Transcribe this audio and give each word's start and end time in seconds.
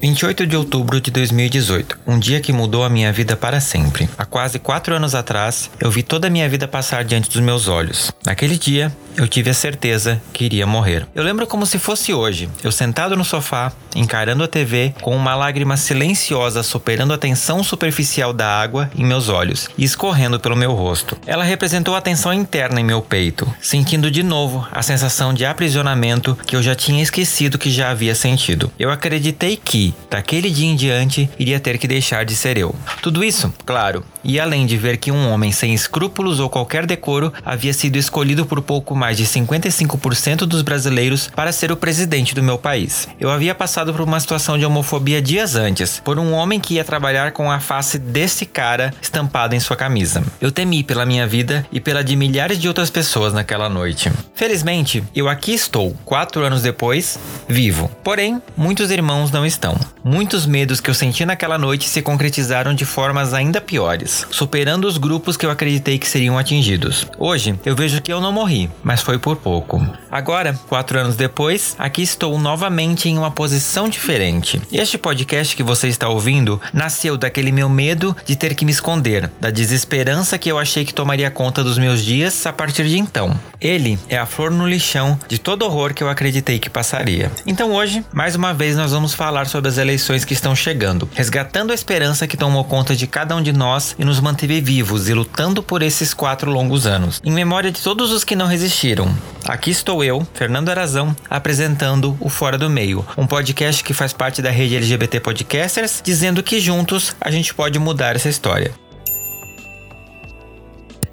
28 0.00 0.46
de 0.46 0.56
outubro 0.56 1.00
de 1.00 1.10
2018, 1.10 1.98
um 2.06 2.18
dia 2.18 2.40
que 2.40 2.52
mudou 2.52 2.84
a 2.84 2.88
minha 2.88 3.12
vida 3.12 3.36
para 3.36 3.58
sempre. 3.60 4.08
Há 4.16 4.24
quase 4.24 4.58
quatro 4.58 4.94
anos 4.94 5.12
atrás, 5.14 5.68
eu 5.80 5.90
vi 5.90 6.04
toda 6.04 6.28
a 6.28 6.30
minha 6.30 6.48
vida 6.48 6.68
passar 6.68 7.04
diante 7.04 7.28
dos 7.28 7.40
meus 7.40 7.66
olhos. 7.66 8.12
Naquele 8.24 8.56
dia, 8.56 8.94
eu 9.16 9.26
tive 9.26 9.50
a 9.50 9.54
certeza 9.54 10.22
que 10.32 10.44
iria 10.44 10.66
morrer. 10.66 11.04
Eu 11.14 11.24
lembro 11.24 11.48
como 11.48 11.66
se 11.66 11.78
fosse 11.78 12.14
hoje, 12.14 12.48
eu 12.62 12.70
sentado 12.70 13.16
no 13.16 13.24
sofá, 13.24 13.72
encarando 13.94 14.44
a 14.44 14.48
TV, 14.48 14.94
com 15.00 15.14
uma 15.16 15.34
lágrima 15.34 15.76
silenciosa 15.76 16.62
superando 16.62 17.12
a 17.12 17.18
tensão 17.18 17.62
superficial 17.62 18.32
da 18.32 18.48
água 18.60 18.90
em 18.96 19.04
meus 19.04 19.28
olhos 19.28 19.68
e 19.76 19.84
escorrendo 19.84 20.40
pelo 20.40 20.56
meu 20.56 20.72
rosto. 20.72 21.16
Ela 21.26 21.44
representou 21.44 21.94
a 21.94 22.00
tensão 22.00 22.32
interna 22.32 22.80
em 22.80 22.84
meu 22.84 23.00
peito, 23.00 23.52
sentindo 23.60 24.10
de 24.10 24.22
novo 24.22 24.66
a 24.70 24.82
sensação 24.82 25.32
de 25.32 25.44
aprisionamento 25.44 26.36
que 26.46 26.56
eu 26.56 26.62
já 26.62 26.74
tinha 26.74 27.02
esquecido 27.02 27.58
que 27.58 27.70
já 27.70 27.90
havia 27.90 28.14
sentido. 28.14 28.70
Eu 28.78 28.90
acreditei 28.90 29.56
que, 29.56 29.94
daquele 30.10 30.50
dia 30.50 30.66
em 30.66 30.76
diante, 30.76 31.30
iria 31.38 31.60
ter 31.60 31.78
que 31.78 31.88
deixar 31.88 32.24
de 32.24 32.34
ser 32.34 32.56
eu. 32.56 32.74
Tudo 33.02 33.24
isso, 33.24 33.52
claro, 33.64 34.04
e 34.22 34.38
além 34.38 34.66
de 34.66 34.76
ver 34.76 34.96
que 34.96 35.12
um 35.12 35.30
homem 35.30 35.52
sem 35.52 35.74
escrúpulos 35.74 36.40
ou 36.40 36.48
qualquer 36.48 36.86
decoro 36.86 37.32
havia 37.44 37.72
sido 37.72 37.96
escolhido 37.96 38.46
por 38.46 38.60
pouco 38.60 38.94
mais 38.94 39.16
de 39.16 39.24
55% 39.24 40.38
dos 40.38 40.62
brasileiros 40.62 41.30
para 41.34 41.52
ser 41.52 41.72
o 41.72 41.76
presidente 41.76 42.34
do 42.34 42.42
meu 42.42 42.58
país. 42.58 43.08
Eu 43.20 43.30
havia 43.30 43.54
passado 43.54 43.92
por 43.92 44.02
uma 44.02 44.20
situação 44.20 44.58
de 44.58 44.64
homofobia 44.64 45.20
dias 45.20 45.54
antes, 45.54 46.00
por 46.04 46.18
um 46.18 46.32
homem 46.32 46.60
que 46.60 46.74
ia 46.74 46.84
trabalhar 46.84 47.32
com 47.32 47.50
a 47.50 47.60
face 47.60 47.98
desse 47.98 48.46
cara 48.46 48.92
estampada 49.00 49.54
em 49.54 49.60
sua 49.60 49.76
camisa. 49.76 50.22
Eu 50.40 50.50
temi 50.50 50.82
pela 50.82 51.06
minha 51.06 51.26
vida 51.26 51.66
e 51.72 51.80
pela 51.80 52.02
de 52.02 52.16
milhares 52.16 52.58
de 52.58 52.68
outras 52.68 52.90
pessoas 52.90 53.32
naquela 53.32 53.68
noite. 53.68 54.10
Felizmente, 54.34 55.02
eu 55.14 55.28
aqui 55.28 55.52
estou, 55.52 55.94
quatro 56.04 56.44
anos 56.44 56.62
depois, 56.62 57.18
vivo. 57.48 57.90
Porém, 58.02 58.40
muitos 58.56 58.90
irmãos 58.90 59.30
não 59.30 59.44
estão. 59.44 59.78
Muitos 60.04 60.46
medos 60.46 60.80
que 60.80 60.88
eu 60.88 60.94
senti 60.94 61.24
naquela 61.26 61.58
noite 61.58 61.88
se 61.88 62.00
concretizaram 62.00 62.74
de 62.74 62.84
formas 62.84 63.34
ainda 63.34 63.60
piores, 63.60 64.07
superando 64.30 64.86
os 64.86 64.98
grupos 64.98 65.36
que 65.36 65.44
eu 65.44 65.50
acreditei 65.50 65.98
que 65.98 66.08
seriam 66.08 66.38
atingidos. 66.38 67.06
Hoje, 67.18 67.58
eu 67.64 67.74
vejo 67.74 68.00
que 68.00 68.12
eu 68.12 68.20
não 68.20 68.32
morri, 68.32 68.70
mas 68.82 69.02
foi 69.02 69.18
por 69.18 69.36
pouco. 69.36 69.84
Agora, 70.10 70.58
quatro 70.68 70.98
anos 70.98 71.16
depois, 71.16 71.74
aqui 71.78 72.02
estou 72.02 72.38
novamente 72.38 73.08
em 73.08 73.18
uma 73.18 73.30
posição 73.30 73.88
diferente. 73.88 74.60
Este 74.72 74.96
podcast 74.96 75.54
que 75.54 75.62
você 75.62 75.88
está 75.88 76.08
ouvindo 76.08 76.60
nasceu 76.72 77.16
daquele 77.16 77.52
meu 77.52 77.68
medo 77.68 78.16
de 78.24 78.36
ter 78.36 78.54
que 78.54 78.64
me 78.64 78.72
esconder, 78.72 79.30
da 79.40 79.50
desesperança 79.50 80.38
que 80.38 80.50
eu 80.50 80.58
achei 80.58 80.84
que 80.84 80.94
tomaria 80.94 81.30
conta 81.30 81.62
dos 81.62 81.78
meus 81.78 82.04
dias 82.04 82.46
a 82.46 82.52
partir 82.52 82.86
de 82.88 82.98
então. 82.98 83.38
Ele 83.60 83.98
é 84.08 84.16
a 84.16 84.26
flor 84.26 84.50
no 84.50 84.66
lixão 84.66 85.18
de 85.28 85.38
todo 85.38 85.64
horror 85.64 85.92
que 85.92 86.02
eu 86.02 86.08
acreditei 86.08 86.58
que 86.58 86.70
passaria. 86.70 87.30
Então 87.46 87.72
hoje, 87.72 88.04
mais 88.12 88.34
uma 88.34 88.54
vez, 88.54 88.76
nós 88.76 88.92
vamos 88.92 89.14
falar 89.14 89.46
sobre 89.46 89.68
as 89.68 89.78
eleições 89.78 90.24
que 90.24 90.32
estão 90.32 90.54
chegando, 90.54 91.08
resgatando 91.14 91.72
a 91.72 91.74
esperança 91.74 92.26
que 92.26 92.36
tomou 92.36 92.64
conta 92.64 92.94
de 92.94 93.06
cada 93.06 93.34
um 93.34 93.42
de 93.42 93.52
nós 93.52 93.94
e 93.98 94.04
nos 94.04 94.20
manteve 94.20 94.60
vivos 94.60 95.08
e 95.08 95.14
lutando 95.14 95.62
por 95.62 95.82
esses 95.82 96.14
quatro 96.14 96.50
longos 96.50 96.86
anos. 96.86 97.20
Em 97.24 97.32
memória 97.32 97.70
de 97.70 97.80
todos 97.80 98.12
os 98.12 98.24
que 98.24 98.36
não 98.36 98.46
resistiram, 98.46 99.12
aqui 99.44 99.70
estou 99.70 100.04
eu, 100.04 100.26
Fernando 100.34 100.68
Arazão, 100.68 101.16
apresentando 101.28 102.16
o 102.20 102.28
Fora 102.28 102.56
do 102.56 102.70
Meio, 102.70 103.04
um 103.16 103.26
podcast 103.26 103.82
que 103.82 103.92
faz 103.92 104.12
parte 104.12 104.40
da 104.40 104.50
rede 104.50 104.76
LGBT 104.76 105.20
Podcasters, 105.20 106.00
dizendo 106.04 106.42
que 106.42 106.60
juntos 106.60 107.16
a 107.20 107.30
gente 107.30 107.52
pode 107.54 107.78
mudar 107.78 108.14
essa 108.16 108.28
história. 108.28 108.72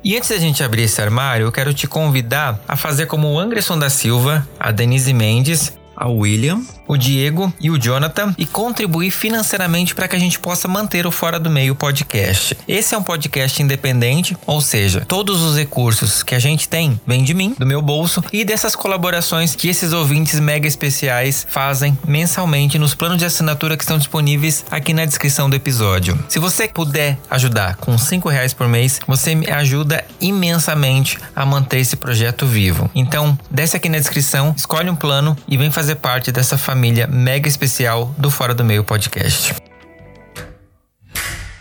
E 0.03 0.15
antes 0.15 0.29
da 0.29 0.37
gente 0.37 0.63
abrir 0.63 0.83
esse 0.83 1.01
armário, 1.01 1.47
eu 1.47 1.51
quero 1.51 1.73
te 1.73 1.87
convidar 1.87 2.59
a 2.67 2.75
fazer 2.75 3.07
como 3.07 3.27
o 3.27 3.39
Anderson 3.39 3.79
da 3.79 3.89
Silva, 3.89 4.47
a 4.59 4.71
Denise 4.71 5.11
Mendes, 5.11 5.73
a 5.97 6.07
William, 6.07 6.61
o 6.87 6.97
Diego 6.97 7.53
e 7.59 7.69
o 7.69 7.77
Jonathan 7.77 8.33
e 8.37 8.45
contribuir 8.45 9.11
financeiramente 9.11 9.95
para 9.95 10.07
que 10.07 10.15
a 10.15 10.19
gente 10.19 10.39
possa 10.39 10.67
manter 10.67 11.05
o 11.07 11.11
Fora 11.11 11.39
do 11.39 11.49
Meio 11.49 11.75
podcast. 11.75 12.57
Esse 12.67 12.95
é 12.95 12.97
um 12.97 13.03
podcast 13.03 13.61
independente, 13.61 14.37
ou 14.45 14.61
seja, 14.61 15.03
todos 15.07 15.41
os 15.41 15.57
recursos 15.57 16.23
que 16.23 16.35
a 16.35 16.39
gente 16.39 16.69
tem 16.69 16.99
vêm 17.05 17.23
de 17.23 17.33
mim, 17.33 17.55
do 17.57 17.65
meu 17.65 17.81
bolso 17.81 18.23
e 18.31 18.43
dessas 18.43 18.75
colaborações 18.75 19.55
que 19.55 19.67
esses 19.67 19.93
ouvintes 19.93 20.39
mega 20.39 20.67
especiais 20.67 21.45
fazem 21.49 21.97
mensalmente 22.07 22.77
nos 22.77 22.93
planos 22.93 23.17
de 23.17 23.25
assinatura 23.25 23.75
que 23.75 23.83
estão 23.83 23.97
disponíveis 23.97 24.63
aqui 24.69 24.93
na 24.93 25.05
descrição 25.05 25.49
do 25.49 25.55
episódio. 25.55 26.17
Se 26.29 26.39
você 26.39 26.67
puder 26.67 27.17
ajudar 27.29 27.75
com 27.77 27.97
cinco 27.97 28.29
reais 28.29 28.53
por 28.53 28.67
mês, 28.67 28.99
você 29.07 29.35
me 29.35 29.49
ajuda 29.49 30.03
imensamente 30.21 31.17
a 31.35 31.45
manter 31.45 31.79
esse 31.79 31.95
projeto 31.95 32.45
vivo. 32.45 32.89
Então, 32.93 33.37
desce 33.49 33.75
aqui 33.75 33.89
na 33.89 33.97
descrição, 33.97 34.53
escolhe 34.55 34.89
um 34.89 34.95
plano 34.95 35.35
e 35.47 35.57
vem 35.57 35.71
fazer 35.71 35.95
parte 35.95 36.31
dessa 36.31 36.57
família 36.57 36.74
família 36.75 37.07
mega 37.07 37.47
especial 37.47 38.13
do 38.17 38.29
Fora 38.29 38.53
do 38.53 38.61
Meio 38.61 38.83
podcast. 38.83 39.55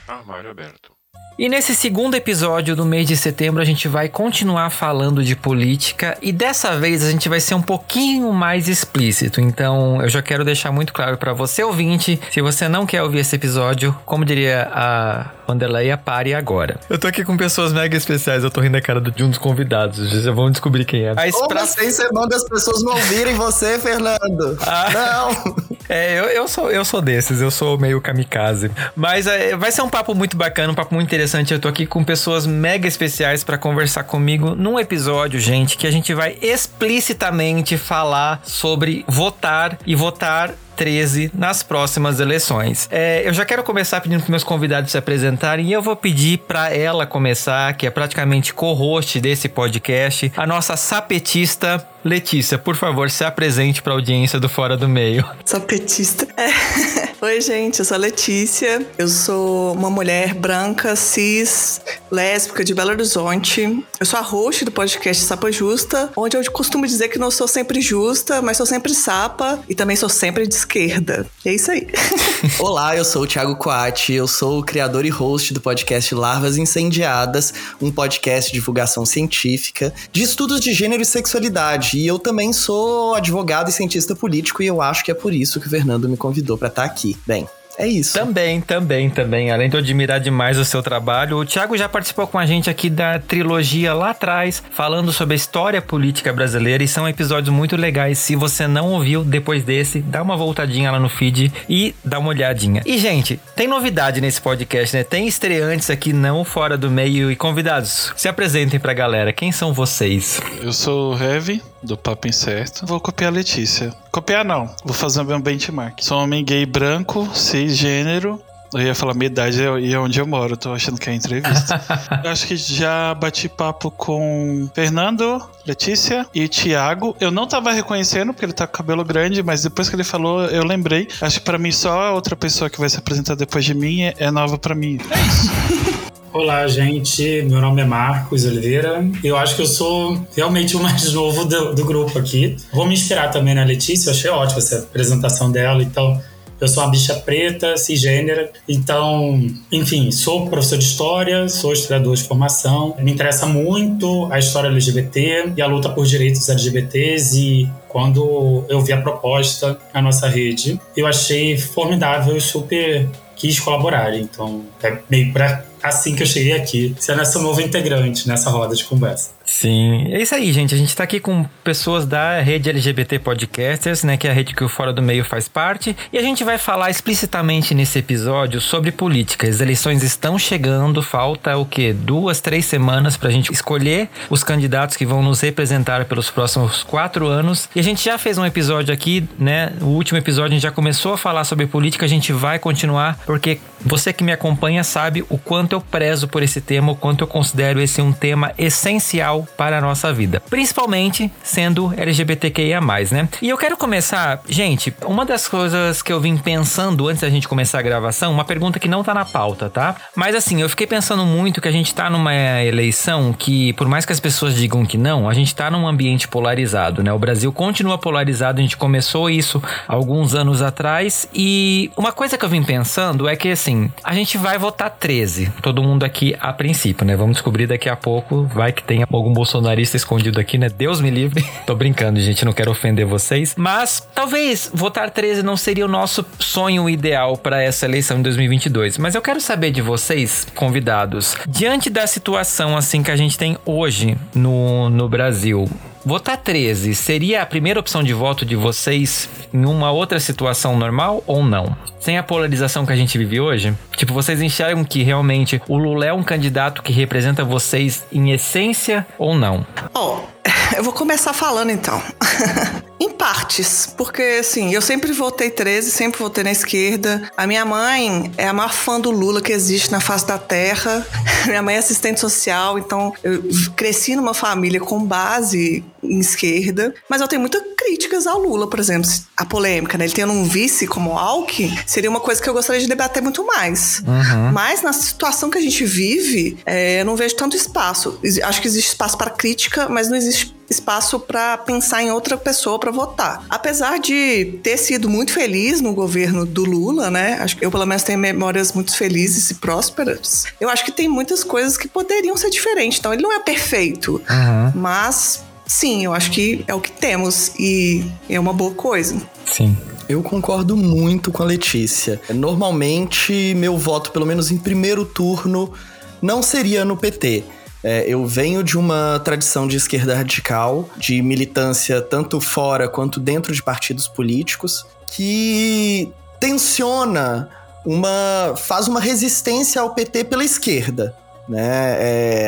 Armário 0.09 0.51
aberto. 0.51 0.93
E 1.39 1.49
nesse 1.49 1.73
segundo 1.75 2.17
episódio 2.17 2.75
do 2.75 2.85
mês 2.85 3.07
de 3.07 3.17
setembro 3.17 3.63
a 3.63 3.65
gente 3.65 3.87
vai 3.87 4.09
continuar 4.09 4.71
falando 4.71 5.23
de 5.23 5.37
política 5.37 6.19
e 6.21 6.33
dessa 6.33 6.77
vez 6.79 7.05
a 7.05 7.11
gente 7.13 7.29
vai 7.29 7.41
ser 7.41 7.55
um 7.55 7.63
pouquinho 7.63 8.33
mais 8.33 8.69
explícito. 8.69 9.41
Então 9.41 10.03
eu 10.03 10.09
já 10.09 10.21
quero 10.21 10.45
deixar 10.45 10.73
muito 10.73 10.93
claro 10.93 11.17
para 11.17 11.33
você 11.33 11.63
ouvinte, 11.63 12.21
se 12.33 12.41
você 12.41 12.69
não 12.69 12.85
quer 12.85 13.03
ouvir 13.05 13.21
esse 13.21 13.37
episódio, 13.37 13.97
como 14.05 14.25
diria 14.25 14.69
a 14.73 15.31
Wanderleia, 15.49 15.97
pare 15.97 16.35
agora. 16.35 16.79
Eu 16.89 16.99
tô 16.99 17.07
aqui 17.07 17.25
com 17.25 17.37
pessoas 17.37 17.73
mega 17.73 17.97
especiais, 17.97 18.45
eu 18.45 18.51
tô 18.51 18.61
rindo 18.61 18.73
da 18.73 18.81
cara 18.81 19.01
de 19.01 19.23
um 19.23 19.29
dos 19.29 19.39
convidados, 19.39 20.11
já 20.11 20.33
vão 20.33 20.51
descobrir 20.51 20.85
quem 20.85 21.05
é. 21.05 21.11
A 21.11 21.33
Como 21.33 21.49
pra... 21.49 21.63
assim 21.63 21.91
você 21.91 22.09
manda 22.13 22.37
as 22.37 22.45
pessoas 22.45 22.83
não 22.83 22.93
ouvirem 22.93 23.35
você, 23.35 23.79
Fernando? 23.79 24.59
Ah, 24.67 24.89
não! 24.91 25.57
É, 25.89 26.19
eu, 26.19 26.25
eu, 26.25 26.49
sou, 26.49 26.71
eu 26.71 26.85
sou 26.85 27.01
desses, 27.03 27.41
eu 27.41 27.51
sou 27.51 27.79
meio 27.79 28.01
kamikaze. 28.01 28.71
Mas 28.97 29.27
é, 29.27 29.55
vai 29.55 29.71
ser 29.71 29.83
um 29.83 29.89
papo 29.89 30.15
muito 30.15 30.37
bacana, 30.37 30.73
um 30.73 30.75
papo 30.75 30.95
muito 30.95 31.07
interessante. 31.07 31.53
Eu 31.53 31.61
tô 31.61 31.69
aqui 31.69 31.87
com 31.87 32.03
pessoas 32.03 32.47
mega 32.47 32.89
especiais 32.89 33.45
para 33.45 33.59
conversar 33.59 34.05
comigo 34.05 34.55
num 34.55 34.79
episódio, 34.79 35.39
gente, 35.39 35.77
que 35.77 35.87
a 35.87 35.91
gente 35.91 36.15
vai 36.15 36.37
explicitamente 36.41 37.77
falar 37.77 38.41
sobre 38.45 39.05
votar 39.07 39.79
e 39.87 39.95
votar 39.95 40.55
13 40.75 41.31
nas 41.35 41.63
próximas 41.63 42.21
eleições. 42.21 42.89
É, 42.91 43.27
eu 43.27 43.33
já 43.33 43.45
quero 43.45 43.63
começar 43.63 44.01
pedindo 44.01 44.23
para 44.23 44.31
meus 44.31 44.45
convidados 44.45 44.91
se 44.91 44.99
apresentarem 44.99 45.67
e 45.67 45.73
eu 45.73 45.83
vou 45.83 45.97
pedir 45.97 46.39
para 46.39 46.75
ela 46.75 47.07
começar, 47.07 47.73
que 47.75 47.87
é 47.87 47.91
praticamente 47.91 48.53
co-host 48.53 49.21
desse 49.21 49.49
podcast, 49.49 50.33
a 50.37 50.47
nossa 50.47 50.77
sapetista 50.77 51.87
Letícia. 52.05 52.59
Por 52.59 52.77
favor, 52.77 53.11
se 53.11 53.25
apresente 53.25 53.81
para 53.81 53.93
a 53.93 53.97
audiência 53.97 54.39
do 54.39 54.49
Fora 54.49 54.77
do 54.77 54.87
Meio. 54.87 55.25
Sapetista. 55.45 56.29
É. 56.37 57.15
Oi, 57.25 57.41
gente, 57.41 57.79
eu 57.79 57.85
sou 57.87 57.95
a 57.95 57.99
Letícia. 57.99 58.87
Eu 58.99 59.09
sou 59.09 59.73
uma 59.73 59.89
mulher 59.89 60.35
branca, 60.35 60.95
cis, 60.95 61.81
lésbica 62.11 62.63
de 62.63 62.75
Belo 62.75 62.91
Horizonte. 62.91 63.83
Eu 63.99 64.05
sou 64.05 64.19
a 64.19 64.23
host 64.23 64.67
do 64.67 64.71
podcast 64.71 65.25
Sapa 65.25 65.51
Justa, 65.51 66.11
onde 66.15 66.37
eu 66.37 66.53
costumo 66.53 66.87
dizer 66.87 67.09
que 67.09 67.19
não 67.19 67.31
sou 67.31 67.49
sempre 67.49 67.81
justa, 67.81 68.43
mas 68.43 68.59
sou 68.59 68.67
sempre 68.67 68.93
sapa 68.95 69.59
e 69.67 69.75
também 69.75 69.97
sou 69.97 70.11
sempre 70.11 70.47
de 70.47 70.55
esquerda. 70.55 71.27
É 71.47 71.55
isso 71.55 71.71
aí. 71.71 71.89
Olá, 72.61 72.95
eu 72.95 73.07
sou 73.07 73.23
o 73.23 73.27
Thiago 73.27 73.57
Coati, 73.57 74.13
eu 74.13 74.27
sou 74.27 74.59
o 74.59 74.63
criador 74.63 75.07
e 75.07 75.09
host 75.09 75.55
do 75.55 75.63
podcast 75.63 76.15
Larvas 76.15 76.59
Incendiadas, 76.59 77.55
um 77.81 77.91
podcast 77.91 78.53
de 78.53 78.59
divulgação 78.59 79.07
científica 79.07 79.95
de 80.13 80.23
estudos 80.23 80.61
de 80.61 80.75
gênero 80.75 81.01
e 81.01 81.07
sexualidade. 81.07 81.94
E 81.95 82.07
eu 82.07 82.19
também 82.19 82.53
sou 82.53 83.15
advogado 83.15 83.69
e 83.69 83.73
cientista 83.73 84.15
político 84.17 84.63
e 84.63 84.67
eu 84.67 84.83
acho 84.83 85.05
que 85.05 85.11
é 85.11 85.15
por 85.15 85.33
isso 85.33 85.61
que 85.61 85.67
o 85.67 85.71
Fernando 85.71 86.09
me 86.09 86.17
convidou 86.17 86.59
para 86.59 86.69
estar 86.69 86.83
tá 86.83 86.89
aqui. 86.89 87.17
Bem, 87.27 87.47
é 87.79 87.87
isso. 87.87 88.15
Também, 88.15 88.61
também, 88.61 89.11
também. 89.11 89.51
Além 89.51 89.69
de 89.69 89.77
eu 89.77 89.81
admirar 89.81 90.21
demais 90.21 90.59
o 90.59 90.65
seu 90.65 90.83
trabalho, 90.83 91.39
o 91.39 91.45
Thiago 91.45 91.77
já 91.77 91.89
participou 91.89 92.27
com 92.27 92.39
a 92.39 92.47
gente 92.47 92.71
aqui 92.71 92.89
da 92.89 93.19
trilogia 93.19 93.93
lá 93.93 94.11
atrás, 94.11 94.63
falando 94.71 95.13
sobre 95.13 95.35
a 95.35 95.37
história 95.37 95.83
política 95.83 96.33
brasileira 96.33 96.85
e 96.85 96.89
são 96.89 97.09
episódios 97.09 97.55
muito 97.55 97.77
legais. 97.77 98.19
Se 98.19 98.37
você 98.37 98.67
não 98.67 98.93
ouviu 98.93 99.25
depois 99.25 99.65
desse, 99.65 100.01
dá 100.01 100.23
uma 100.23 100.37
voltadinha 100.37 100.91
lá 100.91 101.01
no 101.01 101.09
feed 101.09 101.53
e 101.69 101.95
dá 102.05 102.19
uma 102.19 102.29
olhadinha. 102.29 102.83
E, 102.87 102.97
gente, 102.99 103.41
tem 103.57 103.67
novidade 103.67 104.21
nesse 104.21 104.41
podcast, 104.41 104.97
né? 104.97 105.03
Tem 105.03 105.27
estreantes 105.27 105.91
aqui 105.91 106.13
não 106.13 106.45
fora 106.45 106.77
do 106.77 106.91
meio 106.91 107.31
e 107.31 107.37
convidados. 107.37 108.13
Se 108.17 108.29
apresentem 108.29 108.79
pra 108.79 108.95
galera. 108.95 109.33
Quem 109.33 109.51
são 109.51 109.73
vocês? 109.73 110.41
Eu 110.63 110.73
sou 110.73 111.15
o 111.15 111.23
Heavy, 111.23 111.61
do 111.85 111.97
Papo 111.97 112.27
Incerto. 112.29 112.87
Vou 112.87 113.01
copiar 113.01 113.33
a 113.33 113.35
Letícia. 113.35 113.95
Copiar 114.11 114.45
não, 114.45 114.75
vou 114.85 114.95
fazer 114.95 115.21
um 115.21 115.41
benchmark. 115.41 116.03
Sou 116.03 116.19
homem 116.19 116.45
gay 116.45 116.67
branco, 116.67 117.29
cisgênero, 117.35 118.41
eu 118.75 118.83
ia 118.83 118.95
falar 118.95 119.15
minha 119.15 119.27
idade 119.27 119.63
e 119.63 119.97
onde 119.97 120.19
eu 120.19 120.27
moro, 120.27 120.57
tô 120.57 120.73
achando 120.73 120.99
que 120.99 121.09
é 121.09 121.15
entrevista. 121.15 121.81
eu 122.25 122.31
acho 122.31 122.45
que 122.47 122.57
já 122.57 123.15
bati 123.15 123.49
papo 123.49 123.89
com 123.89 124.69
Fernando, 124.75 125.41
Letícia 125.65 126.27
e 126.35 126.49
Thiago. 126.49 127.17
Eu 127.21 127.31
não 127.31 127.47
tava 127.47 127.71
reconhecendo 127.71 128.33
porque 128.33 128.45
ele 128.45 128.53
tá 128.53 128.67
com 128.67 128.73
cabelo 128.73 129.05
grande, 129.05 129.45
mas 129.45 129.63
depois 129.63 129.89
que 129.89 129.95
ele 129.95 130.03
falou, 130.03 130.45
eu 130.47 130.65
lembrei. 130.65 131.07
Acho 131.21 131.39
que 131.39 131.45
para 131.45 131.57
mim 131.57 131.71
só 131.71 132.09
a 132.09 132.13
outra 132.13 132.35
pessoa 132.35 132.69
que 132.69 132.81
vai 132.81 132.89
se 132.89 132.99
apresentar 132.99 133.37
depois 133.37 133.65
de 133.65 133.75
mim 133.75 134.03
é, 134.03 134.15
é 134.19 134.31
nova 134.31 134.59
para 134.59 134.75
mim. 134.75 134.99
É 135.09 135.21
isso. 135.21 135.95
Olá, 136.35 136.67
gente. 136.67 137.43
Meu 137.43 137.61
nome 137.61 137.81
é 137.81 137.85
Marcos 137.85 138.45
Oliveira. 138.45 139.09
Eu 139.23 139.37
acho 139.37 139.55
que 139.55 139.63
eu 139.63 139.67
sou 139.67 140.21
realmente 140.35 140.77
o 140.77 140.83
mais 140.83 141.13
novo 141.15 141.45
do, 141.45 141.73
do 141.73 141.85
grupo 141.85 142.19
aqui. 142.19 142.57
Vou 142.73 142.85
me 142.89 142.95
inspirar 142.95 143.31
também 143.31 143.55
na 143.55 143.63
Letícia. 143.63 144.09
Eu 144.09 144.15
achei 144.15 144.31
ótima 144.33 144.59
essa 144.59 144.79
apresentação 144.79 145.53
dela. 145.53 145.81
Então, 145.81 146.21
eu 146.61 146.67
sou 146.67 146.83
uma 146.83 146.91
bicha 146.91 147.15
preta, 147.15 147.77
cisgênera, 147.77 148.51
então, 148.69 149.47
enfim, 149.71 150.11
sou 150.11 150.49
professor 150.49 150.77
de 150.77 150.85
história, 150.85 151.49
sou 151.49 151.73
historiador 151.73 152.17
de 152.17 152.25
formação. 152.25 152.97
Me 152.99 153.13
interessa 153.13 153.47
muito 153.47 154.27
a 154.33 154.39
história 154.39 154.69
LGBT 154.69 155.53
e 155.57 155.63
a 155.63 155.69
luta 155.69 155.89
por 155.89 156.05
direitos 156.05 156.49
LGBTs 156.49 157.39
e 157.39 157.71
quando 157.89 158.65
eu 158.69 158.81
vi 158.81 158.93
a 158.93 159.01
proposta 159.01 159.79
na 159.93 160.03
nossa 160.03 160.27
rede, 160.27 160.81
eu 160.97 161.07
achei 161.07 161.57
formidável 161.57 162.37
e 162.37 162.41
super 162.41 163.09
quis 163.37 163.61
colaborar. 163.61 164.17
Então, 164.17 164.65
é 164.83 164.99
meio 165.09 165.33
para 165.33 165.65
assim 165.85 166.17
que 166.17 166.23
eu 166.23 166.27
cheguei 166.27 166.55
aqui, 166.55 166.95
sendo 166.99 167.21
essa 167.21 167.39
nova 167.39 167.63
integrante 167.63 168.27
nessa 168.27 168.49
roda 168.49 168.75
de 168.75 168.85
conversa. 168.85 169.31
Sim, 169.45 170.07
é 170.11 170.23
isso 170.23 170.35
aí, 170.35 170.51
gente. 170.53 170.75
A 170.75 170.79
gente 170.79 170.97
tá 170.97 171.05
aqui 171.05 171.21
com 171.21 171.45
pessoas 171.63 172.07
da 172.07 172.41
rede 172.41 172.71
LGBT 172.71 173.19
Podcasters, 173.19 174.03
né, 174.03 174.17
que 174.17 174.27
é 174.27 174.31
a 174.31 174.35
rede 174.35 174.55
que 174.55 174.65
o 174.65 174.69
Fora 174.69 174.93
do 174.93 175.03
Meio 175.03 175.23
faz 175.23 175.49
parte, 175.49 175.95
e 176.11 176.19
a 176.19 176.23
gente 176.23 176.43
vai 176.43 176.57
falar 176.57 176.91
explicitamente 176.91 177.75
nesse 177.75 177.99
episódio 177.99 178.61
sobre 178.61 178.91
política. 178.91 179.47
As 179.47 179.61
eleições 179.61 180.03
estão 180.03 180.39
chegando, 180.39 181.03
falta 181.03 181.57
o 181.59 181.67
quê? 181.67 181.93
Duas, 181.93 182.41
três 182.41 182.65
semanas 182.65 183.17
pra 183.19 183.31
gente 183.31 183.53
escolher 183.53 184.09
os 184.31 184.43
candidatos 184.43 184.97
que 184.97 185.05
vão 185.05 185.23
nos 185.23 185.41
representar 185.43 186.07
pelos 186.07 186.31
próximos 186.31 186.83
quatro 186.83 187.27
anos. 187.27 187.69
E 187.77 187.81
a 187.81 187.83
gente 187.83 188.03
já 188.03 188.17
fez 188.17 188.39
um 188.39 188.47
episódio 188.47 188.95
aqui, 188.95 189.29
né? 189.39 189.73
O 189.83 189.87
último 189.87 190.19
episódio 190.19 190.53
a 190.53 190.55
gente 190.55 190.63
já 190.63 190.73
começou 190.73 191.13
a 191.13 191.19
falar 191.19 191.45
sobre 191.45 191.67
política, 191.67 192.07
a 192.07 192.09
gente 192.09 192.33
vai 192.33 192.59
continuar, 192.59 193.19
porque 193.27 193.61
você 193.85 194.13
que 194.13 194.25
me 194.25 194.33
acompanha 194.33 194.83
sabe 194.83 195.25
o 195.29 195.37
quanto 195.37 195.74
eu 195.75 195.81
prezo 195.81 196.29
por 196.29 196.43
esse 196.43 196.61
tema, 196.61 196.93
o 196.93 196.97
quanto 196.97 197.23
eu 197.23 197.29
considero 197.29 197.81
esse 197.81 198.01
um 198.01 198.13
tema 198.13 198.53
essencial 198.57 199.47
para 199.57 199.79
a 199.79 199.81
nossa 199.81 200.13
vida, 200.13 200.41
principalmente 200.49 201.31
sendo 201.43 201.93
LGBTQIA+, 201.97 202.81
né? 203.11 203.29
E 203.43 203.49
eu 203.49 203.59
quero 203.59 203.77
começar, 203.77 204.41
gente, 204.49 204.95
uma 205.05 205.25
das 205.25 205.49
coisas 205.49 206.03
que 206.03 206.13
eu 206.13 206.21
vim 206.21 206.37
pensando 206.37 207.09
antes 207.09 207.23
da 207.23 207.31
gente 207.31 207.49
começar 207.49 207.79
a 207.79 207.83
gravação, 207.83 208.33
uma 208.33 208.45
pergunta 208.45 208.79
que 208.79 208.89
não 208.89 209.03
tá 209.03 209.13
na 209.13 209.25
pauta, 209.25 209.69
tá? 209.69 209.97
Mas 210.15 210.35
assim, 210.35 210.61
eu 210.61 210.69
fiquei 210.69 210.87
pensando 210.87 211.25
muito 211.25 211.61
que 211.61 211.69
a 211.69 211.73
gente 211.73 211.95
tá 211.95 212.09
numa 212.09 212.35
eleição 212.63 213.33
que, 213.33 213.73
por 213.75 213.89
mais 213.89 214.05
que 214.05 214.13
as 214.13 214.21
pessoas 214.21 214.55
digam 214.55 214.85
que 214.87 214.97
não, 214.97 215.29
a 215.29 215.35
gente 215.35 215.55
tá 215.55 215.71
num 215.71 215.87
ambiente 215.87 216.29
polarizado, 216.29 217.03
né? 217.03 217.13
O 217.13 217.19
Brasil 217.19 217.53
continua 217.53 217.99
polarizado, 217.99 218.59
a 218.59 218.63
gente 218.63 218.77
começou 218.77 219.29
isso 219.29 219.63
alguns 219.89 220.35
anos 220.35 220.63
atrás 220.63 221.29
e 221.35 221.91
uma 221.97 222.13
coisa 222.13 222.39
que 222.39 222.45
eu 222.45 222.49
vim 222.49 222.63
pensando 222.63 223.29
é 223.29 223.37
que 223.37 223.51
assim, 223.51 223.91
a 224.03 224.15
gente 224.15 224.39
vai 224.39 224.59
votar 224.59 224.91
13, 224.91 225.53
todo 225.65 225.83
mundo 225.83 226.05
aqui 226.05 226.37
a 226.39 226.53
princípio, 226.53 227.07
né? 227.07 227.17
Vamos 227.17 227.37
descobrir 227.37 227.67
daqui 227.67 227.89
a 227.89 227.97
pouco, 227.97 228.45
vai 228.45 228.71
que 228.71 228.85
tenha 228.85 229.09
algum 229.11 229.33
bolsonarista 229.33 229.97
escondido 229.97 230.39
aqui, 230.39 230.59
né? 230.59 230.69
Deus 230.69 231.01
me 231.01 231.09
livre. 231.09 231.43
Tô 231.67 231.75
brincando, 231.75 232.21
gente, 232.21 232.45
não 232.45 232.53
quero 232.53 232.71
ofender 232.71 233.07
vocês. 233.07 233.55
Mas 233.57 234.07
talvez 234.15 234.71
votar 234.75 235.09
13 235.09 235.43
não 235.43 235.57
seria 235.57 235.87
o 235.87 235.89
nosso 235.89 236.23
sonho 236.39 236.87
ideal 236.87 237.39
para 237.39 237.63
essa 237.63 237.87
eleição 237.87 238.19
de 238.19 238.25
2022. 238.25 238.99
Mas 238.99 239.15
eu 239.15 239.23
quero 239.23 239.41
saber 239.41 239.71
de 239.71 239.81
vocês, 239.81 240.47
convidados, 240.55 241.35
diante 241.49 241.89
da 241.89 242.07
situação 242.07 242.77
assim 242.77 243.03
que 243.03 243.11
a 243.11 243.17
gente 243.17 243.39
tem 243.39 243.57
hoje 243.65 244.19
no, 244.35 244.91
no 244.91 245.09
Brasil, 245.09 245.67
Votar 246.05 246.37
13 246.37 246.95
seria 246.95 247.41
a 247.41 247.47
primeira 247.47 247.81
opção 247.81 248.03
de 248.03 248.13
voto 248.13 248.45
de 248.45 248.55
vocês 248.55 249.27
em 249.51 249.65
uma 249.65 249.91
outra 249.91 250.21
situação 250.21 250.77
normal 250.77 251.25
ou 251.27 251.43
não? 251.43 251.75
Sem 251.99 252.19
a 252.19 252.23
polarização 252.23 252.85
que 252.85 252.93
a 252.93 252.97
gente 252.97 253.17
vive 253.17 253.41
hoje? 253.41 253.75
Tipo, 253.97 254.13
vocês 254.13 254.43
enxergam 254.43 254.85
que 254.85 255.03
realmente 255.03 255.63
o 255.67 255.79
Lula 255.79 256.05
é 256.05 256.13
um 256.13 256.23
candidato 256.23 256.83
que 256.83 256.93
representa 256.93 257.43
vocês 257.43 258.05
em 258.13 258.33
essência 258.33 259.07
ou 259.17 259.35
não? 259.35 259.67
Ó, 259.95 260.19
oh, 260.19 260.35
eu 260.77 260.85
vou 260.85 260.93
começar 260.93 261.33
falando 261.33 261.71
então. 261.71 262.03
em 263.01 263.09
partes, 263.09 263.87
porque 263.97 264.39
assim, 264.41 264.75
eu 264.75 264.83
sempre 264.83 265.11
votei 265.13 265.49
13, 265.49 265.91
sempre 265.91 266.21
votei 266.21 266.45
na 266.45 266.53
esquerda. 266.53 267.31
A 267.35 267.47
minha 267.47 267.65
mãe 267.65 268.31
é 268.37 268.47
a 268.47 268.53
maior 268.53 268.73
fã 268.73 269.01
do 269.01 269.11
Lula 269.11 269.41
que 269.41 269.53
existe 269.53 269.91
na 269.91 270.01
face 270.01 270.27
da 270.27 270.37
terra. 270.37 271.07
minha 271.47 271.63
mãe 271.63 271.77
é 271.77 271.79
assistente 271.79 272.21
social, 272.21 272.79
então 272.79 273.15
eu 273.23 273.43
cresci 273.75 274.15
numa 274.15 274.35
família 274.35 274.81
com 274.81 275.03
base 275.03 275.83
em 276.09 276.21
esquerda, 276.21 276.95
mas 277.09 277.21
eu 277.21 277.29
tenho 277.29 277.41
muitas 277.41 277.63
críticas 277.77 278.27
ao 278.27 278.39
Lula, 278.39 278.69
por 278.69 278.81
exemplo, 278.81 279.11
a 279.37 279.45
polêmica, 279.45 279.99
né? 279.99 280.05
Ele 280.05 280.13
tendo 280.13 280.33
um 280.33 280.45
vice 280.45 280.87
como 280.87 281.19
Alckmin, 281.19 281.77
seria 281.87 282.09
uma 282.09 282.21
coisa 282.21 282.43
que 282.43 282.49
eu 282.49 282.55
gostaria 282.55 282.81
de 282.81 282.89
debater 282.89 283.23
muito 283.23 283.45
mais. 283.47 284.03
Uhum. 284.07 284.53
Mas 284.53 284.83
na 284.83 284.93
situação 284.93 285.51
que 285.51 285.59
a 285.59 285.61
gente 285.61 285.85
vive, 285.85 286.59
é, 286.65 287.01
eu 287.01 287.05
não 287.05 287.17
vejo 287.17 287.37
tanto 287.37 287.57
espaço. 287.57 288.19
Acho 288.43 288.61
que 288.61 288.69
existe 288.69 288.89
espaço 288.89 289.17
para 289.19 289.31
crítica, 289.31 289.89
mas 289.89 290.09
não 290.09 290.17
existe 290.17 290.55
espaço 290.69 291.21
para 291.21 291.59
pensar 291.59 292.03
em 292.03 292.11
outra 292.11 292.37
pessoa 292.37 292.79
para 292.79 292.91
votar. 292.91 293.45
Apesar 293.49 293.99
de 293.99 294.59
ter 294.63 294.77
sido 294.77 295.09
muito 295.09 295.33
feliz 295.33 295.81
no 295.81 295.93
governo 295.93 296.47
do 296.47 296.65
Lula, 296.65 297.11
né? 297.11 297.39
Acho 297.41 297.57
que 297.57 297.65
eu 297.65 297.71
pelo 297.71 297.87
menos 297.87 298.03
tenho 298.03 298.19
memórias 298.19 298.73
muito 298.73 298.97
felizes 298.97 299.51
e 299.51 299.55
prósperas. 299.55 300.47
Eu 300.61 300.69
acho 300.69 300.85
que 300.85 300.93
tem 300.93 301.09
muitas 301.09 301.45
coisas 301.45 301.77
que 301.77 301.89
poderiam 301.89 302.37
ser 302.37 302.51
diferentes. 302.51 302.99
Então 302.99 303.13
ele 303.13 303.23
não 303.23 303.33
é 303.33 303.41
perfeito, 303.41 304.23
uhum. 304.29 304.73
mas 304.75 305.43
sim, 305.67 306.05
eu 306.05 306.13
acho 306.13 306.31
que 306.31 306.65
é 306.67 306.75
o 306.75 306.81
que 306.81 306.91
temos 306.91 307.53
e 307.59 308.05
é 308.29 308.39
uma 308.39 308.53
boa 308.53 308.75
coisa. 308.75 309.17
Sim. 309.47 309.77
Eu 310.09 310.23
concordo 310.23 310.77
muito 310.77 311.33
com 311.33 311.43
a 311.43 311.47
Letícia. 311.47 312.21
Normalmente, 312.29 313.55
meu 313.57 313.79
voto, 313.79 314.11
pelo 314.11 314.27
menos 314.27 314.51
em 314.51 314.59
primeiro 314.59 315.05
turno, 315.05 315.73
não 316.21 316.43
seria 316.43 316.85
no 316.85 316.97
PT. 316.97 317.45
É, 317.83 318.05
eu 318.07 318.27
venho 318.27 318.63
de 318.63 318.79
uma 318.79 319.21
tradição 319.25 319.67
de 319.67 319.77
esquerda 319.77 320.15
radical, 320.15 320.89
de 320.97 321.21
militância 321.23 322.01
tanto 322.01 322.41
fora 322.41 322.89
quanto 322.89 323.21
dentro 323.21 323.53
de 323.53 323.63
partidos 323.63 324.09
políticos, 324.09 324.87
que 325.11 326.11
tensiona 326.41 327.49
uma. 327.85 328.55
faz 328.57 328.89
uma 328.89 329.01
resistência 329.01 329.81
ao 329.81 329.95
PT 329.95 330.25
pela 330.25 330.45
esquerda 330.45 331.15
né? 331.49 331.97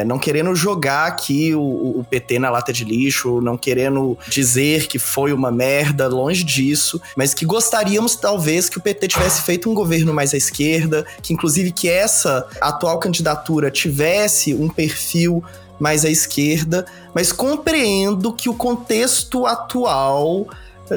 É, 0.01 0.05
não 0.05 0.19
querendo 0.19 0.55
jogar 0.55 1.07
aqui 1.07 1.55
o, 1.55 1.61
o, 1.61 2.07
PT 2.09 2.39
na 2.39 2.51
lata 2.51 2.73
de 2.73 2.85
lixo, 2.85 3.41
não 3.41 3.57
querendo 3.57 4.19
dizer 4.29 4.87
que 4.87 4.99
foi 4.99 5.33
uma 5.33 5.51
merda, 5.51 6.09
longe 6.09 6.43
disso, 6.43 7.01
mas 7.17 7.35
que 7.35 7.45
gostaríamos 7.45 8.17
talvez 8.17 8.69
que 8.69 8.79
o 8.79 8.81
PT 8.81 9.09
tivesse 9.09 9.43
feito 9.43 9.71
um 9.71 9.75
governo 9.75 10.15
mais 10.15 10.33
à 10.33 10.37
esquerda, 10.37 11.05
que 11.23 11.33
inclusive 11.33 11.73
que 11.73 11.89
essa 11.89 12.47
atual 12.61 12.99
candidatura 12.99 13.71
tivesse 13.71 14.55
um 14.55 14.69
perfil 14.69 15.45
mais 15.79 16.05
à 16.05 16.11
esquerda, 16.11 16.87
mas 17.15 17.33
compreendo 17.33 18.33
que 18.33 18.49
o 18.49 18.55
contexto 18.55 19.47
atual 19.47 20.47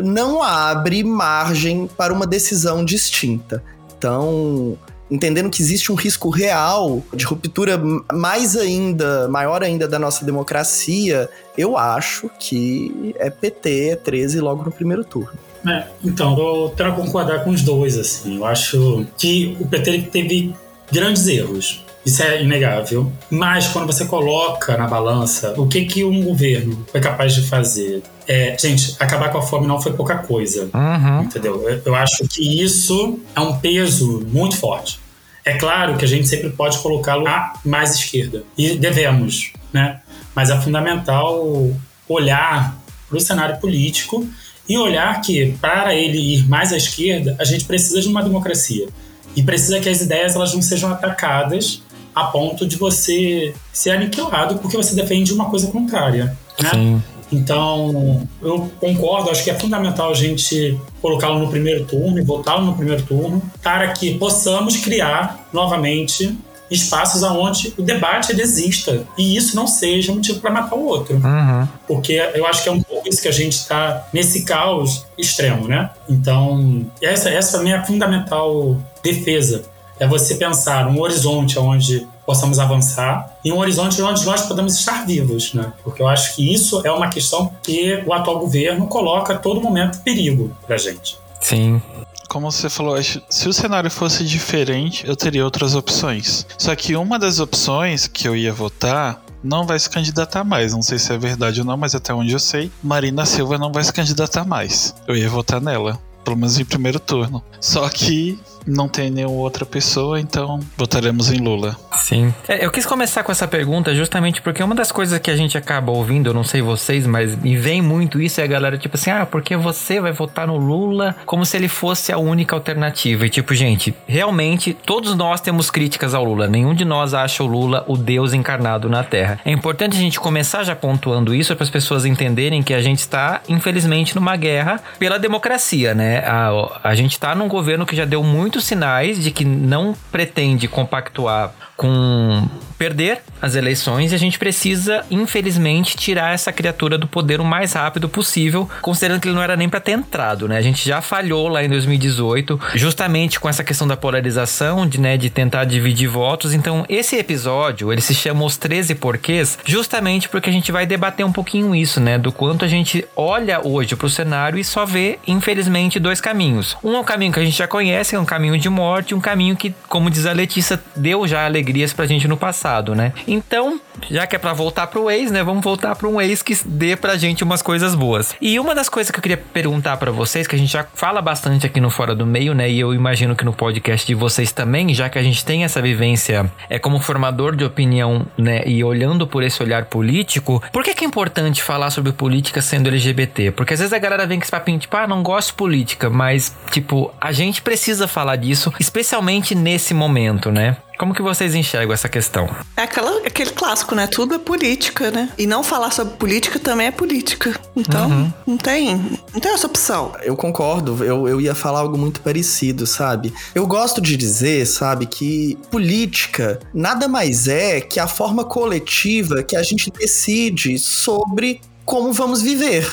não 0.03 0.41
abre 0.41 1.03
margem 1.03 1.87
para 1.97 2.13
uma 2.13 2.27
decisão 2.27 2.85
distinta. 2.85 3.63
Então, 3.97 4.77
entendendo 5.09 5.49
que 5.49 5.61
existe 5.61 5.91
um 5.91 5.95
risco 5.95 6.29
real 6.29 7.03
de 7.13 7.25
ruptura 7.25 7.81
mais 8.11 8.55
ainda, 8.55 9.27
maior 9.27 9.63
ainda 9.63 9.87
da 9.87 9.97
nossa 9.97 10.23
democracia, 10.23 11.29
eu 11.57 11.77
acho 11.77 12.29
que 12.39 13.15
é 13.17 13.29
PT, 13.29 13.89
é 13.89 13.95
13 13.95 14.39
logo 14.39 14.63
no 14.63 14.71
primeiro 14.71 15.03
turno. 15.03 15.37
É, 15.67 15.87
então, 16.03 16.37
eu 16.37 16.73
quero 16.75 16.95
concordar 16.95 17.43
com 17.43 17.49
os 17.49 17.61
dois, 17.61 17.97
assim. 17.97 18.37
Eu 18.37 18.45
acho 18.45 19.05
que 19.17 19.57
o 19.59 19.67
PT 19.67 20.03
teve 20.11 20.55
grandes 20.91 21.27
erros. 21.27 21.83
Isso 22.09 22.23
é 22.23 22.41
inegável. 22.41 23.13
Mas 23.29 23.67
quando 23.67 23.85
você 23.85 24.03
coloca 24.05 24.75
na 24.75 24.87
balança 24.87 25.53
o 25.55 25.67
que, 25.67 25.85
que 25.85 26.03
um 26.03 26.23
governo 26.23 26.83
foi 26.91 26.99
capaz 26.99 27.35
de 27.35 27.43
fazer. 27.43 28.01
É, 28.27 28.57
gente, 28.59 28.95
acabar 28.99 29.29
com 29.29 29.37
a 29.37 29.43
fome 29.43 29.67
não 29.67 29.79
foi 29.79 29.93
pouca 29.93 30.17
coisa. 30.17 30.71
Uhum. 30.73 31.21
Entendeu? 31.21 31.69
Eu, 31.69 31.81
eu 31.85 31.95
acho 31.95 32.27
que 32.27 32.63
isso 32.63 33.19
é 33.35 33.39
um 33.39 33.59
peso 33.59 34.25
muito 34.27 34.57
forte. 34.57 34.99
É 35.45 35.53
claro 35.53 35.97
que 35.97 36.05
a 36.05 36.07
gente 36.07 36.27
sempre 36.27 36.49
pode 36.49 36.79
colocá-lo 36.79 37.27
à 37.27 37.53
mais 37.63 37.93
esquerda. 37.93 38.43
E 38.57 38.75
devemos, 38.75 39.53
né? 39.71 40.01
Mas 40.33 40.49
é 40.49 40.59
fundamental 40.59 41.71
olhar 42.07 42.75
para 43.07 43.17
o 43.17 43.21
cenário 43.21 43.57
político 43.57 44.27
e 44.67 44.75
olhar 44.79 45.21
que, 45.21 45.55
para 45.61 45.93
ele 45.93 46.17
ir 46.17 46.49
mais 46.49 46.73
à 46.73 46.77
esquerda, 46.77 47.35
a 47.39 47.43
gente 47.43 47.65
precisa 47.65 48.01
de 48.01 48.07
uma 48.07 48.23
democracia. 48.23 48.87
E 49.35 49.43
precisa 49.43 49.79
que 49.79 49.87
as 49.87 50.01
ideias 50.01 50.35
elas 50.35 50.55
não 50.55 50.61
sejam 50.61 50.91
atacadas 50.91 51.83
a 52.13 52.25
ponto 52.25 52.65
de 52.65 52.75
você 52.75 53.53
ser 53.71 53.91
aniquilado 53.91 54.57
porque 54.59 54.75
você 54.75 54.95
defende 54.95 55.33
uma 55.33 55.49
coisa 55.49 55.67
contrária. 55.67 56.37
Né? 56.61 56.69
Sim. 56.71 57.03
Então, 57.31 58.27
eu 58.41 58.71
concordo, 58.79 59.29
acho 59.29 59.43
que 59.43 59.51
é 59.51 59.53
fundamental 59.53 60.09
a 60.09 60.15
gente 60.15 60.79
colocá-lo 61.01 61.39
no 61.39 61.47
primeiro 61.47 61.85
turno 61.85 62.19
e 62.19 62.23
votá-lo 62.23 62.65
no 62.65 62.75
primeiro 62.75 63.03
turno, 63.03 63.41
para 63.61 63.87
que 63.89 64.17
possamos 64.17 64.77
criar 64.77 65.47
novamente 65.53 66.35
espaços 66.69 67.23
onde 67.23 67.73
o 67.77 67.81
debate 67.81 68.31
ele 68.31 68.41
exista 68.41 69.03
e 69.17 69.35
isso 69.35 69.55
não 69.55 69.65
seja 69.65 70.11
um 70.11 70.15
motivo 70.15 70.39
para 70.39 70.51
matar 70.51 70.75
o 70.75 70.85
outro. 70.85 71.15
Uhum. 71.15 71.67
Porque 71.87 72.13
eu 72.33 72.45
acho 72.45 72.63
que 72.63 72.69
é 72.69 72.71
um 72.71 72.81
pouco 72.81 73.07
isso 73.07 73.21
que 73.21 73.27
a 73.27 73.33
gente 73.33 73.53
está 73.53 74.07
nesse 74.13 74.43
caos 74.43 75.05
extremo, 75.17 75.67
né? 75.67 75.89
Então, 76.07 76.85
essa, 77.01 77.29
essa 77.29 77.57
é 77.57 77.59
a 77.59 77.63
minha 77.63 77.83
fundamental 77.83 78.77
defesa. 79.03 79.63
É 79.99 80.07
você 80.07 80.35
pensar 80.35 80.87
um 80.87 80.99
horizonte 80.99 81.59
onde 81.59 82.07
possamos 82.25 82.59
avançar 82.59 83.37
e 83.43 83.51
um 83.51 83.57
horizonte 83.57 84.01
onde 84.01 84.25
nós 84.25 84.43
podemos 84.43 84.77
estar 84.77 85.05
vivos, 85.05 85.53
né? 85.53 85.73
Porque 85.83 86.01
eu 86.01 86.07
acho 86.07 86.35
que 86.35 86.53
isso 86.53 86.81
é 86.85 86.91
uma 86.91 87.09
questão 87.09 87.51
que 87.63 88.03
o 88.05 88.13
atual 88.13 88.39
governo 88.39 88.87
coloca 88.87 89.33
a 89.33 89.37
todo 89.37 89.59
momento 89.61 90.01
perigo 90.01 90.55
para 90.65 90.77
gente. 90.77 91.17
Sim 91.41 91.81
como 92.29 92.51
você 92.51 92.69
falou, 92.69 92.95
se 93.01 93.49
o 93.49 93.51
cenário 93.51 93.89
fosse 93.89 94.23
diferente, 94.23 95.05
eu 95.05 95.15
teria 95.15 95.43
outras 95.43 95.73
opções. 95.73 96.45
Só 96.59 96.75
que 96.75 96.95
uma 96.95 97.17
das 97.17 97.39
opções 97.39 98.07
que 98.07 98.27
eu 98.27 98.35
ia 98.35 98.53
votar 98.53 99.19
não 99.43 99.65
vai 99.65 99.79
se 99.79 99.89
candidatar 99.89 100.43
mais. 100.43 100.73
Não 100.73 100.81
sei 100.81 100.99
se 100.99 101.11
é 101.11 101.17
verdade 101.17 101.61
ou 101.61 101.65
não, 101.65 101.75
mas 101.75 101.95
até 101.95 102.13
onde 102.13 102.31
eu 102.31 102.39
sei, 102.39 102.71
Marina 102.83 103.25
Silva 103.25 103.57
não 103.57 103.71
vai 103.71 103.83
se 103.83 103.91
candidatar 103.91 104.45
mais. 104.45 104.93
Eu 105.07 105.15
ia 105.15 105.27
votar 105.27 105.59
nela, 105.59 105.99
pelo 106.23 106.37
menos 106.37 106.59
em 106.59 106.65
primeiro 106.65 106.99
turno. 106.99 107.43
Só 107.59 107.89
que 107.89 108.39
não 108.65 108.87
tem 108.87 109.09
nenhuma 109.09 109.35
outra 109.35 109.65
pessoa, 109.65 110.19
então 110.19 110.59
votaremos 110.77 111.31
em 111.31 111.37
Lula. 111.37 111.75
Sim. 111.93 112.33
É, 112.47 112.65
eu 112.65 112.71
quis 112.71 112.85
começar 112.85 113.23
com 113.23 113.31
essa 113.31 113.47
pergunta 113.47 113.93
justamente 113.93 114.41
porque 114.41 114.63
uma 114.63 114.75
das 114.75 114.91
coisas 114.91 115.19
que 115.19 115.31
a 115.31 115.35
gente 115.35 115.57
acaba 115.57 115.91
ouvindo, 115.91 116.29
eu 116.29 116.33
não 116.33 116.43
sei 116.43 116.61
vocês, 116.61 117.05
mas 117.05 117.35
me 117.35 117.55
vem 117.55 117.81
muito 117.81 118.21
isso, 118.21 118.41
é 118.41 118.43
a 118.43 118.47
galera 118.47 118.77
tipo 118.77 118.95
assim, 118.95 119.11
ah, 119.11 119.25
porque 119.25 119.55
você 119.55 119.99
vai 119.99 120.11
votar 120.11 120.47
no 120.47 120.57
Lula 120.57 121.15
como 121.25 121.45
se 121.45 121.57
ele 121.57 121.67
fosse 121.67 122.11
a 122.11 122.17
única 122.17 122.55
alternativa. 122.55 123.25
E 123.25 123.29
tipo, 123.29 123.53
gente, 123.53 123.93
realmente 124.07 124.73
todos 124.73 125.15
nós 125.15 125.41
temos 125.41 125.69
críticas 125.69 126.13
ao 126.13 126.23
Lula. 126.23 126.47
Nenhum 126.47 126.73
de 126.73 126.85
nós 126.85 127.13
acha 127.13 127.43
o 127.43 127.47
Lula 127.47 127.83
o 127.87 127.97
Deus 127.97 128.33
encarnado 128.33 128.89
na 128.89 129.03
Terra. 129.03 129.39
É 129.45 129.51
importante 129.51 129.95
a 129.95 129.99
gente 129.99 130.19
começar 130.19 130.63
já 130.63 130.75
pontuando 130.75 131.33
isso 131.33 131.55
para 131.55 131.63
as 131.63 131.69
pessoas 131.69 132.05
entenderem 132.05 132.63
que 132.63 132.73
a 132.73 132.81
gente 132.81 132.99
está, 132.99 133.41
infelizmente, 133.47 134.15
numa 134.15 134.35
guerra 134.35 134.81
pela 134.97 135.19
democracia, 135.19 135.93
né? 135.93 136.19
A, 136.19 136.79
a 136.83 136.95
gente 136.95 137.13
está 137.13 137.35
num 137.35 137.47
governo 137.47 137.85
que 137.85 137.95
já 137.95 138.05
deu 138.05 138.23
muitos 138.49 138.65
sinais 138.65 139.23
de 139.23 139.29
que 139.29 139.45
não 139.45 139.95
pretende 140.11 140.67
compactuar 140.67 141.53
com 141.77 142.49
perder 142.79 143.21
as 143.41 143.55
eleições 143.55 144.11
e 144.11 144.15
a 144.15 144.17
gente 144.17 144.39
precisa, 144.39 145.05
infelizmente, 145.11 145.95
tirar 145.95 146.33
essa 146.33 146.51
criatura 146.51 146.97
do 146.97 147.07
poder 147.07 147.39
o 147.39 147.45
mais 147.45 147.73
rápido 147.73 148.07
possível, 148.07 148.69
considerando 148.81 149.21
que 149.21 149.27
ele 149.27 149.35
não 149.35 149.43
era 149.43 149.55
nem 149.55 149.69
para 149.69 149.79
ter 149.79 149.91
entrado, 149.91 150.47
né? 150.47 150.57
A 150.57 150.61
gente 150.61 150.85
já 150.87 151.01
falhou 151.01 151.47
lá 151.49 151.63
em 151.63 151.69
2018, 151.69 152.59
justamente 152.75 153.39
com 153.39 153.49
essa 153.49 153.63
questão 153.63 153.87
da 153.87 153.97
polarização, 153.97 154.87
de, 154.87 154.99
né, 154.99 155.17
de 155.17 155.29
tentar 155.29 155.65
dividir 155.65 156.07
votos. 156.07 156.53
Então, 156.53 156.85
esse 156.89 157.17
episódio, 157.17 157.91
ele 157.91 158.01
se 158.01 158.15
chama 158.15 158.45
Os 158.45 158.57
13 158.57 158.95
Porquês, 158.95 159.59
justamente 159.65 160.27
porque 160.27 160.49
a 160.49 160.53
gente 160.53 160.71
vai 160.71 160.85
debater 160.85 161.25
um 161.25 161.31
pouquinho 161.31 161.75
isso, 161.75 161.99
né? 161.99 162.17
Do 162.17 162.31
quanto 162.31 162.63
a 162.63 162.67
gente 162.67 163.05
olha 163.15 163.65
hoje 163.65 163.95
pro 163.95 164.09
cenário 164.09 164.57
e 164.57 164.63
só 164.63 164.85
vê, 164.85 165.19
infelizmente, 165.27 165.99
dois 165.99 166.21
caminhos. 166.21 166.77
Um 166.83 166.95
é 166.95 166.99
um 166.99 167.03
caminho 167.03 167.33
que 167.33 167.39
a 167.39 167.45
gente 167.45 167.57
já 167.57 167.67
conhece, 167.67 168.15
é 168.15 168.19
um 168.19 168.25
caminho 168.25 168.38
de 168.57 168.69
morte, 168.69 169.15
um 169.15 169.21
caminho 169.21 169.55
que, 169.55 169.73
como 169.87 170.09
diz 170.09 170.25
a 170.25 170.31
Letícia, 170.31 170.81
deu 170.95 171.27
já 171.27 171.45
alegrias 171.45 171.93
pra 171.93 172.05
gente 172.05 172.27
no 172.27 172.37
passado 172.37 172.89
né? 172.95 173.13
Então, 173.27 173.79
já 174.09 174.25
que 174.25 174.35
é 174.35 174.39
para 174.39 174.53
voltar 174.53 174.87
pro 174.87 175.09
ex, 175.09 175.31
né? 175.31 175.43
Vamos 175.43 175.63
voltar 175.63 175.95
para 175.95 176.07
um 176.07 176.19
ex 176.21 176.41
que 176.41 176.57
dê 176.65 176.95
pra 176.95 177.17
gente 177.17 177.43
umas 177.43 177.61
coisas 177.61 177.95
boas. 177.95 178.35
E 178.41 178.59
uma 178.59 178.73
das 178.73 178.89
coisas 178.89 179.11
que 179.11 179.17
eu 179.17 179.21
queria 179.21 179.37
perguntar 179.37 179.97
para 179.97 180.11
vocês, 180.11 180.47
que 180.47 180.55
a 180.55 180.59
gente 180.59 180.71
já 180.71 180.85
fala 180.93 181.21
bastante 181.21 181.65
aqui 181.65 181.79
no 181.79 181.89
Fora 181.89 182.15
do 182.15 182.25
Meio, 182.25 182.53
né? 182.53 182.69
E 182.69 182.79
eu 182.79 182.93
imagino 182.93 183.35
que 183.35 183.43
no 183.43 183.53
podcast 183.53 184.05
de 184.05 184.15
vocês 184.15 184.51
também, 184.51 184.93
já 184.93 185.09
que 185.09 185.17
a 185.17 185.23
gente 185.23 185.43
tem 185.43 185.63
essa 185.63 185.81
vivência 185.81 186.51
é 186.69 186.79
como 186.79 186.99
formador 186.99 187.55
de 187.55 187.63
opinião, 187.63 188.25
né? 188.37 188.63
E 188.65 188.83
olhando 188.83 189.27
por 189.27 189.43
esse 189.43 189.61
olhar 189.61 189.85
político, 189.85 190.61
por 190.71 190.83
que, 190.83 190.93
que 190.93 191.03
é 191.03 191.07
importante 191.07 191.61
falar 191.61 191.89
sobre 191.89 192.11
política 192.11 192.61
sendo 192.61 192.87
LGBT? 192.87 193.51
Porque 193.51 193.73
às 193.73 193.79
vezes 193.79 193.93
a 193.93 193.99
galera 193.99 194.25
vem 194.25 194.39
com 194.39 194.43
esse 194.43 194.51
papinho, 194.51 194.79
tipo, 194.79 194.95
ah, 194.95 195.07
não 195.07 195.23
gosto 195.23 195.49
de 195.49 195.53
política, 195.55 196.09
mas, 196.09 196.55
tipo, 196.71 197.13
a 197.19 197.31
gente 197.31 197.61
precisa 197.61 198.07
falar 198.07 198.28
disso, 198.35 198.73
especialmente 198.79 199.55
nesse 199.55 199.93
momento, 199.93 200.51
né? 200.51 200.77
Como 200.99 201.13
que 201.13 201.21
vocês 201.21 201.55
enxergam 201.55 201.93
essa 201.93 202.09
questão? 202.09 202.53
É 202.75 202.81
aquela, 202.81 203.25
aquele 203.25 203.51
clássico, 203.51 203.95
né? 203.95 204.05
Tudo 204.05 204.35
é 204.35 204.37
política, 204.37 205.09
né? 205.09 205.29
E 205.37 205.47
não 205.47 205.63
falar 205.63 205.91
sobre 205.91 206.15
política 206.17 206.59
também 206.59 206.87
é 206.87 206.91
política. 206.91 207.57
Então, 207.73 208.09
uhum. 208.09 208.33
não 208.45 208.57
tem 208.57 208.97
não 209.33 209.39
tem 209.39 209.53
essa 209.53 209.65
opção. 209.65 210.11
Eu 210.21 210.35
concordo, 210.35 211.01
eu, 211.01 211.25
eu 211.25 211.39
ia 211.39 211.55
falar 211.55 211.79
algo 211.79 211.97
muito 211.97 212.19
parecido, 212.19 212.85
sabe? 212.85 213.33
Eu 213.55 213.65
gosto 213.65 214.01
de 214.01 214.17
dizer, 214.17 214.65
sabe, 214.65 215.05
que 215.05 215.57
política 215.71 216.59
nada 216.73 217.07
mais 217.07 217.47
é 217.47 217.79
que 217.79 217.97
a 217.97 218.07
forma 218.07 218.43
coletiva 218.43 219.41
que 219.41 219.55
a 219.55 219.63
gente 219.63 219.89
decide 219.89 220.77
sobre 220.77 221.61
como 221.89 222.13
vamos 222.13 222.43
viver. 222.43 222.87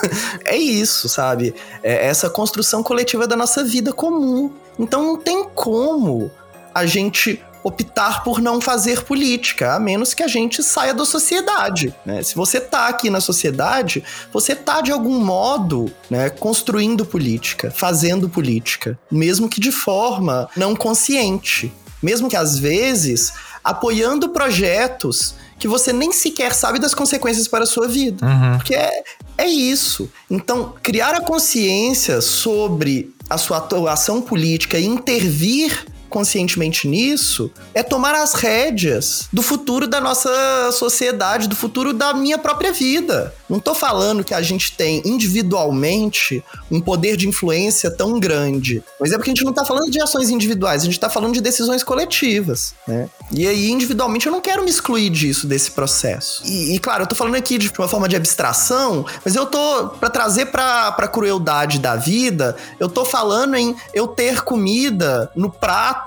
é 0.46 0.56
isso, 0.56 1.06
sabe? 1.06 1.54
É 1.82 2.06
essa 2.06 2.30
construção 2.30 2.82
coletiva 2.82 3.26
da 3.26 3.36
nossa 3.36 3.62
vida 3.62 3.92
comum. 3.92 4.50
Então 4.78 5.02
não 5.02 5.16
tem 5.18 5.44
como 5.54 6.30
a 6.74 6.86
gente 6.86 7.42
optar 7.62 8.24
por 8.24 8.40
não 8.40 8.58
fazer 8.58 9.04
política, 9.04 9.74
a 9.74 9.78
menos 9.78 10.14
que 10.14 10.22
a 10.22 10.26
gente 10.26 10.62
saia 10.62 10.94
da 10.94 11.04
sociedade. 11.04 11.94
Né? 12.06 12.22
Se 12.22 12.34
você 12.34 12.58
tá 12.58 12.88
aqui 12.88 13.10
na 13.10 13.20
sociedade, 13.20 14.02
você 14.32 14.54
tá 14.54 14.80
de 14.80 14.92
algum 14.92 15.18
modo 15.20 15.92
né, 16.08 16.30
construindo 16.30 17.04
política, 17.04 17.70
fazendo 17.70 18.30
política, 18.30 18.98
mesmo 19.10 19.46
que 19.46 19.60
de 19.60 19.70
forma 19.70 20.48
não 20.56 20.74
consciente, 20.74 21.70
mesmo 22.02 22.30
que 22.30 22.36
às 22.36 22.58
vezes 22.58 23.30
apoiando 23.62 24.30
projetos 24.30 25.34
que 25.58 25.66
você 25.66 25.92
nem 25.92 26.12
sequer 26.12 26.54
sabe 26.54 26.78
das 26.78 26.94
consequências 26.94 27.48
para 27.48 27.64
a 27.64 27.66
sua 27.66 27.88
vida. 27.88 28.24
Uhum. 28.24 28.58
Porque 28.58 28.74
é, 28.74 29.02
é 29.36 29.46
isso. 29.46 30.10
Então, 30.30 30.74
criar 30.82 31.14
a 31.14 31.20
consciência 31.20 32.20
sobre 32.20 33.14
a 33.28 33.36
sua 33.36 33.58
atuação 33.58 34.22
política 34.22 34.78
e 34.78 34.86
intervir 34.86 35.86
conscientemente 36.08 36.88
nisso 36.88 37.50
é 37.74 37.82
tomar 37.82 38.14
as 38.14 38.34
rédeas 38.34 39.28
do 39.32 39.42
futuro 39.42 39.86
da 39.86 40.00
nossa 40.00 40.70
sociedade, 40.72 41.48
do 41.48 41.56
futuro 41.56 41.92
da 41.92 42.14
minha 42.14 42.38
própria 42.38 42.72
vida. 42.72 43.34
Não 43.48 43.60
tô 43.60 43.74
falando 43.74 44.24
que 44.24 44.34
a 44.34 44.42
gente 44.42 44.72
tem 44.72 45.02
individualmente 45.04 46.42
um 46.70 46.80
poder 46.80 47.16
de 47.16 47.28
influência 47.28 47.90
tão 47.90 48.18
grande, 48.18 48.82
mas 49.00 49.12
é 49.12 49.16
porque 49.16 49.30
a 49.30 49.34
gente 49.34 49.44
não 49.44 49.52
tá 49.52 49.64
falando 49.64 49.90
de 49.90 50.00
ações 50.00 50.30
individuais, 50.30 50.82
a 50.82 50.84
gente 50.84 51.00
tá 51.00 51.08
falando 51.08 51.34
de 51.34 51.40
decisões 51.40 51.82
coletivas, 51.82 52.74
né? 52.86 53.08
E 53.30 53.46
aí, 53.46 53.70
individualmente, 53.70 54.26
eu 54.26 54.32
não 54.32 54.40
quero 54.40 54.64
me 54.64 54.70
excluir 54.70 55.10
disso, 55.10 55.46
desse 55.46 55.70
processo. 55.70 56.42
E, 56.46 56.74
e 56.74 56.78
claro, 56.78 57.02
eu 57.02 57.06
tô 57.06 57.14
falando 57.14 57.34
aqui 57.34 57.58
de 57.58 57.70
uma 57.78 57.88
forma 57.88 58.08
de 58.08 58.16
abstração, 58.16 59.04
mas 59.24 59.34
eu 59.34 59.46
tô, 59.46 59.88
para 59.88 60.08
trazer 60.08 60.46
pra, 60.46 60.92
pra 60.92 61.08
crueldade 61.08 61.78
da 61.78 61.96
vida, 61.96 62.56
eu 62.80 62.88
tô 62.88 63.04
falando 63.04 63.54
em 63.54 63.76
eu 63.92 64.08
ter 64.08 64.42
comida 64.42 65.30
no 65.36 65.50
prato 65.50 65.97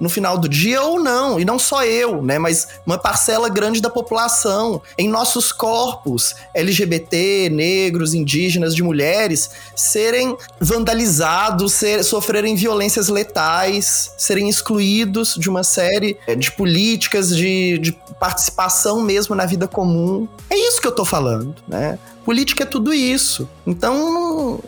no 0.00 0.08
final 0.08 0.38
do 0.38 0.48
dia 0.48 0.82
ou 0.82 1.00
não, 1.00 1.38
e 1.38 1.44
não 1.44 1.58
só 1.58 1.84
eu, 1.84 2.22
né? 2.22 2.38
Mas 2.38 2.68
uma 2.86 2.98
parcela 2.98 3.48
grande 3.48 3.80
da 3.80 3.90
população, 3.90 4.80
em 4.98 5.08
nossos 5.08 5.52
corpos, 5.52 6.34
LGBT, 6.54 7.48
negros, 7.50 8.14
indígenas, 8.14 8.74
de 8.74 8.82
mulheres, 8.82 9.50
serem 9.74 10.36
vandalizados, 10.60 11.72
ser, 11.72 12.02
sofrerem 12.04 12.54
violências 12.54 13.08
letais, 13.08 14.12
serem 14.16 14.48
excluídos 14.48 15.34
de 15.38 15.48
uma 15.48 15.62
série 15.62 16.18
de 16.36 16.50
políticas 16.52 16.80
políticas, 16.80 17.36
de, 17.36 17.78
de 17.78 17.92
participação 18.18 19.00
mesmo 19.02 19.34
na 19.34 19.44
vida 19.44 19.66
comum. 19.66 20.28
É 20.48 20.56
isso 20.56 20.80
que 20.80 20.86
eu 20.86 20.92
tô 20.92 21.04
falando, 21.04 21.56
né? 21.66 21.98
Política 22.24 22.62
é 22.62 22.66
tudo 22.66 22.92
isso. 22.92 23.48
Então, 23.66 24.60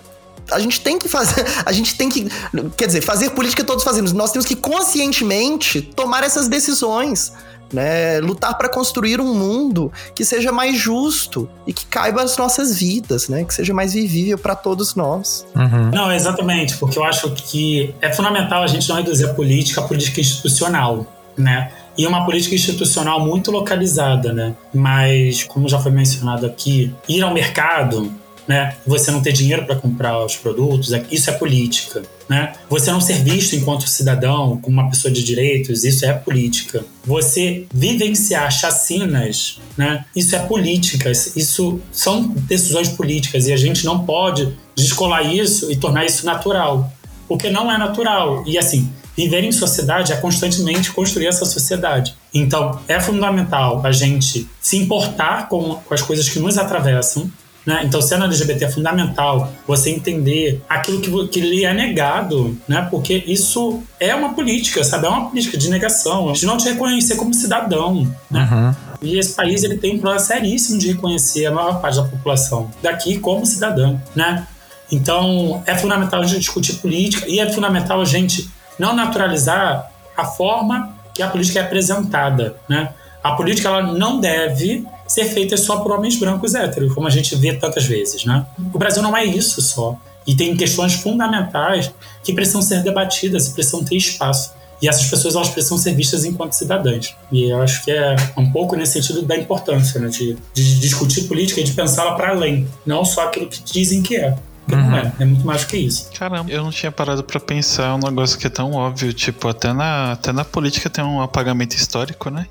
a 0.50 0.58
gente 0.58 0.80
tem 0.80 0.99
que 0.99 1.08
fazer, 1.08 1.44
a 1.64 1.72
gente 1.72 1.96
tem 1.96 2.08
que, 2.08 2.28
quer 2.76 2.87
dizer, 2.87 3.02
fazer 3.02 3.30
política 3.30 3.64
todos 3.64 3.84
fazemos. 3.84 4.12
Nós 4.12 4.32
temos 4.32 4.46
que 4.46 4.56
conscientemente 4.56 5.82
tomar 5.82 6.25
essas 6.25 6.49
decisões, 6.49 7.32
né? 7.72 8.20
Lutar 8.20 8.56
para 8.56 8.68
construir 8.68 9.20
um 9.20 9.34
mundo 9.34 9.90
que 10.14 10.25
seja 10.25 10.52
mais 10.52 10.76
justo 10.76 11.49
e 11.66 11.72
que 11.72 11.87
caiba 11.87 12.22
as 12.22 12.37
nossas 12.37 12.78
vidas, 12.78 13.28
né? 13.28 13.44
Que 13.44 13.54
seja 13.54 13.72
mais 13.72 13.94
vivível 13.94 14.38
para 14.38 14.54
todos 14.54 14.94
nós. 14.94 15.46
Uhum. 15.54 15.90
Não, 15.90 16.12
exatamente, 16.12 16.76
porque 16.76 16.99
eu 16.99 17.04
acho 17.04 17.30
que 17.30 17.94
é 18.00 18.12
fundamental 18.12 18.62
a 18.62 18.66
gente 18.66 18.88
não 18.88 18.96
reduzir 18.96 19.25
a 19.25 19.34
política 19.34 19.80
a 19.80 19.84
política 19.84 20.20
institucional, 20.20 21.06
né? 21.37 21.70
e 21.96 22.06
uma 22.06 22.25
política 22.25 22.54
institucional 22.54 23.20
muito 23.20 23.50
localizada, 23.50 24.32
né? 24.32 24.54
Mas, 24.72 25.44
como 25.44 25.68
já 25.68 25.78
foi 25.78 25.92
mencionado 25.92 26.46
aqui, 26.46 26.92
ir 27.08 27.22
ao 27.22 27.32
mercado, 27.34 28.12
né? 28.46 28.75
Você 28.87 29.11
não 29.11 29.22
ter 29.22 29.32
dinheiro 29.32 29.64
para 29.64 29.76
comprar 29.76 30.25
os 30.25 30.37
produtos, 30.37 30.92
é, 30.92 31.04
isso 31.11 31.30
é 31.30 31.32
política. 31.32 32.02
Né? 32.28 32.52
Você 32.68 32.90
não 32.90 33.00
ser 33.00 33.22
visto 33.22 33.54
enquanto 33.54 33.88
cidadão, 33.88 34.58
como 34.62 34.80
uma 34.80 34.88
pessoa 34.88 35.12
de 35.12 35.22
direitos, 35.22 35.84
isso 35.84 36.04
é 36.06 36.12
política. 36.12 36.84
Você 37.04 37.66
vivenciar 37.72 38.50
chacinas, 38.50 39.61
né? 39.76 40.04
isso 40.16 40.34
é 40.34 40.38
política, 40.38 41.11
isso 41.11 41.80
são 41.90 42.28
decisões 42.28 42.88
políticas 42.88 43.46
e 43.46 43.52
a 43.52 43.56
gente 43.56 43.84
não 43.84 44.04
pode 44.04 44.56
descolar 44.75 45.22
isso 45.22 45.70
e 45.70 45.76
tornar 45.76 46.06
isso 46.06 46.25
natural, 46.25 46.90
porque 47.28 47.50
não 47.50 47.70
é 47.70 47.76
natural. 47.76 48.44
E 48.46 48.56
assim, 48.56 48.90
viver 49.16 49.44
em 49.44 49.52
sociedade 49.52 50.12
é 50.12 50.16
constantemente 50.16 50.90
construir 50.92 51.26
essa 51.26 51.44
sociedade. 51.44 52.14
Então, 52.32 52.80
é 52.88 52.99
fundamental 52.99 53.84
a 53.84 53.92
gente 53.92 54.49
se 54.61 54.78
importar 54.78 55.49
com, 55.49 55.75
com 55.75 55.94
as 55.94 56.02
coisas 56.02 56.28
que 56.28 56.38
nos 56.38 56.56
atravessam, 56.56 57.30
né? 57.64 57.83
Então, 57.85 58.02
sendo 58.02 58.25
LGBT 58.25 58.64
é 58.64 58.71
fundamental 58.71 59.52
você 59.66 59.90
entender 59.90 60.61
aquilo 60.69 61.00
que, 61.00 61.28
que 61.28 61.40
lhe 61.40 61.64
é 61.64 61.73
negado, 61.73 62.59
né? 62.66 62.87
porque 62.90 63.23
isso 63.26 63.83
é 64.00 64.14
uma 64.14 64.35
política, 64.35 64.83
sabe? 64.83 65.07
É 65.07 65.09
uma 65.09 65.28
política 65.28 65.57
de 65.57 65.71
negação, 65.71 66.33
de 66.33 66.45
não 66.45 66.57
te 66.57 66.69
reconhecer 66.69 67.16
como 67.16 67.33
cidadão. 67.33 68.12
Né? 68.31 68.49
Uhum. 68.50 68.75
E 69.02 69.19
esse 69.19 69.35
país 69.35 69.62
ele 69.62 69.76
tem 69.76 69.95
um 69.95 69.99
problema 69.99 70.21
seríssimo 70.21 70.78
de 70.78 70.88
reconhecer 70.88 71.47
a 71.47 71.52
maior 71.52 71.81
parte 71.81 71.97
da 71.97 72.04
população 72.04 72.71
daqui 72.83 73.19
como 73.19 73.47
cidadã. 73.47 73.97
Né? 74.14 74.47
Então, 74.90 75.62
é 75.64 75.76
fundamental 75.76 76.21
a 76.21 76.26
gente 76.26 76.40
discutir 76.40 76.75
política 76.75 77.28
e 77.28 77.38
é 77.38 77.50
fundamental 77.50 78.00
a 78.00 78.04
gente 78.04 78.50
não 78.78 78.95
naturalizar 78.95 79.90
a 80.16 80.25
forma 80.25 80.97
que 81.14 81.23
a 81.23 81.28
política 81.28 81.61
é 81.61 81.62
apresentada. 81.62 82.57
Né? 82.69 82.88
A 83.22 83.32
política 83.32 83.68
ela 83.68 83.82
não 83.82 84.20
deve 84.20 84.84
ser 85.06 85.26
feitas 85.26 85.60
só 85.60 85.80
por 85.80 85.92
homens 85.92 86.18
brancos 86.18 86.54
héteros, 86.54 86.94
como 86.94 87.06
a 87.06 87.10
gente 87.10 87.36
vê 87.36 87.52
tantas 87.52 87.84
vezes, 87.84 88.24
né? 88.24 88.46
O 88.72 88.78
Brasil 88.78 89.02
não 89.02 89.16
é 89.16 89.24
isso 89.24 89.60
só. 89.60 89.96
E 90.26 90.34
tem 90.34 90.56
questões 90.56 90.94
fundamentais 90.94 91.92
que 92.22 92.32
precisam 92.32 92.62
ser 92.62 92.82
debatidas 92.82 93.48
precisam 93.48 93.84
ter 93.84 93.96
espaço. 93.96 94.52
E 94.80 94.88
essas 94.88 95.06
pessoas 95.06 95.36
elas 95.36 95.48
precisam 95.48 95.78
ser 95.78 95.94
vistas 95.94 96.24
enquanto 96.24 96.54
cidadãs. 96.54 97.14
E 97.30 97.50
eu 97.50 97.62
acho 97.62 97.84
que 97.84 97.90
é 97.92 98.16
um 98.36 98.50
pouco 98.50 98.74
nesse 98.74 98.94
sentido 98.94 99.22
da 99.22 99.36
importância 99.36 100.00
né, 100.00 100.08
de, 100.08 100.36
de 100.52 100.80
discutir 100.80 101.24
política 101.24 101.60
e 101.60 101.64
de 101.64 101.72
pensá-la 101.72 102.16
para 102.16 102.30
além, 102.30 102.66
não 102.84 103.04
só 103.04 103.28
aquilo 103.28 103.46
que 103.46 103.62
dizem 103.62 104.02
que 104.02 104.16
é. 104.16 104.36
Uhum. 104.70 104.96
é, 104.96 105.12
é 105.20 105.24
muito 105.24 105.44
mais 105.46 105.64
que 105.64 105.76
isso. 105.76 106.10
Caramba, 106.12 106.50
eu 106.50 106.62
não 106.62 106.70
tinha 106.70 106.90
parado 106.90 107.22
para 107.22 107.38
pensar 107.38 107.94
um 107.94 107.98
negócio 107.98 108.38
que 108.38 108.46
é 108.46 108.50
tão 108.50 108.72
óbvio. 108.72 109.12
Tipo, 109.12 109.48
até 109.48 109.72
na, 109.72 110.12
até 110.12 110.32
na 110.32 110.44
política 110.44 110.90
tem 110.90 111.04
um 111.04 111.20
apagamento 111.20 111.76
histórico, 111.76 112.30
né? 112.30 112.46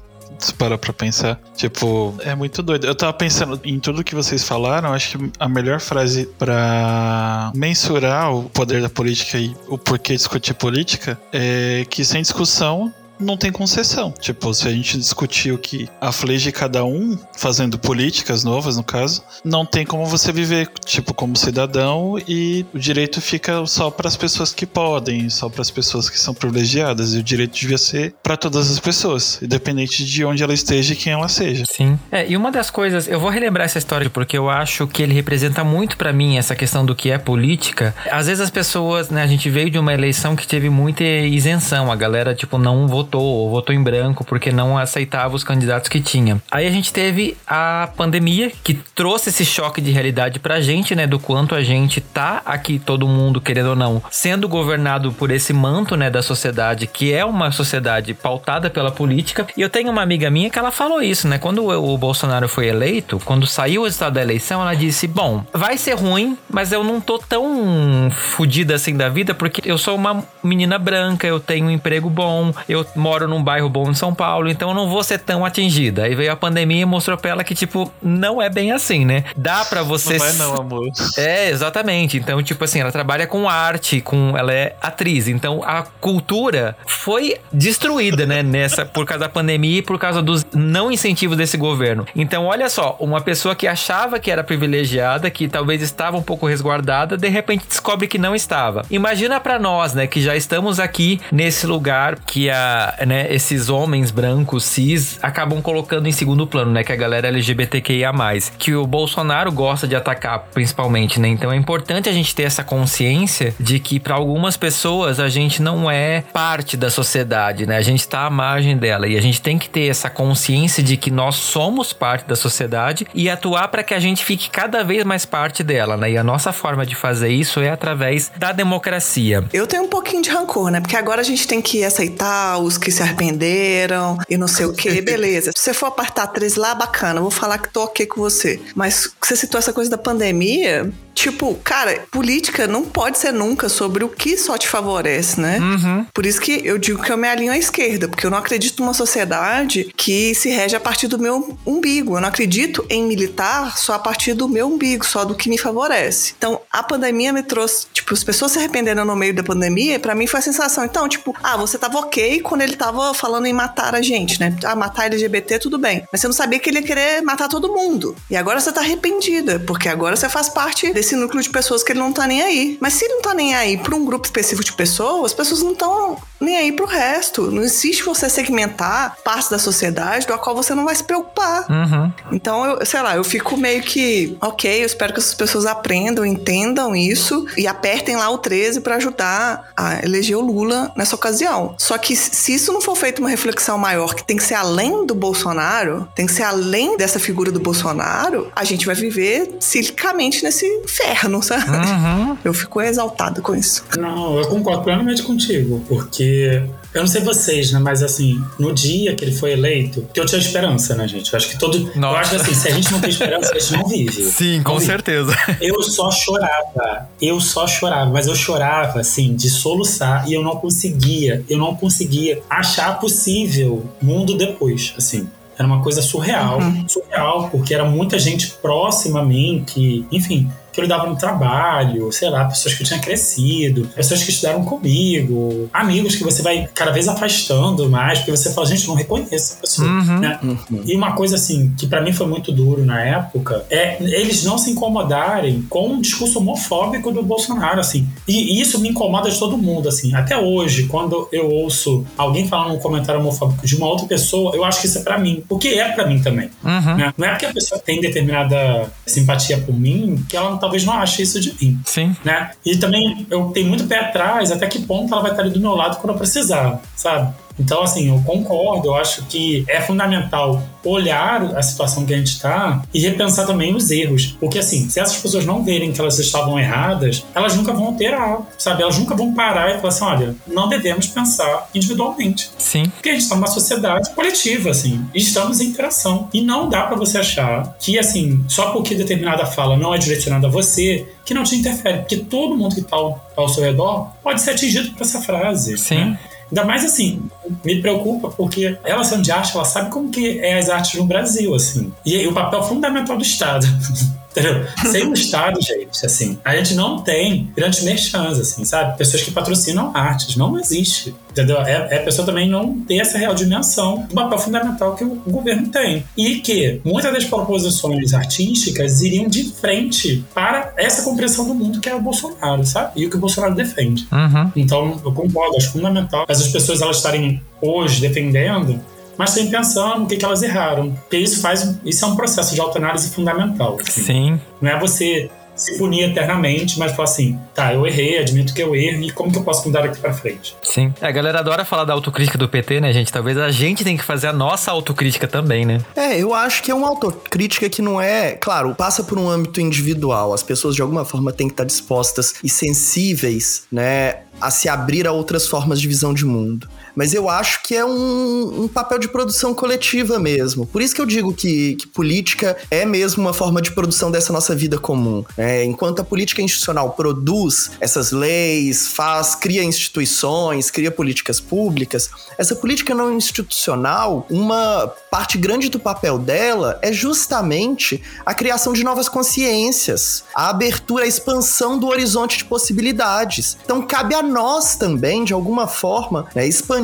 Se 0.45 0.53
parar 0.53 0.77
pra 0.77 0.93
pensar. 0.93 1.39
Tipo, 1.55 2.15
é 2.19 2.35
muito 2.35 2.61
doido. 2.61 2.87
Eu 2.87 2.95
tava 2.95 3.13
pensando 3.13 3.59
em 3.63 3.79
tudo 3.79 4.03
que 4.03 4.15
vocês 4.15 4.43
falaram, 4.43 4.93
acho 4.93 5.17
que 5.17 5.31
a 5.39 5.47
melhor 5.47 5.79
frase 5.79 6.25
para 6.37 7.51
mensurar 7.55 8.33
o 8.33 8.43
poder 8.43 8.81
da 8.81 8.89
política 8.89 9.37
e 9.37 9.55
o 9.67 9.77
porquê 9.77 10.15
discutir 10.15 10.53
política 10.53 11.19
é 11.31 11.85
que 11.89 12.03
sem 12.03 12.21
discussão 12.21 12.93
não 13.21 13.37
tem 13.37 13.51
concessão. 13.51 14.13
Tipo, 14.19 14.53
se 14.53 14.67
a 14.67 14.71
gente 14.71 14.97
discutir 14.97 15.51
o 15.51 15.57
que 15.57 15.87
aflige 15.99 16.51
cada 16.51 16.83
um, 16.83 17.17
fazendo 17.37 17.77
políticas 17.77 18.43
novas, 18.43 18.77
no 18.77 18.83
caso, 18.83 19.23
não 19.43 19.65
tem 19.65 19.85
como 19.85 20.05
você 20.05 20.31
viver, 20.31 20.69
tipo, 20.85 21.13
como 21.13 21.35
cidadão 21.35 22.17
e 22.27 22.65
o 22.73 22.79
direito 22.79 23.21
fica 23.21 23.65
só 23.65 23.89
para 23.89 24.07
as 24.07 24.15
pessoas 24.15 24.53
que 24.53 24.65
podem, 24.65 25.29
só 25.29 25.49
para 25.49 25.61
as 25.61 25.71
pessoas 25.71 26.09
que 26.09 26.19
são 26.19 26.33
privilegiadas. 26.33 27.13
E 27.13 27.19
o 27.19 27.23
direito 27.23 27.53
devia 27.53 27.77
ser 27.77 28.13
para 28.23 28.35
todas 28.35 28.71
as 28.71 28.79
pessoas, 28.79 29.39
independente 29.41 30.03
de 30.03 30.25
onde 30.25 30.43
ela 30.43 30.53
esteja 30.53 30.93
e 30.93 30.95
quem 30.95 31.13
ela 31.13 31.27
seja. 31.27 31.65
Sim. 31.65 31.99
É, 32.11 32.29
e 32.29 32.35
uma 32.35 32.51
das 32.51 32.69
coisas, 32.69 33.07
eu 33.07 33.19
vou 33.19 33.29
relembrar 33.29 33.65
essa 33.65 33.77
história 33.77 34.09
porque 34.09 34.37
eu 34.37 34.49
acho 34.49 34.87
que 34.87 35.03
ele 35.03 35.13
representa 35.13 35.63
muito 35.63 35.97
para 35.97 36.11
mim 36.11 36.37
essa 36.37 36.55
questão 36.55 36.85
do 36.85 36.95
que 36.95 37.11
é 37.11 37.17
política. 37.17 37.93
Às 38.09 38.27
vezes 38.27 38.41
as 38.41 38.49
pessoas, 38.49 39.09
né, 39.09 39.23
a 39.23 39.27
gente 39.27 39.49
veio 39.49 39.69
de 39.69 39.77
uma 39.77 39.93
eleição 39.93 40.35
que 40.35 40.47
teve 40.47 40.69
muita 40.69 41.03
isenção, 41.03 41.91
a 41.91 41.95
galera, 41.95 42.33
tipo, 42.33 42.57
não 42.57 42.87
votou 42.87 43.10
votou 43.11 43.23
ou 43.23 43.49
votou 43.49 43.75
em 43.75 43.83
branco 43.83 44.23
porque 44.23 44.51
não 44.51 44.77
aceitava 44.77 45.35
os 45.35 45.43
candidatos 45.43 45.89
que 45.89 45.99
tinha. 45.99 46.41
Aí 46.49 46.65
a 46.65 46.71
gente 46.71 46.93
teve 46.93 47.37
a 47.45 47.89
pandemia 47.97 48.51
que 48.63 48.73
trouxe 48.73 49.29
esse 49.29 49.43
choque 49.43 49.81
de 49.81 49.91
realidade 49.91 50.39
pra 50.39 50.61
gente, 50.61 50.95
né, 50.95 51.05
do 51.05 51.19
quanto 51.19 51.53
a 51.53 51.61
gente 51.61 51.99
tá 51.99 52.41
aqui 52.45 52.79
todo 52.79 53.07
mundo 53.07 53.41
querendo 53.41 53.71
ou 53.71 53.75
não, 53.75 54.01
sendo 54.09 54.47
governado 54.47 55.11
por 55.11 55.29
esse 55.29 55.51
manto, 55.51 55.97
né, 55.97 56.09
da 56.09 56.21
sociedade, 56.21 56.87
que 56.87 57.13
é 57.13 57.25
uma 57.25 57.51
sociedade 57.51 58.13
pautada 58.13 58.69
pela 58.69 58.91
política. 58.91 59.45
E 59.57 59.61
eu 59.61 59.69
tenho 59.69 59.91
uma 59.91 60.01
amiga 60.01 60.29
minha 60.29 60.49
que 60.49 60.57
ela 60.57 60.71
falou 60.71 61.01
isso, 61.01 61.27
né? 61.27 61.37
Quando 61.37 61.67
o 61.67 61.97
Bolsonaro 61.97 62.47
foi 62.47 62.67
eleito, 62.67 63.19
quando 63.25 63.45
saiu 63.45 63.81
o 63.81 63.83
resultado 63.85 64.13
da 64.13 64.21
eleição, 64.21 64.61
ela 64.61 64.73
disse: 64.73 65.07
"Bom, 65.07 65.43
vai 65.53 65.77
ser 65.77 65.95
ruim, 65.95 66.37
mas 66.49 66.71
eu 66.71 66.83
não 66.83 67.01
tô 67.01 67.17
tão 67.17 68.09
fodida 68.11 68.75
assim 68.75 68.95
da 68.95 69.09
vida 69.09 69.33
porque 69.33 69.69
eu 69.69 69.77
sou 69.77 69.95
uma 69.95 70.23
menina 70.43 70.77
branca, 70.77 71.27
eu 71.27 71.39
tenho 71.39 71.65
um 71.65 71.71
emprego 71.71 72.09
bom, 72.09 72.53
eu 72.69 72.85
moro 73.01 73.27
num 73.27 73.43
bairro 73.43 73.69
bom 73.69 73.89
em 73.89 73.93
São 73.93 74.13
Paulo, 74.13 74.49
então 74.49 74.69
eu 74.69 74.75
não 74.75 74.87
vou 74.87 75.03
ser 75.03 75.19
tão 75.19 75.43
atingida. 75.43 76.03
Aí 76.03 76.15
veio 76.15 76.31
a 76.31 76.35
pandemia 76.35 76.81
e 76.81 76.85
mostrou 76.85 77.17
pra 77.17 77.31
ela 77.31 77.43
que, 77.43 77.55
tipo, 77.55 77.91
não 78.01 78.41
é 78.41 78.49
bem 78.49 78.71
assim, 78.71 79.03
né? 79.03 79.25
Dá 79.35 79.65
para 79.65 79.83
você. 79.83 80.13
Não 80.13 80.19
vai 80.19 80.33
não, 80.33 80.55
amor. 80.55 80.89
É, 81.17 81.49
exatamente. 81.49 82.17
Então, 82.17 82.41
tipo 82.43 82.63
assim, 82.63 82.79
ela 82.79 82.91
trabalha 82.91 83.27
com 83.27 83.49
arte, 83.49 84.01
com. 84.01 84.37
Ela 84.37 84.53
é 84.53 84.75
atriz. 84.81 85.27
Então 85.27 85.61
a 85.63 85.83
cultura 85.83 86.75
foi 86.85 87.37
destruída, 87.51 88.25
né? 88.25 88.43
Nessa, 88.51 88.85
por 88.85 89.05
causa 89.05 89.21
da 89.21 89.29
pandemia 89.29 89.79
e 89.79 89.81
por 89.81 89.97
causa 89.97 90.21
dos 90.21 90.45
não 90.53 90.91
incentivos 90.91 91.37
desse 91.37 91.57
governo. 91.57 92.05
Então, 92.15 92.45
olha 92.45 92.69
só, 92.69 92.95
uma 92.99 93.21
pessoa 93.21 93.55
que 93.55 93.67
achava 93.67 94.19
que 94.19 94.29
era 94.29 94.43
privilegiada, 94.43 95.29
que 95.29 95.47
talvez 95.47 95.81
estava 95.81 96.17
um 96.17 96.23
pouco 96.23 96.45
resguardada, 96.45 97.17
de 97.17 97.27
repente 97.29 97.65
descobre 97.67 98.07
que 98.07 98.17
não 98.17 98.35
estava. 98.35 98.83
Imagina 98.89 99.39
para 99.39 99.57
nós, 99.57 99.93
né, 99.93 100.07
que 100.07 100.21
já 100.21 100.35
estamos 100.35 100.79
aqui 100.79 101.19
nesse 101.31 101.65
lugar 101.65 102.17
que 102.19 102.49
a 102.49 102.80
né, 103.05 103.27
esses 103.33 103.69
homens 103.69 104.11
brancos, 104.11 104.63
cis, 104.63 105.19
acabam 105.21 105.61
colocando 105.61 106.07
em 106.07 106.11
segundo 106.11 106.45
plano, 106.47 106.71
né? 106.71 106.83
Que 106.83 106.91
a 106.91 106.95
galera 106.95 107.27
LGBTQIA. 107.27 108.11
Que 108.57 108.75
o 108.75 108.85
Bolsonaro 108.85 109.51
gosta 109.51 109.87
de 109.87 109.95
atacar, 109.95 110.47
principalmente, 110.53 111.19
né? 111.19 111.27
Então 111.27 111.51
é 111.51 111.55
importante 111.55 112.09
a 112.09 112.11
gente 112.11 112.35
ter 112.35 112.43
essa 112.43 112.63
consciência 112.63 113.53
de 113.59 113.79
que, 113.79 113.99
para 113.99 114.15
algumas 114.15 114.57
pessoas, 114.57 115.19
a 115.19 115.29
gente 115.29 115.61
não 115.61 115.89
é 115.89 116.23
parte 116.33 116.75
da 116.75 116.89
sociedade, 116.89 117.65
né? 117.65 117.77
A 117.77 117.81
gente 117.81 118.07
tá 118.07 118.25
à 118.25 118.29
margem 118.29 118.77
dela. 118.77 119.07
E 119.07 119.17
a 119.17 119.21
gente 119.21 119.41
tem 119.41 119.57
que 119.57 119.69
ter 119.69 119.87
essa 119.87 120.09
consciência 120.09 120.83
de 120.83 120.97
que 120.97 121.09
nós 121.09 121.35
somos 121.35 121.93
parte 121.93 122.27
da 122.27 122.35
sociedade 122.35 123.07
e 123.13 123.29
atuar 123.29 123.67
para 123.69 123.83
que 123.83 123.93
a 123.93 123.99
gente 123.99 124.23
fique 124.23 124.49
cada 124.49 124.83
vez 124.83 125.03
mais 125.03 125.25
parte 125.25 125.63
dela, 125.63 125.97
né? 125.97 126.11
E 126.11 126.17
a 126.17 126.23
nossa 126.23 126.51
forma 126.51 126.85
de 126.85 126.95
fazer 126.95 127.29
isso 127.29 127.59
é 127.59 127.69
através 127.69 128.31
da 128.37 128.51
democracia. 128.51 129.43
Eu 129.53 129.65
tenho 129.65 129.83
um 129.83 129.89
pouquinho 129.89 130.21
de 130.21 130.29
rancor, 130.29 130.69
né? 130.69 130.81
Porque 130.81 130.95
agora 130.95 131.21
a 131.21 131.23
gente 131.23 131.47
tem 131.47 131.61
que 131.61 131.83
aceitar 131.83 132.57
os 132.71 132.77
que 132.77 132.91
se 132.91 133.01
arrependeram 133.01 134.17
e 134.29 134.37
não 134.37 134.47
sei 134.47 134.65
o 134.65 134.73
que, 134.73 134.99
beleza. 135.01 135.51
Se 135.55 135.63
você 135.63 135.73
for 135.73 135.87
apartar 135.87 136.27
três 136.27 136.55
lá, 136.55 136.73
bacana, 136.73 137.21
vou 137.21 137.31
falar 137.31 137.57
que 137.57 137.69
tô 137.69 137.83
ok 137.83 138.05
com 138.05 138.21
você. 138.21 138.59
Mas 138.75 139.11
você 139.21 139.35
citou 139.35 139.59
essa 139.59 139.73
coisa 139.73 139.89
da 139.89 139.97
pandemia, 139.97 140.91
Tipo, 141.13 141.55
cara, 141.63 142.05
política 142.11 142.67
não 142.67 142.83
pode 142.83 143.17
ser 143.17 143.31
nunca 143.31 143.69
sobre 143.69 144.03
o 144.03 144.09
que 144.09 144.37
só 144.37 144.57
te 144.57 144.67
favorece, 144.67 145.39
né? 145.39 145.59
Uhum. 145.59 146.05
Por 146.13 146.25
isso 146.25 146.39
que 146.39 146.61
eu 146.65 146.77
digo 146.77 147.01
que 147.01 147.11
eu 147.11 147.17
me 147.17 147.27
alinho 147.27 147.51
à 147.51 147.57
esquerda, 147.57 148.07
porque 148.07 148.25
eu 148.25 148.31
não 148.31 148.37
acredito 148.37 148.81
numa 148.81 148.93
sociedade 148.93 149.91
que 149.95 150.33
se 150.33 150.49
rege 150.49 150.75
a 150.75 150.79
partir 150.79 151.07
do 151.07 151.19
meu 151.19 151.57
umbigo. 151.65 152.17
Eu 152.17 152.21
não 152.21 152.29
acredito 152.29 152.85
em 152.89 153.03
militar 153.03 153.77
só 153.77 153.93
a 153.93 153.99
partir 153.99 154.33
do 154.33 154.47
meu 154.47 154.67
umbigo, 154.67 155.05
só 155.05 155.25
do 155.25 155.35
que 155.35 155.49
me 155.49 155.57
favorece. 155.57 156.33
Então, 156.37 156.61
a 156.71 156.81
pandemia 156.81 157.33
me 157.33 157.43
trouxe, 157.43 157.87
tipo, 157.93 158.13
as 158.13 158.23
pessoas 158.23 158.53
se 158.53 158.59
arrependeram 158.59 159.05
no 159.05 159.15
meio 159.15 159.33
da 159.33 159.43
pandemia, 159.43 159.99
para 159.99 160.15
mim 160.15 160.27
foi 160.27 160.39
a 160.39 160.43
sensação. 160.43 160.85
Então, 160.85 161.07
tipo, 161.07 161.35
ah, 161.43 161.57
você 161.57 161.77
tava 161.77 161.99
ok 161.99 162.41
quando 162.41 162.61
ele 162.61 162.75
tava 162.75 163.13
falando 163.13 163.45
em 163.45 163.53
matar 163.53 163.95
a 163.95 164.01
gente, 164.01 164.39
né? 164.39 164.55
Ah, 164.63 164.75
matar 164.75 165.05
LGBT, 165.05 165.59
tudo 165.59 165.77
bem. 165.77 166.03
Mas 166.11 166.21
você 166.21 166.27
não 166.27 166.33
sabia 166.33 166.59
que 166.59 166.69
ele 166.69 166.79
ia 166.79 166.85
querer 166.85 167.21
matar 167.21 167.47
todo 167.47 167.73
mundo. 167.73 168.15
E 168.29 168.35
agora 168.35 168.59
você 168.59 168.71
tá 168.71 168.81
arrependida, 168.81 169.59
porque 169.59 169.89
agora 169.89 170.15
você 170.15 170.29
faz 170.29 170.49
parte 170.49 170.91
desse 171.01 171.15
núcleo 171.15 171.41
de 171.41 171.49
pessoas 171.49 171.83
que 171.83 171.91
ele 171.91 171.99
não 171.99 172.13
tá 172.13 172.27
nem 172.27 172.43
aí. 172.43 172.77
Mas 172.79 172.93
se 172.93 173.05
ele 173.05 173.15
não 173.15 173.21
tá 173.23 173.33
nem 173.33 173.55
aí 173.55 173.75
pra 173.77 173.95
um 173.95 174.05
grupo 174.05 174.25
específico 174.25 174.63
de 174.63 174.73
pessoas, 174.73 175.31
as 175.31 175.33
pessoas 175.33 175.63
não 175.63 175.71
estão 175.71 176.17
nem 176.39 176.57
aí 176.57 176.71
pro 176.71 176.85
resto. 176.85 177.51
Não 177.51 177.63
existe 177.63 178.03
você 178.03 178.29
segmentar 178.29 179.17
partes 179.23 179.49
da 179.49 179.57
sociedade 179.57 180.27
do 180.27 180.37
qual 180.37 180.55
você 180.55 180.73
não 180.75 180.85
vai 180.85 180.95
se 180.95 181.03
preocupar. 181.03 181.65
Uhum. 181.69 182.11
Então, 182.31 182.65
eu, 182.65 182.85
sei 182.85 183.01
lá, 183.01 183.15
eu 183.15 183.23
fico 183.23 183.57
meio 183.57 183.81
que, 183.81 184.37
ok, 184.39 184.81
eu 184.81 184.85
espero 184.85 185.13
que 185.13 185.19
essas 185.19 185.33
pessoas 185.33 185.65
aprendam, 185.65 186.25
entendam 186.25 186.95
isso 186.95 187.45
e 187.57 187.67
apertem 187.67 188.15
lá 188.15 188.29
o 188.29 188.37
13 188.37 188.81
para 188.81 188.95
ajudar 188.95 189.71
a 189.75 190.03
eleger 190.03 190.37
o 190.37 190.41
Lula 190.41 190.91
nessa 190.95 191.15
ocasião. 191.15 191.75
Só 191.77 191.97
que 191.97 192.15
se 192.15 192.53
isso 192.53 192.71
não 192.71 192.81
for 192.81 192.95
feito 192.95 193.19
uma 193.19 193.29
reflexão 193.29 193.77
maior, 193.77 194.13
que 194.13 194.23
tem 194.23 194.37
que 194.37 194.43
ser 194.43 194.55
além 194.55 195.05
do 195.05 195.15
Bolsonaro, 195.15 196.07
tem 196.15 196.25
que 196.25 196.33
ser 196.33 196.43
além 196.43 196.97
dessa 196.97 197.19
figura 197.19 197.51
do 197.51 197.59
Bolsonaro, 197.59 198.51
a 198.55 198.63
gente 198.63 198.85
vai 198.85 198.95
viver 198.95 199.57
cilicamente 199.59 200.43
nesse 200.43 200.65
inferno, 200.91 201.41
sabe? 201.41 201.69
Uhum. 201.69 202.37
Eu 202.43 202.53
fico 202.53 202.81
exaltado 202.81 203.41
com 203.41 203.55
isso. 203.55 203.83
Não, 203.97 204.37
eu 204.37 204.47
concordo 204.47 204.83
plenamente 204.83 205.23
contigo, 205.23 205.81
porque 205.87 206.61
Eu 206.93 206.99
não 207.01 207.07
sei 207.07 207.21
vocês, 207.21 207.71
né? 207.71 207.79
Mas 207.79 208.03
assim, 208.03 208.43
no 208.59 208.73
dia 208.73 209.15
que 209.15 209.23
ele 209.23 209.31
foi 209.31 209.53
eleito, 209.53 210.05
que 210.13 210.19
eu 210.19 210.25
tinha 210.25 210.39
esperança, 210.39 210.93
né, 210.93 211.07
gente? 211.07 211.31
Eu 211.31 211.37
acho 211.37 211.49
que 211.49 211.57
todo. 211.57 211.79
Nossa. 211.95 212.15
Eu 212.15 212.17
acho 212.17 212.29
que 212.31 212.35
assim, 212.35 212.53
se 212.53 212.67
a 212.67 212.71
gente 212.71 212.91
não 212.91 212.99
tem 212.99 213.09
esperança, 213.09 213.51
a 213.55 213.59
gente 213.59 213.71
não 213.73 213.87
vive. 213.87 214.23
Sim, 214.29 214.57
Não 214.57 214.63
com 214.65 214.73
vive. 214.73 214.85
certeza. 214.87 215.33
Eu 215.61 215.81
só 215.83 216.11
chorava. 216.11 217.07
Eu 217.21 217.39
só 217.39 217.65
chorava. 217.65 218.11
Mas 218.11 218.27
eu 218.27 218.35
chorava, 218.35 218.99
assim, 218.99 219.33
de 219.33 219.49
soluçar. 219.49 220.27
E 220.27 220.33
eu 220.33 220.43
não 220.43 220.57
conseguia. 220.57 221.45
Eu 221.49 221.57
não 221.57 221.73
conseguia 221.75 222.41
achar 222.49 222.99
possível 222.99 223.85
mundo 224.01 224.35
depois, 224.37 224.93
assim. 224.97 225.29
Era 225.57 225.67
uma 225.67 225.81
coisa 225.83 226.01
surreal. 226.01 226.59
Surreal, 226.87 227.49
porque 227.49 227.73
era 227.73 227.85
muita 227.85 228.17
gente 228.19 228.51
próxima 228.61 229.21
a 229.21 229.25
mim 229.25 229.63
que, 229.65 230.05
enfim, 230.11 230.49
que 230.71 230.79
eu 230.79 230.83
lidava 230.83 231.07
no 231.07 231.15
trabalho, 231.17 232.11
sei 232.11 232.29
lá, 232.29 232.45
pessoas 232.45 232.73
que 232.73 232.83
eu 232.83 232.87
tinha 232.87 232.99
crescido, 232.99 233.87
pessoas 233.95 234.23
que 234.23 234.29
estudaram 234.31 234.63
comigo, 234.63 235.69
amigos 235.73 236.15
que 236.15 236.23
você 236.23 236.41
vai 236.41 236.67
cada 236.73 236.91
vez 236.91 237.07
afastando 237.07 237.89
mais, 237.89 238.19
porque 238.19 238.31
você 238.31 238.51
fala, 238.53 238.67
gente, 238.67 238.83
eu 238.83 238.89
não 238.89 238.95
reconheço 238.95 239.33
essa 239.33 239.55
pessoa, 239.57 239.87
Uhum. 239.87 240.19
né? 240.19 240.39
E 240.85 240.95
uma 240.95 241.13
coisa 241.13 241.35
assim, 241.35 241.73
que 241.77 241.87
pra 241.87 242.01
mim 242.01 242.13
foi 242.13 242.27
muito 242.27 242.51
duro 242.51 242.85
na 242.85 243.03
época, 243.03 243.65
é 243.69 243.97
eles 244.01 244.43
não 244.43 244.57
se 244.57 244.71
incomodarem 244.71 245.61
com 245.69 245.95
o 245.97 246.01
discurso 246.01 246.39
homofóbico 246.39 247.11
do 247.11 247.21
Bolsonaro, 247.23 247.79
assim. 247.79 248.07
E, 248.27 248.53
e 248.57 248.61
isso 248.61 248.79
me 248.79 248.89
incomoda 248.89 249.29
de 249.29 249.37
todo 249.37 249.57
mundo, 249.57 249.89
assim. 249.89 250.13
Até 250.15 250.37
hoje, 250.37 250.83
quando 250.85 251.27
eu 251.31 251.49
ouço 251.49 252.05
alguém 252.17 252.47
falando 252.47 252.75
um 252.75 252.79
comentário 252.79 253.19
homofóbico 253.21 253.65
de 253.65 253.75
uma 253.75 253.87
outra 253.87 254.05
pessoa, 254.05 254.55
eu 254.55 254.63
acho 254.63 254.79
que 254.81 254.87
isso 254.87 254.99
é 254.99 255.01
pra 255.01 255.17
mim. 255.17 255.43
Porque 255.47 255.69
é 255.69 255.89
pra 255.91 256.05
mim 256.07 256.21
também. 256.21 256.49
Uhum. 256.63 256.95
né? 256.97 257.13
Não 257.17 257.27
é 257.27 257.31
porque 257.31 257.45
a 257.45 257.53
pessoa 257.53 257.79
tem 257.79 257.99
determinada 257.99 258.91
simpatia 259.05 259.57
por 259.59 259.73
mim 259.77 260.23
que 260.29 260.35
ela 260.37 260.57
talvez 260.61 260.85
não 260.85 260.93
ache 260.93 261.23
isso 261.23 261.39
de 261.39 261.53
mim. 261.59 261.79
Sim. 261.85 262.15
Né? 262.23 262.51
E 262.65 262.77
também 262.77 263.25
eu 263.29 263.45
tenho 263.45 263.67
muito 263.67 263.85
pé 263.85 263.99
atrás 263.99 264.51
até 264.51 264.67
que 264.67 264.79
ponto 264.79 265.11
ela 265.11 265.21
vai 265.21 265.31
estar 265.31 265.43
ali 265.43 265.51
do 265.51 265.59
meu 265.59 265.75
lado 265.75 265.97
quando 265.97 266.13
eu 266.13 266.17
precisar, 266.17 266.79
sabe? 266.95 267.33
Então, 267.61 267.83
assim, 267.83 268.09
eu 268.09 268.21
concordo, 268.25 268.87
eu 268.87 268.95
acho 268.95 269.25
que 269.25 269.63
é 269.67 269.79
fundamental 269.81 270.61
olhar 270.83 271.55
a 271.55 271.61
situação 271.61 272.05
que 272.05 272.13
a 272.13 272.17
gente 272.17 272.31
está 272.31 272.81
e 272.93 272.99
repensar 272.99 273.45
também 273.45 273.75
os 273.75 273.91
erros. 273.91 274.35
Porque, 274.39 274.57
assim, 274.57 274.89
se 274.89 274.99
essas 274.99 275.17
pessoas 275.17 275.45
não 275.45 275.63
verem 275.63 275.91
que 275.91 276.01
elas 276.01 276.17
estavam 276.17 276.59
erradas, 276.59 277.23
elas 277.35 277.55
nunca 277.55 277.71
vão 277.71 277.85
alterar, 277.85 278.39
sabe? 278.57 278.81
Elas 278.81 278.97
nunca 278.97 279.15
vão 279.15 279.33
parar 279.33 279.69
e 279.69 279.77
falar 279.77 279.89
assim: 279.89 280.05
olha, 280.05 280.35
não 280.47 280.67
devemos 280.67 281.07
pensar 281.07 281.69
individualmente. 281.73 282.49
Sim. 282.57 282.83
Porque 282.95 283.09
a 283.09 283.13
gente 283.13 283.23
está 283.23 283.35
numa 283.35 283.47
sociedade 283.47 284.09
coletiva, 284.15 284.71
assim, 284.71 285.05
e 285.13 285.19
estamos 285.19 285.59
em 285.59 285.67
interação. 285.67 286.27
E 286.33 286.41
não 286.41 286.67
dá 286.67 286.83
pra 286.83 286.97
você 286.97 287.19
achar 287.19 287.75
que, 287.79 287.99
assim, 287.99 288.43
só 288.47 288.71
porque 288.71 288.95
determinada 288.95 289.45
fala 289.45 289.77
não 289.77 289.93
é 289.93 289.97
direcionada 289.97 290.47
a 290.47 290.49
você, 290.49 291.07
que 291.23 291.33
não 291.33 291.43
te 291.43 291.55
interfere. 291.55 291.99
Porque 291.99 292.17
todo 292.17 292.57
mundo 292.57 292.73
que 292.73 292.81
está 292.81 292.95
ao, 292.95 293.31
ao 293.35 293.47
seu 293.47 293.63
redor 293.63 294.09
pode 294.23 294.41
ser 294.41 294.51
atingido 294.51 294.91
por 294.91 295.01
essa 295.01 295.21
frase. 295.21 295.77
Sim. 295.77 295.95
né? 295.95 296.19
Ainda 296.51 296.65
mais 296.65 296.83
assim, 296.83 297.23
me 297.63 297.81
preocupa 297.81 298.29
porque 298.29 298.77
ela 298.83 299.03
sendo 299.05 299.21
de 299.21 299.31
arte, 299.31 299.55
ela 299.55 299.63
sabe 299.63 299.89
como 299.89 300.11
que 300.11 300.39
é 300.39 300.59
as 300.59 300.69
artes 300.69 300.99
no 300.99 301.05
Brasil, 301.05 301.55
assim. 301.55 301.93
E, 302.05 302.15
e 302.17 302.27
o 302.27 302.33
papel 302.33 302.61
fundamental 302.63 303.17
do 303.17 303.23
Estado. 303.23 303.65
Entendeu? 304.31 304.65
Sem 304.89 305.07
o 305.07 305.13
Estado, 305.13 305.61
gente, 305.61 306.05
assim, 306.05 306.39
a 306.43 306.55
gente 306.55 306.73
não 306.73 307.01
tem 307.01 307.51
grandes 307.55 307.83
merchans, 307.83 308.39
assim, 308.39 308.63
sabe? 308.63 308.97
Pessoas 308.97 309.23
que 309.23 309.31
patrocinam 309.31 309.91
artes. 309.93 310.35
Não 310.35 310.57
existe. 310.57 311.13
Entendeu? 311.29 311.61
É, 311.61 311.87
é 311.91 311.97
a 311.99 312.03
pessoa 312.03 312.25
também 312.25 312.49
não 312.49 312.79
ter 312.81 312.97
essa 312.97 313.17
real 313.17 313.33
dimensão 313.33 314.05
do 314.09 314.15
papel 314.15 314.39
fundamental 314.39 314.95
que 314.95 315.03
o 315.03 315.15
governo 315.27 315.67
tem. 315.69 316.03
E 316.17 316.35
que 316.35 316.81
muitas 316.83 317.13
das 317.13 317.25
proposições 317.25 318.13
artísticas 318.13 319.01
iriam 319.01 319.27
de 319.27 319.51
frente 319.51 320.25
para 320.33 320.73
essa 320.77 321.03
compreensão 321.03 321.47
do 321.47 321.53
mundo 321.53 321.79
que 321.79 321.89
é 321.89 321.95
o 321.95 322.01
Bolsonaro, 322.01 322.65
sabe? 322.65 323.01
E 323.01 323.05
o 323.05 323.09
que 323.09 323.17
o 323.17 323.19
Bolsonaro 323.19 323.55
defende. 323.55 324.07
Uhum. 324.11 324.51
Então, 324.55 325.01
eu 325.03 325.11
concordo, 325.11 325.57
acho 325.57 325.71
fundamental 325.71 326.25
essas 326.27 326.47
pessoas 326.47 326.81
elas 326.81 326.97
estarem 326.97 327.41
hoje 327.61 328.01
defendendo, 328.01 328.79
mas 329.21 329.35
também 329.35 329.51
pensando 329.51 329.99
no 329.99 330.07
que, 330.07 330.17
que 330.17 330.25
elas 330.25 330.41
erraram. 330.41 330.93
Porque 330.93 331.17
isso 331.17 331.41
faz. 331.41 331.77
Isso 331.85 332.03
é 332.03 332.07
um 332.07 332.15
processo 332.15 332.55
de 332.55 332.59
autoanálise 332.59 333.13
fundamental. 333.13 333.77
assim. 333.79 334.01
Sim. 334.01 334.41
Não 334.59 334.71
é 334.71 334.79
você 334.79 335.29
se 335.55 335.77
punir 335.77 336.09
eternamente, 336.09 336.79
mas 336.79 336.93
falar 336.93 337.03
assim, 337.03 337.37
tá, 337.53 337.71
eu 337.71 337.85
errei, 337.85 338.17
admito 338.17 338.51
que 338.51 338.63
eu 338.63 338.75
erro, 338.75 339.03
e 339.03 339.11
como 339.11 339.31
que 339.31 339.37
eu 339.37 339.43
posso 339.43 339.67
mudar 339.67 339.81
daqui 339.81 339.99
pra 339.99 340.11
frente? 340.11 340.55
Sim. 340.63 340.91
É, 340.99 341.05
a 341.05 341.11
galera 341.11 341.37
adora 341.37 341.63
falar 341.63 341.83
da 341.83 341.93
autocrítica 341.93 342.35
do 342.35 342.49
PT, 342.49 342.81
né, 342.81 342.91
gente? 342.91 343.11
Talvez 343.11 343.37
a 343.37 343.51
gente 343.51 343.83
tenha 343.83 343.95
que 343.95 344.03
fazer 344.03 344.25
a 344.25 344.33
nossa 344.33 344.71
autocrítica 344.71 345.27
também, 345.27 345.63
né? 345.63 345.79
É, 345.95 346.17
eu 346.17 346.33
acho 346.33 346.63
que 346.63 346.71
é 346.71 346.73
uma 346.73 346.87
autocrítica 346.87 347.69
que 347.69 347.79
não 347.79 348.01
é. 348.01 348.31
Claro, 348.31 348.73
passa 348.73 349.03
por 349.03 349.19
um 349.19 349.29
âmbito 349.29 349.61
individual. 349.61 350.33
As 350.33 350.41
pessoas, 350.41 350.73
de 350.73 350.81
alguma 350.81 351.05
forma, 351.05 351.31
têm 351.31 351.45
que 351.45 351.53
estar 351.53 351.65
dispostas 351.65 352.33
e 352.43 352.49
sensíveis, 352.49 353.65
né, 353.71 354.21
a 354.39 354.49
se 354.49 354.67
abrir 354.67 355.05
a 355.05 355.11
outras 355.11 355.47
formas 355.47 355.79
de 355.79 355.87
visão 355.87 356.11
de 356.11 356.25
mundo. 356.25 356.67
Mas 356.95 357.13
eu 357.13 357.29
acho 357.29 357.63
que 357.63 357.75
é 357.75 357.85
um, 357.85 358.63
um 358.63 358.67
papel 358.67 358.99
de 358.99 359.07
produção 359.07 359.53
coletiva 359.53 360.19
mesmo. 360.19 360.65
Por 360.65 360.81
isso 360.81 360.93
que 360.93 361.01
eu 361.01 361.05
digo 361.05 361.33
que, 361.33 361.75
que 361.75 361.87
política 361.87 362.57
é 362.69 362.85
mesmo 362.85 363.21
uma 363.21 363.33
forma 363.33 363.61
de 363.61 363.71
produção 363.71 364.11
dessa 364.11 364.33
nossa 364.33 364.55
vida 364.55 364.77
comum. 364.77 365.23
né? 365.37 365.63
enquanto 365.63 366.01
a 366.01 366.03
política 366.03 366.41
institucional 366.41 366.91
produz 366.91 367.71
essas 367.79 368.11
leis, 368.11 368.87
faz, 368.87 369.35
cria 369.35 369.63
instituições, 369.63 370.69
cria 370.69 370.91
políticas 370.91 371.39
públicas, 371.39 372.09
essa 372.37 372.55
política 372.55 372.93
não 372.93 373.13
institucional, 373.13 374.25
uma 374.29 374.87
parte 375.09 375.37
grande 375.37 375.69
do 375.69 375.79
papel 375.79 376.17
dela 376.17 376.79
é 376.81 376.91
justamente 376.91 378.01
a 378.25 378.33
criação 378.33 378.73
de 378.73 378.83
novas 378.83 379.09
consciências, 379.09 380.23
a 380.33 380.49
abertura, 380.49 381.03
a 381.03 381.07
expansão 381.07 381.77
do 381.77 381.87
horizonte 381.87 382.37
de 382.37 382.45
possibilidades. 382.45 383.57
Então 383.63 383.81
cabe 383.81 384.15
a 384.15 384.21
nós 384.21 384.75
também, 384.75 385.23
de 385.23 385.33
alguma 385.33 385.67
forma, 385.67 386.27
né, 386.33 386.47
expandir 386.47 386.80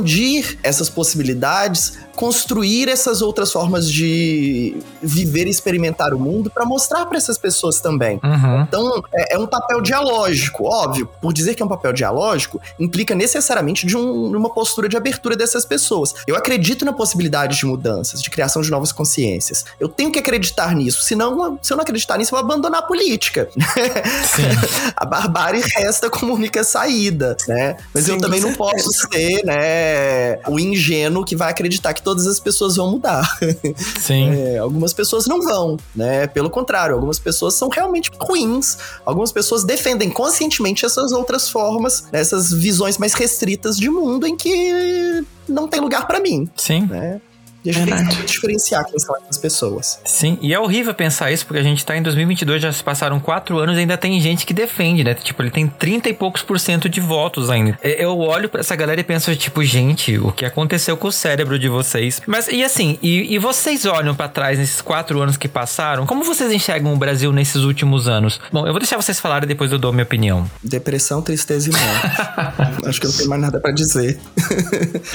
essas 0.64 0.90
possibilidades, 0.90 1.94
construir 2.18 2.90
essas 2.90 3.22
outras 3.22 3.52
formas 3.52 3.90
de 3.90 4.76
viver 5.02 5.46
e 5.46 5.52
experimentar 5.52 6.16
o 6.16 6.20
mundo 6.20 6.50
para 6.50 6.66
mostrar 6.66 7.06
para 7.06 7.16
essas 7.18 7.38
pessoas 7.38 7.80
também. 7.80 8.20
Uhum. 8.24 8.62
Então, 8.64 9.04
é, 9.14 9.36
é 9.36 9.40
um 9.40 9.46
papel 9.46 9.80
dialógico, 9.82 10.66
óbvio. 10.66 11.08
Por 11.22 11.32
dizer 11.32 11.54
que 11.54 11.62
é 11.62 11.66
um 11.66 11.70
papel 11.70 11.94
dialógico, 11.94 12.60
implica 12.80 13.14
necessariamente 13.14 13.86
de, 13.86 13.96
um- 13.96 14.36
uma 14.36 14.50
postura 14.50 14.90
de 14.90 14.98
abertura 14.98 15.36
dessas 15.38 15.64
pessoas. 15.64 16.16
Eu 16.26 16.36
acredito 16.36 16.84
na 16.84 16.92
possibilidade 16.92 17.56
de 17.56 17.66
mudanças, 17.68 18.20
de 18.20 18.32
criação 18.32 18.64
de 18.64 18.72
novas 18.72 18.92
consciências. 18.92 19.64
Eu 19.80 19.88
tenho 19.88 20.12
que 20.12 20.18
acreditar 20.18 20.74
nisso, 20.76 21.04
senão, 21.04 21.60
se 21.62 21.72
eu 21.72 21.78
não 21.78 21.84
acreditar 21.84 22.18
nisso, 22.18 22.34
eu 22.34 22.40
vou 22.40 22.44
abandonar 22.46 22.80
a 22.80 22.84
política. 22.84 23.48
a 24.96 25.06
barbárie 25.06 25.62
resta 25.76 26.10
como 26.10 26.34
única 26.34 26.64
saída, 26.64 27.38
né? 27.48 27.78
Mas 27.94 28.06
Sim, 28.06 28.14
eu 28.14 28.18
também 28.18 28.40
não 28.42 28.54
posso 28.54 28.90
ser, 28.92 29.44
né, 29.46 30.40
o 30.48 30.60
ingênuo 30.60 31.24
que 31.24 31.36
vai 31.36 31.52
acreditar 31.52 31.94
que 31.94 32.02
todas 32.08 32.26
as 32.26 32.40
pessoas 32.40 32.78
vão 32.78 32.92
mudar. 32.92 33.38
Sim. 34.00 34.30
É, 34.30 34.60
algumas 34.60 34.94
pessoas 34.94 35.28
não 35.28 35.42
vão, 35.42 35.76
né? 35.94 36.26
Pelo 36.26 36.50
contrário, 36.50 36.96
algumas 36.96 37.20
pessoas 37.20 37.56
são 37.56 37.68
realmente 37.68 38.10
ruins. 38.18 38.78
Algumas 39.06 39.30
pessoas 39.34 39.66
defendem 39.66 40.10
conscientemente 40.10 40.86
essas 40.86 41.12
outras 41.12 41.50
formas, 41.50 42.06
essas 42.14 42.54
visões 42.54 42.98
mais 42.98 43.14
restritas 43.14 43.76
de 43.76 43.90
mundo 43.90 44.26
em 44.26 44.38
que 44.38 45.22
não 45.50 45.68
tem 45.68 45.82
lugar 45.82 46.08
pra 46.08 46.22
mim, 46.22 46.50
Sim. 46.56 46.86
né? 46.86 47.20
E 47.66 47.70
a 47.70 47.74
gente 47.74 47.84
tem 47.86 47.86
que 47.86 47.96
Verdade. 47.98 48.16
saber 48.16 48.28
diferenciar 48.28 48.86
quem 48.86 49.00
são 49.00 49.16
essas 49.18 49.38
pessoas. 49.38 50.00
Sim, 50.06 50.38
e 50.42 50.54
é 50.54 50.60
horrível 50.60 50.94
pensar 50.94 51.32
isso, 51.32 51.46
porque 51.46 51.60
a 51.60 51.64
gente 51.64 51.86
tá 51.86 51.98
em 51.98 52.02
2022, 52.02 52.62
já 52.62 52.72
se 52.72 52.84
passaram 52.84 53.20
quatro 53.20 53.58
anos 53.60 53.76
e 53.78 53.80
ainda 53.82 53.98
tem 53.98 54.20
gente 54.22 54.46
que 54.46 54.54
defende, 54.54 55.04
né? 55.04 55.14
Tipo, 55.14 55.42
ele 55.44 55.52
tem 55.52 55.68
30 55.68 56.10
e 56.10 56.14
poucos 56.14 56.42
por 56.42 56.60
cento 56.60 56.88
de 56.88 57.00
votos 57.02 57.50
ainda. 57.50 57.78
É, 57.82 58.04
Eu 58.04 58.18
olho 58.20 58.48
pra 58.50 58.62
essa 58.62 58.76
galera 58.76 59.02
e 59.02 59.04
penso, 59.04 59.36
tipo, 59.36 59.64
gente, 59.64 60.18
o 60.18 60.32
que 60.32 60.46
aconteceu 60.46 60.96
com 60.96 61.08
o 61.08 61.12
cérebro 61.12 61.58
de 61.60 61.68
vocês? 61.68 62.22
Mas, 62.26 62.48
e 62.48 62.64
assim, 62.64 62.98
e, 63.02 63.34
e 63.34 63.38
vocês 63.40 63.86
olham 63.86 64.16
pra 64.16 64.28
trás 64.28 64.58
nesses 64.58 64.82
quatro 64.82 65.22
anos 65.22 65.36
que 65.38 65.48
passaram, 65.48 66.06
como 66.06 66.24
vocês 66.24 66.52
enxergam 66.52 66.94
o 66.94 66.98
Brasil 66.98 67.32
nesses 67.34 67.64
últimos 67.64 68.08
anos? 68.08 68.40
Bom, 68.52 68.66
eu 68.66 68.72
vou 68.72 68.80
deixar 68.80 68.96
vocês 68.98 69.20
falarem 69.20 69.46
e 69.46 69.48
depois 69.48 69.72
eu 69.72 69.78
dou 69.80 69.92
minha 69.92 70.04
opinião. 70.04 70.50
Depressão, 70.64 71.22
tristeza 71.22 71.70
e 71.70 71.72
morte. 71.74 72.88
Acho 72.88 73.00
que 73.02 73.08
eu 73.08 73.10
não 73.12 73.18
tenho 73.18 73.30
mais 73.30 73.42
nada 73.42 73.60
pra 73.60 73.72
dizer. 73.72 74.18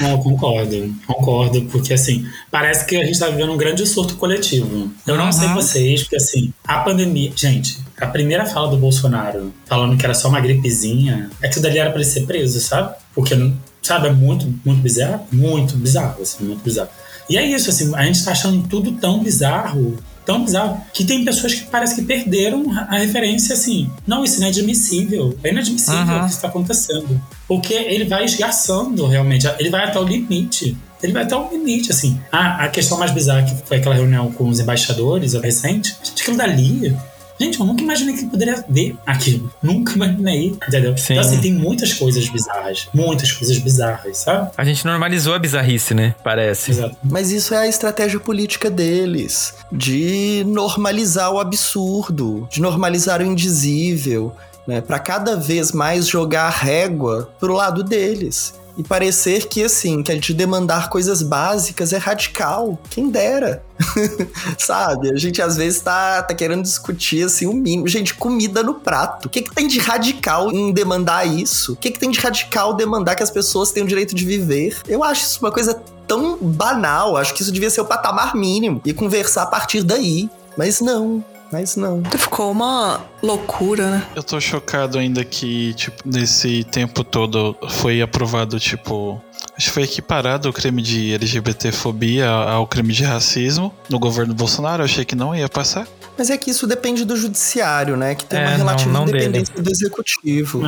Não, 0.01 0.17
concordo, 0.21 0.93
concordo, 1.07 1.61
porque 1.71 1.93
assim, 1.93 2.25
parece 2.51 2.85
que 2.85 2.95
a 2.95 3.05
gente 3.05 3.17
tá 3.19 3.27
vivendo 3.27 3.51
um 3.51 3.57
grande 3.57 3.85
surto 3.85 4.15
coletivo. 4.15 4.91
Eu 5.05 5.15
não 5.17 5.31
sei 5.31 5.47
Uhum. 5.47 5.53
vocês, 5.55 6.01
porque 6.03 6.15
assim, 6.17 6.53
a 6.63 6.79
pandemia. 6.79 7.31
Gente, 7.35 7.77
a 7.99 8.07
primeira 8.07 8.45
fala 8.45 8.69
do 8.69 8.77
Bolsonaro 8.77 9.53
falando 9.65 9.97
que 9.97 10.05
era 10.05 10.13
só 10.13 10.29
uma 10.29 10.39
gripezinha, 10.41 11.29
é 11.41 11.47
que 11.47 11.59
dali 11.59 11.77
era 11.79 11.89
pra 11.91 11.99
ele 12.01 12.09
ser 12.09 12.25
preso, 12.25 12.59
sabe? 12.59 12.95
Porque, 13.15 13.35
sabe, 13.81 14.07
é 14.07 14.11
muito, 14.11 14.51
muito 14.65 14.81
bizarro. 14.81 15.25
Muito 15.31 15.75
bizarro, 15.77 16.21
assim, 16.21 16.43
muito 16.45 16.63
bizarro. 16.63 16.89
E 17.29 17.37
é 17.37 17.45
isso, 17.45 17.69
assim, 17.69 17.93
a 17.95 18.03
gente 18.05 18.23
tá 18.23 18.31
achando 18.31 18.67
tudo 18.67 18.91
tão 18.93 19.23
bizarro. 19.23 19.97
Tão 20.25 20.45
bizarro 20.45 20.79
que 20.93 21.03
tem 21.03 21.25
pessoas 21.25 21.53
que 21.53 21.63
parece 21.65 21.95
que 21.95 22.01
perderam 22.01 22.63
a 22.71 22.95
a 22.95 22.97
referência 22.99 23.53
assim. 23.53 23.89
Não, 24.07 24.23
isso 24.23 24.39
não 24.39 24.47
é 24.47 24.49
admissível. 24.49 25.37
É 25.43 25.49
inadmissível 25.49 25.99
Uhum. 25.99 26.21
o 26.21 26.25
que 26.25 26.31
está 26.31 26.47
acontecendo. 26.47 27.21
Porque 27.47 27.73
ele 27.73 28.05
vai 28.05 28.23
esgarçando 28.23 29.05
realmente. 29.05 29.45
Ele 29.59 29.69
vai 29.69 29.83
até 29.85 29.99
o 29.99 30.03
limite. 30.03 30.77
Ele 31.03 31.13
vai 31.13 31.23
até 31.23 31.35
o 31.35 31.49
limite, 31.49 31.91
assim. 31.91 32.19
Ah, 32.31 32.63
a 32.63 32.67
questão 32.69 32.97
mais 32.97 33.11
bizarra 33.11 33.43
que 33.43 33.55
foi 33.67 33.77
aquela 33.77 33.95
reunião 33.95 34.31
com 34.31 34.47
os 34.47 34.59
embaixadores, 34.59 35.35
a 35.35 35.41
recente. 35.41 35.95
Gente, 36.03 36.21
aquilo 36.21 36.37
dali 36.37 36.95
Gente, 37.39 37.59
eu 37.59 37.65
nunca 37.65 37.83
imaginei 37.83 38.15
que 38.15 38.25
poderia 38.25 38.63
ver 38.69 38.95
aquilo. 39.05 39.51
Nunca 39.61 39.93
imaginei, 39.93 40.47
entendeu? 40.47 40.95
Sim. 40.97 41.13
Então, 41.13 41.25
assim, 41.25 41.41
tem 41.41 41.53
muitas 41.53 41.93
coisas 41.93 42.27
bizarras. 42.29 42.87
Muitas 42.93 43.31
coisas 43.31 43.57
bizarras, 43.57 44.17
sabe? 44.17 44.51
A 44.55 44.63
gente 44.63 44.85
normalizou 44.85 45.33
a 45.33 45.39
bizarrice, 45.39 45.93
né? 45.93 46.15
Parece. 46.23 46.71
Exato. 46.71 46.95
Mas 47.03 47.31
isso 47.31 47.53
é 47.53 47.57
a 47.57 47.67
estratégia 47.67 48.19
política 48.19 48.69
deles, 48.69 49.55
de 49.71 50.43
normalizar 50.47 51.31
o 51.31 51.39
absurdo, 51.39 52.47
de 52.51 52.61
normalizar 52.61 53.21
o 53.21 53.25
indizível, 53.25 54.35
né, 54.67 54.79
para 54.79 54.99
cada 54.99 55.35
vez 55.35 55.71
mais 55.71 56.07
jogar 56.07 56.45
a 56.45 56.49
régua 56.49 57.29
pro 57.39 57.53
lado 57.53 57.83
deles. 57.83 58.53
E 58.75 58.83
parecer 58.83 59.47
que, 59.47 59.63
assim, 59.63 60.01
que 60.01 60.11
a 60.11 60.15
gente 60.15 60.33
demandar 60.33 60.89
coisas 60.89 61.21
básicas 61.21 61.93
é 61.93 61.97
radical. 61.97 62.79
Quem 62.89 63.09
dera. 63.09 63.63
Sabe? 64.57 65.11
A 65.11 65.15
gente 65.15 65.41
às 65.41 65.55
vezes 65.55 65.81
tá, 65.81 66.23
tá 66.23 66.33
querendo 66.33 66.63
discutir, 66.63 67.23
assim, 67.25 67.45
o 67.45 67.53
mínimo. 67.53 67.87
Gente, 67.87 68.15
comida 68.15 68.63
no 68.63 68.75
prato. 68.75 69.27
O 69.27 69.29
que, 69.29 69.41
que 69.41 69.53
tem 69.53 69.67
de 69.67 69.79
radical 69.79 70.51
em 70.51 70.71
demandar 70.71 71.25
isso? 71.25 71.73
O 71.73 71.75
que, 71.75 71.91
que 71.91 71.99
tem 71.99 72.09
de 72.09 72.19
radical 72.19 72.73
demandar 72.73 73.15
que 73.15 73.23
as 73.23 73.31
pessoas 73.31 73.71
tenham 73.71 73.85
o 73.85 73.89
direito 73.89 74.15
de 74.15 74.25
viver? 74.25 74.77
Eu 74.87 75.03
acho 75.03 75.23
isso 75.23 75.39
uma 75.41 75.51
coisa 75.51 75.79
tão 76.07 76.37
banal. 76.37 77.15
Acho 77.15 77.33
que 77.33 77.43
isso 77.43 77.51
devia 77.51 77.69
ser 77.69 77.81
o 77.81 77.85
patamar 77.85 78.35
mínimo. 78.35 78.81
E 78.83 78.93
conversar 78.93 79.43
a 79.43 79.47
partir 79.47 79.83
daí. 79.83 80.29
Mas 80.57 80.81
não. 80.81 81.23
Mas 81.53 81.75
não. 81.75 82.01
Ficou 82.17 82.51
uma 82.51 82.99
loucura, 83.21 83.91
né? 83.91 84.07
Eu 84.15 84.23
tô 84.23 84.41
chocado 84.41 84.97
ainda 84.97 85.23
que, 85.23 85.75
tipo, 85.75 86.01
nesse 86.03 86.63
tempo 86.63 87.03
todo 87.03 87.55
foi 87.69 88.01
aprovado, 88.01 88.59
tipo. 88.59 89.21
Acho 89.55 89.67
que 89.67 89.73
foi 89.73 89.83
equiparado 89.83 90.49
o 90.49 90.53
crime 90.53 90.81
de 90.81 91.13
LGBTfobia 91.13 92.27
ao 92.29 92.65
crime 92.67 92.93
de 92.93 93.03
racismo 93.03 93.73
no 93.89 93.99
governo 93.99 94.33
Bolsonaro. 94.33 94.81
Eu 94.81 94.85
achei 94.85 95.05
que 95.05 95.15
não 95.15 95.35
ia 95.35 95.47
passar. 95.47 95.87
Mas 96.17 96.29
é 96.29 96.37
que 96.37 96.51
isso 96.51 96.67
depende 96.67 97.03
do 97.05 97.15
judiciário, 97.17 97.97
né? 97.97 98.13
Que 98.13 98.23
tem 98.25 98.39
É, 98.39 98.43
uma 98.43 98.51
não- 98.51 98.57
relativa 98.57 98.91
não 98.91 99.03
independência 99.07 99.55
do 99.55 99.69
executivo. 99.69 100.61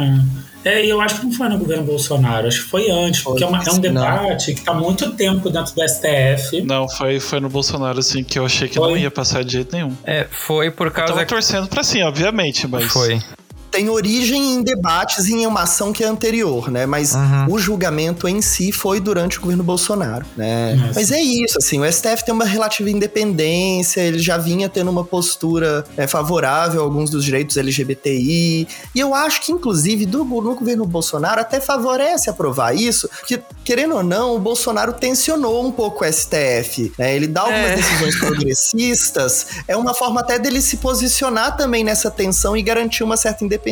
É, 0.63 0.83
e 0.85 0.89
eu 0.89 0.99
acho 1.01 1.19
que 1.19 1.25
não 1.27 1.33
foi 1.33 1.47
no 1.49 1.57
governo 1.59 1.83
Bolsonaro, 1.83 2.47
acho 2.47 2.63
que 2.63 2.69
foi 2.69 2.89
antes, 2.89 3.21
porque 3.21 3.43
é, 3.43 3.47
uma- 3.47 3.59
é 3.59 3.69
um 3.69 3.73
Não. 3.75 3.79
debate 3.81 4.55
que 4.55 4.61
tá 4.61 4.71
há 4.71 4.75
muito 4.75 5.11
tempo 5.13 5.49
dentro 5.51 5.73
do 5.75 5.81
STF. 5.83 6.61
Não, 6.61 6.89
foi, 6.89 7.19
foi 7.19 7.39
no 7.39 7.49
Bolsonaro, 7.49 7.99
assim, 7.99 8.23
que 8.23 8.39
eu 8.39 8.45
achei 8.45 8.67
que 8.67 8.79
não 8.79 8.89
Foi? 8.89 9.01
ia 9.01 9.11
passar 9.11 9.43
de 9.43 9.51
jeito 9.53 9.75
nenhum. 9.75 9.95
É, 10.03 10.25
foi 10.31 10.71
por 10.71 10.87
Eu 10.87 10.91
causa 10.93 11.13
tava 11.13 11.25
que 11.25 11.31
torcendo 11.33 11.67
pra 11.67 11.83
sim, 11.83 12.01
obviamente, 12.01 12.67
mas. 12.67 12.85
foi. 12.85 13.21
Tem 13.75 13.89
origem 13.89 14.53
em 14.55 14.63
debates 14.63 15.27
e 15.27 15.33
em 15.33 15.45
uma 15.45 15.63
ação 15.63 15.91
que 15.91 16.03
é 16.03 16.07
anterior, 16.07 16.71
né? 16.71 16.85
Mas 16.85 17.13
Uhum. 17.13 17.53
o 17.53 17.59
julgamento 17.59 18.27
em 18.27 18.41
si 18.41 18.71
foi 18.71 18.99
durante 18.99 19.37
o 19.37 19.41
governo 19.41 19.63
Bolsonaro, 19.63 20.25
né? 20.37 20.75
Nossa. 20.75 20.93
Mas 20.95 21.11
é 21.11 21.19
isso, 21.21 21.57
assim, 21.57 21.79
o 21.79 21.85
STF 21.91 22.23
tem 22.23 22.33
uma 22.33 22.45
relativa 22.45 22.89
independência, 22.89 24.01
ele 24.01 24.19
já 24.19 24.37
vinha 24.37 24.69
tendo 24.69 24.89
uma 24.89 25.03
postura 25.03 25.83
é, 25.97 26.07
favorável 26.07 26.81
a 26.81 26.83
alguns 26.83 27.09
dos 27.09 27.23
direitos 27.25 27.57
LGBTI, 27.57 28.67
e 28.93 28.99
eu 28.99 29.13
acho 29.13 29.41
que, 29.41 29.51
inclusive, 29.51 30.05
do, 30.05 30.23
no 30.23 30.55
governo 30.55 30.85
Bolsonaro 30.85 31.41
até 31.41 31.59
favorece 31.59 32.29
aprovar 32.29 32.73
isso, 32.75 33.09
porque, 33.09 33.41
querendo 33.63 33.95
ou 33.95 34.03
não, 34.03 34.35
o 34.35 34.39
Bolsonaro 34.39 34.93
tensionou 34.93 35.65
um 35.65 35.71
pouco 35.71 36.03
o 36.05 36.07
STF, 36.11 36.93
né? 36.97 37.15
Ele 37.15 37.27
dá 37.27 37.41
algumas 37.41 37.71
É. 37.71 37.75
decisões 37.75 38.15
progressistas, 38.19 39.47
é 39.67 39.75
uma 39.75 39.93
forma 39.93 40.21
até 40.21 40.39
dele 40.39 40.61
se 40.61 40.77
posicionar 40.77 41.57
também 41.57 41.83
nessa 41.83 42.09
tensão 42.11 42.55
e 42.55 42.61
garantir 42.61 43.03
uma 43.03 43.17
certa 43.17 43.43
independência, 43.43 43.64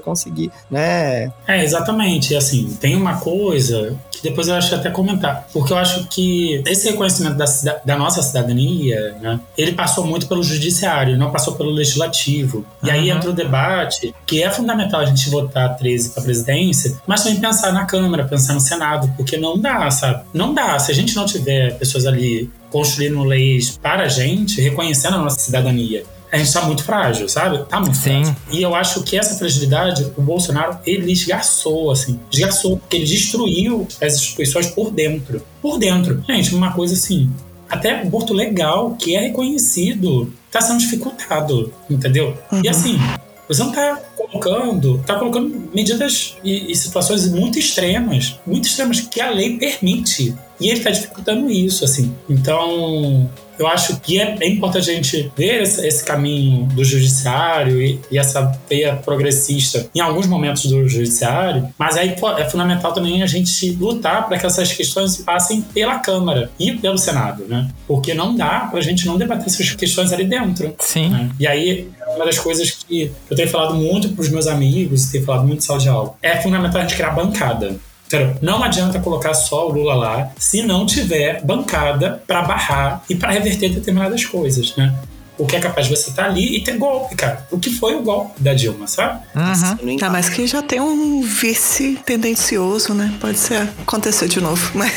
conseguir, 0.00 0.50
né? 0.70 1.32
É, 1.46 1.62
exatamente. 1.64 2.32
E 2.32 2.36
assim, 2.36 2.76
tem 2.80 2.94
uma 2.94 3.18
coisa 3.18 3.96
que 4.10 4.22
depois 4.22 4.48
eu 4.48 4.54
acho 4.54 4.74
até 4.74 4.90
comentar. 4.90 5.46
Porque 5.52 5.72
eu 5.72 5.78
acho 5.78 6.06
que 6.08 6.62
esse 6.66 6.90
reconhecimento 6.90 7.36
da, 7.36 7.46
da 7.84 7.96
nossa 7.96 8.20
cidadania, 8.22 9.16
né, 9.20 9.38
ele 9.56 9.72
passou 9.72 10.04
muito 10.04 10.26
pelo 10.26 10.42
judiciário, 10.42 11.16
não 11.16 11.30
passou 11.30 11.54
pelo 11.54 11.70
legislativo. 11.70 12.64
E 12.82 12.90
aí 12.90 13.10
Uhum. 13.10 13.16
entra 13.16 13.30
o 13.30 13.32
debate 13.32 14.12
que 14.26 14.42
é 14.42 14.50
fundamental 14.50 15.00
a 15.00 15.04
gente 15.04 15.30
votar 15.30 15.76
13 15.76 16.10
para 16.10 16.22
presidência, 16.22 16.96
mas 17.06 17.22
também 17.22 17.40
pensar 17.40 17.72
na 17.72 17.86
Câmara, 17.86 18.24
pensar 18.24 18.54
no 18.54 18.60
Senado, 18.60 19.12
porque 19.16 19.36
não 19.36 19.58
dá, 19.58 19.90
sabe? 19.90 20.24
Não 20.34 20.52
dá. 20.52 20.78
Se 20.78 20.90
a 20.90 20.94
gente 20.94 21.14
não 21.14 21.24
tiver 21.24 21.78
pessoas 21.78 22.04
ali 22.06 22.50
construindo 22.70 23.22
leis 23.22 23.78
para 23.80 24.04
a 24.04 24.08
gente, 24.08 24.60
reconhecendo 24.60 25.14
a 25.14 25.18
nossa 25.18 25.38
cidadania, 25.38 26.04
a 26.30 26.38
gente 26.38 26.52
tá 26.52 26.62
muito 26.62 26.84
frágil, 26.84 27.28
sabe? 27.28 27.64
Tá 27.64 27.80
muito 27.80 27.96
Sim. 27.96 28.24
frágil. 28.24 28.36
E 28.50 28.62
eu 28.62 28.74
acho 28.74 29.02
que 29.02 29.16
essa 29.16 29.34
fragilidade, 29.36 30.12
o 30.16 30.22
Bolsonaro, 30.22 30.78
ele 30.84 31.12
esgarçou, 31.12 31.90
assim. 31.90 32.18
Esgarçou, 32.30 32.78
porque 32.78 32.96
ele 32.96 33.06
destruiu 33.06 33.86
as 34.02 34.14
instituições 34.14 34.68
por 34.68 34.90
dentro. 34.90 35.42
Por 35.62 35.78
dentro. 35.78 36.22
Gente, 36.28 36.54
uma 36.54 36.72
coisa 36.72 36.94
assim. 36.94 37.30
Até 37.68 38.02
o 38.02 38.06
aborto 38.06 38.32
legal, 38.32 38.94
que 38.94 39.14
é 39.14 39.20
reconhecido, 39.20 40.32
tá 40.50 40.60
sendo 40.60 40.78
dificultado, 40.78 41.72
entendeu? 41.90 42.36
E 42.62 42.68
assim, 42.68 42.98
você 43.46 43.62
não 43.62 43.72
tá 43.72 44.00
colocando, 44.16 45.02
tá 45.06 45.18
colocando 45.18 45.70
medidas 45.74 46.36
e, 46.44 46.70
e 46.70 46.76
situações 46.76 47.26
muito 47.30 47.58
extremas, 47.58 48.38
muito 48.46 48.66
extremas, 48.66 49.00
que 49.00 49.20
a 49.20 49.30
lei 49.30 49.58
permite. 49.58 50.34
E 50.60 50.70
ele 50.70 50.80
tá 50.80 50.90
dificultando 50.90 51.50
isso, 51.50 51.84
assim. 51.84 52.14
Então, 52.28 53.30
eu 53.58 53.66
acho 53.66 53.98
que 54.00 54.20
é, 54.20 54.36
é 54.40 54.48
importante 54.48 54.90
a 54.90 54.94
gente 54.94 55.30
ver 55.36 55.62
esse, 55.62 55.86
esse 55.86 56.04
caminho 56.04 56.66
do 56.66 56.84
judiciário 56.84 57.82
e, 57.82 58.00
e 58.10 58.18
essa 58.18 58.56
veia 58.68 58.96
progressista 58.96 59.88
em 59.94 60.00
alguns 60.00 60.26
momentos 60.26 60.66
do 60.66 60.88
judiciário, 60.88 61.68
mas 61.76 61.96
aí 61.96 62.14
é 62.38 62.44
fundamental 62.44 62.92
também 62.92 63.22
a 63.22 63.26
gente 63.26 63.70
lutar 63.72 64.26
para 64.28 64.38
que 64.38 64.46
essas 64.46 64.72
questões 64.72 65.16
passem 65.16 65.60
pela 65.60 65.98
Câmara 65.98 66.50
e 66.58 66.72
pelo 66.72 66.96
Senado, 66.96 67.44
né? 67.48 67.68
Porque 67.86 68.14
não 68.14 68.34
dá 68.34 68.68
pra 68.70 68.80
gente 68.80 69.06
não 69.06 69.18
debater 69.18 69.46
essas 69.46 69.70
questões 69.74 70.12
ali 70.12 70.24
dentro. 70.24 70.74
Sim. 70.78 71.08
né? 71.08 71.30
E 71.40 71.46
aí, 71.46 71.88
uma 72.14 72.24
das 72.24 72.38
coisas 72.38 72.70
que 72.70 73.10
eu 73.28 73.36
tenho 73.36 73.48
falado 73.48 73.74
muito 73.74 74.10
pros 74.10 74.28
meus 74.28 74.46
amigos, 74.46 75.04
e 75.04 75.12
tenho 75.12 75.24
falado 75.24 75.46
muito 75.46 75.58
em 75.58 75.62
sala 75.62 75.80
de 75.80 75.88
aula, 75.88 76.14
é 76.22 76.36
fundamental 76.36 76.80
a 76.80 76.84
gente 76.84 76.94
criar 76.94 77.10
bancada. 77.10 77.76
Entendeu? 78.08 78.36
Não 78.40 78.64
adianta 78.64 78.98
colocar 79.00 79.34
só 79.34 79.68
o 79.68 79.72
Lula 79.72 79.94
lá 79.94 80.30
se 80.38 80.62
não 80.62 80.86
tiver 80.86 81.42
bancada 81.44 82.22
para 82.26 82.40
barrar 82.42 83.04
e 83.08 83.14
para 83.14 83.30
reverter 83.30 83.68
determinadas 83.68 84.24
coisas, 84.24 84.74
né? 84.76 84.94
O 85.36 85.46
que 85.46 85.54
é 85.54 85.60
capaz 85.60 85.86
de 85.86 85.94
você 85.94 86.10
estar 86.10 86.24
ali 86.24 86.56
e 86.56 86.64
ter 86.64 86.76
golpe, 86.78 87.14
cara. 87.14 87.46
O 87.50 87.58
que 87.60 87.70
foi 87.70 87.94
o 87.94 88.02
golpe 88.02 88.42
da 88.42 88.54
Dilma, 88.54 88.88
sabe? 88.88 89.20
Uhum. 89.36 89.96
Ah, 90.02 90.10
mas 90.10 90.28
que 90.28 90.46
já 90.46 90.62
tem 90.62 90.80
um 90.80 91.22
vice 91.22 92.00
tendencioso, 92.04 92.92
né? 92.92 93.14
Pode 93.20 93.38
ser 93.38 93.68
acontecer 93.82 94.26
de 94.26 94.40
novo. 94.40 94.72
Mas, 94.74 94.90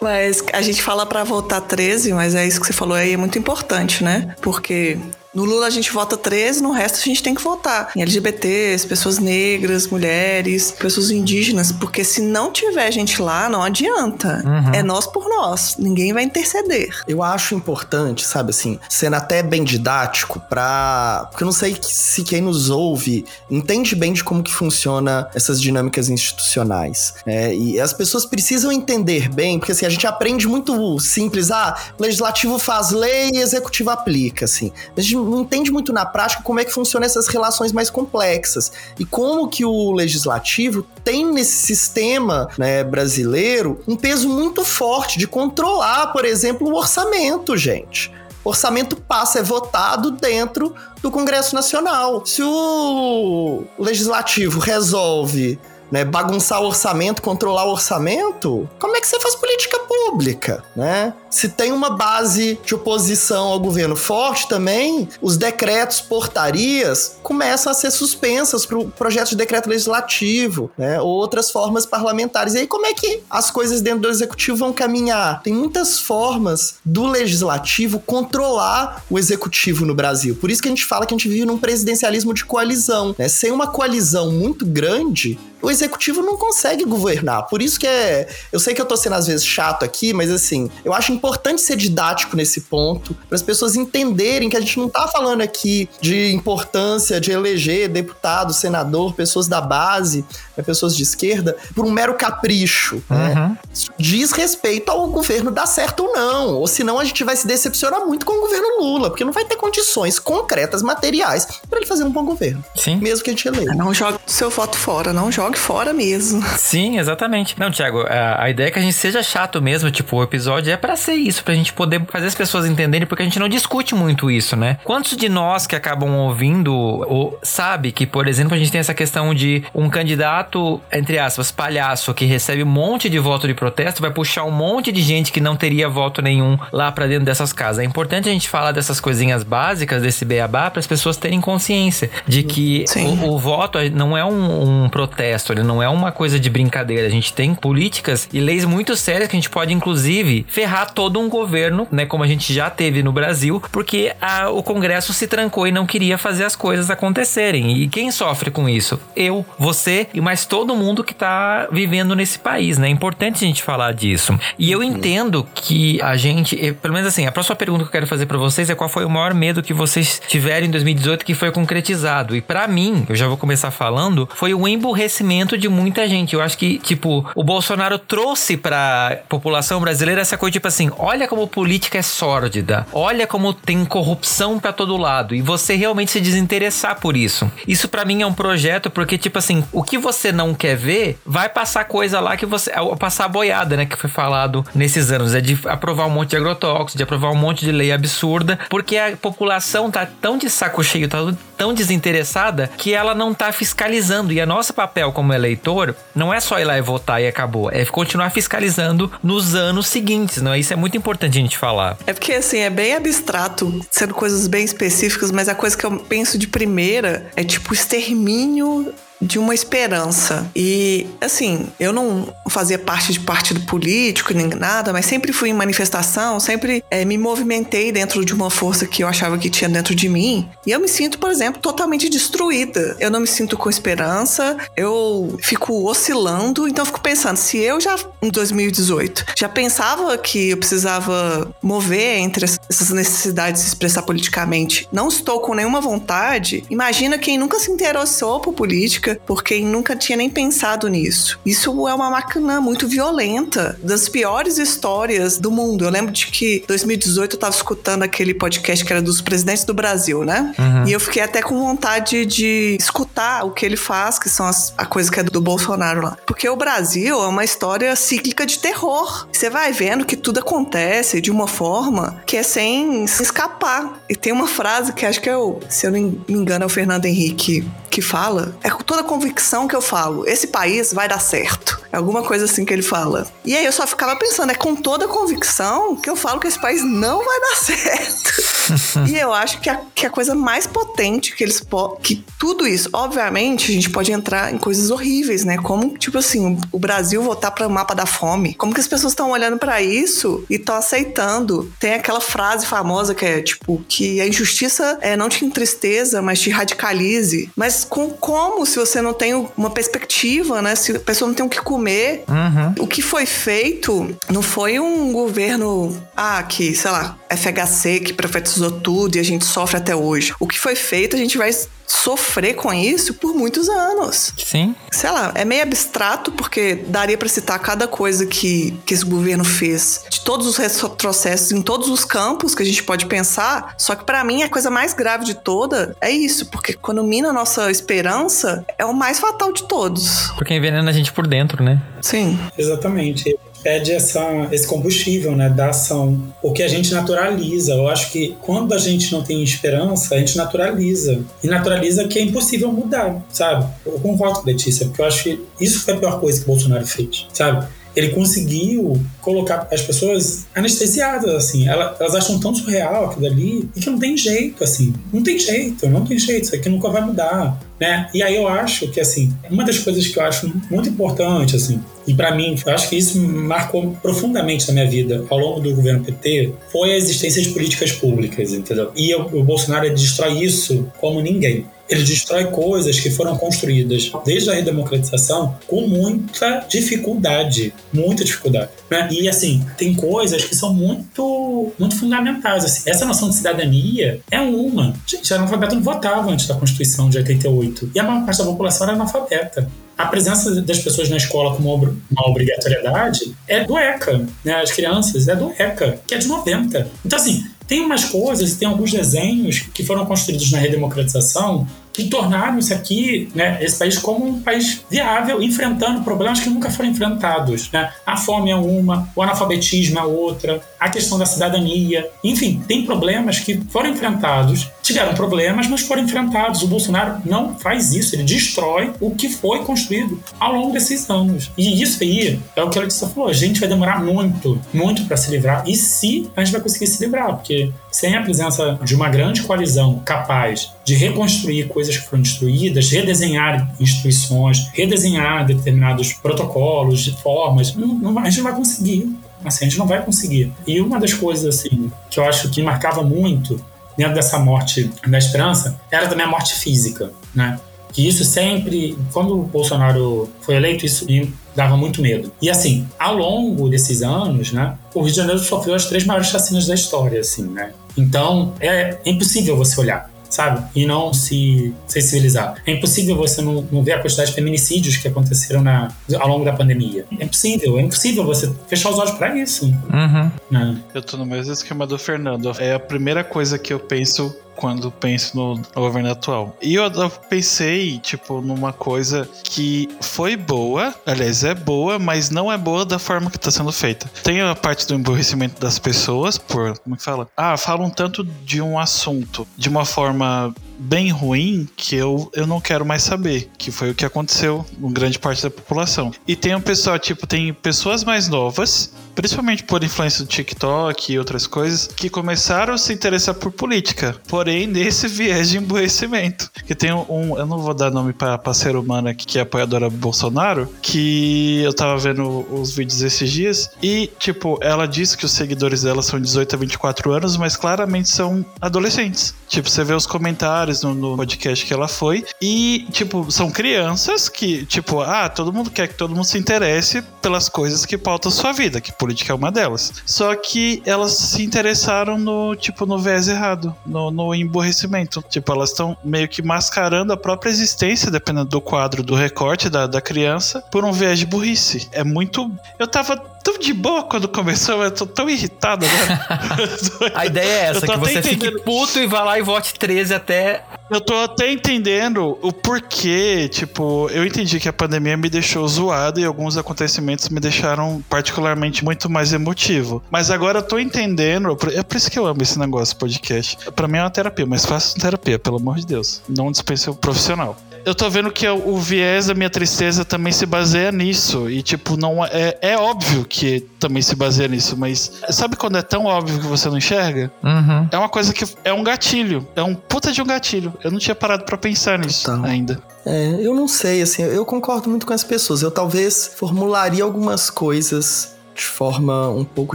mas 0.00 0.42
a 0.54 0.62
gente 0.62 0.82
fala 0.82 1.04
pra 1.04 1.24
votar 1.24 1.60
13, 1.60 2.14
mas 2.14 2.34
é 2.34 2.46
isso 2.46 2.58
que 2.58 2.66
você 2.66 2.72
falou 2.72 2.96
aí, 2.96 3.12
é 3.12 3.16
muito 3.18 3.38
importante, 3.38 4.02
né? 4.02 4.34
Porque 4.40 4.98
no 5.34 5.44
Lula 5.44 5.66
a 5.66 5.70
gente 5.70 5.92
vota 5.92 6.16
13, 6.16 6.62
no 6.62 6.70
resto 6.72 6.96
a 7.00 7.04
gente 7.04 7.22
tem 7.22 7.34
que 7.34 7.42
votar 7.42 7.92
em 7.94 8.02
LGBTs, 8.02 8.86
pessoas 8.86 9.18
negras, 9.18 9.86
mulheres, 9.86 10.72
pessoas 10.72 11.10
indígenas, 11.10 11.70
porque 11.72 12.02
se 12.04 12.20
não 12.20 12.52
tiver 12.52 12.90
gente 12.90 13.20
lá, 13.22 13.48
não 13.48 13.62
adianta. 13.62 14.42
É 14.74 14.82
nós 14.82 15.06
por 15.06 15.28
nós, 15.28 15.76
ninguém 15.78 16.12
vai 16.12 16.24
interceder. 16.24 16.90
Eu 17.06 17.22
acho 17.22 17.54
importante, 17.54 18.24
sabe 18.24 18.50
assim, 18.50 18.78
sendo 18.88 19.14
até 19.16 19.42
bem 19.42 19.62
didático 19.62 20.40
pra... 20.40 21.28
Porque 21.30 21.44
eu 21.44 21.46
não 21.46 21.52
sei 21.52 21.76
se 21.80 22.22
quem 22.24 22.40
nos 22.40 22.70
ouve 22.70 23.24
entende 23.50 23.94
bem 23.94 24.12
de 24.12 24.24
como 24.24 24.42
que 24.42 24.52
funciona 24.52 25.28
essas 25.34 25.60
dinâmicas 25.60 26.08
institucionais. 26.08 27.14
né? 27.24 27.54
E 27.54 27.80
as 27.80 27.92
pessoas 27.92 28.24
precisam 28.26 28.72
entender 28.72 29.28
bem, 29.28 29.58
porque 29.58 29.72
assim, 29.72 29.86
a 29.86 29.90
gente 29.90 30.06
aprende 30.06 30.48
muito 30.48 30.98
simples, 30.98 31.50
ah, 31.50 31.76
legislativo 31.98 32.58
faz 32.58 32.90
lei 32.90 33.30
e 33.32 33.38
executivo 33.38 33.90
aplica, 33.90 34.44
assim. 34.44 34.72
A 34.96 35.00
gente 35.00 35.19
não 35.24 35.40
entende 35.40 35.70
muito 35.70 35.92
na 35.92 36.04
prática 36.04 36.42
como 36.42 36.60
é 36.60 36.64
que 36.64 36.72
funcionam 36.72 37.06
essas 37.06 37.26
relações 37.28 37.72
mais 37.72 37.90
complexas. 37.90 38.72
E 38.98 39.04
como 39.04 39.48
que 39.48 39.64
o 39.64 39.92
legislativo 39.92 40.86
tem 41.04 41.24
nesse 41.32 41.66
sistema 41.66 42.48
né, 42.56 42.84
brasileiro 42.84 43.80
um 43.86 43.96
peso 43.96 44.28
muito 44.28 44.64
forte 44.64 45.18
de 45.18 45.26
controlar, 45.26 46.08
por 46.08 46.24
exemplo, 46.24 46.68
o 46.68 46.74
orçamento, 46.74 47.56
gente. 47.56 48.12
Orçamento 48.42 48.96
passa, 48.96 49.40
é 49.40 49.42
votado 49.42 50.12
dentro 50.12 50.74
do 51.02 51.10
Congresso 51.10 51.54
Nacional. 51.54 52.24
Se 52.24 52.42
o 52.42 53.64
legislativo 53.78 54.58
resolve 54.58 55.58
né, 55.90 56.04
bagunçar 56.04 56.62
o 56.62 56.66
orçamento, 56.66 57.22
controlar 57.22 57.64
o 57.64 57.72
orçamento, 57.72 58.68
como 58.78 58.96
é 58.96 59.00
que 59.00 59.06
você 59.06 59.18
faz 59.20 59.34
política 59.34 59.78
pública, 59.80 60.62
né? 60.74 61.14
Se 61.30 61.48
tem 61.48 61.72
uma 61.72 61.90
base 61.90 62.58
de 62.64 62.74
oposição 62.74 63.48
ao 63.48 63.60
governo 63.60 63.94
forte 63.94 64.48
também, 64.48 65.08
os 65.22 65.36
decretos, 65.36 66.00
portarias 66.00 67.16
começam 67.22 67.70
a 67.70 67.74
ser 67.74 67.90
suspensas 67.90 68.66
para 68.66 68.78
o 68.78 68.90
projeto 68.90 69.30
de 69.30 69.36
decreto 69.36 69.68
legislativo, 69.68 70.70
né? 70.76 71.00
Ou 71.00 71.08
outras 71.08 71.50
formas 71.50 71.86
parlamentares. 71.86 72.54
E 72.54 72.58
aí 72.58 72.66
como 72.66 72.86
é 72.86 72.94
que 72.94 73.22
as 73.30 73.50
coisas 73.50 73.80
dentro 73.80 74.00
do 74.00 74.08
executivo 74.08 74.56
vão 74.56 74.72
caminhar? 74.72 75.42
Tem 75.42 75.52
muitas 75.52 75.98
formas 75.98 76.76
do 76.84 77.06
legislativo 77.06 78.00
controlar 78.00 79.04
o 79.08 79.18
executivo 79.18 79.86
no 79.86 79.94
Brasil. 79.94 80.34
Por 80.34 80.50
isso 80.50 80.62
que 80.62 80.68
a 80.68 80.72
gente 80.72 80.84
fala 80.84 81.06
que 81.06 81.14
a 81.14 81.16
gente 81.16 81.28
vive 81.28 81.46
num 81.46 81.58
presidencialismo 81.58 82.34
de 82.34 82.44
coalizão, 82.44 83.14
né? 83.18 83.28
Sem 83.28 83.52
uma 83.52 83.68
coalizão 83.68 84.32
muito 84.32 84.66
grande, 84.66 85.38
o 85.62 85.70
executivo 85.80 86.22
não 86.22 86.36
consegue 86.36 86.84
governar. 86.84 87.44
Por 87.44 87.62
isso 87.62 87.78
que 87.78 87.86
é. 87.86 88.28
Eu 88.52 88.60
sei 88.60 88.74
que 88.74 88.80
eu 88.80 88.86
tô 88.86 88.96
sendo 88.96 89.14
às 89.14 89.26
vezes 89.26 89.44
chato 89.44 89.84
aqui, 89.84 90.12
mas 90.12 90.30
assim, 90.30 90.70
eu 90.84 90.92
acho 90.92 91.12
importante 91.12 91.60
ser 91.60 91.76
didático 91.76 92.36
nesse 92.36 92.62
ponto, 92.62 93.14
para 93.28 93.36
as 93.36 93.42
pessoas 93.42 93.76
entenderem 93.76 94.48
que 94.48 94.56
a 94.56 94.60
gente 94.60 94.78
não 94.78 94.88
tá 94.88 95.08
falando 95.08 95.40
aqui 95.40 95.88
de 96.00 96.32
importância 96.32 97.20
de 97.20 97.32
eleger 97.32 97.88
deputado, 97.88 98.52
senador, 98.52 99.14
pessoas 99.14 99.48
da 99.48 99.60
base, 99.60 100.24
né, 100.56 100.62
pessoas 100.62 100.94
de 100.96 101.02
esquerda, 101.02 101.56
por 101.74 101.84
um 101.84 101.90
mero 101.90 102.14
capricho. 102.14 103.02
Né? 103.08 103.34
Uhum. 103.34 103.56
Isso 103.72 103.90
diz 103.98 104.32
respeito 104.32 104.90
ao 104.90 105.06
governo 105.08 105.50
dar 105.50 105.66
certo 105.66 106.04
ou 106.04 106.12
não. 106.12 106.54
Ou 106.56 106.66
senão 106.66 106.98
a 106.98 107.04
gente 107.04 107.24
vai 107.24 107.36
se 107.36 107.46
decepcionar 107.46 108.04
muito 108.06 108.26
com 108.26 108.32
o 108.32 108.40
governo 108.40 108.80
Lula, 108.80 109.10
porque 109.10 109.24
não 109.24 109.32
vai 109.32 109.44
ter 109.44 109.56
condições 109.56 110.18
concretas, 110.18 110.82
materiais, 110.82 111.46
para 111.68 111.78
ele 111.78 111.86
fazer 111.86 112.04
um 112.04 112.10
bom 112.10 112.24
governo. 112.24 112.64
Sim. 112.76 112.96
Mesmo 112.96 113.24
que 113.24 113.30
a 113.30 113.32
gente 113.32 113.46
eleja. 113.46 113.74
Não 113.74 113.92
jogue 113.94 114.18
seu 114.26 114.50
voto 114.50 114.76
fora, 114.76 115.12
não 115.12 115.30
jogue 115.30 115.58
fora 115.58 115.69
mesmo. 115.94 116.42
Sim, 116.56 116.98
exatamente. 116.98 117.58
Não, 117.58 117.70
Thiago, 117.70 118.00
a, 118.00 118.44
a 118.44 118.50
ideia 118.50 118.68
é 118.68 118.70
que 118.70 118.78
a 118.78 118.82
gente 118.82 118.94
seja 118.94 119.22
chato 119.22 119.60
mesmo, 119.62 119.90
tipo, 119.90 120.16
o 120.16 120.22
episódio 120.22 120.72
é 120.72 120.76
para 120.76 120.96
ser 120.96 121.14
isso, 121.14 121.44
pra 121.44 121.54
gente 121.54 121.72
poder 121.72 122.02
fazer 122.06 122.26
as 122.26 122.34
pessoas 122.34 122.66
entenderem, 122.66 123.06
porque 123.06 123.22
a 123.22 123.24
gente 123.24 123.38
não 123.38 123.48
discute 123.48 123.94
muito 123.94 124.30
isso, 124.30 124.56
né? 124.56 124.78
Quantos 124.84 125.16
de 125.16 125.28
nós 125.28 125.66
que 125.66 125.76
acabam 125.76 126.16
ouvindo 126.16 126.74
ou 126.74 127.38
sabe 127.42 127.92
que, 127.92 128.06
por 128.06 128.26
exemplo, 128.26 128.54
a 128.54 128.58
gente 128.58 128.70
tem 128.70 128.80
essa 128.80 128.94
questão 128.94 129.34
de 129.34 129.62
um 129.74 129.88
candidato, 129.88 130.80
entre 130.92 131.18
aspas, 131.18 131.50
palhaço, 131.50 132.12
que 132.14 132.24
recebe 132.24 132.62
um 132.62 132.66
monte 132.66 133.08
de 133.08 133.18
voto 133.18 133.46
de 133.46 133.54
protesto, 133.54 134.02
vai 134.02 134.10
puxar 134.10 134.44
um 134.44 134.50
monte 134.50 134.90
de 134.92 135.02
gente 135.02 135.32
que 135.32 135.40
não 135.40 135.56
teria 135.56 135.88
voto 135.88 136.20
nenhum 136.20 136.58
lá 136.72 136.90
para 136.90 137.06
dentro 137.06 137.24
dessas 137.24 137.52
casas. 137.52 137.82
É 137.82 137.84
importante 137.84 138.28
a 138.28 138.32
gente 138.32 138.48
falar 138.48 138.72
dessas 138.72 139.00
coisinhas 139.00 139.42
básicas, 139.42 140.02
desse 140.02 140.24
beabá, 140.24 140.70
para 140.70 140.80
as 140.80 140.86
pessoas 140.86 141.16
terem 141.16 141.40
consciência 141.40 142.10
de 142.26 142.42
que 142.42 142.84
o, 142.96 143.34
o, 143.34 143.38
voto 143.38 143.78
não 143.92 144.16
é 144.16 144.24
um, 144.24 144.84
um 144.84 144.88
protesto, 144.88 145.52
ele 145.60 145.68
não 145.68 145.82
é 145.82 145.88
uma 145.88 146.10
coisa 146.10 146.40
de 146.40 146.50
brincadeira. 146.50 147.06
A 147.06 147.10
gente 147.10 147.32
tem 147.32 147.54
políticas 147.54 148.28
e 148.32 148.40
leis 148.40 148.64
muito 148.64 148.96
sérias 148.96 149.28
que 149.28 149.36
a 149.36 149.38
gente 149.38 149.50
pode, 149.50 149.72
inclusive, 149.72 150.44
ferrar 150.48 150.92
todo 150.92 151.20
um 151.20 151.28
governo, 151.28 151.86
né? 151.90 152.06
Como 152.06 152.24
a 152.24 152.26
gente 152.26 152.52
já 152.52 152.68
teve 152.70 153.02
no 153.02 153.12
Brasil, 153.12 153.62
porque 153.70 154.14
a, 154.20 154.48
o 154.50 154.62
Congresso 154.62 155.12
se 155.12 155.26
trancou 155.26 155.66
e 155.66 155.72
não 155.72 155.86
queria 155.86 156.18
fazer 156.18 156.44
as 156.44 156.56
coisas 156.56 156.90
acontecerem. 156.90 157.76
E 157.76 157.88
quem 157.88 158.10
sofre 158.10 158.50
com 158.50 158.68
isso? 158.68 158.98
Eu, 159.14 159.44
você 159.58 160.08
e 160.14 160.20
mais 160.20 160.44
todo 160.46 160.74
mundo 160.74 161.04
que 161.04 161.14
tá 161.14 161.68
vivendo 161.70 162.16
nesse 162.16 162.38
país, 162.38 162.78
né? 162.78 162.88
É 162.88 162.90
importante 162.90 163.44
a 163.44 163.46
gente 163.46 163.62
falar 163.62 163.92
disso. 163.92 164.38
E 164.58 164.70
eu 164.70 164.82
entendo 164.82 165.46
que 165.54 166.00
a 166.02 166.16
gente, 166.16 166.56
pelo 166.80 166.94
menos 166.94 167.08
assim, 167.08 167.26
a 167.26 167.32
próxima 167.32 167.56
pergunta 167.56 167.84
que 167.84 167.88
eu 167.88 167.92
quero 167.92 168.06
fazer 168.06 168.26
para 168.26 168.38
vocês 168.38 168.70
é 168.70 168.74
qual 168.74 168.88
foi 168.88 169.04
o 169.04 169.10
maior 169.10 169.34
medo 169.34 169.62
que 169.62 169.74
vocês 169.74 170.20
tiveram 170.26 170.66
em 170.66 170.70
2018 170.70 171.24
que 171.24 171.34
foi 171.34 171.50
concretizado. 171.50 172.34
E 172.34 172.40
para 172.40 172.66
mim, 172.66 173.04
eu 173.08 173.14
já 173.14 173.28
vou 173.28 173.36
começar 173.36 173.70
falando, 173.70 174.28
foi 174.34 174.54
o 174.54 174.66
emburrecimento 174.66 175.49
de 175.56 175.68
muita 175.68 176.08
gente. 176.08 176.34
Eu 176.34 176.40
acho 176.40 176.56
que, 176.56 176.78
tipo, 176.78 177.28
o 177.34 177.42
Bolsonaro 177.42 177.98
trouxe 177.98 178.56
pra 178.56 179.18
população 179.28 179.80
brasileira 179.80 180.20
essa 180.20 180.36
coisa, 180.36 180.52
tipo 180.52 180.68
assim, 180.68 180.90
olha 180.98 181.26
como 181.28 181.46
política 181.46 181.98
é 181.98 182.02
sórdida, 182.02 182.86
olha 182.92 183.26
como 183.26 183.52
tem 183.52 183.84
corrupção 183.84 184.58
para 184.58 184.72
todo 184.72 184.96
lado. 184.96 185.34
E 185.34 185.42
você 185.42 185.74
realmente 185.74 186.10
se 186.10 186.20
desinteressar 186.20 187.00
por 187.00 187.16
isso. 187.16 187.50
Isso 187.66 187.88
para 187.88 188.04
mim 188.04 188.22
é 188.22 188.26
um 188.26 188.32
projeto 188.32 188.90
porque, 188.90 189.18
tipo 189.18 189.38
assim, 189.38 189.64
o 189.72 189.82
que 189.82 189.98
você 189.98 190.32
não 190.32 190.54
quer 190.54 190.76
ver, 190.76 191.18
vai 191.24 191.48
passar 191.48 191.84
coisa 191.84 192.20
lá 192.20 192.36
que 192.36 192.46
você. 192.46 192.70
Passar 192.98 193.24
a 193.24 193.28
boiada, 193.28 193.76
né? 193.76 193.86
Que 193.86 193.96
foi 193.96 194.10
falado 194.10 194.64
nesses 194.74 195.10
anos. 195.10 195.34
É 195.34 195.40
de 195.40 195.58
aprovar 195.66 196.06
um 196.06 196.10
monte 196.10 196.30
de 196.30 196.36
agrotóxicos, 196.36 196.94
de 196.94 197.02
aprovar 197.02 197.30
um 197.30 197.36
monte 197.36 197.64
de 197.64 197.72
lei 197.72 197.92
absurda, 197.92 198.58
porque 198.68 198.96
a 198.96 199.16
população 199.16 199.90
tá 199.90 200.06
tão 200.06 200.36
de 200.36 200.48
saco 200.50 200.82
cheio, 200.82 201.08
tá 201.08 201.18
tão 201.56 201.74
desinteressada 201.74 202.70
que 202.76 202.94
ela 202.94 203.14
não 203.14 203.34
tá 203.34 203.52
fiscalizando. 203.52 204.32
E 204.32 204.40
a 204.40 204.46
nosso 204.46 204.72
papel 204.72 205.12
como 205.12 205.32
eleitor 205.40 205.94
não 206.14 206.32
é 206.32 206.40
só 206.40 206.58
ir 206.58 206.64
lá 206.64 206.78
e 206.78 206.82
votar 206.82 207.22
e 207.22 207.26
acabou, 207.26 207.70
é 207.70 207.84
continuar 207.86 208.30
fiscalizando 208.30 209.10
nos 209.22 209.54
anos 209.54 209.88
seguintes, 209.88 210.42
não 210.42 210.52
é? 210.52 210.58
Isso 210.58 210.72
é 210.72 210.76
muito 210.76 210.96
importante 210.96 211.38
a 211.38 211.40
gente 211.40 211.58
falar. 211.58 211.96
É 212.06 212.12
porque 212.12 212.32
assim, 212.32 212.58
é 212.58 212.70
bem 212.70 212.94
abstrato, 212.94 213.80
sendo 213.90 214.14
coisas 214.14 214.46
bem 214.46 214.64
específicas, 214.64 215.30
mas 215.30 215.48
a 215.48 215.54
coisa 215.54 215.76
que 215.76 215.84
eu 215.84 215.98
penso 215.98 216.38
de 216.38 216.46
primeira 216.46 217.30
é 217.36 217.42
tipo 217.42 217.72
extermínio 217.72 218.92
de 219.20 219.38
uma 219.38 219.54
esperança. 219.54 220.50
E, 220.54 221.06
assim, 221.20 221.68
eu 221.78 221.92
não 221.92 222.32
fazia 222.48 222.78
parte 222.78 223.12
de 223.12 223.20
partido 223.20 223.60
político 223.60 224.32
nem 224.32 224.48
nada, 224.48 224.92
mas 224.92 225.06
sempre 225.06 225.32
fui 225.32 225.50
em 225.50 225.54
manifestação, 225.54 226.40
sempre 226.40 226.82
é, 226.90 227.04
me 227.04 227.18
movimentei 227.18 227.92
dentro 227.92 228.24
de 228.24 228.34
uma 228.34 228.50
força 228.50 228.86
que 228.86 229.02
eu 229.02 229.08
achava 229.08 229.36
que 229.38 229.50
tinha 229.50 229.68
dentro 229.68 229.94
de 229.94 230.08
mim. 230.08 230.48
E 230.66 230.70
eu 230.70 230.80
me 230.80 230.88
sinto, 230.88 231.18
por 231.18 231.30
exemplo, 231.30 231.60
totalmente 231.60 232.08
destruída. 232.08 232.96
Eu 232.98 233.10
não 233.10 233.20
me 233.20 233.26
sinto 233.26 233.56
com 233.56 233.68
esperança, 233.68 234.56
eu 234.76 235.38
fico 235.42 235.88
oscilando. 235.88 236.66
Então, 236.66 236.82
eu 236.82 236.86
fico 236.86 237.00
pensando, 237.00 237.36
se 237.36 237.58
eu 237.58 237.80
já, 237.80 237.96
em 238.22 238.30
2018, 238.30 239.26
já 239.36 239.48
pensava 239.48 240.16
que 240.16 240.50
eu 240.50 240.56
precisava 240.56 241.50
mover 241.62 242.18
entre 242.18 242.44
essas 242.44 242.90
necessidades 242.90 243.60
de 243.60 243.66
se 243.66 243.74
expressar 243.74 244.02
politicamente, 244.02 244.88
não 244.92 245.08
estou 245.08 245.40
com 245.40 245.54
nenhuma 245.54 245.80
vontade, 245.80 246.64
imagina 246.70 247.18
quem 247.18 247.38
nunca 247.38 247.58
se 247.58 247.70
interessou 247.70 248.40
por 248.40 248.52
política 248.52 249.09
política 249.10 249.20
por 249.26 249.42
quem 249.42 249.64
nunca 249.64 249.96
tinha 249.96 250.16
nem 250.16 250.28
pensado 250.28 250.88
nisso. 250.88 251.38
Isso 251.44 251.88
é 251.88 251.94
uma 251.94 252.10
máquina 252.10 252.60
muito 252.60 252.86
violenta, 252.86 253.78
das 253.82 254.08
piores 254.08 254.58
histórias 254.58 255.38
do 255.38 255.50
mundo. 255.50 255.84
Eu 255.84 255.90
lembro 255.90 256.12
de 256.12 256.26
que 256.26 256.62
em 256.62 256.66
2018 256.66 257.32
eu 257.32 257.36
estava 257.36 257.54
escutando 257.54 258.02
aquele 258.02 258.34
podcast 258.34 258.84
que 258.84 258.92
era 258.92 259.02
dos 259.02 259.20
presidentes 259.20 259.64
do 259.64 259.74
Brasil, 259.74 260.24
né? 260.24 260.52
Uhum. 260.58 260.86
E 260.86 260.92
eu 260.92 261.00
fiquei 261.00 261.22
até 261.22 261.42
com 261.42 261.58
vontade 261.58 262.26
de 262.26 262.76
escutar 262.78 263.44
o 263.44 263.52
que 263.52 263.64
ele 263.64 263.76
faz, 263.76 264.18
que 264.18 264.28
são 264.28 264.46
as, 264.46 264.74
a 264.76 264.84
coisa 264.84 265.10
que 265.10 265.20
é 265.20 265.22
do, 265.22 265.40
Bolsonaro 265.40 266.02
lá. 266.02 266.16
Porque 266.26 266.48
o 266.48 266.56
Brasil 266.56 267.22
é 267.22 267.26
uma 267.26 267.44
história 267.44 267.96
cíclica 267.96 268.44
de 268.44 268.58
terror. 268.58 269.26
Você 269.32 269.48
vai 269.48 269.72
vendo 269.72 270.04
que 270.04 270.16
tudo 270.16 270.40
acontece 270.40 271.20
de 271.20 271.30
uma 271.30 271.48
forma 271.48 272.20
que 272.26 272.36
é 272.36 272.42
sem 272.42 273.06
se 273.06 273.22
escapar. 273.22 274.00
E 274.08 274.14
tem 274.14 274.32
uma 274.32 274.46
frase 274.46 274.92
que 274.92 275.06
acho 275.06 275.20
que 275.20 275.30
é 275.30 275.36
o, 275.36 275.60
se 275.68 275.86
eu 275.86 275.92
não 275.92 276.00
me 276.00 276.22
engano, 276.28 276.64
é 276.64 276.66
o 276.66 276.68
Fernando 276.68 277.06
Henrique 277.06 277.66
que 277.90 278.00
fala, 278.00 278.56
é 278.62 278.70
com 278.70 278.82
toda 278.82 278.99
a 279.00 279.04
convicção 279.04 279.66
que 279.66 279.74
eu 279.74 279.80
falo, 279.80 280.26
esse 280.26 280.48
país 280.48 280.92
vai 280.92 281.08
dar 281.08 281.20
certo. 281.20 281.80
É 281.92 281.96
alguma 281.96 282.22
coisa 282.22 282.44
assim 282.44 282.64
que 282.64 282.72
ele 282.72 282.82
fala. 282.82 283.26
E 283.44 283.56
aí 283.56 283.64
eu 283.64 283.72
só 283.72 283.86
ficava 283.86 284.14
pensando, 284.16 284.52
é 284.52 284.54
com 284.54 284.76
toda 284.76 285.06
a 285.06 285.08
convicção 285.08 285.96
que 285.96 286.08
eu 286.08 286.14
falo 286.14 286.38
que 286.38 286.46
esse 286.46 286.60
país 286.60 286.82
não 286.84 287.24
vai 287.24 287.40
dar 287.40 287.56
certo. 287.56 289.08
e 289.10 289.18
eu 289.18 289.32
acho 289.32 289.60
que 289.60 289.68
a, 289.68 289.80
que 289.94 290.06
a 290.06 290.10
coisa 290.10 290.34
mais 290.34 290.66
potente 290.66 291.34
que 291.34 291.42
eles 291.42 291.60
que 292.02 292.24
tudo 292.38 292.66
isso, 292.66 292.88
obviamente, 292.92 293.70
a 293.70 293.74
gente 293.74 293.90
pode 293.90 294.12
entrar 294.12 294.52
em 294.52 294.58
coisas 294.58 294.90
horríveis, 294.90 295.44
né? 295.44 295.56
Como, 295.58 295.96
tipo 295.98 296.18
assim, 296.18 296.58
o 296.70 296.78
Brasil 296.78 297.22
voltar 297.22 297.50
para 297.50 297.66
o 297.66 297.70
mapa 297.70 297.94
da 297.94 298.06
fome. 298.06 298.54
Como 298.54 298.72
que 298.72 298.80
as 298.80 298.88
pessoas 298.88 299.12
estão 299.12 299.30
olhando 299.30 299.58
para 299.58 299.82
isso 299.82 300.44
e 300.48 300.54
estão 300.54 300.76
aceitando? 300.76 301.72
Tem 301.78 301.94
aquela 301.94 302.20
frase 302.20 302.66
famosa 302.66 303.14
que 303.14 303.24
é, 303.24 303.40
tipo, 303.40 303.82
que 303.88 304.20
a 304.20 304.26
injustiça 304.26 304.98
é, 305.00 305.16
não 305.16 305.28
te 305.28 305.44
entristeza, 305.44 306.22
mas 306.22 306.40
te 306.40 306.50
radicalize. 306.50 307.50
Mas 307.56 307.84
com 307.84 308.10
como 308.10 308.64
se 308.64 308.78
você 308.78 308.89
não 308.96 309.12
tem 309.12 309.34
uma 309.56 309.70
perspectiva, 309.70 310.60
né? 310.62 310.74
Se 310.74 310.96
a 310.96 311.00
pessoa 311.00 311.28
não 311.28 311.34
tem 311.34 311.44
o 311.44 311.48
que 311.48 311.60
comer. 311.60 312.24
Uhum. 312.28 312.84
O 312.84 312.86
que 312.86 313.02
foi 313.02 313.26
feito 313.26 314.16
não 314.28 314.42
foi 314.42 314.78
um 314.80 315.12
governo, 315.12 315.96
ah, 316.16 316.42
que, 316.42 316.74
sei 316.74 316.90
lá, 316.90 317.16
FHC 317.28 318.00
que 318.00 318.12
profetizou 318.12 318.70
tudo 318.70 319.16
e 319.16 319.20
a 319.20 319.24
gente 319.24 319.44
sofre 319.44 319.76
até 319.76 319.94
hoje. 319.94 320.34
O 320.40 320.46
que 320.46 320.58
foi 320.58 320.74
feito, 320.74 321.16
a 321.16 321.18
gente 321.18 321.38
vai 321.38 321.50
sofrer 321.90 322.54
com 322.54 322.72
isso 322.72 323.14
por 323.14 323.34
muitos 323.34 323.68
anos. 323.68 324.32
Sim. 324.38 324.74
Sei 324.92 325.10
lá, 325.10 325.32
é 325.34 325.44
meio 325.44 325.62
abstrato 325.62 326.30
porque 326.32 326.76
daria 326.86 327.18
para 327.18 327.28
citar 327.28 327.58
cada 327.58 327.88
coisa 327.88 328.26
que, 328.26 328.78
que 328.86 328.94
esse 328.94 329.04
governo 329.04 329.44
fez, 329.44 330.04
de 330.08 330.20
todos 330.20 330.46
os 330.46 330.56
retrocessos 330.56 331.50
em 331.50 331.62
todos 331.62 331.88
os 331.88 332.04
campos 332.04 332.54
que 332.54 332.62
a 332.62 332.66
gente 332.66 332.82
pode 332.82 333.06
pensar. 333.06 333.74
Só 333.76 333.96
que 333.96 334.04
para 334.04 334.22
mim 334.22 334.42
a 334.42 334.48
coisa 334.48 334.70
mais 334.70 334.94
grave 334.94 335.24
de 335.24 335.34
toda 335.34 335.96
é 336.00 336.10
isso, 336.10 336.46
porque 336.46 336.74
quando 336.74 337.02
mina 337.02 337.30
a 337.30 337.32
nossa 337.32 337.70
esperança, 337.70 338.64
é 338.78 338.84
o 338.84 338.94
mais 338.94 339.18
fatal 339.18 339.52
de 339.52 339.64
todos. 339.64 340.30
Porque 340.36 340.54
envenena 340.54 340.90
a 340.90 340.94
gente 340.94 341.12
por 341.12 341.26
dentro, 341.26 341.62
né? 341.62 341.80
Sim. 342.00 342.38
Exatamente 342.56 343.36
pede 343.62 343.92
essa, 343.92 344.48
esse 344.50 344.66
combustível 344.66 345.36
né, 345.36 345.48
da 345.48 345.70
ação, 345.70 346.20
o 346.42 346.52
que 346.52 346.62
a 346.62 346.68
gente 346.68 346.92
naturaliza. 346.92 347.74
Eu 347.74 347.88
acho 347.88 348.10
que 348.10 348.36
quando 348.40 348.72
a 348.72 348.78
gente 348.78 349.12
não 349.12 349.22
tem 349.22 349.42
esperança, 349.42 350.14
a 350.14 350.18
gente 350.18 350.36
naturaliza. 350.36 351.20
E 351.42 351.46
naturaliza 351.46 352.06
que 352.06 352.18
é 352.18 352.22
impossível 352.22 352.72
mudar, 352.72 353.22
sabe? 353.30 353.66
Eu 353.84 353.98
concordo 354.00 354.36
com 354.36 354.42
a 354.42 354.46
Letícia, 354.46 354.86
porque 354.86 355.02
eu 355.02 355.06
acho 355.06 355.24
que 355.24 355.40
isso 355.60 355.80
foi 355.80 355.94
a 355.94 355.96
pior 355.96 356.20
coisa 356.20 356.40
que 356.40 356.46
Bolsonaro 356.46 356.86
fez, 356.86 357.26
sabe? 357.32 357.66
Ele 357.94 358.10
conseguiu 358.10 359.00
colocar 359.20 359.68
as 359.72 359.82
pessoas 359.82 360.46
anestesiadas, 360.54 361.34
assim. 361.34 361.68
Elas 361.68 362.14
acham 362.14 362.38
tão 362.38 362.54
surreal 362.54 363.06
aquilo 363.06 363.26
ali 363.26 363.68
e 363.74 363.80
que 363.80 363.90
não 363.90 363.98
tem 363.98 364.16
jeito, 364.16 364.62
assim. 364.62 364.92
Não 365.12 365.22
tem 365.22 365.38
jeito, 365.38 365.88
não 365.88 366.04
tem 366.04 366.18
jeito. 366.18 366.44
Isso 366.44 366.54
aqui 366.54 366.68
nunca 366.68 366.88
vai 366.88 367.04
mudar, 367.04 367.60
né? 367.78 368.08
E 368.14 368.22
aí 368.22 368.36
eu 368.36 368.46
acho 368.46 368.88
que, 368.88 369.00
assim, 369.00 369.32
uma 369.50 369.64
das 369.64 369.78
coisas 369.78 370.06
que 370.06 370.18
eu 370.18 370.22
acho 370.22 370.52
muito 370.70 370.88
importante, 370.88 371.56
assim, 371.56 371.80
e 372.06 372.14
para 372.14 372.34
mim, 372.34 372.56
eu 372.64 372.72
acho 372.72 372.88
que 372.88 372.96
isso 372.96 373.20
marcou 373.20 373.96
profundamente 374.02 374.66
na 374.68 374.74
minha 374.74 374.88
vida 374.88 375.24
ao 375.28 375.38
longo 375.38 375.60
do 375.60 375.74
governo 375.74 376.04
PT, 376.04 376.52
foi 376.72 376.92
a 376.92 376.96
existência 376.96 377.42
de 377.42 377.50
políticas 377.50 377.92
públicas, 377.92 378.52
entendeu? 378.52 378.90
E 378.96 379.14
o 379.14 379.44
Bolsonaro 379.44 379.88
destrói 379.90 380.42
isso 380.42 380.88
como 380.98 381.20
ninguém. 381.20 381.66
Ele 381.90 382.04
destrói 382.04 382.44
coisas 382.46 382.98
que 383.00 383.10
foram 383.10 383.36
construídas 383.36 384.10
desde 384.24 384.48
a 384.48 384.54
redemocratização 384.54 385.58
com 385.66 385.88
muita 385.88 386.64
dificuldade, 386.68 387.74
muita 387.92 388.24
dificuldade. 388.24 388.70
Né? 388.88 389.08
E 389.10 389.28
assim, 389.28 389.66
tem 389.76 389.94
coisas 389.94 390.44
que 390.44 390.54
são 390.54 390.72
muito, 390.72 391.72
muito 391.78 391.96
fundamentais. 391.96 392.64
Assim, 392.64 392.88
essa 392.88 393.04
noção 393.04 393.28
de 393.28 393.36
cidadania 393.36 394.20
é 394.30 394.40
uma. 394.40 394.94
Gente, 395.06 395.34
analfabeto 395.34 395.74
não 395.74 395.82
votava 395.82 396.30
antes 396.30 396.46
da 396.46 396.54
Constituição 396.54 397.10
de 397.10 397.18
88. 397.18 397.90
E 397.94 398.00
a 398.00 398.04
maior 398.04 398.24
parte 398.24 398.38
da 398.38 398.44
população 398.44 398.86
era 398.86 398.94
analfabeta 398.94 399.68
a 400.00 400.06
presença 400.06 400.62
das 400.62 400.78
pessoas 400.78 401.10
na 401.10 401.18
escola 401.18 401.54
como 401.54 401.74
uma 401.74 402.28
obrigatoriedade 402.28 403.36
é 403.46 403.64
do 403.64 403.76
ECA, 403.76 404.26
né? 404.42 404.54
As 404.54 404.70
crianças 404.70 405.28
é 405.28 405.36
do 405.36 405.52
ECA, 405.58 406.00
que 406.06 406.14
é 406.14 406.18
de 406.18 406.26
90. 406.26 406.90
Então, 407.04 407.18
assim, 407.18 407.44
tem 407.70 407.82
umas 407.82 408.04
coisas, 408.06 408.54
tem 408.54 408.66
alguns 408.66 408.90
desenhos 408.90 409.60
que 409.74 409.84
foram 409.84 410.04
construídos 410.06 410.50
na 410.50 410.58
redemocratização 410.58 411.68
que 412.00 412.08
tornaram 412.08 412.58
isso 412.58 412.72
aqui, 412.72 413.28
né, 413.34 413.58
esse 413.60 413.78
país 413.78 413.98
como 413.98 414.26
um 414.26 414.40
país 414.40 414.84
viável, 414.90 415.42
enfrentando 415.42 416.02
problemas 416.02 416.40
que 416.40 416.48
nunca 416.48 416.70
foram 416.70 416.90
enfrentados. 416.90 417.70
Né? 417.70 417.92
A 418.06 418.16
fome 418.16 418.50
é 418.50 418.56
uma, 418.56 419.08
o 419.14 419.22
analfabetismo 419.22 419.98
é 419.98 420.02
outra, 420.02 420.60
a 420.78 420.88
questão 420.88 421.18
da 421.18 421.26
cidadania. 421.26 422.08
Enfim, 422.24 422.62
tem 422.66 422.86
problemas 422.86 423.40
que 423.40 423.60
foram 423.70 423.90
enfrentados, 423.90 424.68
tiveram 424.92 425.14
problemas, 425.14 425.66
mas 425.68 425.80
foram 425.82 426.02
enfrentados. 426.02 426.62
O 426.62 426.68
Bolsonaro 426.68 427.20
não 427.24 427.54
faz 427.54 427.92
isso, 427.92 428.14
ele 428.14 428.22
destrói 428.22 428.92
o 429.00 429.14
que 429.14 429.28
foi 429.28 429.64
construído 429.64 430.22
ao 430.38 430.52
longo 430.52 430.72
desses 430.72 431.08
anos. 431.08 431.50
E 431.56 431.82
isso 431.82 432.02
aí 432.02 432.38
é 432.54 432.62
o 432.62 432.70
que 432.70 432.78
a 432.78 432.82
Letícia 432.82 433.08
falou: 433.08 433.28
a 433.28 433.32
gente 433.32 433.60
vai 433.60 433.68
demorar 433.68 434.02
muito, 434.02 434.60
muito 434.72 435.04
para 435.04 435.16
se 435.16 435.30
livrar. 435.30 435.64
E 435.66 435.76
se 435.76 436.30
a 436.36 436.44
gente 436.44 436.52
vai 436.52 436.60
conseguir 436.60 436.86
se 436.86 437.02
livrar, 437.04 437.34
porque 437.34 437.72
sem 437.90 438.14
a 438.16 438.22
presença 438.22 438.78
de 438.82 438.94
uma 438.94 439.08
grande 439.08 439.42
coalizão 439.42 440.00
capaz 440.04 440.72
de 440.84 440.94
reconstruir 440.94 441.68
coisas 441.68 441.96
que 441.96 442.06
foram 442.06 442.22
destruídas, 442.22 442.90
redesenhar 442.90 443.72
instituições, 443.78 444.68
redesenhar 444.72 445.46
determinados 445.46 446.12
protocolos, 446.12 447.06
formas, 447.22 447.74
não, 447.74 447.94
não, 447.94 448.18
a 448.18 448.24
gente 448.28 448.38
não 448.38 448.44
vai 448.44 448.54
conseguir. 448.54 449.16
Assim, 449.44 449.64
a 449.64 449.68
gente 449.68 449.78
não 449.78 449.86
vai 449.86 450.02
conseguir. 450.04 450.52
E 450.66 450.80
uma 450.80 451.00
das 451.00 451.14
coisas 451.14 451.46
assim 451.46 451.90
que 452.10 452.20
eu 452.20 452.24
acho 452.24 452.50
que 452.50 452.62
marcava 452.62 453.02
muito 453.02 453.62
dentro 453.96 454.14
dessa 454.14 454.38
morte 454.38 454.90
da 455.06 455.18
esperança 455.18 455.80
era 455.90 456.08
também 456.08 456.24
a 456.24 456.28
morte 456.28 456.54
física, 456.54 457.12
né? 457.34 457.58
Que 457.92 458.06
isso 458.06 458.24
sempre, 458.24 458.96
quando 459.12 459.40
o 459.40 459.42
Bolsonaro 459.42 460.30
foi 460.40 460.56
eleito, 460.56 460.86
isso 460.86 461.04
me 461.06 461.34
dava 461.56 461.76
muito 461.76 462.00
medo. 462.00 462.32
E 462.40 462.48
assim, 462.48 462.86
ao 462.98 463.16
longo 463.16 463.68
desses 463.68 464.02
anos, 464.02 464.52
né, 464.52 464.76
o 464.94 465.00
Rio 465.00 465.10
de 465.10 465.16
Janeiro 465.16 465.40
sofreu 465.40 465.74
as 465.74 465.86
três 465.86 466.04
maiores 466.04 466.28
chacinas 466.28 466.66
da 466.66 466.74
história, 466.74 467.20
assim, 467.20 467.42
né? 467.42 467.72
Então, 467.96 468.54
é 468.60 468.98
impossível 469.04 469.56
você 469.56 469.80
olhar 469.80 470.09
sabe? 470.30 470.66
E 470.74 470.86
não 470.86 471.12
se 471.12 471.74
sensibilizar. 471.86 472.54
É 472.66 472.72
impossível 472.72 473.16
você 473.16 473.42
não, 473.42 473.66
não 473.70 473.82
ver 473.82 473.92
a 473.92 473.98
quantidade 473.98 474.30
de 474.30 474.34
feminicídios 474.34 474.96
que 474.96 475.08
aconteceram 475.08 475.62
na, 475.62 475.92
ao 476.18 476.28
longo 476.28 476.44
da 476.44 476.52
pandemia. 476.52 477.04
É 477.18 477.24
impossível, 477.24 477.78
é 477.78 477.82
impossível 477.82 478.24
você 478.24 478.50
fechar 478.68 478.90
os 478.90 478.98
olhos 478.98 479.12
para 479.12 479.36
isso. 479.36 479.66
Uhum. 479.66 480.30
Né? 480.50 480.80
Eu 480.94 481.02
tô 481.02 481.16
no 481.16 481.26
mesmo 481.26 481.52
esquema 481.52 481.86
do 481.86 481.98
Fernando. 481.98 482.52
É 482.58 482.74
a 482.74 482.80
primeira 482.80 483.24
coisa 483.24 483.58
que 483.58 483.72
eu 483.72 483.80
penso 483.80 484.34
quando 484.60 484.90
penso 484.92 485.36
no, 485.36 485.62
governo 485.74 486.10
atual. 486.10 486.54
E 486.60 486.74
eu, 486.74 486.84
eu 486.84 487.10
pensei, 487.10 487.98
tipo, 487.98 488.42
numa 488.42 488.74
coisa 488.74 489.26
que 489.42 489.88
foi 490.02 490.36
boa, 490.36 490.94
aliás, 491.06 491.42
é 491.42 491.54
boa, 491.54 491.98
mas 491.98 492.28
não 492.28 492.52
é 492.52 492.58
boa 492.58 492.84
da 492.84 492.98
forma 492.98 493.30
que 493.30 493.38
está 493.38 493.50
sendo 493.50 493.72
feita. 493.72 494.10
Tem 494.22 494.42
a 494.42 494.54
parte 494.54 494.86
do 494.86 494.94
emburrecimento 494.94 495.58
das 495.58 495.78
pessoas, 495.78 496.36
por, 496.36 496.78
como 496.78 496.94
é 496.94 496.98
que 496.98 497.04
fala? 497.04 497.26
Ah, 497.34 497.56
falam 497.56 497.88
tanto 497.88 498.22
de 498.22 498.60
um 498.60 498.78
assunto 498.78 499.48
de 499.56 499.68
uma 499.68 499.86
forma 499.86 500.54
bem 500.80 501.10
ruim 501.10 501.68
que 501.76 501.94
eu, 501.94 502.30
eu 502.34 502.46
não 502.46 502.60
quero 502.60 502.86
mais 502.86 503.02
saber, 503.02 503.50
que 503.58 503.70
foi 503.70 503.90
o 503.90 503.94
que 503.94 504.04
aconteceu 504.04 504.64
com 504.80 504.90
grande 504.90 505.18
parte 505.18 505.42
da 505.42 505.50
população. 505.50 506.10
E 506.26 506.34
tem 506.34 506.54
um 506.54 506.60
pessoal, 506.60 506.98
tipo, 506.98 507.26
tem 507.26 507.52
pessoas 507.52 508.02
mais 508.02 508.28
novas, 508.28 508.92
principalmente 509.14 509.62
por 509.64 509.84
influência 509.84 510.24
do 510.24 510.28
TikTok 510.28 511.12
e 511.12 511.18
outras 511.18 511.46
coisas, 511.46 511.88
que 511.88 512.08
começaram 512.08 512.74
a 512.74 512.78
se 512.78 512.92
interessar 512.92 513.34
por 513.34 513.52
política, 513.52 514.16
porém 514.26 514.66
nesse 514.66 515.06
viés 515.08 515.50
de 515.50 515.58
emburrecimento. 515.58 516.50
Que 516.66 516.74
tem 516.74 516.92
um, 516.92 517.36
eu 517.36 517.46
não 517.46 517.58
vou 517.58 517.74
dar 517.74 517.90
nome 517.90 518.12
pra 518.12 518.54
ser 518.54 518.76
humana 518.76 519.14
que 519.14 519.38
é 519.38 519.42
apoiadora 519.42 519.90
Bolsonaro, 519.90 520.68
que 520.80 521.60
eu 521.62 521.74
tava 521.74 521.98
vendo 521.98 522.46
os 522.50 522.74
vídeos 522.74 523.02
esses 523.02 523.30
dias, 523.30 523.70
e, 523.82 524.10
tipo, 524.18 524.58
ela 524.62 524.86
disse 524.86 525.16
que 525.16 525.26
os 525.26 525.32
seguidores 525.32 525.82
dela 525.82 526.02
são 526.02 526.20
18 526.20 526.54
a 526.54 526.58
24 526.58 527.12
anos, 527.12 527.36
mas 527.36 527.56
claramente 527.56 528.08
são 528.08 528.44
adolescentes. 528.60 529.34
Tipo, 529.48 529.68
você 529.68 529.84
vê 529.84 529.94
os 529.94 530.06
comentários 530.06 530.69
no, 530.82 530.94
no, 530.94 531.16
podcast 531.16 531.64
que 531.66 531.72
ela 531.72 531.88
foi. 531.88 532.24
E, 532.40 532.86
tipo, 532.90 533.30
são 533.30 533.50
crianças 533.50 534.28
que, 534.28 534.64
tipo, 534.66 535.00
ah, 535.00 535.28
todo 535.28 535.52
mundo 535.52 535.70
quer 535.70 535.88
que 535.88 535.94
todo 535.94 536.14
mundo 536.14 536.24
se 536.24 536.38
interesse 536.38 537.02
pelas 537.20 537.48
coisas 537.48 537.84
que 537.84 537.98
pautam 537.98 538.30
sua 538.30 538.52
vida, 538.52 538.80
que 538.80 538.92
política 538.92 539.32
é 539.32 539.36
uma 539.36 539.50
delas. 539.50 539.92
Só 540.06 540.34
que 540.34 540.82
elas 540.86 541.12
se 541.12 541.42
interessaram 541.42 542.18
no, 542.18 542.54
tipo, 542.56 542.86
no 542.86 542.98
viés 542.98 543.28
errado, 543.28 543.74
no, 543.84 544.10
no 544.10 544.34
emborrecimento. 544.34 545.22
Tipo, 545.28 545.52
elas 545.52 545.70
estão 545.70 545.96
meio 546.04 546.28
que 546.28 546.42
mascarando 546.42 547.12
a 547.12 547.16
própria 547.16 547.50
existência, 547.50 548.10
dependendo 548.10 548.48
do 548.48 548.60
quadro, 548.60 549.02
do 549.02 549.14
recorte 549.14 549.68
da, 549.68 549.86
da 549.86 550.00
criança, 550.00 550.60
por 550.70 550.84
um 550.84 550.92
viés 550.92 551.18
de 551.18 551.26
burrice. 551.26 551.88
É 551.92 552.04
muito. 552.04 552.50
Eu 552.78 552.86
tava 552.86 553.16
tão 553.42 553.58
de 553.58 553.72
boa 553.72 554.02
quando 554.04 554.28
começou, 554.28 554.78
mas 554.78 554.86
eu 554.86 554.96
tô 554.96 555.06
tão 555.06 555.28
irritado 555.28 555.86
agora. 555.86 557.14
a 557.14 557.26
ideia 557.26 557.48
é 557.48 557.70
essa, 557.70 557.86
que 557.86 557.96
você 557.96 558.18
entendendo... 558.18 558.52
fique 558.52 558.64
puto 558.64 558.98
e 558.98 559.06
vá 559.06 559.22
lá 559.22 559.38
e 559.38 559.42
vote 559.42 559.74
13 559.74 560.14
até. 560.14 560.64
Eu 560.90 561.00
tô 561.00 561.14
até 561.14 561.50
entendendo 561.52 562.36
o 562.42 562.52
porquê. 562.52 563.48
Tipo, 563.48 564.08
eu 564.10 564.26
entendi 564.26 564.58
que 564.58 564.68
a 564.68 564.72
pandemia 564.72 565.16
me 565.16 565.30
deixou 565.30 565.66
zoado 565.68 566.18
e 566.18 566.24
alguns 566.24 566.56
acontecimentos 566.56 567.28
me 567.28 567.38
deixaram 567.38 568.02
particularmente 568.08 568.84
muito 568.84 569.08
mais 569.08 569.32
emotivo. 569.32 570.02
Mas 570.10 570.30
agora 570.30 570.58
eu 570.58 570.62
tô 570.62 570.78
entendendo. 570.78 571.56
É 571.72 571.82
por 571.82 571.96
isso 571.96 572.10
que 572.10 572.18
eu 572.18 572.26
amo 572.26 572.42
esse 572.42 572.58
negócio, 572.58 572.96
podcast. 572.96 573.70
Pra 573.72 573.86
mim 573.86 573.98
é 573.98 574.02
uma 574.02 574.10
terapia, 574.10 574.44
mas 574.44 574.66
faça 574.66 574.98
terapia, 574.98 575.38
pelo 575.38 575.58
amor 575.58 575.76
de 575.76 575.86
Deus. 575.86 576.22
Não 576.28 576.50
dispense 576.50 576.90
o 576.90 576.94
profissional 576.94 577.56
eu 577.84 577.94
tô 577.94 578.08
vendo 578.10 578.30
que 578.30 578.48
o 578.48 578.76
viés 578.78 579.26
da 579.26 579.34
minha 579.34 579.50
tristeza 579.50 580.04
também 580.04 580.32
se 580.32 580.46
baseia 580.46 580.92
nisso. 580.92 581.48
E, 581.50 581.62
tipo, 581.62 581.96
não 581.96 582.24
é, 582.24 582.56
é 582.60 582.76
óbvio 582.76 583.24
que 583.24 583.60
também 583.78 584.02
se 584.02 584.14
baseia 584.14 584.48
nisso, 584.48 584.76
mas 584.76 585.20
sabe 585.30 585.56
quando 585.56 585.78
é 585.78 585.82
tão 585.82 586.04
óbvio 586.04 586.38
que 586.38 586.46
você 586.46 586.68
não 586.68 586.78
enxerga? 586.78 587.30
Uhum. 587.42 587.88
É 587.90 587.98
uma 587.98 588.08
coisa 588.08 588.32
que 588.32 588.44
é 588.64 588.72
um 588.72 588.82
gatilho. 588.82 589.46
É 589.56 589.62
um 589.62 589.74
puta 589.74 590.12
de 590.12 590.20
um 590.20 590.26
gatilho. 590.26 590.72
Eu 590.82 590.90
não 590.90 590.98
tinha 590.98 591.14
parado 591.14 591.44
para 591.44 591.56
pensar 591.56 591.98
nisso 591.98 592.26
Total. 592.26 592.44
ainda. 592.44 592.82
É, 593.04 593.38
eu 593.40 593.54
não 593.54 593.66
sei, 593.66 594.02
assim, 594.02 594.22
eu 594.22 594.44
concordo 594.44 594.88
muito 594.90 595.06
com 595.06 595.12
as 595.12 595.24
pessoas. 595.24 595.62
Eu 595.62 595.70
talvez 595.70 596.32
formularia 596.36 597.02
algumas 597.02 597.48
coisas 597.48 598.34
de 598.54 598.64
forma 598.64 599.30
um 599.30 599.44
pouco 599.44 599.74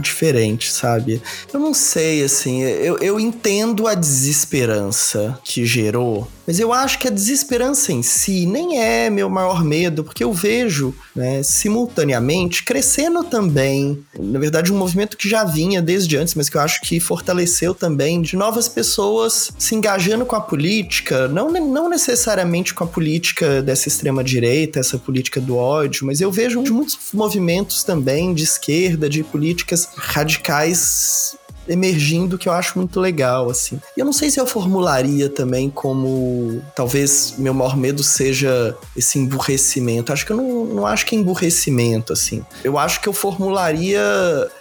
diferente, 0.00 0.70
sabe? 0.70 1.20
Eu 1.52 1.58
não 1.58 1.74
sei, 1.74 2.22
assim, 2.22 2.62
eu, 2.62 2.98
eu 2.98 3.18
entendo 3.18 3.88
a 3.88 3.94
desesperança 3.94 5.38
que 5.42 5.66
gerou 5.66 6.28
mas 6.46 6.60
eu 6.60 6.72
acho 6.72 6.98
que 6.98 7.08
a 7.08 7.10
desesperança 7.10 7.92
em 7.92 8.02
si 8.02 8.46
nem 8.46 8.78
é 8.80 9.10
meu 9.10 9.28
maior 9.28 9.64
medo, 9.64 10.04
porque 10.04 10.22
eu 10.22 10.32
vejo, 10.32 10.94
né, 11.14 11.42
simultaneamente, 11.42 12.62
crescendo 12.62 13.24
também, 13.24 14.04
na 14.18 14.38
verdade, 14.38 14.72
um 14.72 14.76
movimento 14.76 15.16
que 15.16 15.28
já 15.28 15.44
vinha 15.44 15.82
desde 15.82 16.16
antes, 16.16 16.34
mas 16.34 16.48
que 16.48 16.56
eu 16.56 16.60
acho 16.60 16.80
que 16.82 17.00
fortaleceu 17.00 17.74
também, 17.74 18.22
de 18.22 18.36
novas 18.36 18.68
pessoas 18.68 19.50
se 19.58 19.74
engajando 19.74 20.24
com 20.24 20.36
a 20.36 20.40
política, 20.40 21.28
não, 21.28 21.50
não 21.50 21.88
necessariamente 21.88 22.74
com 22.74 22.84
a 22.84 22.86
política 22.86 23.62
dessa 23.62 23.88
extrema-direita, 23.88 24.80
essa 24.80 24.98
política 24.98 25.40
do 25.40 25.56
ódio, 25.56 26.06
mas 26.06 26.20
eu 26.20 26.30
vejo 26.30 26.62
muitos 26.62 26.98
movimentos 27.12 27.82
também 27.82 28.34
de 28.34 28.44
esquerda, 28.44 29.08
de 29.08 29.22
políticas 29.24 29.88
radicais 29.96 31.36
emergindo 31.68 32.38
que 32.38 32.48
eu 32.48 32.52
acho 32.52 32.78
muito 32.78 33.00
legal, 33.00 33.50
assim. 33.50 33.80
E 33.96 34.00
eu 34.00 34.06
não 34.06 34.12
sei 34.12 34.30
se 34.30 34.40
eu 34.40 34.46
formularia 34.46 35.28
também 35.28 35.70
como 35.70 36.62
talvez 36.74 37.34
meu 37.38 37.54
maior 37.54 37.76
medo 37.76 38.02
seja 38.02 38.76
esse 38.96 39.18
emburrecimento. 39.18 40.12
Acho 40.12 40.24
que 40.24 40.32
eu 40.32 40.36
não, 40.36 40.64
não 40.66 40.86
acho 40.86 41.06
que 41.06 41.16
é 41.16 41.18
emburrecimento, 41.18 42.12
assim. 42.12 42.44
Eu 42.62 42.78
acho 42.78 43.00
que 43.00 43.08
eu 43.08 43.12
formularia 43.12 44.00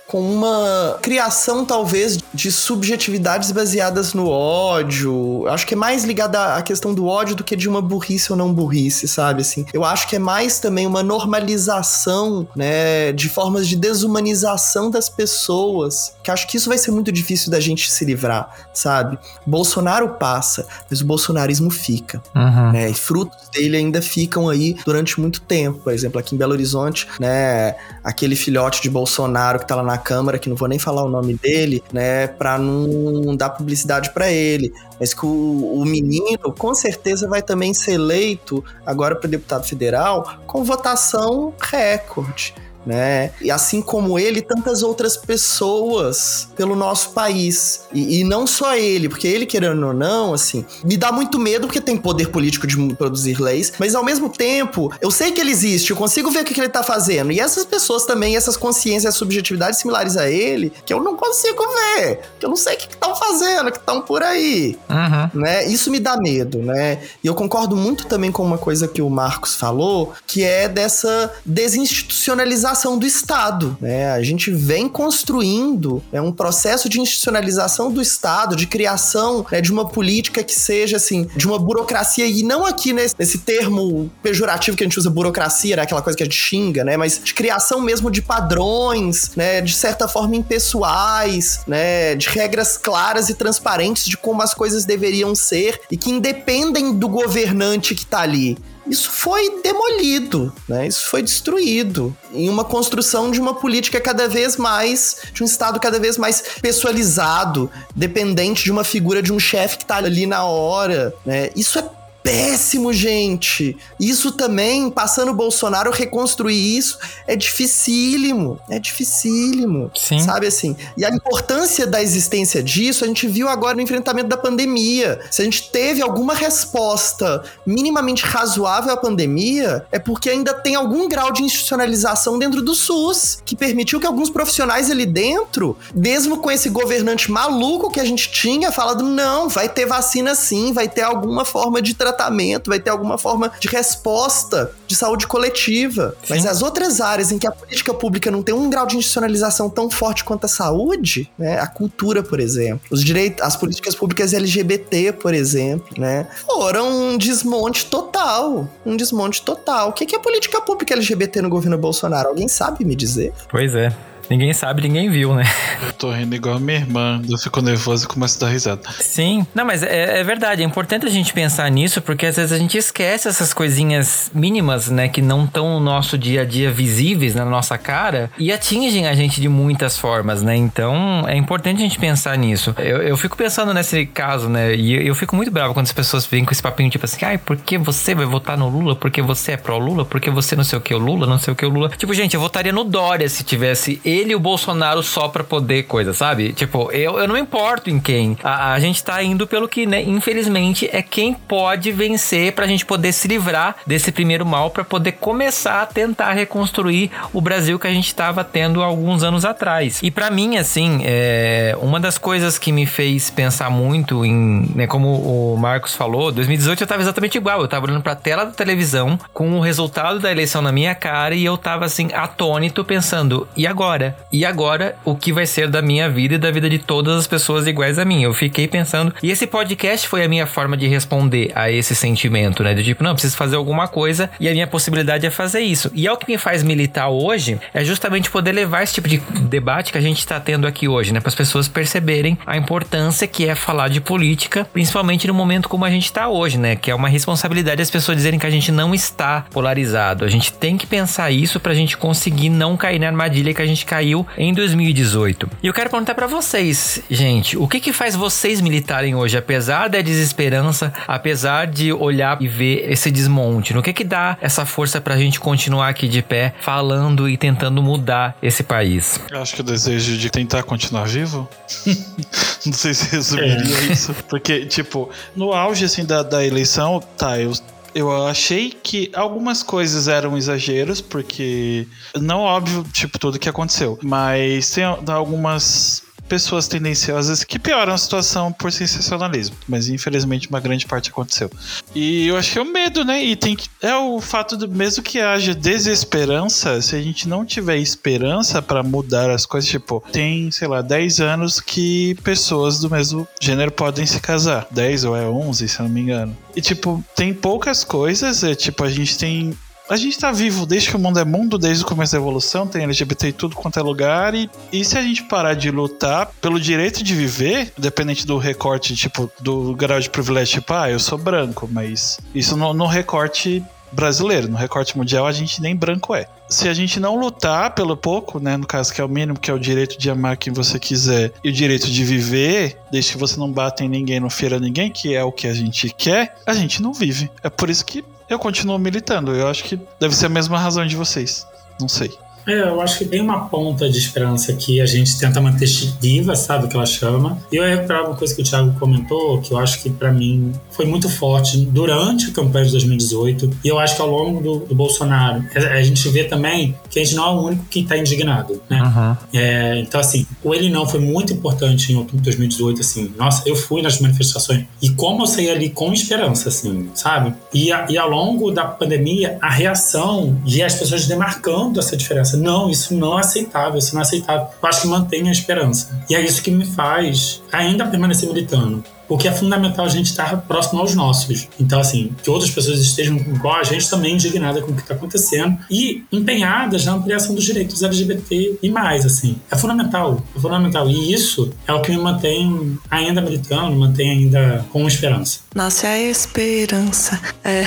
com 0.08 0.22
uma 0.22 1.00
criação, 1.02 1.66
talvez, 1.66 2.20
de 2.34 2.52
subjetividades 2.52 3.52
baseadas 3.52 4.14
no 4.14 4.30
ódio. 4.30 5.48
Acho 5.48 5.66
que 5.66 5.74
é 5.74 5.78
mais 5.78 6.04
ligada 6.04 6.56
à 6.56 6.62
questão 6.62 6.94
do 6.94 7.08
ódio 7.08 7.36
do 7.36 7.44
que 7.44 7.56
de 7.56 7.68
uma 7.68 7.82
burrice 7.82 8.32
ou 8.32 8.38
não 8.38 8.54
burrice, 8.54 9.08
sabe? 9.08 9.42
Assim, 9.42 9.66
eu 9.74 9.84
acho 9.84 10.08
que 10.08 10.16
é 10.16 10.20
mais 10.20 10.60
também 10.60 10.86
uma 10.86 11.02
normalização, 11.02 12.48
né, 12.56 13.12
de 13.14 13.28
formas 13.30 13.68
de 13.68 13.76
desumanização 13.76 14.90
das 14.92 15.10
pessoas, 15.10 16.14
que 16.24 16.30
acho 16.30 16.48
que 16.48 16.58
isso 16.58 16.70
vai 16.70 16.78
ser 16.78 16.92
muito 16.92 17.12
difícil 17.12 17.50
da 17.52 17.60
gente 17.60 17.92
se 17.92 18.06
livrar, 18.06 18.50
sabe? 18.74 19.18
Bolsonaro 19.46 20.10
passa, 20.10 20.68
mas 20.90 21.02
o 21.02 21.06
bolsonarismo 21.06 21.72
fica, 21.72 22.22
uhum. 22.36 22.72
né? 22.72 22.90
E 22.90 22.94
frutos 22.94 23.50
dele 23.50 23.78
ainda 23.78 24.02
ficam 24.02 24.50
aí 24.50 24.76
durante 24.86 25.20
muito 25.20 25.42
tempo. 25.42 25.80
Por 25.80 25.94
exemplo, 25.94 26.20
aqui 26.20 26.36
em 26.36 26.38
Belo 26.38 26.54
Horizonte, 26.54 27.08
né, 27.20 27.76
aquele 28.04 28.36
filhote 28.36 28.82
de 28.82 28.90
Bolsonaro 28.90 29.60
que 29.60 29.68
tá 29.68 29.76
lá 29.76 29.84
na 29.84 29.95
na 29.96 29.98
Câmara, 29.98 30.38
que 30.38 30.50
não 30.50 30.56
vou 30.56 30.68
nem 30.68 30.78
falar 30.78 31.04
o 31.04 31.10
nome 31.10 31.36
dele, 31.36 31.82
né, 31.92 32.28
para 32.28 32.58
não 32.58 33.36
dar 33.36 33.50
publicidade 33.50 34.14
para 34.14 34.30
ele, 34.30 34.72
mas 35.00 35.14
que 35.14 35.26
o, 35.26 35.80
o, 35.80 35.86
menino 35.86 36.54
com 36.58 36.76
certeza 36.76 37.28
vai 37.28 37.42
também 37.42 37.74
ser 37.74 37.94
eleito 37.94 38.64
agora 38.86 39.16
para 39.16 39.30
deputado 39.30 39.66
federal 39.66 40.40
com 40.46 40.64
votação 40.64 41.54
recorde 41.62 42.54
né? 42.86 43.32
E 43.42 43.50
assim 43.50 43.82
como 43.82 44.20
ele, 44.20 44.42
tantas 44.42 44.84
outras 44.84 45.18
pessoas 45.18 46.50
pelo 46.56 46.76
nosso 46.76 47.12
país. 47.12 47.82
E, 47.92 48.20
e, 48.20 48.24
não 48.24 48.46
só 48.46 48.76
ele, 48.76 49.10
porque 49.10 49.28
ele, 49.28 49.46
querendo 49.46 49.88
ou 49.88 49.94
não, 49.94 50.34
assim, 50.34 50.66
me 50.84 50.96
dá 50.96 51.12
muito 51.12 51.40
medo 51.40 51.68
porque 51.68 51.82
tem 51.82 51.98
poder 51.98 52.28
político 52.30 52.68
de 52.68 52.94
produzir 52.96 53.42
leis, 53.42 53.74
mas 53.80 53.96
ao 53.96 54.04
mesmo 54.04 54.30
tempo, 54.30 54.94
eu 55.02 55.10
sei 55.10 55.32
que 55.32 55.42
ele 55.42 55.52
existe, 55.52 55.92
eu 55.92 55.98
consigo 55.98 56.30
ver 56.30 56.42
o 56.42 56.46
que, 56.46 56.54
que 56.54 56.60
ele 56.60 56.70
tá 56.70 56.84
fazendo. 56.84 57.32
E 57.32 57.40
essas 57.40 57.66
pessoas 57.66 58.06
também, 58.06 58.36
essas 58.36 58.56
consciências, 58.56 59.16
subjetividades 59.16 59.80
similares 59.80 60.18
a 60.18 60.30
ele, 60.30 60.72
que 60.86 60.94
eu 60.94 61.02
não 61.02 61.16
consigo 61.16 61.64
ver, 61.98 62.20
que 62.40 62.46
eu 62.46 62.50
não 62.50 62.58
sei 62.58 62.76
o 62.76 62.78
que 62.78 62.88
estão 62.88 63.16
fazendo, 63.16 63.72
que 63.72 63.78
estão 63.78 64.02
por 64.02 64.22
aí. 64.22 64.78
Uhum. 64.90 65.42
Né? 65.42 65.66
Isso 65.68 65.90
me 65.90 66.00
dá 66.00 66.18
medo, 66.18 66.60
né? 66.60 67.02
E 67.24 67.28
eu 67.28 67.34
concordo 67.34 67.76
muito 67.76 68.06
também 68.06 68.32
com 68.32 68.44
uma 68.44 68.58
coisa 68.58 68.88
que 68.88 69.02
o 69.02 69.10
Marcos 69.10 69.56
falou, 69.56 70.14
que 70.28 70.44
é 70.44 70.68
dessa 70.68 71.34
desinstitucionalização 71.46 72.75
do 72.98 73.06
Estado. 73.06 73.78
Né? 73.80 74.12
A 74.12 74.22
gente 74.22 74.52
vem 74.52 74.90
construindo 74.90 76.04
né, 76.12 76.20
um 76.22 76.32
processo 76.32 76.90
de 76.90 77.00
institucionalização 77.00 77.92
do 77.92 78.02
Estado, 78.02 78.56
de 78.56 78.68
criação 78.68 79.46
né, 79.52 79.62
de 79.62 79.72
uma 79.72 79.88
política 79.88 80.44
que 80.44 80.54
seja 80.54 80.98
assim, 80.98 81.28
de 81.36 81.48
uma 81.48 81.58
burocracia, 81.58 82.26
e 82.26 82.44
não 82.44 82.66
aqui 82.66 82.92
nesse, 82.92 83.16
nesse 83.18 83.40
termo 83.40 84.12
pejorativo 84.22 84.76
que 84.76 84.84
a 84.84 84.88
gente 84.88 85.00
usa, 85.00 85.10
burocracia, 85.10 85.76
né, 85.76 85.84
aquela 85.84 86.02
coisa 86.02 86.18
que 86.18 86.24
a 86.24 86.26
gente 86.26 86.38
xinga, 86.38 86.84
né? 86.84 86.98
Mas 86.98 87.22
de 87.24 87.34
criação 87.34 87.82
mesmo 87.82 88.12
de 88.12 88.22
padrões, 88.22 89.32
né? 89.36 89.62
De 89.62 89.74
certa 89.74 90.08
forma 90.08 90.36
impessoais, 90.36 91.62
né? 91.66 92.16
De 92.16 92.28
regras 92.30 92.78
claras 92.78 93.30
e 93.30 93.34
transparentes 93.34 94.06
de 94.06 94.18
como 94.18 94.42
as 94.42 94.54
coisas 94.54 94.86
deveriam 94.86 95.34
ser 95.34 95.80
e 95.90 95.98
que 95.98 96.12
independem 96.12 96.94
do 96.94 97.08
governante 97.08 97.96
que 97.96 98.04
está 98.04 98.20
ali 98.20 98.58
isso 98.88 99.10
foi 99.12 99.62
demolido, 99.62 100.54
né? 100.68 100.88
Isso 100.88 101.06
foi 101.08 101.22
destruído 101.22 102.16
em 102.32 102.50
uma 102.50 102.64
construção 102.64 103.32
de 103.32 103.40
uma 103.40 103.56
política 103.56 104.00
cada 104.00 104.28
vez 104.28 104.58
mais, 104.58 105.18
de 105.34 105.42
um 105.44 105.46
Estado 105.46 105.80
cada 105.80 106.00
vez 106.00 106.18
mais 106.18 106.44
pessoalizado, 106.62 107.70
dependente 107.96 108.64
de 108.64 108.72
uma 108.72 108.84
figura 108.84 109.22
de 109.22 109.34
um 109.34 109.40
chefe 109.40 109.78
que 109.78 109.84
está 109.84 109.98
ali 109.98 110.26
na 110.26 110.44
hora, 110.44 111.14
né? 111.26 111.50
Isso 111.56 111.80
é 111.80 111.90
péssimo, 112.26 112.92
gente. 112.92 113.78
Isso 114.00 114.32
também, 114.32 114.90
passando 114.90 115.30
o 115.30 115.36
Bolsonaro, 115.36 115.92
reconstruir 115.92 116.76
isso 116.76 116.98
é 117.28 117.36
dificílimo. 117.36 118.60
É 118.68 118.80
dificílimo. 118.80 119.92
Sim. 119.96 120.18
Sabe 120.18 120.48
assim? 120.48 120.76
E 120.98 121.06
a 121.06 121.10
importância 121.10 121.86
da 121.86 122.02
existência 122.02 122.64
disso 122.64 123.04
a 123.04 123.08
gente 123.08 123.28
viu 123.28 123.48
agora 123.48 123.76
no 123.76 123.82
enfrentamento 123.82 124.28
da 124.28 124.38
pandemia. 124.38 125.20
Se 125.30 125.44
a 125.44 125.46
gente 125.46 125.70
teve 125.70 126.02
alguma 126.02 126.34
resposta 126.34 127.44
minimamente 127.64 128.26
razoável 128.26 128.92
à 128.92 128.98
pandemia, 128.98 129.86
é 129.92 130.00
porque 130.00 130.32
ainda 130.32 130.52
tem 130.52 130.74
algum 130.74 131.08
grau 131.08 131.32
de 131.32 131.44
institucionalização 131.44 132.40
dentro 132.40 132.64
do 132.64 132.74
SUS, 132.74 133.38
que 133.46 133.56
permitiu 133.56 134.00
que 134.00 134.08
alguns 134.08 134.32
profissionais 134.32 134.90
ali 134.90 135.06
dentro, 135.06 135.78
mesmo 135.94 136.40
com 136.40 136.50
esse 136.50 136.70
governante 136.70 137.32
maluco 137.32 137.92
que 137.92 138.00
a 138.00 138.06
gente 138.06 138.32
tinha, 138.32 138.72
falado: 138.72 139.04
não, 139.04 139.48
vai 139.48 139.70
ter 139.70 139.86
vacina 139.86 140.34
sim, 140.34 140.74
vai 140.74 140.88
ter 140.88 141.04
alguma 141.04 141.46
forma 141.46 141.80
de 141.84 141.94
tratamento 141.94 142.15
tratamento, 142.16 142.70
vai 142.70 142.80
ter 142.80 142.90
alguma 142.90 143.18
forma 143.18 143.52
de 143.60 143.68
resposta 143.68 144.72
de 144.88 144.96
saúde 144.96 145.28
coletiva. 145.28 146.16
Sim. 146.24 146.34
Mas 146.34 146.46
as 146.46 146.62
outras 146.62 147.02
áreas 147.02 147.32
em 147.32 147.38
que 147.38 147.48
a 147.48 147.52
política 147.52 147.94
pública 147.94 148.32
não 148.32 148.42
tem 148.42 148.56
um 148.56 148.70
grau 148.70 148.88
de 148.88 148.98
institucionalização 148.98 149.70
tão 149.70 149.90
forte 149.90 150.24
quanto 150.24 150.46
a 150.46 150.48
saúde, 150.48 151.30
né? 151.38 151.60
A 151.60 151.68
cultura, 151.68 152.24
por 152.24 152.40
exemplo, 152.40 152.88
os 152.90 153.04
direitos, 153.04 153.44
as 153.44 153.56
políticas 153.56 153.96
públicas 153.96 154.34
LGBT, 154.34 155.14
por 155.14 155.34
exemplo, 155.34 155.90
né? 155.98 156.28
Foram 156.46 156.90
um 156.90 157.18
desmonte 157.18 157.86
total. 157.86 158.68
Um 158.86 158.96
desmonte 158.96 159.42
total. 159.44 159.90
O 159.90 159.94
que 159.94 160.16
é 160.16 160.18
a 160.18 160.22
política 160.22 160.62
pública 160.62 160.94
LGBT 160.94 161.42
no 161.42 161.50
governo 161.50 161.78
Bolsonaro? 161.78 162.30
Alguém 162.30 162.48
sabe 162.48 162.86
me 162.86 162.96
dizer? 162.96 163.34
Pois 163.50 163.76
é. 163.76 163.96
Ninguém 164.30 164.54
sabe, 164.54 164.82
ninguém 164.82 165.10
viu, 165.10 165.36
né? 165.36 165.44
Eu 165.86 165.94
tô 165.94 166.12
rindo 166.12 166.36
igual 166.36 166.56
a 166.56 166.60
minha 166.60 166.80
irmã. 166.80 167.22
Eu 167.30 167.38
fico 167.38 167.62
nervoso 167.62 168.06
e 168.06 168.08
começo 168.08 168.38
a 168.38 168.48
dar 168.48 168.52
risada. 168.52 168.82
Sim. 169.00 169.46
Não, 169.54 169.66
mas 169.66 169.84
é, 169.84 170.20
é, 170.20 170.24
verdade. 170.24 170.62
É 170.62 170.66
importante 170.66 171.06
a 171.06 171.10
gente 171.10 171.34
pensar 171.34 171.70
nisso, 171.70 172.02
porque 172.02 172.26
às 172.26 172.36
vezes 172.36 172.52
a 172.52 172.58
gente 172.58 172.78
esquece 172.78 173.28
essas 173.28 173.54
coisinhas 173.54 174.32
mínimas, 174.34 174.90
né? 174.90 175.08
Que 175.08 175.22
não 175.22 175.46
estão 175.46 175.74
no 175.74 175.80
nosso 175.80 176.18
dia 176.18 176.42
a 176.42 176.46
dia 176.46 176.72
visíveis 176.72 177.36
na 177.36 177.46
nossa 177.46 177.78
cara 177.78 178.32
e 178.38 178.52
atingem 178.52 179.08
a 179.08 179.14
gente 179.14 179.40
de 179.40 179.48
muitas 179.48 179.98
formas, 179.98 180.42
né? 180.42 180.56
Então 180.56 181.26
é 181.28 181.36
importante 181.36 181.78
a 181.78 181.84
gente 181.84 182.00
pensar 182.00 182.38
nisso. 182.38 182.74
Eu, 182.78 183.02
eu 183.02 183.18
fico 183.18 183.38
pensando 183.38 183.74
nesse 183.74 184.06
caso, 184.06 184.50
né? 184.50 184.76
E 184.76 185.08
eu 185.08 185.16
fico 185.16 185.36
muito 185.36 185.52
bravo 185.52 185.74
quando 185.74 185.86
as 185.86 185.94
pessoas 185.94 186.26
vêm 186.26 186.44
com 186.44 186.52
esse 186.52 186.62
papinho 186.62 186.90
tipo 186.90 187.06
assim, 187.06 187.24
ai, 187.26 187.38
por 187.38 187.58
que 187.58 187.78
você 187.78 188.16
vai 188.16 188.26
votar 188.26 188.58
no 188.58 188.70
Lula? 188.70 188.96
Porque 188.96 189.22
você 189.22 189.54
é 189.54 189.58
pró-Lula? 189.58 190.06
Porque 190.06 190.30
você 190.30 190.56
não 190.56 190.64
sei 190.64 190.78
o 190.78 190.82
que 190.82 190.94
o 190.94 190.98
Lula? 190.98 191.28
Não 191.28 191.38
sei 191.38 191.54
o 191.54 191.56
que 191.56 191.66
o 191.66 191.70
Lula? 191.70 191.90
Tipo, 191.90 192.14
gente, 192.14 192.34
eu 192.36 192.42
votaria 192.42 192.72
no 192.72 192.84
Dória 192.84 193.28
se 193.30 193.44
tivesse 193.44 194.02
ele 194.16 194.32
e 194.32 194.36
o 194.36 194.40
Bolsonaro 194.40 195.04
só 195.04 195.28
pra 195.28 195.44
poder 195.44 195.84
coisa, 195.84 196.14
sabe? 196.14 196.54
Tipo, 196.54 196.92
eu, 196.92 197.20
eu 197.20 197.28
não 197.28 197.38
importo 197.38 197.90
em 197.90 198.00
quem. 198.00 198.38
A, 198.44 198.74
a 198.74 198.80
gente 198.80 199.04
tá 199.04 199.22
indo 199.24 199.48
pelo 199.48 199.68
que, 199.68 199.86
né, 199.86 200.02
infelizmente, 200.02 200.90
é 200.92 201.02
quem 201.02 201.34
pode 201.34 201.92
vencer 201.92 202.54
pra 202.54 202.68
gente 202.68 202.86
poder 202.86 203.12
se 203.12 203.28
livrar 203.28 203.76
desse 203.86 204.12
primeiro 204.12 204.46
mal 204.46 204.70
para 204.70 204.84
poder 204.84 205.14
começar 205.14 205.82
a 205.82 205.86
tentar 205.86 206.34
reconstruir 206.34 207.12
o 207.34 207.42
Brasil 207.42 207.80
que 207.80 207.88
a 207.88 207.94
gente 207.94 208.14
tava 208.14 208.44
tendo 208.44 208.82
alguns 208.82 209.24
anos 209.24 209.46
atrás. 209.46 210.00
E 210.02 210.12
para 210.12 210.30
mim, 210.30 210.58
assim, 210.58 211.02
é, 211.04 211.76
uma 211.82 212.00
das 212.00 212.18
coisas 212.18 212.58
que 212.58 212.72
me 212.72 212.86
fez 212.86 213.30
pensar 213.30 213.70
muito 213.70 214.26
em, 214.26 214.72
né, 214.76 214.88
como 214.88 215.54
o 215.54 215.58
Marcos 215.58 215.96
falou, 215.96 216.32
2018 216.32 216.84
eu 216.84 216.88
tava 216.88 217.02
exatamente 217.02 217.38
igual. 217.38 217.62
Eu 217.62 217.68
tava 217.68 217.86
olhando 217.86 218.02
pra 218.02 218.16
tela 218.16 218.46
da 218.46 218.52
televisão 218.52 219.20
com 219.34 219.58
o 219.58 219.60
resultado 219.60 220.20
da 220.20 220.32
eleição 220.32 220.62
na 220.62 220.72
minha 220.72 220.94
cara 220.94 221.36
e 221.36 221.44
eu 221.44 221.58
tava 221.58 221.86
assim, 221.86 222.10
atônito, 222.14 222.84
pensando, 222.84 223.48
e 223.56 223.66
agora? 223.66 224.05
E 224.32 224.46
agora 224.46 224.96
o 225.04 225.16
que 225.16 225.32
vai 225.32 225.46
ser 225.46 225.70
da 225.70 225.82
minha 225.82 226.10
vida 226.10 226.36
e 226.36 226.38
da 226.38 226.52
vida 226.52 226.70
de 226.70 226.80
todas 226.80 227.18
as 227.18 227.28
pessoas 227.28 227.68
iguais 227.68 227.98
a 228.00 228.06
mim. 228.06 228.24
Eu 228.24 228.34
fiquei 228.34 228.68
pensando, 228.68 229.14
e 229.22 229.32
esse 229.32 229.48
podcast 229.48 230.08
foi 230.08 230.24
a 230.24 230.28
minha 230.28 230.46
forma 230.46 230.76
de 230.76 230.88
responder 230.88 231.52
a 231.56 231.72
esse 231.72 231.96
sentimento, 231.96 232.64
né? 232.64 232.74
Do 232.74 232.84
tipo, 232.84 233.04
não, 233.04 233.14
preciso 233.14 233.38
fazer 233.38 233.56
alguma 233.56 233.88
coisa 233.88 234.30
e 234.40 234.50
a 234.50 234.52
minha 234.52 234.68
possibilidade 234.68 235.26
é 235.26 235.30
fazer 235.30 235.62
isso. 235.62 235.92
E 235.94 236.08
é 236.08 236.12
o 236.12 236.18
que 236.18 236.32
me 236.32 236.38
faz 236.38 236.64
militar 236.64 237.10
hoje, 237.10 237.60
é 237.74 237.84
justamente 237.84 238.30
poder 238.30 238.52
levar 238.52 238.84
esse 238.84 238.94
tipo 238.94 239.08
de 239.08 239.18
debate 239.42 239.92
que 239.92 239.98
a 239.98 240.02
gente 240.02 240.20
está 240.20 240.40
tendo 240.40 240.68
aqui 240.68 240.88
hoje, 240.88 241.14
né? 241.14 241.20
Para 241.20 241.30
as 241.30 241.36
pessoas 241.36 241.68
perceberem 241.68 242.38
a 242.46 242.58
importância 242.58 243.28
que 243.28 243.48
é 243.48 243.56
falar 243.56 243.88
de 243.90 244.02
política, 244.02 244.68
principalmente 244.72 245.28
no 245.28 245.34
momento 245.34 245.70
como 245.70 245.86
a 245.86 245.90
gente 245.90 246.06
está 246.06 246.28
hoje, 246.28 246.58
né? 246.58 246.76
Que 246.76 246.92
é 246.92 246.96
uma 246.96 247.08
responsabilidade 247.08 247.82
as 247.82 247.92
pessoas 247.92 248.18
dizerem 248.18 248.40
que 248.40 248.46
a 248.46 248.50
gente 248.50 248.72
não 248.72 248.94
está 248.94 249.46
polarizado. 249.52 250.26
A 250.26 250.28
gente 250.28 250.52
tem 250.54 250.78
que 250.78 250.86
pensar 250.86 251.32
isso 251.32 251.60
para 251.60 251.72
a 251.72 251.76
gente 251.76 251.98
conseguir 251.98 252.50
não 252.50 252.76
cair 252.78 253.00
na 253.00 253.08
armadilha 253.08 253.54
que 253.54 253.62
a 253.62 253.66
gente 253.66 253.86
caiu 253.86 253.95
em 254.38 254.54
2018. 254.54 255.50
E 255.64 255.68
eu 255.68 255.74
quero 255.74 255.90
perguntar 255.90 256.16
para 256.16 256.28
vocês, 256.28 257.02
gente, 257.10 257.58
o 257.58 257.68
que 257.68 257.80
que 257.80 257.94
faz 257.94 258.16
vocês 258.16 258.62
militarem 258.62 259.16
hoje, 259.16 259.38
apesar 259.38 259.88
da 259.88 260.02
desesperança, 260.02 260.94
apesar 261.08 261.68
de 261.68 261.92
olhar 261.92 262.42
e 262.42 262.48
ver 262.48 262.92
esse 262.92 263.12
desmonte? 263.12 263.74
No 263.74 263.82
que 263.82 263.94
que 263.94 264.04
dá 264.04 264.38
essa 264.42 264.66
força 264.66 265.00
pra 265.00 265.18
gente 265.18 265.40
continuar 265.40 265.90
aqui 265.90 266.08
de 266.08 266.22
pé, 266.22 266.54
falando 266.60 267.30
e 267.30 267.38
tentando 267.38 267.82
mudar 267.82 268.38
esse 268.42 268.64
país? 268.64 269.20
Eu 269.32 269.42
acho 269.42 269.56
que 269.56 269.62
o 269.62 269.64
desejo 269.64 270.18
de 270.18 270.30
tentar 270.30 270.64
continuar 270.64 271.06
vivo. 271.06 271.48
Não 272.66 272.74
sei 272.74 272.94
se 272.94 273.16
resumiria 273.16 273.78
é. 273.90 273.92
isso. 273.92 274.14
Porque, 274.28 274.66
tipo, 274.66 275.10
no 275.36 275.54
auge 275.54 275.86
assim 275.86 276.06
da, 276.06 276.24
da 276.24 276.46
eleição, 276.46 277.02
tá, 277.18 277.40
eu 277.40 277.54
eu 277.96 278.28
achei 278.28 278.72
que 278.72 279.10
algumas 279.14 279.64
coisas 279.64 280.10
eram 280.10 280.38
exageros, 280.38 281.00
porque 281.00 281.88
não 282.20 282.42
óbvio, 282.42 282.84
tipo, 282.92 283.18
tudo 283.18 283.40
que 283.40 283.48
aconteceu, 283.48 283.98
mas 284.04 284.70
tem 284.70 284.84
algumas 284.84 286.05
pessoas 286.28 286.68
tendenciosas 286.68 287.44
que 287.44 287.60
pioram 287.60 287.94
a 287.94 287.98
situação 287.98 288.52
por 288.52 288.72
sensacionalismo. 288.72 289.56
Mas 289.68 289.90
infelizmente 289.90 290.50
uma 290.50 290.60
grande 290.60 290.86
parte 290.86 291.10
aconteceu. 291.10 291.50
E 291.94 292.28
eu 292.28 292.38
achei 292.38 292.62
o 292.62 292.66
medo, 292.66 293.04
né? 293.04 293.24
E 293.24 293.36
tem 293.36 293.56
que. 293.56 293.70
É 293.82 293.96
o 293.96 294.20
fato 294.20 294.58
do 294.58 294.68
mesmo 294.68 295.04
que 295.04 295.20
haja 295.20 295.54
desesperança, 295.54 296.82
se 296.82 296.96
a 296.96 297.02
gente 297.02 297.28
não 297.28 297.46
tiver 297.46 297.78
esperança 297.78 298.62
para 298.62 298.84
mudar 298.84 299.30
as 299.30 299.46
coisas, 299.46 299.70
tipo, 299.70 300.04
tem, 300.12 300.52
sei 300.52 300.68
lá, 300.68 300.82
10 300.82 301.20
anos 301.20 301.60
que 301.60 302.16
pessoas 302.24 302.80
do 302.80 302.90
mesmo 302.90 303.28
gênero 303.42 303.72
podem 303.72 304.06
se 304.06 304.20
casar. 304.20 304.68
10 304.72 305.06
ou 305.06 305.16
é 305.16 305.28
11, 305.28 305.68
se 305.68 305.80
eu 305.80 305.84
não 305.84 305.92
me 305.92 306.02
engano. 306.02 306.36
E, 306.56 306.62
tipo, 306.62 307.04
tem 307.16 307.34
poucas 307.34 307.84
coisas, 307.84 308.44
é 308.44 308.56
tipo, 308.56 308.84
a 308.84 308.90
gente 308.90 309.18
tem 309.18 309.56
a 309.90 309.98
gente 309.98 310.18
tá 310.18 310.32
vivo 310.32 310.66
desde 310.66 310.90
que 310.90 310.96
o 310.96 311.00
mundo 311.00 311.20
é 311.20 311.26
mundo, 311.26 311.58
desde 311.58 311.84
o 311.84 311.88
começo 311.88 312.14
da 312.14 312.18
evolução, 312.18 312.68
tem 312.68 312.84
LGBT 312.84 313.30
em 313.30 313.32
tudo 313.32 313.56
quanto 313.56 313.80
é 313.80 313.82
lugar, 313.82 314.34
e, 314.34 314.50
e 314.72 314.84
se 314.84 314.98
a 314.98 315.02
gente 315.02 315.24
parar 315.24 315.54
de 315.54 315.70
lutar 315.70 316.32
pelo 316.42 316.60
direito 316.60 317.04
de 317.04 317.14
viver, 317.14 317.72
independente 317.78 318.26
do 318.26 318.38
recorte, 318.38 318.96
tipo, 318.96 319.32
do 319.40 319.76
grau 319.76 320.00
de 320.00 320.10
privilégio, 320.10 320.62
tipo, 320.62 320.74
ah, 320.74 320.90
eu 320.90 321.00
sou 321.00 321.18
branco, 321.18 321.70
mas 321.72 322.20
isso 322.34 322.58
no, 322.58 322.74
no 322.74 322.88
recorte 322.88 323.64
brasileiro. 323.92 324.48
No 324.48 324.58
recorte 324.58 324.98
mundial, 324.98 325.26
a 325.26 325.32
gente 325.32 325.62
nem 325.62 325.76
branco 325.76 326.14
é. 326.14 326.28
Se 326.50 326.68
a 326.68 326.74
gente 326.74 327.00
não 327.00 327.18
lutar 327.18 327.74
pelo 327.74 327.96
pouco, 327.96 328.40
né, 328.40 328.58
no 328.58 328.68
caso 328.68 328.94
que 328.94 329.00
é 329.00 329.04
o 329.04 329.10
mínimo, 329.10 329.40
que 329.40 329.50
é 329.50 329.54
o 329.54 329.60
direito 329.60 329.98
de 329.98 330.10
amar 330.10 330.38
quem 330.38 330.52
você 330.54 330.78
quiser 330.78 331.32
e 331.44 331.50
o 331.50 331.52
direito 331.52 331.88
de 331.90 332.04
viver, 332.04 332.78
desde 332.92 333.14
que 333.14 333.18
você 333.18 333.40
não 333.40 333.52
bata 333.52 333.84
em 333.84 333.90
ninguém, 333.90 334.20
não 334.20 334.30
feira 334.30 334.60
ninguém, 334.60 334.92
que 334.92 335.16
é 335.16 335.24
o 335.24 335.32
que 335.32 335.48
a 335.48 335.54
gente 335.54 335.90
quer, 335.90 336.36
a 336.46 336.54
gente 336.54 336.82
não 336.82 336.94
vive. 336.94 337.32
É 337.42 337.50
por 337.50 337.70
isso 337.70 337.86
que 337.86 338.04
eu 338.30 338.40
continuo 338.40 338.78
militando. 338.78 339.34
Eu 339.34 339.48
acho 339.48 339.64
que 339.64 339.80
deve 340.00 340.16
ser 340.16 340.28
a 340.28 340.30
mesma 340.30 340.58
razão 340.58 340.86
de 340.86 340.96
vocês. 340.96 341.46
Não 341.80 341.88
sei. 341.88 342.12
É, 342.48 342.62
eu 342.62 342.80
acho 342.80 343.00
que 343.00 343.06
tem 343.06 343.20
uma 343.22 343.50
ponta 343.50 343.90
de 343.90 343.98
esperança 343.98 344.54
que 344.54 344.80
a 344.80 344.86
gente 344.86 345.18
tenta 345.18 345.42
manter 345.42 345.68
viva, 346.00 346.36
sabe 346.36 346.66
o 346.66 346.70
que 346.70 346.76
ela 346.76 346.86
chama. 346.86 347.40
E 347.52 347.56
eu 347.56 347.64
ia 347.64 347.76
recuperar 347.76 348.06
uma 348.06 348.16
coisa 348.16 348.36
que 348.36 348.42
o 348.42 348.46
Thiago 348.46 348.80
comentou, 348.80 349.42
que 349.42 349.52
eu 349.52 349.58
acho 349.58 349.82
que 349.82 349.90
para 349.90 350.12
mim 350.12 350.52
foi 350.70 350.86
muito 350.86 351.10
forte 351.10 351.58
durante 351.58 352.28
a 352.28 352.32
campanha 352.32 352.66
de 352.66 352.72
2018. 352.72 353.50
E 353.64 353.68
eu 353.68 353.80
acho 353.80 353.96
que 353.96 354.02
ao 354.02 354.10
longo 354.10 354.42
do, 354.42 354.66
do 354.66 354.76
Bolsonaro, 354.76 355.44
a, 355.56 355.82
gente 355.82 356.08
vê 356.10 356.26
também 356.26 356.76
gente 357.04 357.16
não 357.16 357.26
é 357.26 357.30
o 357.32 357.42
único 357.44 357.66
que 357.66 357.80
está 357.82 357.98
indignado, 357.98 358.62
né? 358.70 358.82
Uhum. 358.82 359.18
É, 359.34 359.80
então, 359.80 360.00
assim, 360.00 360.26
o 360.44 360.54
ele 360.54 360.70
não 360.70 360.88
foi 360.88 361.00
muito 361.00 361.34
importante 361.34 361.92
em 361.92 361.96
outubro 361.96 362.18
de 362.18 362.24
2018, 362.24 362.82
assim. 362.82 363.14
Nossa, 363.18 363.44
eu 363.46 363.56
fui 363.56 363.82
nas 363.82 364.00
manifestações 364.00 364.66
e 364.82 364.90
como 364.90 365.24
eu 365.24 365.28
saí 365.28 365.50
ali 365.50 365.70
com 365.70 365.92
esperança, 365.94 366.50
assim, 366.50 366.90
sabe? 366.94 367.34
E, 367.54 367.72
a, 367.72 367.86
e 367.90 367.98
ao 367.98 368.10
longo 368.10 368.52
da 368.52 368.66
pandemia, 368.66 369.38
a 369.42 369.50
reação 369.50 370.40
de 370.44 370.62
as 370.62 370.76
pessoas 370.76 371.06
demarcando 371.08 371.80
essa 371.80 371.98
diferença 371.98 372.38
não, 372.38 372.70
isso 372.70 372.94
não 372.94 373.18
é 373.18 373.22
aceitável, 373.22 373.78
isso 373.78 373.94
não 373.94 374.02
é 374.02 374.04
aceitável. 374.04 374.48
Eu 374.62 374.70
acho 374.70 374.82
que 374.82 374.88
mantém 374.88 375.28
a 375.28 375.32
esperança. 375.32 376.00
E 376.10 376.16
é 376.16 376.22
isso 376.22 376.42
que 376.42 376.52
me 376.52 376.66
faz 376.66 377.42
ainda 377.52 377.86
permanecer 377.86 378.28
militando 378.28 378.84
porque 379.08 379.28
é 379.28 379.32
fundamental 379.32 379.86
a 379.86 379.90
gente 379.90 380.08
estar 380.08 380.38
próximo 380.42 380.80
aos 380.80 380.96
nossos. 380.96 381.48
Então, 381.60 381.80
assim, 381.80 382.14
que 382.22 382.30
outras 382.30 382.52
pessoas 382.52 382.80
estejam 382.80 383.18
igual 383.18 383.56
a 383.56 383.64
gente 383.64 383.90
também 383.90 384.14
indignada 384.14 384.62
com 384.62 384.72
o 384.72 384.76
que 384.76 384.82
está 384.82 384.94
acontecendo 384.94 385.58
e 385.70 386.04
empenhadas 386.12 386.86
na 386.86 386.94
ampliação 386.94 387.36
dos 387.36 387.44
direitos 387.44 387.84
LGBT 387.84 388.60
e 388.62 388.70
mais, 388.70 389.06
assim. 389.06 389.38
É 389.50 389.56
fundamental, 389.56 390.24
é 390.36 390.40
fundamental. 390.40 390.90
E 390.90 391.14
isso 391.14 391.52
é 391.68 391.74
o 391.74 391.82
que 391.82 391.92
me 391.92 391.98
mantém 391.98 392.78
ainda 392.90 393.22
militando, 393.22 393.76
mantém 393.76 394.12
ainda 394.12 394.66
com 394.72 394.88
esperança. 394.88 395.40
Nossa, 395.54 395.88
é 395.88 396.08
a 396.08 396.10
esperança. 396.10 397.20
É. 397.44 397.64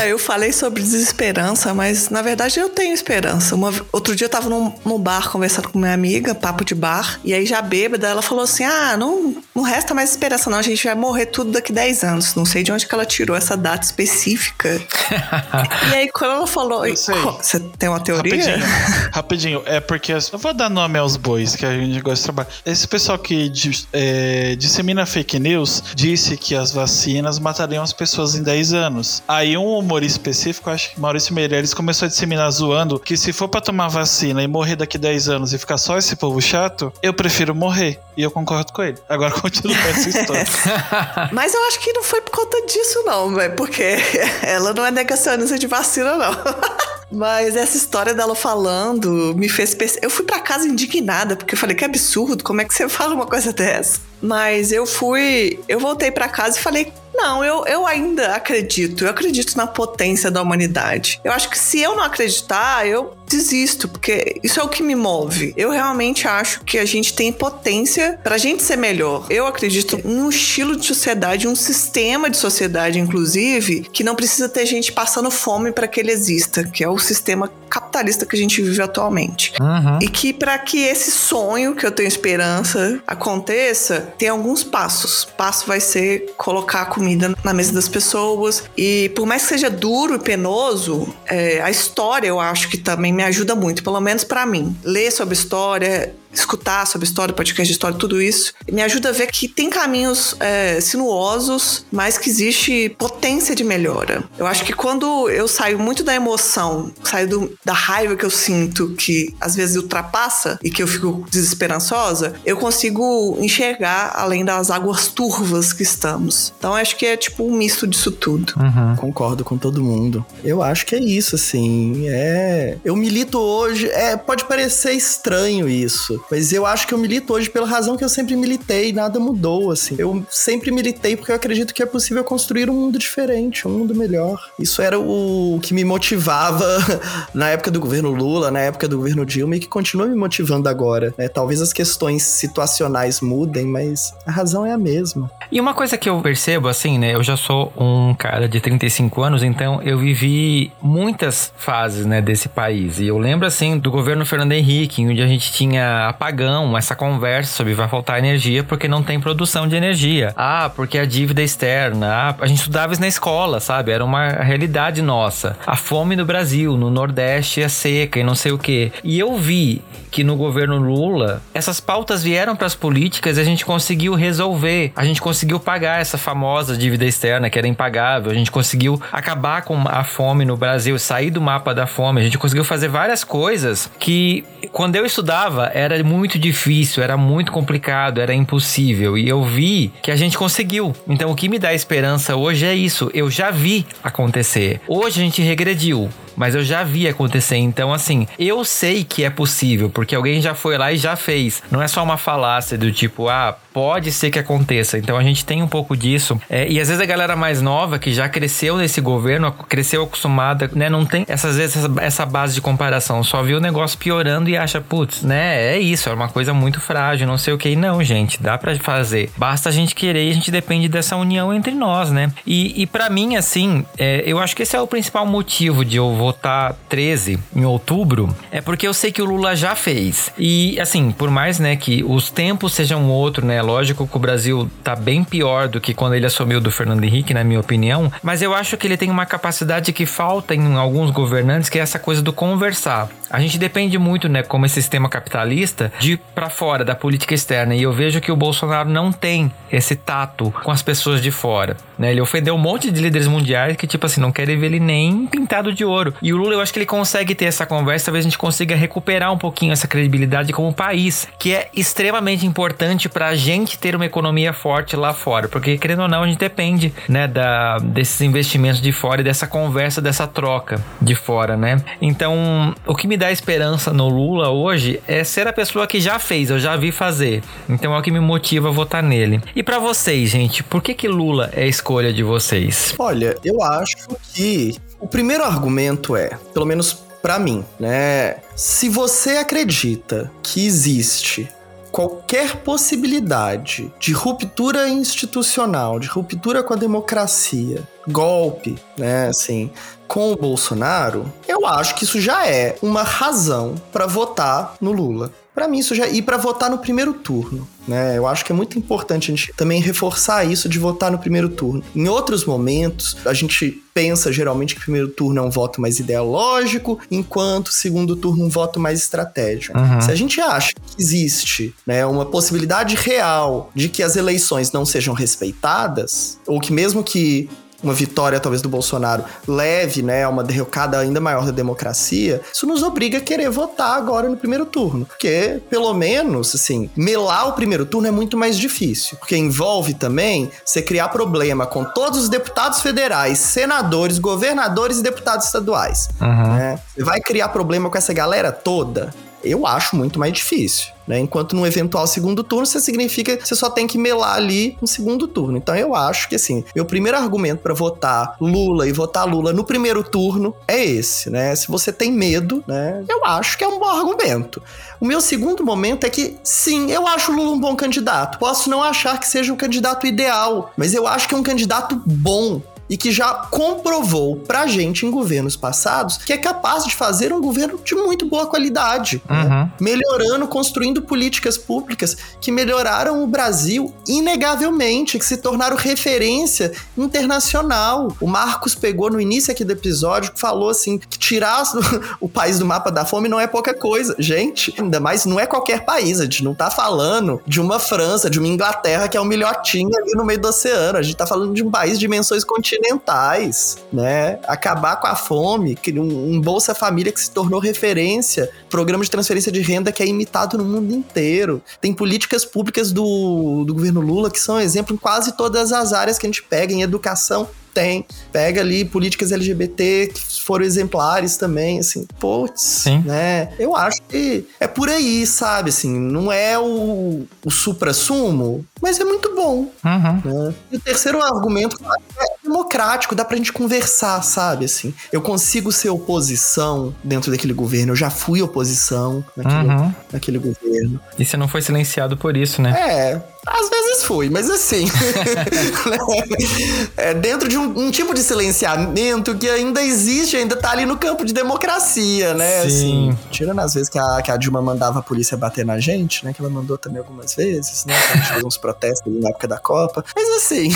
é. 0.00 0.12
eu 0.12 0.18
falei 0.18 0.52
sobre 0.52 0.82
desesperança, 0.82 1.72
mas 1.74 2.10
na 2.10 2.22
verdade 2.22 2.58
eu 2.58 2.68
tenho 2.68 2.94
esperança. 2.94 3.54
Uma... 3.54 3.72
Outro 3.92 4.14
dia 4.14 4.26
eu 4.26 4.30
tava 4.30 4.48
num, 4.48 4.72
num 4.84 4.98
bar 4.98 5.30
conversando 5.30 5.68
com 5.68 5.78
minha 5.78 5.94
amiga, 5.94 6.34
papo 6.34 6.64
de 6.64 6.74
bar, 6.74 7.20
e 7.24 7.32
aí 7.34 7.46
já 7.46 7.60
bêbada, 7.62 8.06
ela 8.06 8.22
falou 8.22 8.44
assim: 8.44 8.64
ah, 8.64 8.96
não, 8.96 9.36
não 9.54 9.62
resta 9.62 9.83
resta 9.84 9.94
mais 9.94 10.10
esperança, 10.10 10.48
não. 10.48 10.58
A 10.58 10.62
gente 10.62 10.82
vai 10.84 10.94
morrer 10.94 11.26
tudo 11.26 11.52
daqui 11.52 11.72
10 11.72 12.04
anos. 12.04 12.34
Não 12.34 12.46
sei 12.46 12.62
de 12.62 12.72
onde 12.72 12.86
que 12.86 12.94
ela 12.94 13.04
tirou 13.04 13.36
essa 13.36 13.56
data 13.56 13.84
específica. 13.84 14.68
e 15.90 15.94
aí, 15.94 16.08
quando 16.08 16.32
ela 16.32 16.46
falou. 16.46 16.84
Você 16.88 17.60
tem 17.78 17.88
uma 17.88 18.00
teoria? 18.00 18.34
Rapidinho, 18.34 18.66
rapidinho. 19.12 19.62
É 19.66 19.80
porque. 19.80 20.12
Eu 20.12 20.38
vou 20.38 20.54
dar 20.54 20.70
nome 20.70 20.98
aos 20.98 21.16
bois, 21.16 21.54
que 21.54 21.66
a 21.66 21.72
gente 21.72 22.00
gosta 22.00 22.16
de 22.16 22.22
trabalhar. 22.22 22.48
Esse 22.64 22.88
pessoal 22.88 23.18
que 23.18 23.52
é, 23.92 24.56
dissemina 24.56 25.04
fake 25.04 25.38
news 25.38 25.82
disse 25.94 26.36
que 26.36 26.54
as 26.54 26.72
vacinas 26.72 27.38
matariam 27.38 27.82
as 27.82 27.92
pessoas 27.92 28.34
em 28.34 28.42
10 28.42 28.72
anos. 28.72 29.22
Aí, 29.28 29.56
um 29.56 29.78
humorista 29.78 30.14
específico, 30.14 30.70
acho 30.70 30.94
que 30.94 31.00
Maurício 31.00 31.34
Meirelles, 31.34 31.74
começou 31.74 32.06
a 32.06 32.08
disseminar 32.08 32.50
zoando 32.50 32.98
que 32.98 33.16
se 33.16 33.32
for 33.32 33.48
pra 33.48 33.60
tomar 33.60 33.88
vacina 33.88 34.42
e 34.42 34.46
morrer 34.46 34.76
daqui 34.76 34.96
10 34.96 35.28
anos 35.28 35.52
e 35.52 35.58
ficar 35.58 35.76
só 35.76 35.98
esse 35.98 36.16
povo 36.16 36.40
chato, 36.40 36.92
eu 37.02 37.12
prefiro 37.12 37.54
morrer. 37.54 38.00
E 38.16 38.22
eu 38.22 38.30
concordo 38.30 38.72
com 38.72 38.82
ele. 38.82 38.96
Agora 39.08 39.32
continua 39.40 39.73
essa 39.88 40.08
história. 40.08 40.44
Mas 41.32 41.54
eu 41.54 41.62
acho 41.66 41.80
que 41.80 41.92
não 41.92 42.02
foi 42.02 42.20
por 42.20 42.30
conta 42.30 42.66
disso, 42.66 43.02
não, 43.04 43.34
véio, 43.34 43.54
porque 43.54 43.96
ela 44.42 44.72
não 44.72 44.84
é 44.84 44.90
negacionista 44.90 45.58
de 45.58 45.66
vacina, 45.66 46.16
não. 46.16 46.32
Mas 47.10 47.54
essa 47.54 47.76
história 47.76 48.12
dela 48.12 48.34
falando 48.34 49.34
me 49.36 49.48
fez. 49.48 49.76
Eu 50.02 50.10
fui 50.10 50.24
para 50.24 50.40
casa 50.40 50.66
indignada, 50.66 51.36
porque 51.36 51.54
eu 51.54 51.58
falei 51.58 51.76
que 51.76 51.84
absurdo, 51.84 52.42
como 52.42 52.60
é 52.60 52.64
que 52.64 52.74
você 52.74 52.88
fala 52.88 53.14
uma 53.14 53.26
coisa 53.26 53.52
dessa? 53.52 54.00
Mas 54.20 54.72
eu 54.72 54.84
fui. 54.84 55.60
Eu 55.68 55.78
voltei 55.78 56.10
para 56.10 56.28
casa 56.28 56.58
e 56.58 56.62
falei: 56.62 56.92
não, 57.14 57.44
eu, 57.44 57.64
eu 57.66 57.86
ainda 57.86 58.34
acredito. 58.34 59.04
Eu 59.04 59.10
acredito 59.10 59.56
na 59.56 59.66
potência 59.66 60.30
da 60.30 60.42
humanidade. 60.42 61.20
Eu 61.24 61.32
acho 61.32 61.48
que 61.48 61.58
se 61.58 61.80
eu 61.80 61.96
não 61.96 62.02
acreditar, 62.02 62.86
eu 62.86 63.14
desisto, 63.26 63.88
porque 63.88 64.38
isso 64.42 64.60
é 64.60 64.62
o 64.62 64.68
que 64.68 64.82
me 64.82 64.94
move. 64.94 65.54
Eu 65.56 65.70
realmente 65.70 66.28
acho 66.28 66.60
que 66.64 66.78
a 66.78 66.84
gente 66.84 67.14
tem 67.14 67.32
potência 67.32 68.18
pra 68.22 68.36
gente 68.36 68.62
ser 68.62 68.76
melhor. 68.76 69.26
Eu 69.30 69.46
acredito 69.46 70.00
em 70.04 70.20
um 70.20 70.28
estilo 70.28 70.76
de 70.76 70.86
sociedade, 70.86 71.48
um 71.48 71.56
sistema 71.56 72.28
de 72.28 72.36
sociedade, 72.36 72.98
inclusive, 72.98 73.88
que 73.92 74.04
não 74.04 74.14
precisa 74.14 74.48
ter 74.48 74.66
gente 74.66 74.92
passando 74.92 75.30
fome 75.30 75.72
para 75.72 75.88
que 75.88 76.00
ele 76.00 76.12
exista, 76.12 76.64
que 76.64 76.84
é 76.84 76.88
o 76.88 76.98
sistema 76.98 77.50
capitalista 77.68 78.26
que 78.26 78.36
a 78.36 78.38
gente 78.38 78.62
vive 78.62 78.82
atualmente. 78.82 79.52
Uhum. 79.60 79.98
E 80.00 80.08
que 80.08 80.32
para 80.32 80.58
que 80.58 80.78
esse 80.78 81.10
sonho 81.10 81.74
que 81.74 81.84
eu 81.84 81.90
tenho 81.90 82.06
esperança 82.06 83.00
aconteça, 83.06 84.12
tem 84.18 84.28
alguns 84.28 84.62
passos. 84.62 85.24
O 85.24 85.28
passo 85.32 85.66
vai 85.66 85.80
ser 85.80 86.34
colocar 86.36 86.82
a 86.82 86.86
comida 86.86 87.03
na 87.44 87.52
mesa 87.52 87.72
das 87.72 87.88
pessoas. 87.88 88.64
E 88.76 89.10
por 89.14 89.26
mais 89.26 89.42
que 89.42 89.48
seja 89.48 89.70
duro 89.70 90.14
e 90.16 90.18
penoso, 90.18 91.14
é, 91.26 91.60
a 91.60 91.70
história 91.70 92.28
eu 92.28 92.40
acho 92.40 92.68
que 92.68 92.78
também 92.78 93.12
me 93.12 93.22
ajuda 93.22 93.54
muito, 93.54 93.82
pelo 93.82 94.00
menos 94.00 94.24
para 94.24 94.46
mim. 94.46 94.76
Ler 94.82 95.10
sobre 95.10 95.34
história, 95.34 96.14
escutar 96.34 96.86
sobre 96.86 97.06
história, 97.06 97.34
podcast 97.34 97.66
de 97.66 97.72
história, 97.72 97.96
tudo 97.98 98.20
isso, 98.20 98.52
me 98.70 98.82
ajuda 98.82 99.10
a 99.10 99.12
ver 99.12 99.28
que 99.28 99.48
tem 99.48 99.70
caminhos 99.70 100.36
é, 100.40 100.80
sinuosos, 100.80 101.84
mas 101.90 102.18
que 102.18 102.28
existe 102.28 102.88
potência 102.98 103.54
de 103.54 103.64
melhora. 103.64 104.24
Eu 104.38 104.46
acho 104.46 104.64
que 104.64 104.72
quando 104.72 105.28
eu 105.30 105.46
saio 105.48 105.78
muito 105.78 106.02
da 106.02 106.14
emoção, 106.14 106.92
saio 107.02 107.28
do, 107.28 107.58
da 107.64 107.72
raiva 107.72 108.16
que 108.16 108.24
eu 108.24 108.30
sinto, 108.30 108.94
que 108.94 109.34
às 109.40 109.54
vezes 109.54 109.76
ultrapassa 109.76 110.58
e 110.62 110.70
que 110.70 110.82
eu 110.82 110.86
fico 110.86 111.24
desesperançosa, 111.30 112.34
eu 112.44 112.56
consigo 112.56 113.36
enxergar 113.40 114.12
além 114.14 114.44
das 114.44 114.70
águas 114.70 115.08
turvas 115.08 115.72
que 115.72 115.82
estamos. 115.82 116.52
Então 116.58 116.74
acho 116.74 116.96
que 116.96 117.06
é 117.06 117.16
tipo 117.16 117.44
um 117.44 117.52
misto 117.52 117.86
disso 117.86 118.10
tudo. 118.10 118.54
Uhum. 118.56 118.96
Concordo 118.96 119.44
com 119.44 119.56
todo 119.56 119.82
mundo. 119.82 120.24
Eu 120.42 120.62
acho 120.62 120.86
que 120.86 120.94
é 120.94 120.98
isso, 120.98 121.34
assim. 121.34 122.08
É. 122.08 122.78
Eu 122.84 122.96
milito 122.96 123.38
hoje. 123.38 123.88
É, 123.90 124.16
pode 124.16 124.44
parecer 124.44 124.92
estranho 124.92 125.68
isso. 125.68 126.22
Mas 126.30 126.52
eu 126.52 126.66
acho 126.66 126.86
que 126.86 126.94
eu 126.94 126.98
milito 126.98 127.32
hoje 127.32 127.50
pela 127.50 127.66
razão 127.66 127.96
que 127.96 128.04
eu 128.04 128.08
sempre 128.08 128.36
militei, 128.36 128.92
nada 128.92 129.18
mudou, 129.20 129.70
assim. 129.70 129.94
Eu 129.98 130.24
sempre 130.30 130.70
militei 130.70 131.16
porque 131.16 131.32
eu 131.32 131.36
acredito 131.36 131.74
que 131.74 131.82
é 131.82 131.86
possível 131.86 132.24
construir 132.24 132.70
um 132.70 132.74
mundo 132.74 132.98
diferente, 132.98 133.66
um 133.66 133.70
mundo 133.70 133.94
melhor. 133.94 134.50
Isso 134.58 134.82
era 134.82 134.98
o 134.98 135.58
que 135.62 135.74
me 135.74 135.84
motivava 135.84 136.64
na 137.34 137.50
época 137.50 137.70
do 137.70 137.80
governo 137.80 138.10
Lula, 138.10 138.50
na 138.50 138.60
época 138.60 138.88
do 138.88 138.96
governo 138.96 139.24
Dilma 139.24 139.56
e 139.56 139.60
que 139.60 139.68
continua 139.68 140.06
me 140.06 140.14
motivando 140.14 140.68
agora. 140.68 141.14
Né? 141.16 141.28
Talvez 141.28 141.60
as 141.60 141.72
questões 141.72 142.22
situacionais 142.22 143.20
mudem, 143.20 143.64
mas 143.66 144.14
a 144.26 144.30
razão 144.30 144.64
é 144.64 144.72
a 144.72 144.78
mesma. 144.78 145.30
E 145.50 145.60
uma 145.60 145.74
coisa 145.74 145.96
que 145.96 146.08
eu 146.08 146.20
percebo, 146.20 146.68
assim, 146.68 146.98
né? 146.98 147.14
Eu 147.14 147.22
já 147.22 147.36
sou 147.36 147.72
um 147.76 148.14
cara 148.14 148.48
de 148.48 148.60
35 148.60 149.22
anos, 149.22 149.42
então 149.42 149.82
eu 149.82 149.98
vivi 149.98 150.72
muitas 150.80 151.52
fases, 151.56 152.06
né, 152.06 152.20
desse 152.20 152.48
país. 152.48 152.98
E 152.98 153.06
eu 153.06 153.18
lembro, 153.18 153.46
assim, 153.46 153.78
do 153.78 153.90
governo 153.90 154.24
Fernando 154.24 154.52
Henrique, 154.52 155.04
onde 155.06 155.20
a 155.20 155.26
gente 155.26 155.52
tinha 155.52 156.13
apagão, 156.14 156.76
essa 156.76 156.94
conversa 156.94 157.52
sobre 157.52 157.74
vai 157.74 157.88
faltar 157.88 158.18
energia 158.18 158.62
porque 158.62 158.88
não 158.88 159.02
tem 159.02 159.20
produção 159.20 159.66
de 159.66 159.76
energia. 159.76 160.32
Ah, 160.36 160.70
porque 160.74 160.98
a 160.98 161.04
dívida 161.04 161.42
é 161.42 161.44
externa. 161.44 162.08
Ah, 162.08 162.34
a 162.40 162.46
gente 162.46 162.58
estudava 162.58 162.92
isso 162.92 163.00
na 163.00 163.08
escola, 163.08 163.60
sabe? 163.60 163.92
Era 163.92 164.04
uma 164.04 164.28
realidade 164.28 165.02
nossa. 165.02 165.56
A 165.66 165.76
fome 165.76 166.16
no 166.16 166.24
Brasil, 166.24 166.76
no 166.76 166.90
Nordeste 166.90 167.60
é 167.62 167.68
seca 167.68 168.18
e 168.18 168.24
não 168.24 168.34
sei 168.34 168.52
o 168.52 168.58
quê. 168.58 168.92
E 169.02 169.18
eu 169.18 169.36
vi 169.36 169.82
que 170.10 170.22
no 170.22 170.36
governo 170.36 170.78
Lula 170.78 171.42
essas 171.52 171.80
pautas 171.80 172.22
vieram 172.22 172.54
para 172.54 172.68
as 172.68 172.74
políticas 172.76 173.36
e 173.36 173.40
a 173.40 173.44
gente 173.44 173.66
conseguiu 173.66 174.14
resolver. 174.14 174.92
A 174.94 175.04
gente 175.04 175.20
conseguiu 175.20 175.58
pagar 175.58 176.00
essa 176.00 176.16
famosa 176.16 176.76
dívida 176.76 177.04
externa 177.04 177.50
que 177.50 177.58
era 177.58 177.66
impagável. 177.66 178.30
A 178.30 178.34
gente 178.34 178.50
conseguiu 178.50 179.00
acabar 179.10 179.62
com 179.62 179.82
a 179.88 180.04
fome 180.04 180.44
no 180.44 180.56
Brasil, 180.56 180.96
sair 181.00 181.30
do 181.30 181.40
mapa 181.40 181.74
da 181.74 181.84
fome. 181.84 182.20
A 182.20 182.24
gente 182.24 182.38
conseguiu 182.38 182.64
fazer 182.64 182.86
várias 182.86 183.24
coisas 183.24 183.90
que 183.98 184.44
quando 184.70 184.94
eu 184.94 185.04
estudava 185.04 185.70
era 185.74 185.93
muito 186.02 186.38
difícil, 186.38 187.02
era 187.02 187.16
muito 187.16 187.52
complicado, 187.52 188.20
era 188.20 188.34
impossível. 188.34 189.16
E 189.16 189.28
eu 189.28 189.42
vi 189.44 189.92
que 190.02 190.10
a 190.10 190.16
gente 190.16 190.36
conseguiu. 190.36 190.94
Então 191.08 191.30
o 191.30 191.34
que 191.34 191.48
me 191.48 191.58
dá 191.58 191.72
esperança 191.74 192.36
hoje 192.36 192.66
é 192.66 192.74
isso. 192.74 193.10
Eu 193.14 193.30
já 193.30 193.50
vi 193.50 193.86
acontecer. 194.02 194.80
Hoje 194.88 195.20
a 195.20 195.24
gente 195.24 195.42
regrediu. 195.42 196.08
Mas 196.36 196.54
eu 196.54 196.62
já 196.62 196.82
vi 196.82 197.08
acontecer. 197.08 197.56
Então, 197.56 197.92
assim, 197.92 198.26
eu 198.38 198.64
sei 198.64 199.04
que 199.04 199.24
é 199.24 199.30
possível, 199.30 199.90
porque 199.90 200.14
alguém 200.14 200.40
já 200.40 200.54
foi 200.54 200.76
lá 200.78 200.92
e 200.92 200.96
já 200.96 201.16
fez. 201.16 201.62
Não 201.70 201.82
é 201.82 201.88
só 201.88 202.02
uma 202.02 202.16
falácia 202.16 202.76
do 202.78 202.90
tipo, 202.92 203.28
ah, 203.28 203.56
pode 203.74 204.12
ser 204.12 204.30
que 204.30 204.38
aconteça. 204.38 204.96
Então 204.96 205.18
a 205.18 205.22
gente 205.22 205.44
tem 205.44 205.60
um 205.60 205.66
pouco 205.66 205.96
disso. 205.96 206.40
É, 206.48 206.70
e 206.70 206.80
às 206.80 206.86
vezes 206.86 207.02
a 207.02 207.06
galera 207.06 207.34
mais 207.34 207.60
nova, 207.60 207.98
que 207.98 208.12
já 208.12 208.28
cresceu 208.28 208.76
nesse 208.76 209.00
governo, 209.00 209.52
cresceu 209.52 210.04
acostumada, 210.04 210.70
né? 210.72 210.88
Não 210.88 211.04
tem 211.04 211.26
essas 211.28 211.56
vezes 211.56 211.76
essa, 211.76 211.92
essa 212.00 212.24
base 212.24 212.54
de 212.54 212.60
comparação. 212.60 213.24
Só 213.24 213.42
viu 213.42 213.58
o 213.58 213.60
negócio 213.60 213.98
piorando 213.98 214.48
e 214.48 214.56
acha, 214.56 214.80
putz, 214.80 215.22
né? 215.22 215.74
É 215.74 215.78
isso, 215.78 216.08
é 216.08 216.14
uma 216.14 216.28
coisa 216.28 216.54
muito 216.54 216.80
frágil, 216.80 217.26
não 217.26 217.36
sei 217.36 217.52
o 217.52 217.58
que. 217.58 217.74
Não, 217.74 218.02
gente, 218.04 218.40
dá 218.40 218.56
para 218.56 218.78
fazer. 218.78 219.30
Basta 219.36 219.68
a 219.68 219.72
gente 219.72 219.94
querer 219.94 220.28
e 220.28 220.30
a 220.30 220.34
gente 220.34 220.52
depende 220.52 220.88
dessa 220.88 221.16
união 221.16 221.52
entre 221.52 221.72
nós, 221.72 222.12
né? 222.12 222.30
E, 222.46 222.80
e 222.80 222.86
para 222.86 223.10
mim, 223.10 223.34
assim, 223.34 223.84
é, 223.98 224.22
eu 224.24 224.38
acho 224.38 224.54
que 224.54 224.62
esse 224.62 224.76
é 224.76 224.80
o 224.80 224.86
principal 224.86 225.26
motivo 225.26 225.84
de 225.84 225.96
eu 225.96 226.14
votar 226.24 226.74
13 226.88 227.38
em 227.54 227.64
outubro. 227.64 228.34
É 228.50 228.60
porque 228.60 228.88
eu 228.88 228.94
sei 228.94 229.12
que 229.12 229.20
o 229.20 229.26
Lula 229.26 229.54
já 229.54 229.74
fez. 229.74 230.32
E, 230.38 230.80
assim, 230.80 231.10
por 231.10 231.30
mais, 231.30 231.58
né, 231.58 231.76
que 231.76 232.02
os 232.02 232.30
tempos 232.30 232.72
sejam 232.72 233.10
outro, 233.10 233.44
né? 233.44 233.60
lógico 233.60 234.06
que 234.06 234.16
o 234.16 234.20
Brasil 234.20 234.70
tá 234.82 234.96
bem 234.96 235.22
pior 235.22 235.68
do 235.68 235.80
que 235.80 235.92
quando 235.92 236.14
ele 236.14 236.26
assumiu 236.26 236.60
do 236.60 236.70
Fernando 236.70 237.04
Henrique, 237.04 237.34
na 237.34 237.44
minha 237.44 237.60
opinião, 237.60 238.10
mas 238.22 238.40
eu 238.40 238.54
acho 238.54 238.76
que 238.76 238.86
ele 238.86 238.96
tem 238.96 239.10
uma 239.10 239.26
capacidade 239.26 239.92
que 239.92 240.06
falta 240.06 240.54
em 240.54 240.76
alguns 240.76 241.10
governantes, 241.10 241.68
que 241.68 241.78
é 241.78 241.82
essa 241.82 241.98
coisa 241.98 242.22
do 242.22 242.32
conversar. 242.32 243.08
A 243.30 243.40
gente 243.40 243.58
depende 243.58 243.98
muito, 243.98 244.28
né, 244.28 244.42
como 244.42 244.64
esse 244.64 244.74
sistema 244.74 245.08
capitalista, 245.08 245.92
de 245.98 246.16
para 246.16 246.48
fora 246.48 246.84
da 246.84 246.94
política 246.94 247.34
externa. 247.34 247.74
E 247.74 247.82
eu 247.82 247.92
vejo 247.92 248.20
que 248.20 248.30
o 248.30 248.36
Bolsonaro 248.36 248.88
não 248.88 249.10
tem 249.10 249.50
esse 249.70 249.96
tato 249.96 250.52
com 250.62 250.70
as 250.70 250.82
pessoas 250.82 251.20
de 251.20 251.30
fora. 251.30 251.76
Né? 251.98 252.12
Ele 252.12 252.20
ofendeu 252.20 252.54
um 252.54 252.58
monte 252.58 252.90
de 252.90 253.00
líderes 253.00 253.26
mundiais 253.26 253.76
que, 253.76 253.86
tipo 253.86 254.06
assim, 254.06 254.20
não 254.20 254.32
querem 254.32 254.58
ver 254.58 254.66
ele 254.66 254.80
nem 254.80 255.26
pintado 255.26 255.72
de 255.72 255.84
ouro. 255.84 256.13
E 256.22 256.32
o 256.32 256.36
Lula, 256.36 256.54
eu 256.54 256.60
acho 256.60 256.72
que 256.72 256.78
ele 256.78 256.86
consegue 256.86 257.34
ter 257.34 257.46
essa 257.46 257.66
conversa, 257.66 258.06
talvez 258.06 258.24
a 258.24 258.28
gente 258.28 258.38
consiga 258.38 258.74
recuperar 258.74 259.32
um 259.32 259.38
pouquinho 259.38 259.72
essa 259.72 259.86
credibilidade 259.86 260.52
como 260.52 260.72
país, 260.72 261.28
que 261.38 261.54
é 261.54 261.68
extremamente 261.74 262.46
importante 262.46 263.08
para 263.08 263.28
a 263.28 263.34
gente 263.34 263.78
ter 263.78 263.94
uma 263.94 264.06
economia 264.06 264.52
forte 264.52 264.96
lá 264.96 265.12
fora. 265.12 265.48
Porque, 265.48 265.78
querendo 265.78 266.02
ou 266.02 266.08
não, 266.08 266.22
a 266.22 266.26
gente 266.26 266.38
depende, 266.38 266.92
né, 267.08 267.26
da, 267.26 267.78
desses 267.78 268.20
investimentos 268.20 268.80
de 268.80 268.92
fora 268.92 269.20
e 269.20 269.24
dessa 269.24 269.46
conversa, 269.46 270.00
dessa 270.00 270.26
troca 270.26 270.82
de 271.00 271.14
fora, 271.14 271.56
né? 271.56 271.82
Então, 272.00 272.74
o 272.86 272.94
que 272.94 273.06
me 273.06 273.16
dá 273.16 273.30
esperança 273.30 273.92
no 273.92 274.08
Lula 274.08 274.50
hoje 274.50 275.00
é 275.06 275.24
ser 275.24 275.46
a 275.46 275.52
pessoa 275.52 275.86
que 275.86 276.00
já 276.00 276.18
fez, 276.18 276.50
eu 276.50 276.58
já 276.58 276.76
vi 276.76 276.92
fazer. 276.92 277.42
Então 277.68 277.94
é 277.94 277.98
o 277.98 278.02
que 278.02 278.10
me 278.10 278.20
motiva 278.20 278.68
a 278.68 278.72
votar 278.72 279.02
nele. 279.02 279.40
E 279.54 279.62
para 279.62 279.78
vocês, 279.78 280.30
gente, 280.30 280.62
por 280.62 280.82
que 280.82 280.94
que 280.94 281.08
Lula 281.08 281.50
é 281.52 281.62
a 281.62 281.66
escolha 281.66 282.12
de 282.12 282.22
vocês? 282.22 282.94
Olha, 282.98 283.36
eu 283.44 283.62
acho 283.62 283.96
que 284.32 284.76
o 285.04 285.06
primeiro 285.06 285.44
argumento 285.44 286.16
é, 286.16 286.30
pelo 286.54 286.64
menos 286.64 286.94
para 287.20 287.38
mim, 287.38 287.62
né? 287.78 288.36
Se 288.56 288.88
você 288.88 289.36
acredita 289.36 290.32
que 290.42 290.64
existe 290.64 291.46
qualquer 291.92 292.56
possibilidade 292.56 293.92
de 294.00 294.12
ruptura 294.12 294.88
institucional, 294.88 296.00
de 296.00 296.08
ruptura 296.08 296.62
com 296.62 296.72
a 296.72 296.76
democracia, 296.76 297.86
golpe, 298.08 298.78
né, 298.96 299.28
assim, 299.28 299.70
com 300.08 300.32
o 300.32 300.36
Bolsonaro, 300.36 301.30
eu 301.46 301.66
acho 301.66 301.94
que 301.94 302.04
isso 302.04 302.18
já 302.18 302.48
é 302.48 302.76
uma 302.80 303.02
razão 303.02 303.74
para 303.92 304.06
votar 304.06 304.74
no 304.80 304.90
Lula. 304.90 305.30
Para 305.54 305.68
mim 305.68 305.78
isso 305.78 305.94
já 305.94 306.08
e 306.08 306.20
para 306.20 306.36
votar 306.36 306.68
no 306.68 306.78
primeiro 306.78 307.12
turno, 307.12 307.68
né? 307.86 308.18
Eu 308.18 308.26
acho 308.26 308.44
que 308.44 308.50
é 308.50 308.54
muito 308.54 308.78
importante 308.78 309.30
a 309.30 309.34
gente 309.34 309.52
também 309.56 309.80
reforçar 309.80 310.44
isso 310.44 310.68
de 310.68 310.78
votar 310.78 311.12
no 311.12 311.18
primeiro 311.18 311.48
turno. 311.48 311.82
Em 311.94 312.08
outros 312.08 312.44
momentos, 312.44 313.16
a 313.24 313.32
gente 313.32 313.82
pensa 313.94 314.32
geralmente 314.32 314.74
que 314.74 314.80
o 314.80 314.84
primeiro 314.84 315.08
turno 315.08 315.38
é 315.40 315.42
um 315.42 315.50
voto 315.50 315.80
mais 315.80 316.00
ideológico, 316.00 316.98
enquanto 317.08 317.68
o 317.68 317.72
segundo 317.72 318.16
turno 318.16 318.42
é 318.42 318.46
um 318.46 318.48
voto 318.48 318.80
mais 318.80 318.98
estratégico. 318.98 319.78
Uhum. 319.78 320.00
Se 320.00 320.10
a 320.10 320.14
gente 320.16 320.40
acha 320.40 320.72
que 320.74 321.00
existe, 321.00 321.72
né, 321.86 322.04
uma 322.04 322.26
possibilidade 322.26 322.96
real 322.96 323.70
de 323.72 323.88
que 323.88 324.02
as 324.02 324.16
eleições 324.16 324.72
não 324.72 324.84
sejam 324.84 325.14
respeitadas, 325.14 326.40
ou 326.46 326.60
que 326.60 326.72
mesmo 326.72 327.04
que 327.04 327.48
uma 327.84 327.94
vitória 327.94 328.40
talvez 328.40 328.62
do 328.62 328.68
Bolsonaro 328.68 329.24
leve, 329.46 330.02
né, 330.02 330.24
a 330.24 330.28
uma 330.28 330.42
derrocada 330.42 330.98
ainda 330.98 331.20
maior 331.20 331.44
da 331.44 331.52
democracia, 331.52 332.40
isso 332.52 332.66
nos 332.66 332.82
obriga 332.82 333.18
a 333.18 333.20
querer 333.20 333.50
votar 333.50 333.96
agora 333.96 334.28
no 334.28 334.36
primeiro 334.36 334.66
turno, 334.66 335.04
porque 335.04 335.60
pelo 335.68 335.92
menos, 335.94 336.54
assim, 336.54 336.90
melar 336.96 337.48
o 337.48 337.52
primeiro 337.52 337.84
turno 337.86 338.08
é 338.08 338.10
muito 338.10 338.36
mais 338.36 338.58
difícil, 338.58 339.16
porque 339.18 339.36
envolve 339.36 339.94
também 339.94 340.50
você 340.64 340.82
criar 340.82 341.08
problema 341.08 341.66
com 341.66 341.84
todos 341.84 342.20
os 342.20 342.28
deputados 342.28 342.80
federais, 342.80 343.38
senadores, 343.38 344.18
governadores 344.18 344.98
e 344.98 345.02
deputados 345.02 345.46
estaduais, 345.46 346.08
uhum. 346.20 346.54
né? 346.54 346.78
Você 346.94 347.04
vai 347.04 347.20
criar 347.20 347.48
problema 347.48 347.90
com 347.90 347.98
essa 347.98 348.12
galera 348.12 348.50
toda 348.50 349.12
eu 349.44 349.66
acho 349.66 349.96
muito 349.96 350.18
mais 350.18 350.32
difícil. 350.32 350.94
Né? 351.06 351.18
Enquanto 351.18 351.54
no 351.54 351.66
eventual 351.66 352.06
segundo 352.06 352.42
turno, 352.42 352.64
você 352.64 352.80
significa 352.80 353.36
que 353.36 353.46
você 353.46 353.54
só 353.54 353.68
tem 353.68 353.86
que 353.86 353.98
melar 353.98 354.36
ali 354.36 354.76
no 354.80 354.88
segundo 354.88 355.28
turno. 355.28 355.58
Então 355.58 355.76
eu 355.76 355.94
acho 355.94 356.28
que 356.28 356.34
assim, 356.34 356.64
meu 356.74 356.84
primeiro 356.84 357.18
argumento 357.18 357.60
para 357.60 357.74
votar 357.74 358.36
Lula 358.40 358.88
e 358.88 358.92
votar 358.92 359.26
Lula 359.26 359.52
no 359.52 359.64
primeiro 359.64 360.02
turno 360.02 360.54
é 360.66 360.82
esse, 360.82 361.28
né? 361.28 361.54
Se 361.54 361.68
você 361.68 361.92
tem 361.92 362.10
medo, 362.10 362.64
né? 362.66 363.04
Eu 363.08 363.24
acho 363.24 363.58
que 363.58 363.64
é 363.64 363.68
um 363.68 363.78
bom 363.78 363.88
argumento. 363.88 364.62
O 364.98 365.04
meu 365.04 365.20
segundo 365.20 365.62
momento 365.62 366.04
é 366.04 366.10
que 366.10 366.38
sim, 366.42 366.90
eu 366.90 367.06
acho 367.06 367.32
Lula 367.32 367.50
um 367.50 367.60
bom 367.60 367.76
candidato. 367.76 368.38
Posso 368.38 368.70
não 368.70 368.82
achar 368.82 369.18
que 369.20 369.28
seja 369.28 369.52
o 369.52 369.56
candidato 369.56 370.06
ideal, 370.06 370.72
mas 370.76 370.94
eu 370.94 371.06
acho 371.06 371.28
que 371.28 371.34
é 371.34 371.38
um 371.38 371.42
candidato 371.42 372.00
bom 372.06 372.62
e 372.88 372.96
que 372.96 373.10
já 373.10 373.34
comprovou 373.50 374.36
pra 374.36 374.66
gente 374.66 375.06
em 375.06 375.10
governos 375.10 375.56
passados 375.56 376.18
que 376.18 376.32
é 376.32 376.38
capaz 376.38 376.84
de 376.84 376.94
fazer 376.94 377.32
um 377.32 377.40
governo 377.40 377.80
de 377.82 377.94
muito 377.94 378.26
boa 378.28 378.46
qualidade, 378.46 379.22
né? 379.28 379.42
uhum. 379.42 379.48
né? 379.48 379.72
melhorando, 379.80 380.46
construindo 380.46 381.02
políticas 381.02 381.56
públicas 381.56 382.16
que 382.40 382.50
melhoraram 382.52 383.22
o 383.22 383.26
Brasil 383.26 383.94
inegavelmente, 384.06 385.18
que 385.18 385.24
se 385.24 385.36
tornaram 385.36 385.76
referência 385.76 386.72
internacional. 386.96 388.14
O 388.20 388.26
Marcos 388.26 388.74
pegou 388.74 389.10
no 389.10 389.20
início 389.20 389.52
aqui 389.52 389.64
do 389.64 389.72
episódio, 389.72 390.32
falou 390.34 390.68
assim, 390.68 390.98
que 390.98 391.18
tirar 391.18 391.62
o 392.20 392.28
país 392.28 392.58
do 392.58 392.66
mapa 392.66 392.90
da 392.90 393.04
fome 393.04 393.28
não 393.28 393.40
é 393.40 393.46
pouca 393.46 393.74
coisa. 393.74 394.14
Gente, 394.18 394.74
ainda 394.78 395.00
mais 395.00 395.24
não 395.24 395.38
é 395.38 395.46
qualquer 395.46 395.84
país, 395.84 396.20
a 396.20 396.24
gente 396.24 396.44
não 396.44 396.54
tá 396.54 396.70
falando 396.70 397.40
de 397.46 397.60
uma 397.60 397.78
França, 397.78 398.28
de 398.28 398.38
uma 398.38 398.48
Inglaterra 398.48 399.08
que 399.08 399.16
é 399.16 399.20
um 399.20 399.24
milhotinho 399.24 399.90
ali 399.96 400.12
no 400.14 400.24
meio 400.24 400.40
do 400.40 400.48
oceano, 400.48 400.98
a 400.98 401.02
gente 401.02 401.16
tá 401.16 401.26
falando 401.26 401.54
de 401.54 401.62
um 401.62 401.70
país 401.70 401.94
de 401.94 402.00
dimensões 402.00 402.44
continentais 402.44 402.73
continentais, 402.74 403.78
né? 403.92 404.38
Acabar 404.46 404.96
com 404.96 405.06
a 405.06 405.14
fome, 405.14 405.78
um, 405.96 406.34
um 406.34 406.40
Bolsa 406.40 406.74
Família 406.74 407.12
que 407.12 407.20
se 407.20 407.30
tornou 407.30 407.60
referência, 407.60 408.50
programa 408.68 409.04
de 409.04 409.10
transferência 409.10 409.50
de 409.50 409.60
renda 409.60 409.92
que 409.92 410.02
é 410.02 410.06
imitado 410.06 410.58
no 410.58 410.64
mundo 410.64 410.92
inteiro. 410.92 411.62
Tem 411.80 411.92
políticas 411.92 412.44
públicas 412.44 412.92
do, 412.92 413.64
do 413.64 413.74
governo 413.74 414.00
Lula 414.00 414.30
que 414.30 414.40
são 414.40 414.60
exemplo 414.60 414.94
em 414.94 414.98
quase 414.98 415.36
todas 415.36 415.72
as 415.72 415.92
áreas 415.92 416.18
que 416.18 416.26
a 416.26 416.28
gente 416.28 416.42
pega, 416.42 416.72
em 416.72 416.82
educação, 416.82 417.48
tem. 417.74 418.06
Pega 418.32 418.60
ali 418.60 418.84
políticas 418.84 419.32
LGBT 419.32 420.10
que 420.14 420.40
foram 420.40 420.64
exemplares 420.64 421.36
também, 421.36 421.80
assim, 421.80 422.06
putz, 422.18 422.84
né? 423.04 423.50
Eu 423.58 423.74
acho 423.74 424.00
que 424.08 424.46
é 424.60 424.66
por 424.66 424.88
aí, 424.88 425.26
sabe? 425.26 425.70
Assim, 425.70 425.90
não 425.98 426.32
é 426.32 426.58
o, 426.58 427.26
o 427.44 427.50
supra-sumo, 427.50 428.64
mas 428.80 429.00
é 429.00 429.04
muito 429.04 429.34
bom. 429.34 429.68
Uhum. 429.84 430.22
Né? 430.24 430.54
E 430.70 430.76
o 430.76 430.80
terceiro 430.80 431.22
argumento 431.22 431.76
é 432.18 432.24
democrático, 432.42 433.14
dá 433.14 433.24
pra 433.24 433.36
gente 433.36 433.52
conversar, 433.52 434.22
sabe? 434.22 434.66
Assim, 434.66 434.94
eu 435.12 435.20
consigo 435.20 435.72
ser 435.72 435.88
oposição 435.88 436.94
dentro 437.02 437.30
daquele 437.30 437.52
governo, 437.52 437.92
eu 437.92 437.96
já 437.96 438.10
fui 438.10 438.40
oposição 438.42 439.24
naquele, 439.36 439.74
uhum. 439.74 439.94
naquele 440.12 440.38
governo. 440.38 441.00
E 441.18 441.24
você 441.24 441.36
não 441.36 441.48
foi 441.48 441.62
silenciado 441.62 442.16
por 442.16 442.36
isso, 442.36 442.62
né? 442.62 442.70
É, 442.78 443.22
às 443.46 443.68
vezes 443.68 444.04
fui, 444.04 444.30
mas 444.30 444.50
assim. 444.50 444.86
é 446.96 447.14
dentro 447.14 447.48
de 447.48 447.58
um, 447.58 447.86
um, 447.86 447.90
tipo 447.90 448.14
de 448.14 448.20
silenciamento 448.20 449.34
que 449.36 449.48
ainda 449.48 449.82
existe, 449.82 450.36
ainda 450.36 450.56
tá 450.56 450.70
ali 450.70 450.86
no 450.86 450.96
campo 450.96 451.24
de 451.24 451.32
democracia, 451.32 452.34
né? 452.34 452.62
Sim. 452.62 453.10
Assim, 453.10 453.18
tirando 453.30 453.60
as 453.60 453.74
vezes 453.74 453.88
que 453.88 453.98
a, 453.98 454.22
que 454.22 454.30
a 454.30 454.36
Dilma 454.36 454.62
mandava 454.62 455.00
a 455.00 455.02
polícia 455.02 455.36
bater 455.36 455.64
na 455.64 455.78
gente, 455.78 456.24
né? 456.24 456.32
Que 456.32 456.40
ela 456.40 456.50
mandou 456.50 456.78
também 456.78 456.98
algumas 456.98 457.34
vezes, 457.34 457.84
né? 457.84 457.94
a 457.94 458.16
gente 458.16 458.28
fez 458.28 458.44
uns 458.44 458.56
protestos 458.56 459.12
na 459.20 459.28
época 459.28 459.48
da 459.48 459.58
Copa. 459.58 460.04
Mas 460.14 460.28
assim. 460.36 460.70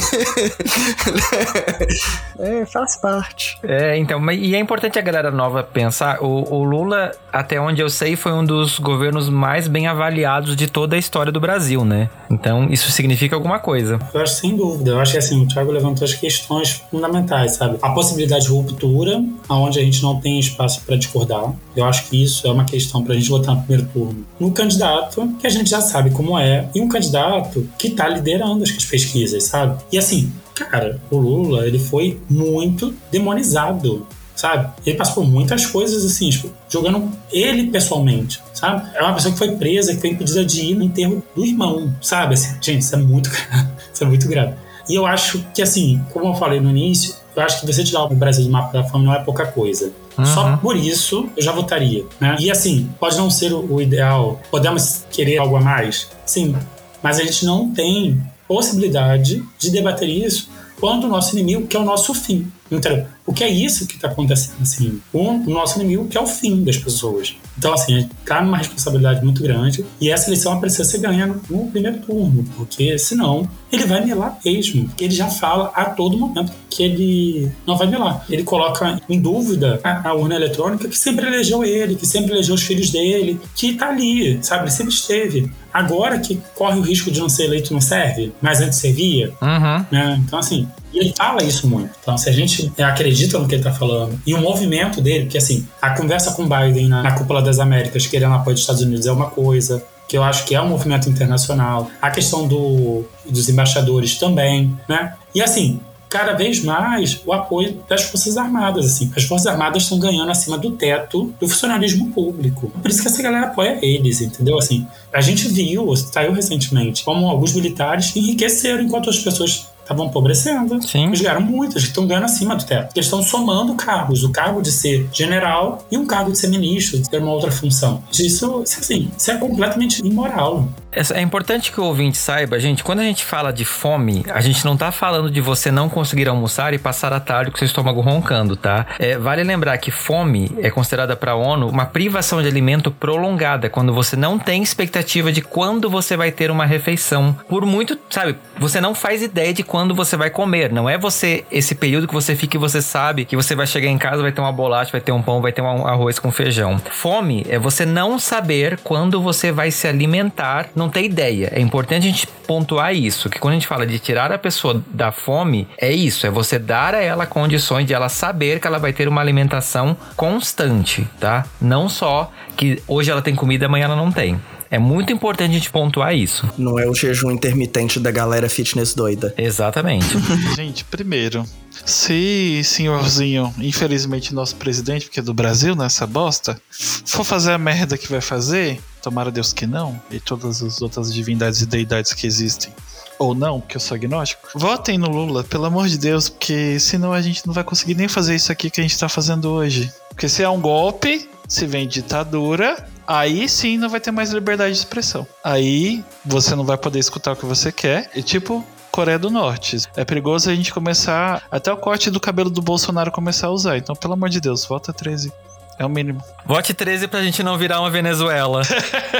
é, 2.39 2.67
faz 2.67 2.97
parte. 2.97 3.59
É, 3.63 3.97
então, 3.97 4.21
mas, 4.21 4.39
e 4.41 4.55
é 4.55 4.59
importante 4.59 4.99
a 4.99 5.03
galera 5.03 5.31
nova 5.31 5.63
pensar: 5.63 6.23
o, 6.23 6.55
o 6.55 6.65
Lula, 6.65 7.13
até 7.33 7.61
onde 7.61 7.81
eu 7.81 7.89
sei, 7.89 8.17
foi 8.17 8.33
um 8.33 8.45
dos 8.45 8.79
governos 8.79 9.29
mais 9.29 9.69
bem 9.69 9.87
avaliados 9.87 10.57
de 10.57 10.67
toda 10.67 10.97
a 10.97 10.99
história 10.99 11.33
do 11.33 11.41
Brasil, 11.41 11.85
né? 11.85 12.11
Então 12.31 12.58
então, 12.59 12.73
isso 12.73 12.91
significa 12.91 13.37
alguma 13.37 13.59
coisa. 13.59 13.99
Eu 14.13 14.21
acho 14.21 14.35
sem 14.35 14.57
dúvida. 14.57 14.91
Eu 14.93 15.01
acho 15.01 15.13
que 15.13 15.19
assim, 15.19 15.43
o 15.43 15.47
Thiago 15.47 15.71
levantou 15.71 16.05
as 16.05 16.15
questões 16.15 16.83
fundamentais, 16.91 17.53
sabe? 17.53 17.79
A 17.81 17.91
possibilidade 17.91 18.45
de 18.45 18.51
ruptura, 18.51 19.23
onde 19.49 19.79
a 19.79 19.83
gente 19.83 20.03
não 20.03 20.21
tem 20.21 20.39
espaço 20.39 20.83
para 20.85 20.97
discordar. 20.97 21.53
Eu 21.77 21.85
acho 21.85 22.09
que 22.09 22.23
isso 22.23 22.47
é 22.47 22.51
uma 22.51 22.65
questão 22.65 23.05
para 23.05 23.15
a 23.15 23.17
gente 23.17 23.29
votar 23.29 23.55
no 23.55 23.63
primeiro 23.63 23.89
turno. 23.93 24.27
No 24.41 24.51
candidato, 24.51 25.29
que 25.39 25.47
a 25.47 25.51
gente 25.51 25.71
já 25.71 25.81
sabe 25.81 26.11
como 26.11 26.39
é, 26.39 26.69
e 26.75 26.81
um 26.81 26.89
candidato 26.89 27.69
que 27.79 27.89
está 27.89 28.09
liderando 28.09 28.65
as 28.65 28.71
pesquisas, 28.71 29.45
sabe? 29.45 29.81
E 29.93 29.99
assim, 29.99 30.33
cara, 30.55 31.01
o 31.11 31.17
Lula, 31.17 31.67
ele 31.67 31.79
foi 31.79 32.19
muito 32.29 32.95
demonizado 33.11 34.07
sabe? 34.39 34.71
Ele 34.87 34.97
passou 34.97 35.25
por 35.25 35.29
muitas 35.29 35.67
coisas 35.67 36.05
assim, 36.05 36.31
tipo, 36.31 36.49
jogando 36.69 37.11
ele 37.33 37.71
pessoalmente, 37.71 38.41
sabe? 38.55 38.89
É 38.95 39.03
uma 39.03 39.13
pessoa 39.13 39.33
que 39.33 39.39
foi 39.39 39.57
presa, 39.57 39.93
que 39.93 40.01
foi 40.01 40.11
impedida 40.11 40.45
de 40.45 40.61
ir 40.61 40.75
no 40.77 40.85
enterro 40.85 41.21
do 41.35 41.45
irmão, 41.45 41.93
sabe? 42.01 42.35
Assim, 42.35 42.57
gente, 42.61 42.83
isso 42.83 42.95
é 42.95 42.99
muito 42.99 43.29
grave. 43.31 43.69
isso 43.93 44.05
é 44.05 44.07
muito 44.07 44.29
grave. 44.29 44.55
E 44.89 44.95
eu 44.95 45.05
acho 45.05 45.45
que, 45.53 45.61
assim, 45.61 46.01
como 46.13 46.27
eu 46.27 46.35
falei 46.35 46.61
no 46.61 46.71
início, 46.71 47.17
eu 47.35 47.43
acho 47.43 47.61
que 47.61 47.67
você 47.67 47.83
tirar 47.83 48.05
o 48.05 48.15
Brasil 48.15 48.45
do 48.45 48.51
mapa 48.51 48.73
da 48.73 48.85
fome 48.85 49.07
não 49.07 49.13
é 49.13 49.19
pouca 49.25 49.45
coisa. 49.45 49.93
Uhum. 50.17 50.25
Só 50.25 50.57
por 50.57 50.77
isso 50.77 51.29
eu 51.37 51.43
já 51.43 51.51
votaria, 51.51 52.05
né? 52.21 52.37
E 52.39 52.49
assim, 52.49 52.89
pode 53.01 53.17
não 53.17 53.31
ser 53.31 53.53
o 53.53 53.81
ideal, 53.81 54.41
podemos 54.53 55.05
querer 55.11 55.39
algo 55.39 55.57
a 55.57 55.61
mais, 55.61 56.09
sim, 56.25 56.57
mas 57.03 57.19
a 57.19 57.25
gente 57.25 57.45
não 57.45 57.73
tem 57.73 58.21
possibilidade 58.47 59.45
de 59.59 59.71
debater 59.71 60.09
isso 60.09 60.49
quando 60.81 61.05
o 61.05 61.09
nosso 61.09 61.37
inimigo 61.37 61.67
quer 61.67 61.79
o 61.79 61.85
nosso 61.85 62.15
fim. 62.15 62.51
Entendeu? 62.71 63.07
O 63.27 63.33
que 63.33 63.45
é 63.45 63.49
isso 63.49 63.87
que 63.87 63.97
está 63.97 64.09
acontecendo, 64.09 64.63
assim, 64.63 65.01
com 65.13 65.37
o 65.37 65.51
nosso 65.51 65.79
inimigo, 65.79 66.07
que 66.09 66.17
é 66.17 66.21
o 66.21 66.27
fim 66.27 66.65
das 66.65 66.77
pessoas. 66.77 67.37
Então, 67.57 67.73
assim, 67.75 67.97
a 67.97 68.01
gente 68.01 68.15
tá 68.25 68.41
numa 68.41 68.57
responsabilidade 68.57 69.25
muito 69.25 69.43
grande 69.43 69.85
e 70.01 70.11
essa 70.11 70.29
eleição 70.29 70.59
precisa 70.61 70.85
ser 70.85 70.99
ganha 70.99 71.27
no 71.27 71.71
primeiro 71.71 71.99
turno, 71.99 72.45
porque 72.57 72.99
senão 72.99 73.49
ele 73.71 73.85
vai 73.85 74.05
melar 74.05 74.39
mesmo. 74.45 74.87
Porque 74.87 75.05
ele 75.05 75.15
já 75.15 75.29
fala 75.29 75.71
a 75.75 75.87
todo 75.87 76.17
momento 76.17 76.53
que 76.71 76.83
ele 76.83 77.53
não 77.67 77.77
vai 77.77 77.87
melar. 77.87 78.25
Ele 78.31 78.45
coloca 78.45 79.01
em 79.09 79.21
dúvida 79.21 79.81
a, 79.83 80.09
a 80.09 80.15
urna 80.15 80.37
eletrônica 80.37 80.89
que 80.89 80.97
sempre 80.97 81.27
elegeu 81.27 81.65
ele, 81.65 81.97
que 81.97 82.07
sempre 82.07 82.33
elegeu 82.33 82.55
os 82.55 82.63
filhos 82.63 82.91
dele, 82.91 83.41
que 83.55 83.75
tá 83.75 83.89
ali, 83.89 84.39
sabe? 84.43 84.65
Ele 84.65 84.71
sempre 84.71 84.93
esteve. 84.93 85.53
Agora 85.73 86.19
que 86.19 86.41
corre 86.55 86.79
o 86.79 86.83
risco 86.83 87.11
de 87.11 87.21
não 87.21 87.29
ser 87.29 87.45
eleito 87.45 87.73
não 87.73 87.81
serve, 87.81 88.33
mas 88.41 88.61
antes 88.61 88.79
servia. 88.79 89.33
Uhum. 89.41 89.87
Né? 89.91 90.23
Então, 90.25 90.39
assim, 90.39 90.67
e 90.93 90.99
ele 90.99 91.15
fala 91.17 91.43
isso 91.43 91.69
muito. 91.69 91.91
Então, 92.01 92.17
se 92.17 92.29
a 92.29 92.33
gente 92.33 92.73
acredita 92.83 93.39
no 93.39 93.47
que 93.47 93.55
ele 93.55 93.61
está 93.61 93.73
falando 93.73 94.19
e 94.27 94.35
o 94.35 94.41
movimento 94.41 95.01
dele, 95.01 95.27
que 95.27 95.37
assim, 95.37 95.67
a 95.81 95.91
conversa 95.91 96.33
com 96.33 96.49
Biden 96.49 96.89
na, 96.89 97.03
na 97.03 97.13
cúpula 97.13 97.43
das 97.43 97.59
Américas, 97.59 98.07
querendo 98.07 98.35
apoio 98.35 98.55
dos 98.55 98.63
Estados 98.63 98.83
Unidos, 98.83 99.07
é 99.07 99.13
uma 99.13 99.31
coisa 99.31 99.85
que 100.09 100.17
eu 100.17 100.23
acho 100.23 100.45
que 100.47 100.55
é 100.55 100.61
um 100.61 100.69
movimento 100.69 101.11
internacional. 101.11 101.91
A 102.01 102.11
questão 102.11 102.49
do, 102.49 103.05
dos 103.29 103.49
embaixadores 103.49 104.17
também, 104.17 104.75
né? 104.89 105.13
E 105.35 105.43
assim, 105.43 105.81
cada 106.09 106.33
vez 106.33 106.63
mais 106.63 107.21
o 107.25 107.33
apoio 107.33 107.83
das 107.89 108.05
Forças 108.05 108.37
Armadas. 108.37 108.87
Assim. 108.87 109.13
As 109.17 109.25
Forças 109.25 109.47
Armadas 109.47 109.83
estão 109.85 109.99
ganhando 109.99 110.31
acima 110.31 110.59
do 110.59 110.71
teto 110.73 111.35
do 111.39 111.49
funcionalismo 111.49 112.11
público. 112.11 112.71
Por 112.71 112.91
isso 112.91 113.03
que 113.03 113.09
essa 113.09 113.23
galera 113.23 113.47
apoia 113.47 113.79
eles, 113.83 114.21
entendeu? 114.21 114.59
Assim, 114.59 114.87
a 115.13 115.21
gente 115.21 115.49
viu, 115.49 115.95
saiu 115.97 116.33
recentemente, 116.33 117.05
como 117.05 117.29
alguns 117.29 117.53
militares 117.53 118.15
enriqueceram 118.15 118.83
enquanto 118.83 119.11
as 119.11 119.19
pessoas 119.19 119.69
estavam 119.89 120.07
empobrecendo. 120.07 120.81
Sim. 120.87 121.07
Eles 121.07 121.21
ganharam 121.21 121.41
muito, 121.41 121.73
eles 121.73 121.85
estão 121.85 122.07
ganhando 122.07 122.25
acima 122.25 122.55
do 122.55 122.65
teto. 122.65 122.93
Eles 122.95 123.07
estão 123.07 123.23
somando 123.23 123.75
cargos, 123.75 124.23
o 124.23 124.31
cargo 124.31 124.61
de 124.61 124.71
ser 124.71 125.09
general 125.13 125.87
e 125.91 125.97
um 125.97 126.07
cargo 126.07 126.31
de 126.31 126.39
ser 126.39 126.49
ministro, 126.49 126.99
de 126.99 127.09
ter 127.09 127.19
uma 127.19 127.33
outra 127.33 127.51
função. 127.51 128.03
Isso, 128.13 128.63
assim, 128.63 129.11
isso 129.17 129.31
é 129.31 129.37
completamente 129.37 130.01
imoral. 130.07 130.69
É 130.93 131.21
importante 131.21 131.71
que 131.71 131.81
o 131.81 131.85
ouvinte 131.85 132.19
saiba, 132.19 132.59
gente, 132.59 132.83
quando 132.83 133.01
a 133.01 133.05
gente 133.05 133.25
fala 133.25 133.53
de 133.53 133.65
fome, 133.65 134.25
a 134.33 134.41
gente 134.41 134.65
não 134.65 134.77
tá 134.77 134.91
falando 134.91 135.31
de 135.31 135.41
você 135.41 135.71
não 135.71 135.89
conseguir 135.89 136.29
almoçar 136.29 136.75
e 136.75 136.79
passar 136.79 137.13
a 137.13 137.21
tarde 137.21 137.51
com 137.51 137.59
seu 137.59 137.67
estômago 137.67 138.01
roncando, 138.01 138.57
tá? 138.57 138.87
É, 138.99 139.17
vale 139.17 139.45
lembrar 139.45 139.79
que 139.79 139.91
fome 139.91 140.51
é 140.59 140.71
considerada 140.71 141.15
para 141.15 141.33
a 141.33 141.37
ONU 141.37 141.69
uma 141.69 141.87
privação 141.87 142.43
de 142.43 142.49
alimento 142.49 142.91
prolongada, 142.91 143.71
quando 143.71 143.93
você 143.93 144.17
não 144.17 144.39
tem 144.39 144.63
expectativa 144.63 145.31
de 145.31 145.41
quando 145.41 145.89
você 145.89 146.17
vai 146.17 146.33
ter 146.33 146.51
uma 146.51 146.67
refeição. 146.67 147.37
Por 147.49 147.65
muito, 147.65 147.97
sabe, 148.11 148.37
você 148.59 148.81
não 148.81 148.95
faz 148.95 149.23
ideia 149.23 149.53
de 149.55 149.63
quando 149.63 149.78
você 149.95 150.17
vai 150.17 150.31
comer. 150.31 150.73
Não 150.73 150.89
é 150.89 150.99
você, 150.99 151.45
esse 151.51 151.75
período 151.75 152.09
que 152.09 152.15
você 152.15 152.35
fica 152.35 152.57
e 152.57 152.61
você 152.61 152.81
sabe 152.81 153.25
que 153.25 153.37
você 153.37 153.55
vai 153.55 153.67
chegar 153.67 153.89
em 153.89 153.99
casa, 153.99 154.23
vai 154.23 154.33
ter 154.33 154.41
uma 154.41 154.53
bolacha, 154.53 154.91
vai 154.91 155.01
ter 155.01 155.13
um 155.13 155.23
pão, 155.23 155.41
vai 155.41 155.53
ter 155.53 155.63
um 155.63 155.87
arroz 155.87 156.19
com 156.19 156.31
feijão. 156.31 156.79
Fome 156.91 157.45
é 157.49 157.59
você 157.59 157.85
não 157.85 158.19
saber 158.19 158.79
quando 158.83 159.21
você 159.21 159.53
vai 159.53 159.71
se 159.71 159.87
alimentar, 159.87 160.69
não 160.75 160.89
ter 160.89 161.03
ideia. 161.03 161.51
É 161.55 161.61
importante 161.61 162.07
a 162.07 162.11
gente 162.11 162.27
pontuar 162.27 162.95
isso, 162.95 163.29
que 163.29 163.39
quando 163.39 163.53
a 163.53 163.57
gente 163.57 163.67
fala 163.67 163.87
de 163.87 163.99
tirar 163.99 164.33
a 164.33 164.39
pessoa 164.39 164.83
da 164.91 165.13
fome, 165.13 165.69
é 165.77 165.93
isso, 165.93 166.27
é 166.27 166.31
você 166.31 166.59
dar 166.59 166.95
a 166.95 167.03
ela 167.03 167.27
condições 167.27 167.87
de 167.87 167.93
ela 167.93 168.09
saber 168.09 168.59
que 168.59 168.67
ela 168.67 168.79
vai 168.79 168.93
ter 168.93 169.07
uma 169.07 169.21
alimentação 169.21 169.97
constante, 170.17 171.07
tá? 171.21 171.45
Não 171.61 171.89
só 171.89 172.31
que 172.57 172.83
hoje 172.89 173.11
ela 173.11 173.21
tem 173.21 173.35
comida, 173.35 173.67
amanhã 173.67 173.85
ela 173.85 173.97
não 173.97 174.11
tem. 174.11 174.41
É 174.71 174.79
muito 174.79 175.13
importante 175.13 175.51
a 175.51 175.55
gente 175.55 175.71
pontuar 175.71 176.15
isso. 176.15 176.49
Não 176.59 176.79
é 176.79 176.87
o 176.87 176.95
jejum 176.95 177.31
intermitente 177.31 177.99
da 177.99 178.11
galera 178.11 178.49
fitness 178.49 178.95
doida. 178.95 179.35
Exatamente. 179.39 180.07
gente, 180.55 180.85
primeiro, 180.85 181.45
se 181.85 182.61
senhorzinho, 182.65 183.55
infelizmente 183.59 184.35
nosso 184.35 184.57
presidente, 184.57 185.07
porque 185.07 185.21
é 185.21 185.23
do 185.23 185.33
Brasil, 185.33 185.75
nessa 185.75 186.07
bosta, 186.07 186.61
for 186.71 187.25
fazer 187.25 187.53
a 187.53 187.59
merda 187.59 187.97
que 187.97 188.09
vai 188.09 188.21
fazer, 188.21 188.81
tomara 189.03 189.31
Deus 189.31 189.53
que 189.53 189.67
não, 189.67 190.01
e 190.11 190.21
todas 190.21 190.63
as 190.63 190.83
outras 190.83 191.13
divindades 191.13 191.63
e 191.63 191.67
deidades 191.67 192.13
que 192.13 192.27
existem, 192.27 192.73
ou 193.19 193.35
não, 193.35 193.61
porque 193.61 193.77
eu 193.77 193.81
sou 193.81 193.95
agnóstico, 193.95 194.49
votem 194.55 194.99
no 194.99 195.09
Lula, 195.09 195.43
pelo 195.43 195.65
amor 195.65 195.89
de 195.89 195.99
Deus, 195.99 196.29
porque 196.29 196.79
senão 196.79 197.13
a 197.13 197.23
gente 197.23 197.47
não 197.47 197.55
vai 197.55 197.65
conseguir 197.65 197.95
nem 197.95 198.07
fazer 198.07 198.35
isso 198.35 198.53
aqui 198.53 198.71
que 198.71 198.81
a 198.81 198.83
gente 198.83 198.99
tá 198.99 199.09
fazendo 199.09 199.51
hoje. 199.51 199.91
Porque 200.11 200.29
se 200.29 200.43
é 200.43 200.49
um 200.49 200.61
golpe, 200.61 201.29
se 201.49 201.67
vem 201.67 201.89
ditadura, 201.89 202.87
aí 203.09 203.49
sim 203.49 203.79
não 203.79 203.89
vai 203.89 204.01
ter 204.01 204.11
mais 204.11 204.31
liberdade 204.31 204.73
de 204.73 204.79
expressão. 204.79 205.27
Aí 205.43 206.05
você 206.25 206.55
não 206.55 206.65
vai 206.65 206.77
poder 206.77 206.99
escutar 206.99 207.33
o 207.33 207.37
que 207.37 207.47
você 207.47 207.73
quer. 207.73 208.11
E 208.15 208.23
tipo, 208.23 208.65
Coreia 208.91 209.19
do 209.19 209.31
Norte. 209.31 209.77
É 209.97 210.05
perigoso 210.05 210.51
a 210.51 210.55
gente 210.55 210.73
começar. 210.73 211.43
Até 211.51 211.73
o 211.73 211.77
corte 211.77 212.11
do 212.11 212.21
cabelo 212.21 212.51
do 212.51 212.61
Bolsonaro 212.61 213.11
começar 213.13 213.47
a 213.47 213.51
usar. 213.51 213.79
Então, 213.79 213.95
pelo 213.95 214.15
amor 214.15 214.29
de 214.29 214.41
Deus, 214.41 214.65
volta 214.65 214.93
13. 214.93 215.33
É 215.79 215.87
o 215.87 215.89
mínimo. 215.89 216.21
Vote 216.45 216.75
13 216.75 217.07
pra 217.07 217.23
gente 217.23 217.43
não 217.43 217.57
virar 217.57 217.81
uma 217.81 217.91
Venezuela. 217.91 218.63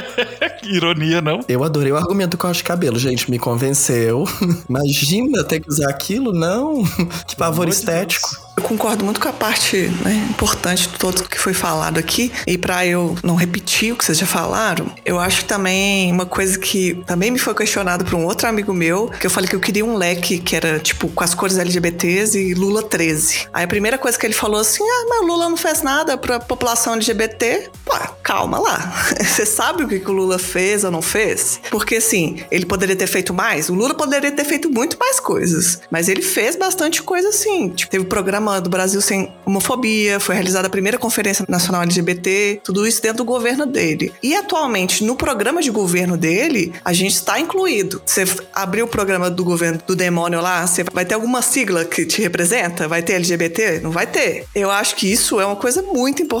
Ironia, 0.63 1.21
não? 1.21 1.39
Eu 1.47 1.63
adorei 1.63 1.91
o 1.91 1.95
argumento 1.97 2.31
do 2.31 2.37
corte 2.37 2.57
de 2.57 2.63
cabelo, 2.63 2.99
gente. 2.99 3.31
Me 3.31 3.39
convenceu. 3.39 4.25
Imagina 4.67 5.43
ter 5.43 5.61
que 5.61 5.69
usar 5.69 5.89
aquilo, 5.89 6.33
não. 6.33 6.83
Que 7.25 7.35
pavor 7.35 7.67
estético. 7.69 8.27
De 8.29 8.49
eu 8.59 8.63
concordo 8.63 9.05
muito 9.05 9.21
com 9.21 9.29
a 9.29 9.31
parte 9.31 9.87
né, 10.03 10.27
importante 10.29 10.89
de 10.89 10.97
tudo 10.97 11.23
que 11.23 11.39
foi 11.39 11.53
falado 11.53 11.97
aqui. 11.97 12.29
E 12.45 12.57
para 12.57 12.85
eu 12.85 13.15
não 13.23 13.35
repetir 13.35 13.93
o 13.93 13.95
que 13.95 14.03
vocês 14.03 14.17
já 14.17 14.25
falaram, 14.25 14.91
eu 15.05 15.17
acho 15.17 15.45
também 15.45 16.11
uma 16.11 16.25
coisa 16.25 16.59
que 16.59 17.01
também 17.05 17.31
me 17.31 17.39
foi 17.39 17.55
questionado 17.55 18.03
por 18.03 18.15
um 18.15 18.25
outro 18.25 18.49
amigo 18.49 18.73
meu, 18.73 19.07
que 19.17 19.25
eu 19.25 19.31
falei 19.31 19.49
que 19.49 19.55
eu 19.55 19.61
queria 19.61 19.85
um 19.85 19.95
leque 19.95 20.39
que 20.39 20.57
era 20.57 20.77
tipo 20.77 21.07
com 21.07 21.23
as 21.23 21.33
cores 21.33 21.57
LGBTs 21.57 22.37
e 22.37 22.53
Lula 22.53 22.83
13. 22.83 23.47
Aí 23.53 23.63
a 23.63 23.67
primeira 23.67 23.97
coisa 23.97 24.19
que 24.19 24.25
ele 24.25 24.33
falou 24.33 24.59
assim: 24.59 24.83
ah, 24.83 25.05
mas 25.07 25.21
o 25.21 25.25
Lula 25.25 25.47
não 25.47 25.57
fez 25.57 25.81
nada 25.81 26.17
pra 26.17 26.37
população 26.49 26.93
LGBT. 26.95 27.69
Pô, 27.85 27.93
calma 28.23 28.59
lá. 28.59 28.91
Você 29.21 29.45
sabe 29.45 29.83
o 29.83 29.87
que, 29.87 29.99
que 29.99 30.09
o 30.09 30.13
Lula 30.13 30.39
fez 30.39 30.83
ou 30.83 30.89
não 30.89 31.01
fez? 31.01 31.61
Porque 31.69 31.95
assim, 31.95 32.43
ele 32.49 32.65
poderia 32.65 32.95
ter 32.95 33.07
feito 33.07 33.33
mais? 33.33 33.69
O 33.69 33.75
Lula 33.75 33.93
poderia 33.93 34.31
ter 34.31 34.43
feito 34.43 34.69
muito 34.69 34.97
mais 34.99 35.19
coisas. 35.19 35.79
Mas 35.91 36.09
ele 36.09 36.23
fez 36.23 36.55
bastante 36.55 37.03
coisa 37.03 37.29
assim. 37.29 37.69
Tipo, 37.69 37.91
teve 37.91 38.03
o 38.03 38.07
programa 38.07 38.59
do 38.59 38.69
Brasil 38.69 38.99
Sem 38.99 39.31
Homofobia, 39.45 40.19
foi 40.19 40.33
realizada 40.35 40.67
a 40.67 40.71
primeira 40.71 40.97
Conferência 40.97 41.45
Nacional 41.47 41.83
LGBT, 41.83 42.61
tudo 42.63 42.87
isso 42.87 43.01
dentro 43.01 43.19
do 43.19 43.25
governo 43.25 43.65
dele. 43.67 44.11
E 44.23 44.35
atualmente, 44.35 45.03
no 45.03 45.15
programa 45.15 45.61
de 45.61 45.69
governo 45.69 46.17
dele, 46.17 46.73
a 46.83 46.91
gente 46.93 47.13
está 47.13 47.39
incluído. 47.39 48.01
Você 48.03 48.25
abriu 48.53 48.85
o 48.85 48.87
programa 48.87 49.29
do 49.29 49.43
governo 49.43 49.79
do 49.85 49.95
demônio 49.95 50.41
lá, 50.41 50.65
você 50.65 50.83
vai 50.91 51.05
ter 51.05 51.13
alguma 51.13 51.43
sigla 51.43 51.85
que 51.85 52.05
te 52.05 52.21
representa? 52.21 52.87
Vai 52.87 53.03
ter 53.03 53.13
LGBT? 53.13 53.81
Não 53.81 53.91
vai 53.91 54.07
ter. 54.07 54.45
Eu 54.55 54.71
acho 54.71 54.95
que 54.95 55.11
isso 55.11 55.39
é 55.39 55.45
uma 55.45 55.55
coisa 55.55 55.83
muito 55.83 56.23
importante. 56.23 56.38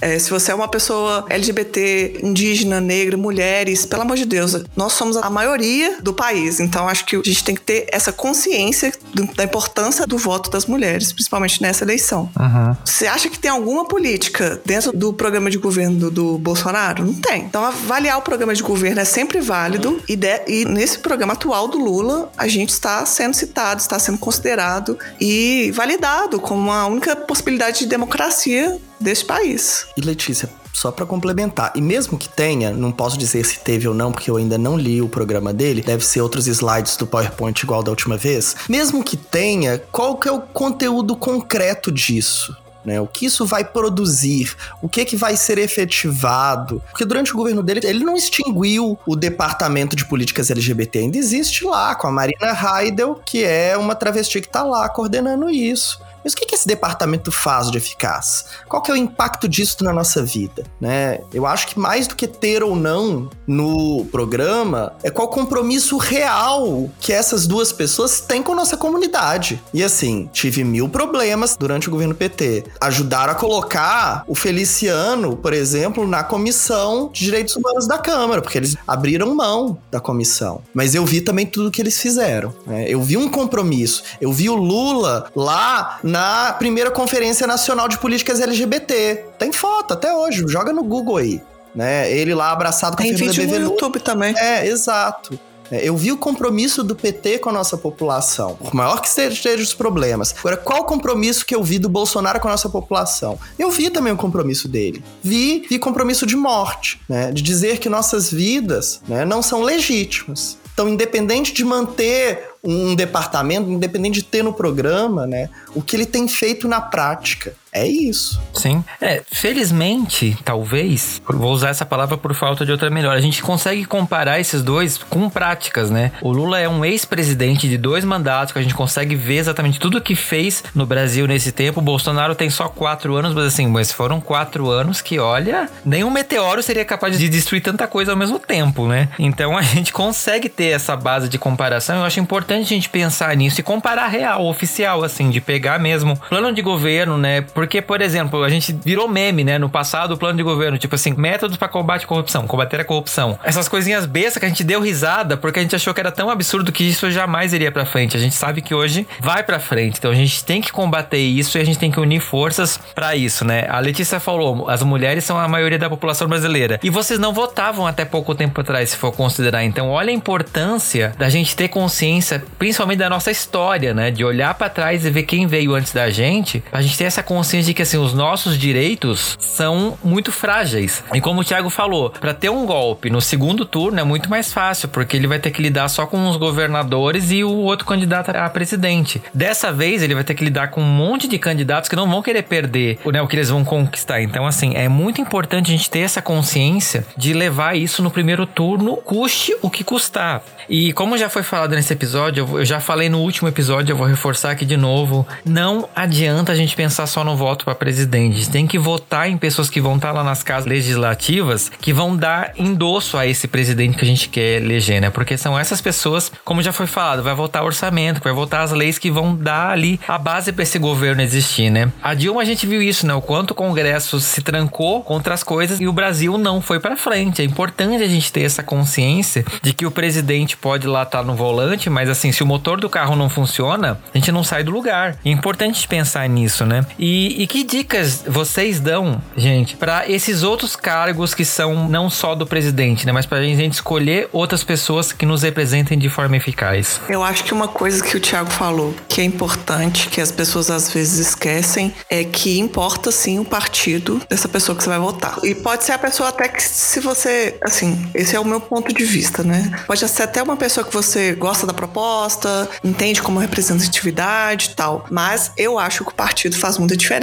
É, 0.00 0.18
se 0.18 0.30
você 0.30 0.52
é 0.52 0.54
uma 0.54 0.68
pessoa 0.68 1.24
LGBT, 1.28 2.20
indígena, 2.22 2.80
negra, 2.80 3.16
mulheres, 3.16 3.86
pelo 3.86 4.02
amor 4.02 4.16
de 4.16 4.24
Deus, 4.24 4.56
nós 4.76 4.92
somos 4.92 5.16
a 5.16 5.30
maioria 5.30 5.98
do 6.02 6.12
país. 6.12 6.60
Então 6.60 6.88
acho 6.88 7.04
que 7.04 7.16
a 7.16 7.22
gente 7.22 7.44
tem 7.44 7.54
que 7.54 7.62
ter 7.62 7.86
essa 7.92 8.12
consciência 8.12 8.92
da 9.34 9.44
importância 9.44 10.06
do 10.06 10.16
voto 10.16 10.50
das 10.50 10.66
mulheres, 10.66 11.12
principalmente 11.12 11.60
nessa 11.62 11.84
eleição. 11.84 12.30
Uhum. 12.38 12.76
Você 12.84 13.06
acha 13.06 13.28
que 13.28 13.38
tem 13.38 13.50
alguma 13.50 13.84
política 13.84 14.60
dentro 14.64 14.92
do 14.92 15.12
programa 15.12 15.50
de 15.50 15.58
governo 15.58 16.10
do, 16.10 16.38
Bolsonaro? 16.38 17.04
Não 17.04 17.14
tem. 17.14 17.42
Então, 17.42 17.64
avaliar 17.64 18.18
o 18.18 18.22
programa 18.22 18.54
de 18.54 18.62
governo 18.62 19.00
é 19.00 19.04
sempre 19.04 19.40
válido 19.40 20.00
e, 20.08 20.16
de, 20.16 20.42
e 20.46 20.64
nesse 20.64 20.98
programa 20.98 21.32
atual 21.32 21.68
do 21.68 21.78
Lula, 21.78 22.30
a 22.36 22.48
gente 22.48 22.70
está 22.70 23.04
sendo 23.04 23.34
citado, 23.34 23.80
está 23.80 23.98
sendo 23.98 24.18
considerado 24.18 24.98
e 25.20 25.70
validado 25.74 26.40
como 26.40 26.70
a 26.70 26.86
única 26.86 27.14
possibilidade 27.16 27.80
de 27.80 27.86
democracia 27.86 28.78
desse 29.00 29.24
país. 29.24 29.86
E 29.96 30.00
Letícia, 30.00 30.48
só 30.72 30.90
para 30.90 31.06
complementar. 31.06 31.72
E 31.74 31.80
mesmo 31.80 32.18
que 32.18 32.28
tenha, 32.28 32.70
não 32.70 32.92
posso 32.92 33.18
dizer 33.18 33.44
se 33.44 33.60
teve 33.60 33.88
ou 33.88 33.94
não, 33.94 34.12
porque 34.12 34.30
eu 34.30 34.36
ainda 34.36 34.58
não 34.58 34.76
li 34.76 35.02
o 35.02 35.08
programa 35.08 35.52
dele, 35.52 35.82
deve 35.82 36.04
ser 36.04 36.20
outros 36.20 36.46
slides 36.46 36.96
do 36.96 37.06
PowerPoint 37.06 37.62
igual 37.62 37.82
da 37.82 37.90
última 37.90 38.16
vez. 38.16 38.56
Mesmo 38.68 39.02
que 39.02 39.16
tenha, 39.16 39.78
qual 39.90 40.16
que 40.16 40.28
é 40.28 40.32
o 40.32 40.40
conteúdo 40.40 41.16
concreto 41.16 41.90
disso? 41.90 42.56
Né, 42.82 42.98
o 42.98 43.06
que 43.06 43.26
isso 43.26 43.44
vai 43.44 43.62
produzir, 43.62 44.56
o 44.80 44.88
que 44.88 45.04
que 45.04 45.14
vai 45.14 45.36
ser 45.36 45.58
efetivado. 45.58 46.82
Porque 46.90 47.04
durante 47.04 47.34
o 47.34 47.36
governo 47.36 47.62
dele, 47.62 47.80
ele 47.84 48.02
não 48.02 48.16
extinguiu 48.16 48.98
o 49.06 49.14
departamento 49.14 49.94
de 49.94 50.06
políticas 50.06 50.50
LGBT, 50.50 51.00
ainda 51.00 51.18
existe 51.18 51.62
lá, 51.62 51.94
com 51.94 52.06
a 52.06 52.10
Marina 52.10 52.56
Heidel, 52.58 53.20
que 53.22 53.44
é 53.44 53.76
uma 53.76 53.94
travesti 53.94 54.40
que 54.40 54.48
tá 54.48 54.64
lá 54.64 54.88
coordenando 54.88 55.50
isso. 55.50 56.00
Mas 56.22 56.32
o 56.32 56.36
que, 56.36 56.54
esse 56.54 56.66
departamento 56.66 57.32
faz 57.32 57.70
de 57.70 57.78
eficaz? 57.78 58.44
Qual 58.68 58.82
que 58.82 58.90
é 58.90 58.94
o 58.94 58.96
impacto 58.96 59.48
disso 59.48 59.82
na 59.82 59.92
nossa 59.92 60.22
vida? 60.22 60.64
Né? 60.80 61.20
Eu 61.32 61.46
acho 61.46 61.68
que 61.68 61.78
mais 61.78 62.06
do 62.06 62.14
que 62.14 62.26
ter 62.26 62.62
ou 62.62 62.76
não 62.76 63.30
no 63.46 64.04
programa, 64.06 64.92
é 65.02 65.10
qual 65.10 65.28
compromisso 65.28 65.96
real 65.96 66.88
que 67.00 67.12
essas 67.12 67.46
duas 67.46 67.72
pessoas 67.72 68.20
têm 68.20 68.42
com 68.42 68.54
nossa 68.54 68.76
comunidade. 68.76 69.62
E 69.72 69.82
assim, 69.82 70.28
tive 70.32 70.62
mil 70.64 70.88
problemas 70.88 71.56
durante 71.56 71.88
o 71.88 71.90
governo 71.90 72.14
PT. 72.14 72.64
Ajudaram 72.80 73.32
a 73.32 73.34
colocar 73.34 74.24
o 74.26 74.34
Feliciano, 74.34 75.36
por 75.36 75.52
exemplo, 75.52 76.06
na 76.06 76.22
comissão 76.22 77.10
de 77.12 77.24
direitos 77.24 77.56
humanos 77.56 77.86
da 77.86 77.98
Câmara, 77.98 78.42
porque 78.42 78.58
eles 78.58 78.76
abriram 78.86 79.34
mão 79.34 79.78
da 79.90 80.00
comissão. 80.00 80.62
Mas 80.74 80.94
eu 80.94 81.04
vi 81.04 81.20
também 81.20 81.46
tudo 81.46 81.70
que 81.70 81.80
eles 81.80 81.98
fizeram. 82.00 82.54
Né? 82.66 82.86
Eu 82.88 83.02
vi 83.02 83.16
um 83.16 83.28
compromisso. 83.28 84.02
Eu 84.20 84.32
vi 84.32 84.48
o 84.48 84.54
Lula 84.54 85.30
lá 85.34 85.98
na 86.10 86.52
primeira 86.52 86.90
Conferência 86.90 87.46
Nacional 87.46 87.88
de 87.88 87.98
Políticas 87.98 88.40
LGBT. 88.40 89.24
Tem 89.38 89.52
foto 89.52 89.94
até 89.94 90.12
hoje, 90.12 90.44
joga 90.48 90.72
no 90.72 90.82
Google 90.82 91.16
aí. 91.16 91.40
Né? 91.74 92.12
Ele 92.12 92.34
lá 92.34 92.50
abraçado 92.50 92.96
com 92.96 93.02
Tem 93.02 93.12
a 93.14 93.16
Fernanda 93.16 93.32
vídeo 93.32 93.46
no 93.46 93.52
Bevenuto. 93.52 93.74
YouTube 93.84 94.00
também. 94.00 94.34
É, 94.36 94.66
exato. 94.66 95.38
É, 95.70 95.88
Eu 95.88 95.96
vi 95.96 96.10
o 96.10 96.16
compromisso 96.16 96.82
do 96.82 96.96
PT 96.96 97.38
com 97.38 97.48
a 97.48 97.52
nossa 97.52 97.76
população, 97.76 98.56
por 98.56 98.74
maior 98.74 99.00
que 99.00 99.08
sejam 99.08 99.62
os 99.62 99.72
problemas. 99.72 100.34
Agora, 100.40 100.56
qual 100.56 100.80
o 100.80 100.84
compromisso 100.84 101.46
que 101.46 101.54
eu 101.54 101.62
vi 101.62 101.78
do 101.78 101.88
Bolsonaro 101.88 102.40
com 102.40 102.48
a 102.48 102.50
nossa 102.50 102.68
população? 102.68 103.38
Eu 103.56 103.70
vi 103.70 103.88
também 103.88 104.12
o 104.12 104.16
compromisso 104.16 104.66
dele. 104.66 105.02
Vi, 105.22 105.64
vi 105.70 105.78
compromisso 105.78 106.26
de 106.26 106.34
morte, 106.34 107.00
né? 107.08 107.30
De 107.30 107.40
dizer 107.40 107.78
que 107.78 107.88
nossas 107.88 108.32
vidas 108.32 109.00
né, 109.06 109.24
não 109.24 109.40
são 109.42 109.62
legítimas. 109.62 110.58
Então, 110.80 110.88
independente 110.88 111.52
de 111.52 111.62
manter 111.62 112.52
um 112.64 112.94
departamento, 112.94 113.68
independente 113.68 114.14
de 114.14 114.22
ter 114.22 114.42
no 114.42 114.50
programa, 114.50 115.26
né? 115.26 115.50
O 115.74 115.82
que 115.82 115.94
ele 115.94 116.06
tem 116.06 116.26
feito 116.26 116.66
na 116.66 116.80
prática. 116.80 117.54
É 117.72 117.86
isso. 117.86 118.40
Sim. 118.54 118.84
É, 119.00 119.22
felizmente, 119.30 120.36
talvez, 120.44 121.22
vou 121.26 121.52
usar 121.52 121.68
essa 121.68 121.86
palavra 121.86 122.16
por 122.16 122.34
falta 122.34 122.66
de 122.66 122.72
outra 122.72 122.90
melhor, 122.90 123.16
a 123.16 123.20
gente 123.20 123.42
consegue 123.42 123.84
comparar 123.84 124.40
esses 124.40 124.62
dois 124.62 124.98
com 124.98 125.30
práticas, 125.30 125.90
né? 125.90 126.12
O 126.20 126.32
Lula 126.32 126.58
é 126.58 126.68
um 126.68 126.84
ex-presidente 126.84 127.68
de 127.68 127.78
dois 127.78 128.04
mandatos, 128.04 128.52
que 128.52 128.58
a 128.58 128.62
gente 128.62 128.74
consegue 128.74 129.14
ver 129.14 129.36
exatamente 129.36 129.78
tudo 129.78 129.98
o 129.98 130.00
que 130.00 130.16
fez 130.16 130.64
no 130.74 130.84
Brasil 130.84 131.26
nesse 131.26 131.52
tempo. 131.52 131.80
O 131.80 131.82
Bolsonaro 131.82 132.34
tem 132.34 132.50
só 132.50 132.68
quatro 132.68 133.14
anos, 133.14 133.34
mas 133.34 133.44
assim, 133.44 133.66
mas 133.66 133.92
foram 133.92 134.20
quatro 134.20 134.68
anos 134.68 135.00
que, 135.00 135.18
olha, 135.18 135.68
nenhum 135.84 136.10
meteoro 136.10 136.62
seria 136.62 136.84
capaz 136.84 137.18
de 137.18 137.28
destruir 137.28 137.60
tanta 137.60 137.86
coisa 137.86 138.12
ao 138.12 138.16
mesmo 138.16 138.38
tempo, 138.38 138.88
né? 138.88 139.08
Então 139.18 139.56
a 139.58 139.62
gente 139.62 139.92
consegue 139.92 140.48
ter 140.48 140.70
essa 140.70 140.96
base 140.96 141.28
de 141.28 141.38
comparação. 141.38 141.98
Eu 141.98 142.04
acho 142.04 142.18
importante 142.18 142.64
a 142.64 142.68
gente 142.68 142.88
pensar 142.88 143.36
nisso 143.36 143.60
e 143.60 143.62
comparar 143.62 144.08
real, 144.08 144.46
oficial, 144.46 145.04
assim, 145.04 145.30
de 145.30 145.40
pegar 145.40 145.78
mesmo 145.78 146.16
plano 146.28 146.52
de 146.52 146.62
governo, 146.62 147.16
né? 147.16 147.42
Porque, 147.60 147.82
por 147.82 148.00
exemplo, 148.00 148.42
a 148.42 148.48
gente 148.48 148.72
virou 148.72 149.06
meme, 149.06 149.44
né? 149.44 149.58
No 149.58 149.68
passado, 149.68 150.14
o 150.14 150.16
plano 150.16 150.38
de 150.38 150.42
governo, 150.42 150.78
tipo 150.78 150.94
assim, 150.94 151.12
métodos 151.12 151.58
para 151.58 151.68
combate 151.68 152.06
à 152.06 152.08
corrupção, 152.08 152.46
combater 152.46 152.80
a 152.80 152.84
corrupção. 152.86 153.38
Essas 153.44 153.68
coisinhas 153.68 154.06
bestas 154.06 154.38
que 154.38 154.46
a 154.46 154.48
gente 154.48 154.64
deu 154.64 154.80
risada 154.80 155.36
porque 155.36 155.58
a 155.58 155.62
gente 155.62 155.76
achou 155.76 155.92
que 155.92 156.00
era 156.00 156.10
tão 156.10 156.30
absurdo 156.30 156.72
que 156.72 156.82
isso 156.82 157.10
jamais 157.10 157.52
iria 157.52 157.70
pra 157.70 157.84
frente. 157.84 158.16
A 158.16 158.20
gente 158.20 158.34
sabe 158.34 158.62
que 158.62 158.74
hoje 158.74 159.06
vai 159.20 159.42
pra 159.42 159.60
frente. 159.60 159.98
Então 159.98 160.10
a 160.10 160.14
gente 160.14 160.42
tem 160.42 160.62
que 160.62 160.72
combater 160.72 161.18
isso 161.18 161.58
e 161.58 161.60
a 161.60 161.64
gente 161.64 161.78
tem 161.78 161.90
que 161.90 162.00
unir 162.00 162.20
forças 162.20 162.80
pra 162.94 163.14
isso, 163.14 163.44
né? 163.44 163.66
A 163.68 163.78
Letícia 163.78 164.18
falou, 164.18 164.70
as 164.70 164.82
mulheres 164.82 165.22
são 165.22 165.38
a 165.38 165.46
maioria 165.46 165.78
da 165.78 165.90
população 165.90 166.26
brasileira. 166.26 166.80
E 166.82 166.88
vocês 166.88 167.20
não 167.20 167.34
votavam 167.34 167.86
até 167.86 168.06
pouco 168.06 168.34
tempo 168.34 168.58
atrás, 168.58 168.88
se 168.88 168.96
for 168.96 169.12
considerar. 169.12 169.62
Então, 169.64 169.90
olha 169.90 170.08
a 170.08 170.14
importância 170.14 171.12
da 171.18 171.28
gente 171.28 171.54
ter 171.54 171.68
consciência, 171.68 172.42
principalmente 172.58 173.00
da 173.00 173.10
nossa 173.10 173.30
história, 173.30 173.92
né? 173.92 174.10
De 174.10 174.24
olhar 174.24 174.54
pra 174.54 174.70
trás 174.70 175.04
e 175.04 175.10
ver 175.10 175.24
quem 175.24 175.46
veio 175.46 175.74
antes 175.74 175.92
da 175.92 176.08
gente, 176.08 176.64
pra 176.70 176.80
gente 176.80 176.96
ter 176.96 177.04
essa 177.04 177.22
consciência 177.22 177.49
de 177.58 177.74
que 177.74 177.82
assim, 177.82 177.98
os 177.98 178.14
nossos 178.14 178.58
direitos 178.58 179.36
são 179.40 179.98
muito 180.02 180.32
frágeis. 180.32 181.02
E 181.14 181.20
como 181.20 181.40
o 181.40 181.44
Thiago 181.44 181.70
falou, 181.70 182.10
pra 182.10 182.34
ter 182.34 182.50
um 182.50 182.66
golpe 182.66 183.10
no 183.10 183.20
segundo 183.20 183.64
turno 183.64 184.00
é 184.00 184.04
muito 184.04 184.30
mais 184.30 184.52
fácil, 184.52 184.88
porque 184.88 185.16
ele 185.16 185.26
vai 185.26 185.38
ter 185.38 185.50
que 185.50 185.62
lidar 185.62 185.88
só 185.88 186.06
com 186.06 186.28
os 186.28 186.36
governadores 186.36 187.30
e 187.30 187.42
o 187.44 187.50
outro 187.50 187.86
candidato 187.86 188.30
a 188.30 188.48
presidente. 188.48 189.22
Dessa 189.34 189.72
vez, 189.72 190.02
ele 190.02 190.14
vai 190.14 190.24
ter 190.24 190.34
que 190.34 190.44
lidar 190.44 190.68
com 190.68 190.80
um 190.80 190.84
monte 190.84 191.26
de 191.26 191.38
candidatos 191.38 191.88
que 191.88 191.96
não 191.96 192.08
vão 192.08 192.22
querer 192.22 192.42
perder 192.42 192.98
né, 193.06 193.20
o 193.20 193.26
que 193.26 193.36
eles 193.36 193.50
vão 193.50 193.64
conquistar. 193.64 194.20
Então, 194.20 194.46
assim, 194.46 194.74
é 194.74 194.88
muito 194.88 195.20
importante 195.20 195.72
a 195.72 195.76
gente 195.76 195.90
ter 195.90 196.00
essa 196.00 196.22
consciência 196.22 197.06
de 197.16 197.32
levar 197.32 197.76
isso 197.76 198.02
no 198.02 198.10
primeiro 198.10 198.46
turno, 198.46 198.96
custe 198.96 199.56
o 199.62 199.70
que 199.70 199.84
custar. 199.84 200.42
E 200.68 200.92
como 200.92 201.18
já 201.18 201.28
foi 201.28 201.42
falado 201.42 201.74
nesse 201.74 201.92
episódio, 201.92 202.48
eu 202.52 202.64
já 202.64 202.78
falei 202.78 203.08
no 203.08 203.18
último 203.18 203.48
episódio, 203.48 203.92
eu 203.92 203.96
vou 203.96 204.06
reforçar 204.06 204.52
aqui 204.52 204.64
de 204.64 204.76
novo. 204.76 205.26
Não 205.44 205.88
adianta 205.96 206.52
a 206.52 206.54
gente 206.54 206.76
pensar 206.76 207.06
só 207.06 207.24
no 207.24 207.36
voto 207.40 207.64
para 207.64 207.74
presidente. 207.74 208.50
Tem 208.50 208.66
que 208.66 208.78
votar 208.78 209.30
em 209.30 209.38
pessoas 209.38 209.70
que 209.70 209.80
vão 209.80 209.96
estar 209.96 210.12
lá 210.12 210.22
nas 210.22 210.42
casas 210.42 210.66
legislativas 210.66 211.70
que 211.80 211.90
vão 211.90 212.14
dar 212.14 212.52
endosso 212.54 213.16
a 213.16 213.26
esse 213.26 213.48
presidente 213.48 213.96
que 213.96 214.04
a 214.04 214.06
gente 214.06 214.28
quer 214.28 214.60
eleger, 214.60 215.00
né? 215.00 215.08
Porque 215.08 215.38
são 215.38 215.58
essas 215.58 215.80
pessoas, 215.80 216.30
como 216.44 216.62
já 216.62 216.70
foi 216.70 216.86
falado, 216.86 217.22
vai 217.22 217.34
votar 217.34 217.64
orçamento, 217.64 218.20
vai 218.22 218.32
votar 218.32 218.62
as 218.62 218.72
leis 218.72 218.98
que 218.98 219.10
vão 219.10 219.34
dar 219.34 219.70
ali 219.70 219.98
a 220.06 220.18
base 220.18 220.52
para 220.52 220.62
esse 220.62 220.78
governo 220.78 221.22
existir, 221.22 221.70
né? 221.70 221.90
A 222.02 222.12
Dilma 222.12 222.42
a 222.42 222.44
gente 222.44 222.66
viu 222.66 222.82
isso, 222.82 223.06
né? 223.06 223.14
O 223.14 223.22
quanto 223.22 223.52
o 223.52 223.54
Congresso 223.54 224.20
se 224.20 224.42
trancou 224.42 225.02
contra 225.02 225.32
as 225.32 225.42
coisas 225.42 225.80
e 225.80 225.88
o 225.88 225.92
Brasil 225.94 226.36
não 226.36 226.60
foi 226.60 226.78
para 226.78 226.94
frente. 226.94 227.40
É 227.40 227.44
importante 227.44 228.02
a 228.02 228.08
gente 228.08 228.30
ter 228.30 228.42
essa 228.42 228.62
consciência 228.62 229.46
de 229.62 229.72
que 229.72 229.86
o 229.86 229.90
presidente 229.90 230.58
pode 230.58 230.86
lá 230.86 231.04
estar 231.04 231.22
no 231.22 231.34
volante, 231.34 231.88
mas 231.88 232.10
assim, 232.10 232.32
se 232.32 232.42
o 232.42 232.46
motor 232.46 232.78
do 232.78 232.90
carro 232.90 233.16
não 233.16 233.30
funciona, 233.30 233.98
a 234.12 234.18
gente 234.18 234.30
não 234.30 234.44
sai 234.44 234.62
do 234.62 234.70
lugar. 234.70 235.16
É 235.24 235.30
importante 235.30 235.88
pensar 235.88 236.28
nisso, 236.28 236.66
né? 236.66 236.84
E, 236.98 237.29
e 237.38 237.46
que 237.46 237.62
dicas 237.64 238.22
vocês 238.26 238.80
dão, 238.80 239.20
gente, 239.36 239.76
para 239.76 240.08
esses 240.10 240.42
outros 240.42 240.76
cargos 240.76 241.34
que 241.34 241.44
são 241.44 241.88
não 241.88 242.10
só 242.10 242.34
do 242.34 242.46
presidente, 242.46 243.06
né? 243.06 243.12
Mas 243.12 243.26
pra 243.26 243.42
gente 243.42 243.74
escolher 243.74 244.28
outras 244.32 244.64
pessoas 244.64 245.12
que 245.12 245.26
nos 245.26 245.42
representem 245.42 245.98
de 245.98 246.08
forma 246.08 246.36
eficaz. 246.36 247.00
Eu 247.08 247.22
acho 247.22 247.44
que 247.44 247.52
uma 247.52 247.68
coisa 247.68 248.02
que 248.02 248.16
o 248.16 248.20
Thiago 248.20 248.50
falou, 248.50 248.94
que 249.08 249.20
é 249.20 249.24
importante, 249.24 250.08
que 250.08 250.20
as 250.20 250.30
pessoas 250.30 250.70
às 250.70 250.92
vezes 250.92 251.28
esquecem, 251.28 251.94
é 252.08 252.24
que 252.24 252.58
importa 252.58 253.10
sim 253.10 253.38
o 253.38 253.44
partido 253.44 254.20
dessa 254.28 254.48
pessoa 254.48 254.76
que 254.76 254.82
você 254.82 254.90
vai 254.90 254.98
votar. 254.98 255.38
E 255.44 255.54
pode 255.54 255.84
ser 255.84 255.92
a 255.92 255.98
pessoa 255.98 256.28
até 256.28 256.48
que 256.48 256.62
se 256.62 257.00
você, 257.00 257.56
assim, 257.62 258.10
esse 258.14 258.34
é 258.34 258.40
o 258.40 258.44
meu 258.44 258.60
ponto 258.60 258.92
de 258.92 259.04
vista, 259.04 259.42
né? 259.42 259.70
Pode 259.86 260.06
ser 260.08 260.22
até 260.22 260.42
uma 260.42 260.56
pessoa 260.56 260.84
que 260.84 260.92
você 260.92 261.32
gosta 261.32 261.66
da 261.66 261.72
proposta, 261.72 262.68
entende 262.82 263.22
como 263.22 263.38
representatividade 263.38 264.70
e 264.72 264.74
tal, 264.74 265.06
mas 265.10 265.52
eu 265.56 265.78
acho 265.78 266.04
que 266.04 266.10
o 266.10 266.14
partido 266.14 266.56
faz 266.56 266.78
muita 266.78 266.96
diferença. 266.96 267.19